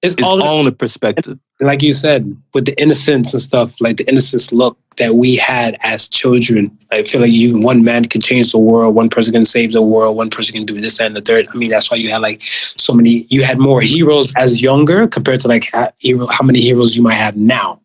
it's, 0.04 0.16
It's 0.16 0.24
all, 0.24 0.44
all 0.44 0.60
in 0.60 0.66
the 0.66 0.74
perspective. 0.74 1.40
like 1.62 1.82
you 1.82 1.94
said, 1.94 2.36
with 2.54 2.66
the 2.66 2.82
innocence 2.82 3.34
and 3.34 3.42
stuff, 3.42 3.80
like 3.80 3.96
the 3.96 4.10
innocence 4.10 4.52
look 4.52 4.78
that 5.00 5.16
we 5.16 5.36
had 5.36 5.76
as 5.82 6.08
children. 6.08 6.78
I 6.92 7.04
feel 7.04 7.22
like 7.22 7.32
you, 7.32 7.60
one 7.60 7.84
man 7.84 8.06
can 8.06 8.22
change 8.22 8.52
the 8.52 8.60
world, 8.60 8.96
one 8.96 9.10
person 9.10 9.34
can 9.34 9.46
save 9.46 9.74
the 9.74 9.82
world, 9.82 10.16
one 10.16 10.30
person 10.30 10.54
can 10.54 10.66
do 10.66 10.80
this 10.80 11.00
and 11.00 11.16
the 11.16 11.22
third. 11.22 11.48
I 11.52 11.58
mean, 11.58 11.70
that's 11.72 11.90
why 11.90 11.98
you 11.98 12.10
had 12.12 12.22
like 12.22 12.42
so 12.42 12.94
many. 12.94 13.26
You 13.30 13.44
had 13.44 13.58
more 13.60 13.82
heroes 13.82 14.32
as 14.36 14.62
younger 14.62 15.08
compared 15.08 15.40
to 15.42 15.48
like 15.48 15.66
how 15.74 16.44
many 16.44 16.62
heroes 16.62 16.96
you 16.96 17.04
might 17.04 17.14
have 17.14 17.36
now, 17.36 17.82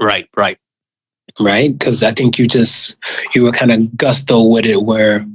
Right. 0.00 0.28
Right. 0.36 0.58
right? 1.38 1.70
Because 1.76 2.02
I 2.02 2.10
think 2.12 2.38
you 2.38 2.46
just 2.46 2.96
you 3.34 3.44
were 3.44 3.52
kind 3.52 3.72
of 3.72 3.96
gusto 3.96 4.42
with 4.42 4.64
it, 4.64 4.82
where 4.82 5.26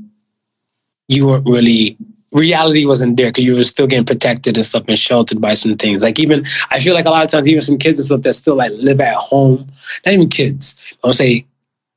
you 1.07 1.27
weren't 1.27 1.45
really 1.47 1.97
reality 2.31 2.85
wasn't 2.85 3.17
there 3.17 3.29
because 3.29 3.43
you 3.43 3.55
were 3.55 3.63
still 3.63 3.87
getting 3.87 4.05
protected 4.05 4.55
and 4.55 4.65
stuff 4.65 4.85
and 4.87 4.97
sheltered 4.97 5.41
by 5.41 5.53
some 5.53 5.75
things. 5.75 6.03
Like 6.03 6.19
even 6.19 6.45
I 6.69 6.79
feel 6.79 6.93
like 6.93 7.05
a 7.05 7.09
lot 7.09 7.23
of 7.23 7.31
times 7.31 7.47
even 7.47 7.61
some 7.61 7.77
kids 7.77 7.99
and 7.99 8.05
stuff 8.05 8.21
that 8.21 8.33
still 8.33 8.55
like 8.55 8.71
live 8.75 8.99
at 9.01 9.15
home, 9.15 9.67
not 10.05 10.13
even 10.13 10.29
kids. 10.29 10.75
I'll 11.03 11.13
say 11.13 11.45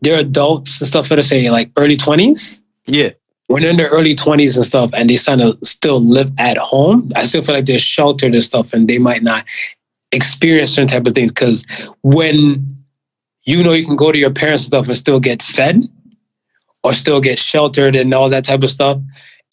they're 0.01 0.21
adults 0.21 0.81
and 0.81 0.89
stuff 0.89 1.09
that 1.09 1.19
are 1.19 1.23
say 1.23 1.51
like 1.51 1.71
early 1.77 1.97
twenties. 1.97 2.63
Yeah. 2.87 3.11
When 3.47 3.63
they're 3.63 3.71
in 3.71 3.77
their 3.77 3.91
early 3.91 4.15
twenties 4.15 4.57
and 4.57 4.67
stuff 4.67 4.91
and 4.95 5.09
they 5.09 5.17
kind 5.17 5.43
of 5.43 5.59
still 5.63 6.01
live 6.01 6.33
at 6.39 6.57
home, 6.57 7.11
I 7.15 7.23
still 7.23 7.45
feel 7.45 7.55
like 7.55 7.67
they're 7.67 7.79
sheltered 7.79 8.35
and 8.35 8.43
stuff 8.43 8.73
and 8.73 8.89
they 8.89 8.99
might 8.99 9.23
not 9.23 9.45
experience 10.13 10.71
certain 10.71 10.89
type 10.89 11.07
of 11.07 11.15
things 11.15 11.33
because 11.33 11.67
when 12.03 12.77
you 13.45 13.63
know 13.63 13.73
you 13.73 13.85
can 13.85 13.97
go 13.97 14.11
to 14.11 14.19
your 14.19 14.33
parents 14.33 14.63
and 14.63 14.67
stuff 14.69 14.87
and 14.87 14.97
still 14.97 15.21
get 15.21 15.43
fed 15.43 15.83
or 16.83 16.93
still 16.93 17.21
get 17.21 17.39
sheltered 17.39 17.97
and 17.97 18.13
all 18.15 18.29
that 18.29 18.45
type 18.45 18.63
of 18.63 18.71
stuff, 18.71 18.99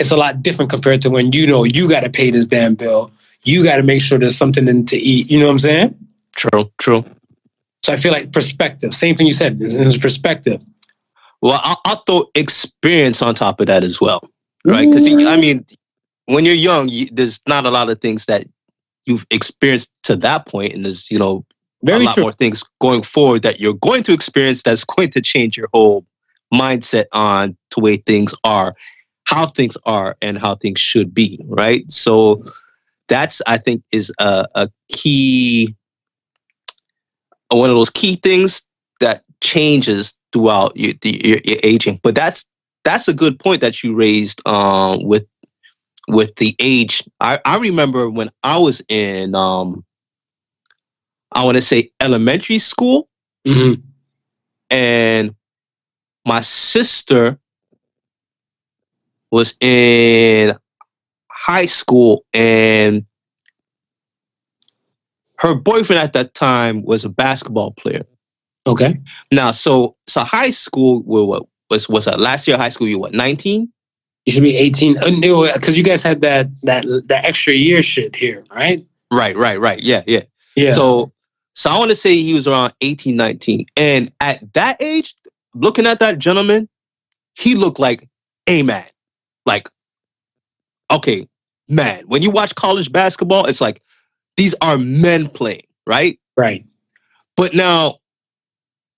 it's 0.02 0.12
a 0.12 0.18
lot 0.18 0.44
different 0.44 0.72
compared 0.72 1.02
to 1.04 1.10
when 1.10 1.32
you 1.32 1.48
know 1.48 1.64
you 1.64 1.88
got 1.88 2.02
to 2.02 2.10
pay 2.10 2.32
this 2.32 2.48
damn 2.48 2.76
bill. 2.76 3.12
You 3.44 3.64
got 3.64 3.78
to 3.78 3.84
make 3.84 4.02
sure 4.02 4.20
there's 4.20 4.36
something 4.36 4.68
in 4.68 4.86
to 4.88 4.98
eat. 4.98 5.32
You 5.32 5.40
know 5.40 5.46
what 5.46 5.52
I'm 5.52 5.60
saying? 5.60 6.08
True. 6.36 6.72
True. 6.78 7.06
So 7.84 7.94
I 7.94 7.98
feel 7.98 8.12
like 8.12 8.32
perspective. 8.32 8.94
Same 8.94 9.16
thing 9.16 9.28
you 9.28 9.34
said. 9.34 9.58
It's 9.60 9.98
perspective. 9.98 10.64
Well, 11.42 11.60
I'll, 11.64 11.82
I'll 11.86 11.96
throw 12.08 12.30
experience 12.36 13.22
on 13.22 13.34
top 13.34 13.60
of 13.60 13.68
that 13.68 13.84
as 13.84 14.00
well, 14.00 14.22
right? 14.64 14.88
Because 14.88 15.08
I 15.08 15.38
mean, 15.38 15.66
when 16.26 16.46
you're 16.46 16.54
young, 16.54 16.88
you, 16.90 17.08
there's 17.12 17.42
not 17.48 17.66
a 17.66 17.72
lot 17.72 17.90
of 17.90 18.00
things 18.00 18.26
that 18.28 18.46
you've 19.06 19.26
experienced 19.32 19.92
to 20.04 20.16
that 20.18 20.46
point, 20.46 20.74
and 20.74 20.86
there's 20.86 21.10
you 21.10 21.18
know 21.18 21.44
Very 21.84 22.04
a 22.04 22.06
lot 22.06 22.14
true. 22.14 22.24
more 22.24 22.32
things 22.32 22.64
going 22.80 23.02
forward 23.02 23.42
that 23.42 23.60
you're 23.60 23.74
going 23.74 24.04
to 24.04 24.14
experience 24.14 24.62
that's 24.62 24.86
going 24.96 25.10
to 25.12 25.22
change 25.22 25.58
your 25.58 25.68
whole 25.74 26.06
mindset 26.54 27.06
on 27.12 27.58
the 27.76 27.82
way 27.82 27.98
things 27.98 28.36
are, 28.44 28.76
how 29.26 29.46
things 29.46 29.78
are, 29.86 30.16
and 30.22 30.38
how 30.38 30.56
things 30.56 30.80
should 30.80 31.14
be, 31.14 31.40
right? 31.46 31.90
So 31.92 32.44
that's 33.08 33.42
I 33.48 33.58
think 33.58 33.84
is 33.92 34.12
a, 34.20 34.46
a 34.56 34.70
key, 34.90 35.76
one 37.50 37.70
of 37.70 37.76
those 37.76 37.90
key 37.90 38.16
things 38.16 38.68
that 39.00 39.24
changes 39.42 40.18
throughout 40.32 40.76
your, 40.78 40.94
your, 41.04 41.40
your 41.44 41.58
aging. 41.64 42.00
But 42.04 42.16
that's 42.16 42.48
that's 42.84 43.08
a 43.08 43.14
good 43.14 43.40
point 43.40 43.62
that 43.62 43.84
you 43.84 43.96
raised 43.96 44.46
um, 44.48 45.04
with 45.04 45.26
with 46.08 46.36
the 46.38 46.56
age. 46.60 47.04
I, 47.20 47.40
I 47.46 47.58
remember 47.58 48.10
when 48.10 48.32
I 48.44 48.58
was 48.58 48.82
in 48.90 49.36
um, 49.36 49.84
I 51.32 51.44
want 51.46 51.58
to 51.58 51.62
say 51.62 51.92
elementary 52.00 52.60
school, 52.60 53.08
Mhm. 53.48 53.82
and 54.70 55.36
my 56.26 56.42
sister 56.42 57.40
was 59.32 59.56
in 59.62 60.54
high 61.32 61.66
school, 61.66 62.26
and 62.34 63.06
her 65.38 65.56
boyfriend 65.56 66.02
at 66.02 66.14
that 66.14 66.34
time 66.34 66.84
was 66.84 67.06
a 67.06 67.10
basketball 67.10 67.72
player. 67.72 68.06
Okay. 68.68 69.00
Now, 69.32 69.52
so 69.52 69.96
so 70.08 70.22
high 70.22 70.52
school 70.52 71.02
well, 71.06 71.26
what 71.26 71.44
was 71.70 71.90
was 71.90 72.06
that 72.06 72.20
last 72.20 72.48
year? 72.48 72.58
High 72.58 72.70
school, 72.70 72.88
you 72.88 73.00
what 73.00 73.14
nineteen? 73.14 73.72
You 74.26 74.34
should 74.34 74.44
be 74.44 74.56
18. 74.56 74.98
Uh, 75.00 75.52
because 75.54 75.78
you 75.78 75.84
guys 75.84 76.04
had 76.04 76.22
that 76.22 76.48
that 76.62 76.86
that 77.08 77.26
extra 77.26 77.54
year 77.54 77.82
shit 77.82 78.16
here, 78.16 78.44
right? 78.52 78.86
Right, 79.12 79.36
right, 79.36 79.60
right. 79.60 79.82
Yeah, 79.82 80.04
yeah. 80.06 80.22
Yeah. 80.56 80.74
So 80.74 81.12
so 81.54 81.70
I 81.70 81.78
want 81.78 81.90
to 81.90 81.96
say 81.96 82.16
he 82.16 82.34
was 82.34 82.48
around 82.48 82.74
18, 82.82 83.16
19. 83.16 83.66
And 83.78 84.12
at 84.22 84.54
that 84.54 84.82
age, 84.82 85.16
looking 85.54 85.86
at 85.86 86.00
that 86.00 86.20
gentleman, 86.20 86.70
he 87.36 87.56
looked 87.56 87.80
like 87.80 88.08
a 88.48 88.64
man. 88.64 88.86
Like, 89.46 89.70
okay, 90.92 91.26
man. 91.68 92.04
When 92.08 92.22
you 92.22 92.32
watch 92.32 92.56
college 92.56 92.92
basketball, 92.92 93.46
it's 93.46 93.62
like 93.62 93.82
these 94.38 94.56
are 94.62 94.78
men 94.78 95.28
playing, 95.28 95.68
right? 95.86 96.20
right. 96.38 96.66
But 97.36 97.54
now 97.54 98.00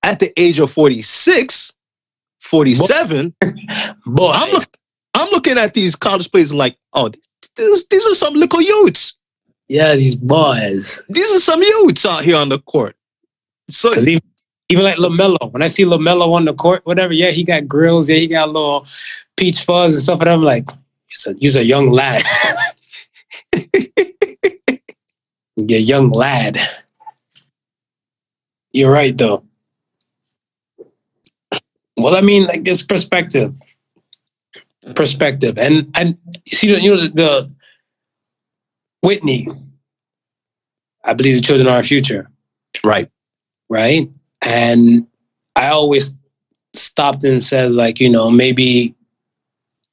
at 0.04 0.20
the 0.20 0.32
age 0.40 0.60
of 0.60 0.70
46, 0.72 1.74
47, 2.40 3.36
Boy. 4.06 4.32
I'm 4.34 4.52
look, 4.52 4.64
I'm 5.14 5.30
looking 5.30 5.58
at 5.58 5.74
these 5.74 5.96
college 5.96 6.30
players 6.32 6.54
like, 6.54 6.78
oh, 6.94 7.10
these, 7.56 7.88
these 7.88 8.06
are 8.06 8.16
some 8.16 8.34
little 8.34 8.62
youths. 8.62 9.18
yeah, 9.68 9.96
these 9.96 10.16
boys. 10.16 11.02
These 11.10 11.36
are 11.36 11.40
some 11.40 11.64
youths 11.64 12.06
out 12.06 12.24
here 12.24 12.36
on 12.36 12.50
the 12.50 12.60
court. 12.60 12.96
So 13.70 13.98
even, 13.98 14.22
even 14.70 14.84
like 14.84 14.98
LaMelo, 14.98 15.52
when 15.52 15.62
I 15.62 15.68
see 15.68 15.84
LaMelo 15.84 16.34
on 16.34 16.46
the 16.46 16.54
court, 16.54 16.86
whatever, 16.86 17.14
yeah, 17.14 17.32
he 17.32 17.44
got 17.44 17.68
grills, 17.68 18.10
yeah, 18.10 18.18
he 18.18 18.28
got 18.28 18.50
a 18.50 18.52
little 18.52 18.86
peach 19.38 19.64
fuzz 19.64 19.96
and 19.96 20.04
stuff, 20.04 20.22
and 20.22 20.30
I'm 20.30 20.44
like, 20.44 20.70
he's 21.08 21.28
a, 21.28 21.34
he's 21.34 21.56
a 21.56 21.66
young 21.66 21.88
lad. 21.88 22.22
yeah, 25.56 25.78
young 25.78 26.10
lad. 26.10 26.58
You're 28.72 28.92
right, 28.92 29.18
though. 29.18 29.44
Well, 31.98 32.16
I 32.16 32.22
mean, 32.22 32.46
like 32.48 32.64
this 32.64 32.84
perspective, 32.84 33.54
perspective, 34.96 35.58
and 35.58 35.92
and 35.96 36.18
you 36.46 36.58
see, 36.58 36.68
you 36.68 36.96
know, 36.96 37.02
the, 37.02 37.10
the 37.10 37.54
Whitney. 39.02 39.48
I 41.06 41.14
believe 41.14 41.36
the 41.36 41.42
children 41.42 41.68
are 41.68 41.76
our 41.76 41.84
future 41.84 42.30
right. 42.84 43.10
right? 43.70 44.10
And 44.42 45.08
I 45.56 45.70
always 45.70 46.18
stopped 46.74 47.24
and 47.24 47.44
said, 47.44 47.76
like, 47.76 48.00
you 48.00 48.10
know, 48.10 48.30
maybe 48.30 48.96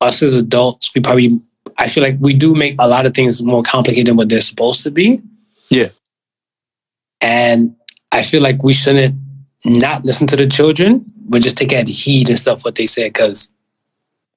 us 0.00 0.22
as 0.22 0.34
adults, 0.34 0.94
we 0.94 1.00
probably, 1.00 1.40
I 1.78 1.88
feel 1.88 2.02
like 2.02 2.16
we 2.20 2.34
do 2.34 2.54
make 2.54 2.76
a 2.78 2.88
lot 2.88 3.06
of 3.06 3.14
things 3.14 3.42
more 3.42 3.62
complicated 3.62 4.06
than 4.06 4.16
what 4.16 4.28
they're 4.28 4.40
supposed 4.40 4.82
to 4.84 4.90
be. 4.90 5.20
Yeah. 5.68 5.88
And 7.20 7.76
I 8.12 8.22
feel 8.22 8.42
like 8.42 8.62
we 8.62 8.72
shouldn't 8.72 9.16
not 9.64 10.04
listen 10.04 10.26
to 10.28 10.36
the 10.36 10.46
children, 10.46 11.04
but 11.28 11.42
just 11.42 11.58
take 11.58 11.72
at 11.72 11.88
heed 11.88 12.28
and 12.28 12.38
stuff 12.38 12.64
what 12.64 12.76
they 12.76 12.86
say 12.86 13.08
because 13.08 13.50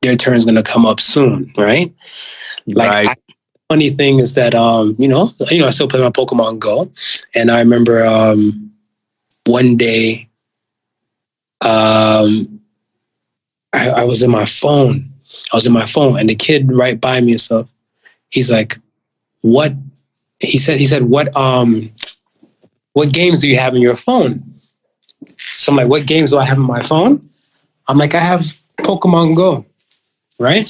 their 0.01 0.15
turn's 0.15 0.45
gonna 0.45 0.63
come 0.63 0.85
up 0.85 0.99
soon, 0.99 1.53
right? 1.57 1.93
Like 2.67 2.91
right. 2.91 3.07
I- 3.09 3.33
funny 3.69 3.89
thing 3.89 4.19
is 4.19 4.35
that 4.35 4.53
um, 4.53 4.95
you 4.99 5.07
know, 5.07 5.29
you 5.49 5.59
know, 5.59 5.67
I 5.67 5.71
still 5.71 5.87
play 5.87 6.01
my 6.01 6.11
Pokemon 6.11 6.59
Go, 6.59 6.91
and 7.33 7.49
I 7.49 7.59
remember 7.59 8.05
um, 8.05 8.71
one 9.45 9.77
day, 9.77 10.29
um, 11.61 12.61
I, 13.73 13.89
I 13.89 14.03
was 14.03 14.21
in 14.21 14.29
my 14.29 14.45
phone. 14.45 15.12
I 15.53 15.57
was 15.57 15.67
in 15.67 15.73
my 15.73 15.85
phone, 15.85 16.19
and 16.19 16.29
the 16.29 16.35
kid 16.35 16.71
right 16.71 16.99
by 16.99 17.21
me 17.21 17.33
and 17.33 17.41
stuff. 17.41 17.67
He's 18.29 18.51
like, 18.51 18.79
"What?" 19.41 19.73
He 20.39 20.57
said. 20.57 20.79
He 20.79 20.85
said, 20.85 21.03
"What? 21.03 21.35
Um, 21.37 21.91
what 22.93 23.13
games 23.13 23.39
do 23.39 23.47
you 23.47 23.57
have 23.57 23.75
in 23.75 23.81
your 23.81 23.95
phone?" 23.95 24.43
So 25.37 25.71
I'm 25.71 25.77
like, 25.77 25.87
"What 25.87 26.05
games 26.05 26.31
do 26.31 26.39
I 26.39 26.45
have 26.45 26.57
in 26.57 26.65
my 26.65 26.83
phone?" 26.83 27.29
I'm 27.87 27.97
like, 27.97 28.15
"I 28.15 28.19
have 28.19 28.41
Pokemon 28.79 29.35
Go." 29.35 29.65
Right? 30.39 30.69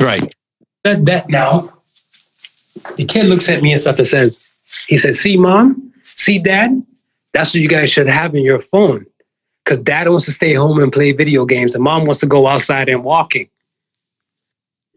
right. 0.00 0.34
said 0.86 1.06
that 1.06 1.28
now. 1.28 1.72
The 2.96 3.04
kid 3.04 3.26
looks 3.26 3.50
at 3.50 3.62
me 3.62 3.72
and 3.72 3.80
stuff 3.80 3.98
and 3.98 4.06
says, 4.06 4.42
he 4.88 4.98
said, 4.98 5.16
see, 5.16 5.36
mom, 5.36 5.92
see, 6.02 6.38
dad, 6.38 6.84
that's 7.32 7.54
what 7.54 7.60
you 7.60 7.68
guys 7.68 7.90
should 7.90 8.08
have 8.08 8.34
in 8.34 8.42
your 8.42 8.58
phone. 8.58 9.06
Because 9.64 9.78
dad 9.78 10.08
wants 10.08 10.24
to 10.24 10.32
stay 10.32 10.54
home 10.54 10.78
and 10.80 10.92
play 10.92 11.12
video 11.12 11.46
games, 11.46 11.74
and 11.74 11.84
mom 11.84 12.04
wants 12.04 12.20
to 12.20 12.26
go 12.26 12.46
outside 12.46 12.88
and 12.88 13.04
walking. 13.04 13.48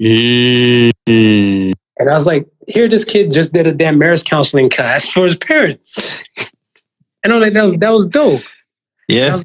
Mm. 0.01 0.91
And 1.07 2.09
I 2.09 2.13
was 2.13 2.25
like, 2.25 2.47
here, 2.67 2.87
this 2.87 3.05
kid 3.05 3.31
just 3.31 3.53
did 3.53 3.67
a 3.67 3.73
damn 3.73 3.97
marriage 3.97 4.23
counseling 4.23 4.69
class 4.69 5.09
for 5.09 5.23
his 5.23 5.37
parents. 5.37 6.23
And 7.23 7.33
I'm 7.33 7.41
like, 7.41 7.53
that 7.53 7.63
was, 7.63 7.77
that 7.77 7.91
was 7.91 8.05
dope. 8.05 8.43
Yeah. 9.07 9.37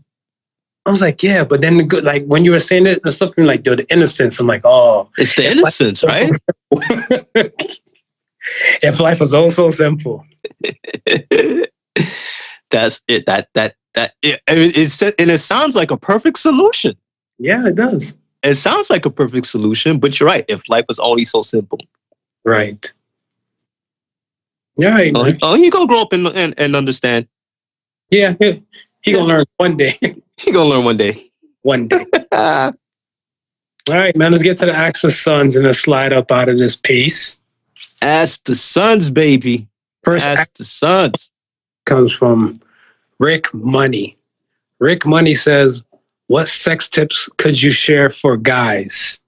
I 0.87 0.91
was 0.91 1.03
like, 1.03 1.23
yeah, 1.23 1.45
but 1.45 1.61
then 1.61 1.77
the 1.77 1.85
good, 1.85 2.05
like 2.05 2.25
when 2.27 2.45
you 2.45 2.53
were 2.53 2.59
saying 2.59 2.87
it 2.87 3.01
and 3.05 3.13
stuff, 3.13 3.35
you're 3.37 3.47
like, 3.47 3.63
dude, 3.63 3.79
the 3.79 3.93
innocence. 3.93 4.41
I'm 4.41 4.47
like, 4.47 4.63
oh, 4.65 5.09
It's 5.19 5.37
the 5.37 5.51
innocence, 5.51 6.03
right? 6.03 6.31
if 8.83 9.01
life 9.01 9.21
was 9.21 9.35
all 9.35 9.51
so 9.51 9.71
simple. 9.71 10.25
That's 12.71 13.03
it. 13.09 13.27
That 13.27 13.49
that 13.55 13.75
that 13.95 14.15
it, 14.23 14.41
it, 14.47 14.77
it's 14.77 15.03
and 15.03 15.31
it 15.31 15.39
sounds 15.39 15.77
like 15.77 15.91
a 15.91 15.97
perfect 15.97 16.39
solution. 16.39 16.95
Yeah, 17.39 17.67
it 17.67 17.75
does. 17.75 18.17
It 18.43 18.55
sounds 18.55 18.89
like 18.91 19.05
a 19.07 19.11
perfect 19.11 19.47
solution, 19.47 19.99
but 19.99 20.19
you're 20.19 20.27
right. 20.29 20.45
If 20.49 20.69
life 20.69 20.87
was 20.89 20.99
only 20.99 21.25
so 21.25 21.43
simple, 21.43 21.79
Right. 22.45 22.93
Yeah, 24.77 24.95
right. 24.95 25.13
oh, 25.15 25.31
oh 25.43 25.55
you 25.57 25.71
gonna 25.71 25.87
grow 25.87 26.01
up 26.03 26.13
and 26.15 26.27
and, 26.29 26.55
and 26.59 26.75
understand. 26.75 27.29
yeah. 28.11 28.35
yeah. 28.41 28.55
He 29.03 29.13
gonna 29.13 29.25
learn 29.27 29.45
one 29.57 29.77
day. 29.77 29.95
he 30.39 30.53
gonna 30.53 30.69
learn 30.69 30.85
one 30.85 30.97
day. 30.97 31.15
one 31.63 31.87
day. 31.89 32.05
All 32.33 32.73
right, 33.89 34.15
man. 34.17 34.31
Let's 34.31 34.43
get 34.43 34.57
to 34.59 34.67
the 34.67 34.73
Ask 34.75 35.03
the 35.03 35.11
Sons 35.11 35.57
and 35.57 35.67
let's 35.67 35.81
slide 35.81 36.13
up 36.13 36.31
out 36.31 36.49
of 36.49 36.59
this 36.59 36.77
piece. 36.77 37.39
Ask 38.03 38.45
the 38.45 38.55
sons, 38.55 39.11
baby. 39.11 39.69
First 40.05 40.25
Ask 40.27 40.55
the 40.55 40.65
sons. 40.65 41.31
comes 41.85 42.13
from 42.13 42.61
Rick 43.19 43.53
Money. 43.53 44.17
Rick 44.79 45.05
Money 45.07 45.35
says, 45.35 45.83
"What 46.33 46.49
sex 46.49 46.89
tips 46.89 47.29
could 47.39 47.61
you 47.61 47.73
share 47.73 48.09
for 48.09 48.37
guys?" 48.37 49.19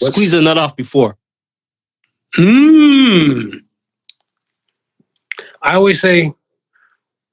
What's- 0.00 0.16
squeeze 0.16 0.32
a 0.32 0.42
nut 0.42 0.58
off 0.58 0.74
before? 0.74 1.16
Hmm. 2.34 3.58
I 5.62 5.76
always 5.76 6.00
say, 6.00 6.32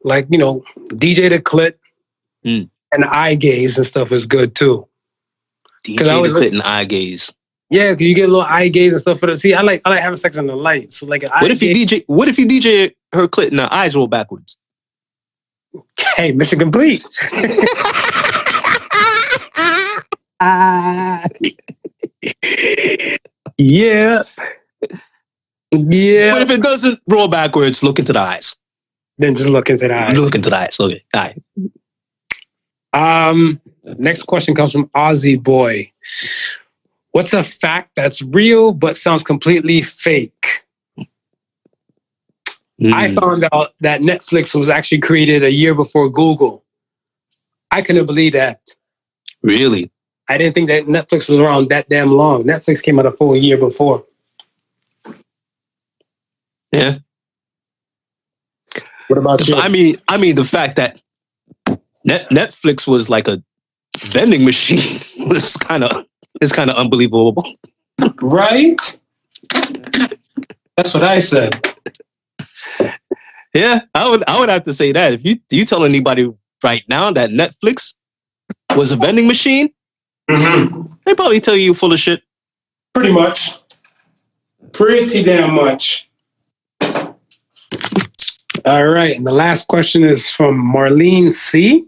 like, 0.03 0.27
you 0.30 0.38
know, 0.38 0.63
DJ 0.89 1.30
the 1.30 1.39
clit 1.39 1.73
Mm. 2.45 2.69
and 2.91 3.03
eye 3.05 3.35
gaze 3.35 3.77
and 3.77 3.85
stuff 3.88 4.11
is 4.11 4.26
good 4.27 4.53
too. 4.55 4.88
DJ 5.84 6.07
I 6.07 6.13
always 6.13 6.34
the 6.34 6.39
clit 6.39 6.51
and 6.53 6.61
eye 6.61 6.85
gaze. 6.85 7.34
Yeah, 7.72 7.91
cause 7.93 8.01
you 8.01 8.13
get 8.13 8.30
a 8.30 8.31
little 8.31 8.45
eye 8.57 8.68
gaze 8.68 8.93
and 8.93 9.01
stuff 9.01 9.19
for 9.19 9.26
the 9.27 9.35
see. 9.35 9.53
I 9.55 9.61
like 9.61 9.81
I 9.85 9.89
like 9.89 10.01
having 10.01 10.18
sex 10.18 10.38
in 10.38 10.45
the 10.45 10.55
light. 10.55 10.91
So 10.93 11.07
like 11.07 11.23
an 11.23 11.31
eye 11.34 11.41
What 11.41 11.51
if 11.51 11.61
you 11.63 11.73
DJ? 11.73 12.03
What 12.05 12.27
if 12.27 12.38
you 12.38 12.45
DJ 12.45 12.91
her 13.13 13.27
clit 13.27 13.49
and 13.49 13.59
her 13.59 13.69
eyes 13.72 13.95
roll 13.95 14.07
backwards? 14.07 14.59
Hey, 16.18 16.31
mission 16.31 16.60
complete. 16.60 17.03
Ah. 20.39 21.23
yeah. 23.57 24.23
Yeah. 25.72 26.34
What 26.34 26.41
if 26.41 26.49
it 26.49 26.64
doesn't 26.64 26.99
roll 27.07 27.27
backwards? 27.27 27.84
Look 27.84 27.99
into 27.99 28.14
the 28.14 28.19
eyes. 28.19 28.56
then 29.18 29.35
just 29.35 29.49
look 29.49 29.69
into 29.69 29.88
the 29.88 29.95
eyes. 29.95 30.19
Look 30.19 30.35
into 30.35 30.49
the 30.49 30.57
eyes. 30.57 30.80
Okay. 30.80 31.03
All 31.14 31.22
right. 31.22 31.41
Um, 32.93 33.61
next 33.98 34.23
question 34.23 34.53
comes 34.53 34.73
from 34.73 34.88
Aussie 34.89 35.41
Boy. 35.41 35.91
What's 37.11 37.34
a 37.34 37.43
fact 37.43 37.91
that's 37.95 38.22
real 38.22 38.73
but 38.73 38.98
sounds 38.98 39.23
completely 39.23 39.81
fake? 39.81 40.64
I 42.83 43.07
Mm. 43.09 43.21
found 43.21 43.43
out 43.53 43.73
that 43.81 44.01
Netflix 44.01 44.55
was 44.55 44.69
actually 44.69 44.99
created 44.99 45.43
a 45.43 45.51
year 45.51 45.75
before 45.75 46.09
Google. 46.09 46.63
I 47.69 47.81
couldn't 47.81 48.05
believe 48.07 48.33
that. 48.33 48.59
really. 49.43 49.91
I 50.29 50.37
didn't 50.37 50.53
think 50.55 50.69
that 50.69 50.85
Netflix 50.85 51.27
was 51.29 51.39
around 51.39 51.69
that 51.69 51.89
damn 51.89 52.11
long. 52.11 52.43
Netflix 52.43 52.81
came 52.81 52.97
out 52.99 53.05
a 53.05 53.11
full 53.11 53.35
year 53.35 53.57
before. 53.57 54.05
Yeah. 56.71 56.99
What 59.07 59.17
about 59.17 59.45
you? 59.47 59.55
I 59.55 59.67
mean, 59.67 59.95
I 60.07 60.17
mean 60.17 60.35
the 60.35 60.43
fact 60.43 60.77
that 60.77 60.99
Net- 62.05 62.29
Netflix 62.29 62.87
was 62.87 63.09
like 63.09 63.27
a 63.27 63.43
vending 63.99 64.45
machine 64.45 64.77
was 65.27 65.57
kind 65.57 65.83
of 65.83 66.05
it's 66.41 66.53
kind 66.53 66.69
of 66.69 66.77
unbelievable. 66.77 67.35
right? 68.21 68.97
That's 70.77 70.93
what 70.93 71.03
I 71.03 71.19
said. 71.19 71.70
Yeah, 73.53 73.82
I 73.94 74.10
would 74.10 74.23
I 74.28 74.40
would 74.40 74.49
have 74.49 74.64
to 74.65 74.73
say 74.73 74.91
that 74.94 75.14
if 75.14 75.26
you 75.26 75.36
you 75.49 75.65
tell 75.65 75.84
anybody 75.84 76.32
right 76.64 76.84
now 76.88 77.11
that 77.11 77.30
Netflix 77.32 77.95
was 78.76 78.91
a 78.91 78.95
vending 78.95 79.28
machine, 79.28 79.69
Mm-hmm. 80.30 80.94
they 81.06 81.14
probably 81.15 81.41
tell 81.41 81.57
you 81.57 81.73
full 81.73 81.91
of 81.91 81.99
shit. 81.99 82.22
Pretty 82.94 83.11
much. 83.11 83.57
Pretty 84.72 85.23
damn 85.23 85.53
much. 85.56 86.10
All 88.64 88.88
right. 88.88 89.15
And 89.18 89.26
the 89.28 89.32
last 89.34 89.68
question 89.68 90.03
is 90.03 90.34
from 90.34 90.56
Marlene 90.73 91.32
C. 91.32 91.88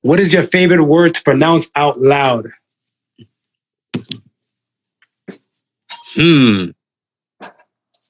What 0.00 0.18
is 0.18 0.32
your 0.32 0.42
favorite 0.42 0.82
word 0.84 1.14
to 1.14 1.22
pronounce 1.22 1.70
out 1.76 2.00
loud? 2.00 2.50
Hmm. 6.14 6.64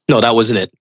No, 0.09 0.21
that 0.21 0.35
wasn't 0.35 0.61
it. 0.61 0.73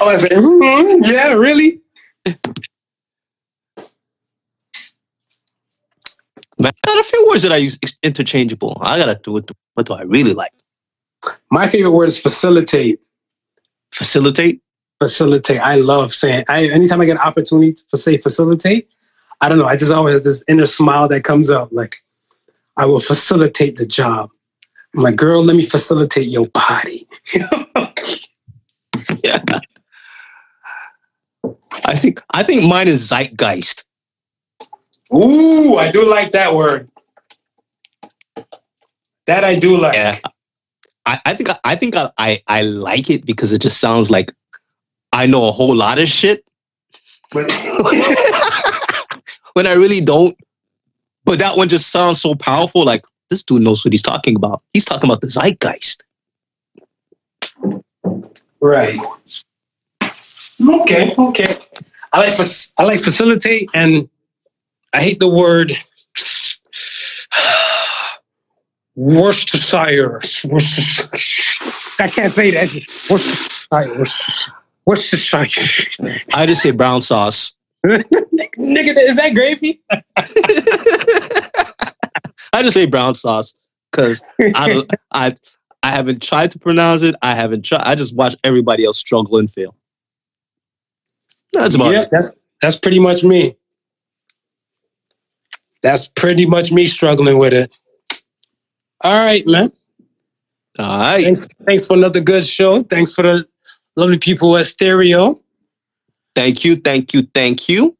Oh, 0.00 0.08
I 0.10 0.16
said, 0.18 0.32
"Mhm, 0.32 1.04
yeah, 1.06 1.32
really? 1.34 1.82
Man, 6.58 6.72
I 6.86 6.88
got 6.90 7.00
a 7.00 7.04
few 7.04 7.26
words 7.28 7.42
that 7.44 7.52
I 7.52 7.58
use 7.58 7.78
interchangeable. 8.02 8.78
I 8.82 8.98
gotta 8.98 9.16
do 9.22 9.36
it. 9.38 9.50
What 9.74 9.86
do 9.86 9.94
I 9.94 10.02
really 10.02 10.34
like? 10.34 10.52
My 11.50 11.66
favorite 11.68 11.92
word 11.92 12.08
is 12.08 12.20
facilitate. 12.20 13.00
Facilitate. 13.92 14.62
Facilitate. 15.00 15.60
I 15.60 15.76
love 15.76 16.14
saying. 16.14 16.44
I 16.48 16.66
anytime 16.68 17.00
I 17.00 17.06
get 17.06 17.12
an 17.12 17.18
opportunity 17.18 17.74
to 17.90 17.96
say 17.96 18.18
facilitate, 18.18 18.88
I 19.40 19.48
don't 19.48 19.58
know. 19.58 19.66
I 19.66 19.76
just 19.76 19.92
always 19.92 20.14
have 20.16 20.24
this 20.24 20.44
inner 20.48 20.66
smile 20.66 21.08
that 21.08 21.24
comes 21.24 21.50
out. 21.50 21.72
Like 21.72 22.03
I 22.76 22.86
will 22.86 23.00
facilitate 23.00 23.76
the 23.76 23.86
job. 23.86 24.30
I'm 24.94 25.02
like, 25.02 25.16
girl, 25.16 25.44
let 25.44 25.56
me 25.56 25.62
facilitate 25.62 26.28
your 26.28 26.48
body. 26.48 27.08
Yeah. 29.22 29.42
I 31.86 31.94
think 31.94 32.20
I 32.32 32.42
think 32.42 32.68
mine 32.68 32.88
is 32.88 33.10
zeitgeist. 33.10 33.84
Ooh, 35.14 35.76
I 35.76 35.90
do 35.90 36.08
like 36.08 36.32
that 36.32 36.54
word. 36.54 36.88
That 39.26 39.44
I 39.44 39.58
do 39.58 39.80
like. 39.80 39.94
Yeah. 39.94 40.16
I, 41.06 41.20
I 41.26 41.34
think 41.34 41.48
I 41.64 41.76
think 41.76 41.96
I, 41.96 42.10
I 42.18 42.42
I 42.46 42.62
like 42.62 43.10
it 43.10 43.26
because 43.26 43.52
it 43.52 43.60
just 43.62 43.78
sounds 43.80 44.10
like 44.10 44.32
I 45.12 45.26
know 45.26 45.48
a 45.48 45.52
whole 45.52 45.74
lot 45.74 45.98
of 45.98 46.08
shit 46.08 46.44
But 47.32 47.50
when 49.54 49.66
I 49.66 49.74
really 49.74 50.00
don't. 50.00 50.36
But 51.24 51.38
that 51.38 51.56
one 51.56 51.68
just 51.68 51.90
sounds 51.90 52.20
so 52.20 52.34
powerful. 52.34 52.84
Like 52.84 53.06
this 53.30 53.42
dude 53.42 53.62
knows 53.62 53.84
what 53.84 53.92
he's 53.92 54.02
talking 54.02 54.36
about. 54.36 54.62
He's 54.72 54.84
talking 54.84 55.08
about 55.08 55.20
the 55.20 55.28
zeitgeist. 55.28 56.02
right. 58.60 58.98
Okay. 60.02 61.14
Okay. 61.16 61.56
I 62.12 62.20
like 62.20 62.34
fac- 62.34 62.72
I 62.78 62.84
like 62.84 63.00
facilitate, 63.00 63.68
and 63.74 64.08
I 64.92 65.02
hate 65.02 65.18
the 65.18 65.28
word 65.28 65.72
Worcestershire. 68.94 70.20
Worcestershire. 70.44 71.72
I 71.98 72.08
can't 72.08 72.30
say 72.32 72.52
that. 72.52 72.72
Worcestershire. 73.10 74.54
Worcestershire. 74.86 76.20
I 76.34 76.46
just 76.46 76.62
say 76.62 76.70
brown 76.70 77.02
sauce. 77.02 77.53
Nigga, 77.84 78.96
is 78.96 79.16
that 79.16 79.34
gravy? 79.34 79.82
I 82.52 82.62
just 82.62 82.74
say 82.74 82.86
brown 82.86 83.14
sauce 83.14 83.56
because 83.90 84.22
I 84.40 84.82
I 85.10 85.34
I 85.82 85.88
haven't 85.88 86.22
tried 86.22 86.50
to 86.52 86.58
pronounce 86.58 87.02
it. 87.02 87.14
I 87.20 87.34
haven't 87.34 87.64
tried. 87.64 87.82
I 87.84 87.94
just 87.94 88.16
watch 88.16 88.36
everybody 88.42 88.84
else 88.84 88.98
struggle 88.98 89.38
and 89.38 89.50
fail. 89.50 89.76
That's 91.52 91.74
about 91.74 91.92
yeah, 91.92 92.02
it. 92.02 92.08
that's 92.10 92.30
that's 92.62 92.78
pretty 92.78 92.98
much 92.98 93.22
me. 93.22 93.56
That's 95.82 96.08
pretty 96.08 96.46
much 96.46 96.72
me 96.72 96.86
struggling 96.86 97.38
with 97.38 97.52
it. 97.52 97.70
All 99.02 99.12
right, 99.12 99.46
man. 99.46 99.70
All 100.78 100.98
right. 100.98 101.22
Thanks, 101.22 101.46
thanks 101.66 101.86
for 101.86 101.94
another 101.94 102.20
good 102.20 102.46
show. 102.46 102.80
Thanks 102.80 103.14
for 103.14 103.22
the 103.22 103.46
lovely 103.94 104.18
people 104.18 104.56
at 104.56 104.66
Stereo. 104.66 105.40
Thank 106.34 106.64
you. 106.64 106.76
Thank 106.76 107.14
you. 107.14 107.22
Thank 107.22 107.68
you. 107.68 107.96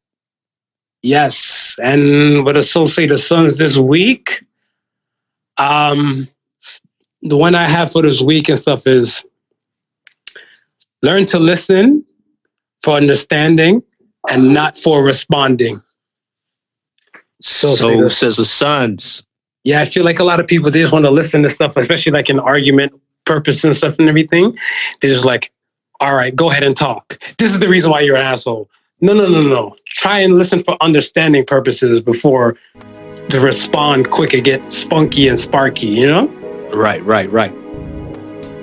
Yes, 1.01 1.77
and 1.81 2.43
what 2.43 2.57
associate 2.57 3.07
the 3.07 3.17
Sons 3.17 3.57
this 3.57 3.77
week. 3.77 4.43
Um, 5.57 6.27
the 7.21 7.37
one 7.37 7.55
I 7.55 7.63
have 7.63 7.91
for 7.91 8.01
this 8.01 8.21
week 8.21 8.49
and 8.49 8.57
stuff 8.57 8.85
is 8.87 9.25
learn 11.01 11.25
to 11.25 11.39
listen 11.39 12.05
for 12.83 12.95
understanding 12.95 13.83
and 14.29 14.53
not 14.53 14.77
for 14.77 15.03
responding. 15.03 15.81
So, 17.41 17.75
So- 17.75 18.07
says 18.09 18.37
the 18.37 18.45
sons. 18.45 19.23
Yeah, 19.63 19.81
I 19.81 19.85
feel 19.85 20.05
like 20.05 20.19
a 20.19 20.23
lot 20.23 20.39
of 20.39 20.45
people 20.47 20.69
they 20.69 20.81
just 20.81 20.93
want 20.93 21.05
to 21.05 21.11
listen 21.11 21.41
to 21.43 21.49
stuff, 21.49 21.75
especially 21.75 22.11
like 22.11 22.29
in 22.29 22.39
argument 22.39 22.93
purpose 23.25 23.63
and 23.63 23.75
stuff 23.75 23.95
and 23.97 24.07
everything. 24.07 24.55
They're 25.01 25.09
just 25.09 25.25
like, 25.25 25.51
all 26.05 26.15
right, 26.15 26.35
go 26.35 26.51
ahead 26.51 26.61
and 26.61 26.77
talk. 26.77 27.17
This 27.39 27.51
is 27.51 27.59
the 27.59 27.67
reason 27.67 27.89
why 27.89 28.01
you're 28.01 28.15
an 28.15 28.21
asshole. 28.21 28.69
No, 29.01 29.13
no, 29.13 29.27
no, 29.27 29.41
no. 29.41 29.75
Try 29.85 30.19
and 30.19 30.35
listen 30.35 30.63
for 30.63 30.77
understanding 30.81 31.45
purposes 31.45 31.99
before 31.99 32.57
to 33.29 33.39
respond 33.39 34.11
quick 34.11 34.33
and 34.35 34.43
get 34.43 34.69
spunky 34.69 35.27
and 35.27 35.39
sparky, 35.39 35.87
you 35.87 36.05
know? 36.05 36.27
Right. 36.73 37.03
Right. 37.03 37.31
Right. 37.31 37.51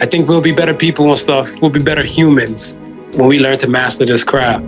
I 0.01 0.07
think 0.07 0.29
we'll 0.29 0.41
be 0.41 0.53
better 0.53 0.73
people 0.73 1.09
and 1.11 1.19
stuff. 1.19 1.61
We'll 1.61 1.71
be 1.73 1.83
better 1.83 2.05
humans 2.05 2.77
when 3.17 3.27
we 3.27 3.41
learn 3.41 3.59
to 3.59 3.69
master 3.69 4.07
this 4.07 4.23
craft. 4.23 4.65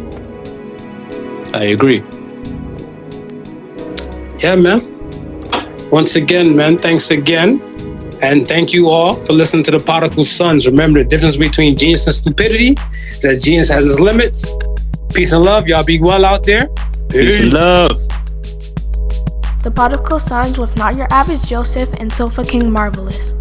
I 1.55 1.65
agree. 1.77 2.03
Yeah, 4.41 4.57
man. 4.57 4.83
Once 5.91 6.17
again, 6.17 6.57
man, 6.57 6.77
thanks 6.77 7.13
again. 7.13 7.61
And 8.25 8.49
thank 8.49 8.73
you 8.73 8.89
all 8.89 9.13
for 9.13 9.35
listening 9.35 9.65
to 9.65 9.71
the 9.71 9.79
Prodigal 9.79 10.25
Sons. 10.25 10.67
Remember, 10.67 11.03
the 11.03 11.09
difference 11.09 11.37
between 11.37 11.77
genius 11.77 12.07
and 12.07 12.17
stupidity 12.17 12.75
is 13.09 13.21
that 13.21 13.43
genius 13.43 13.69
has 13.69 13.87
its 13.87 14.01
limits. 14.01 14.51
Peace 15.13 15.33
and 15.33 15.45
love. 15.45 15.69
Y'all 15.69 15.85
be 15.85 16.01
well 16.01 16.25
out 16.25 16.43
there. 16.43 16.69
Peace 17.11 17.39
and 17.39 17.53
love. 17.53 17.93
The 19.63 19.71
Prodigal 19.71 20.19
Sons 20.19 20.57
with 20.59 20.75
Not 20.75 20.97
Your 20.97 21.07
Average 21.13 21.47
Joseph 21.47 21.93
and 22.01 22.11
Sofa 22.11 22.43
King 22.45 22.71
Marvelous. 22.71 23.35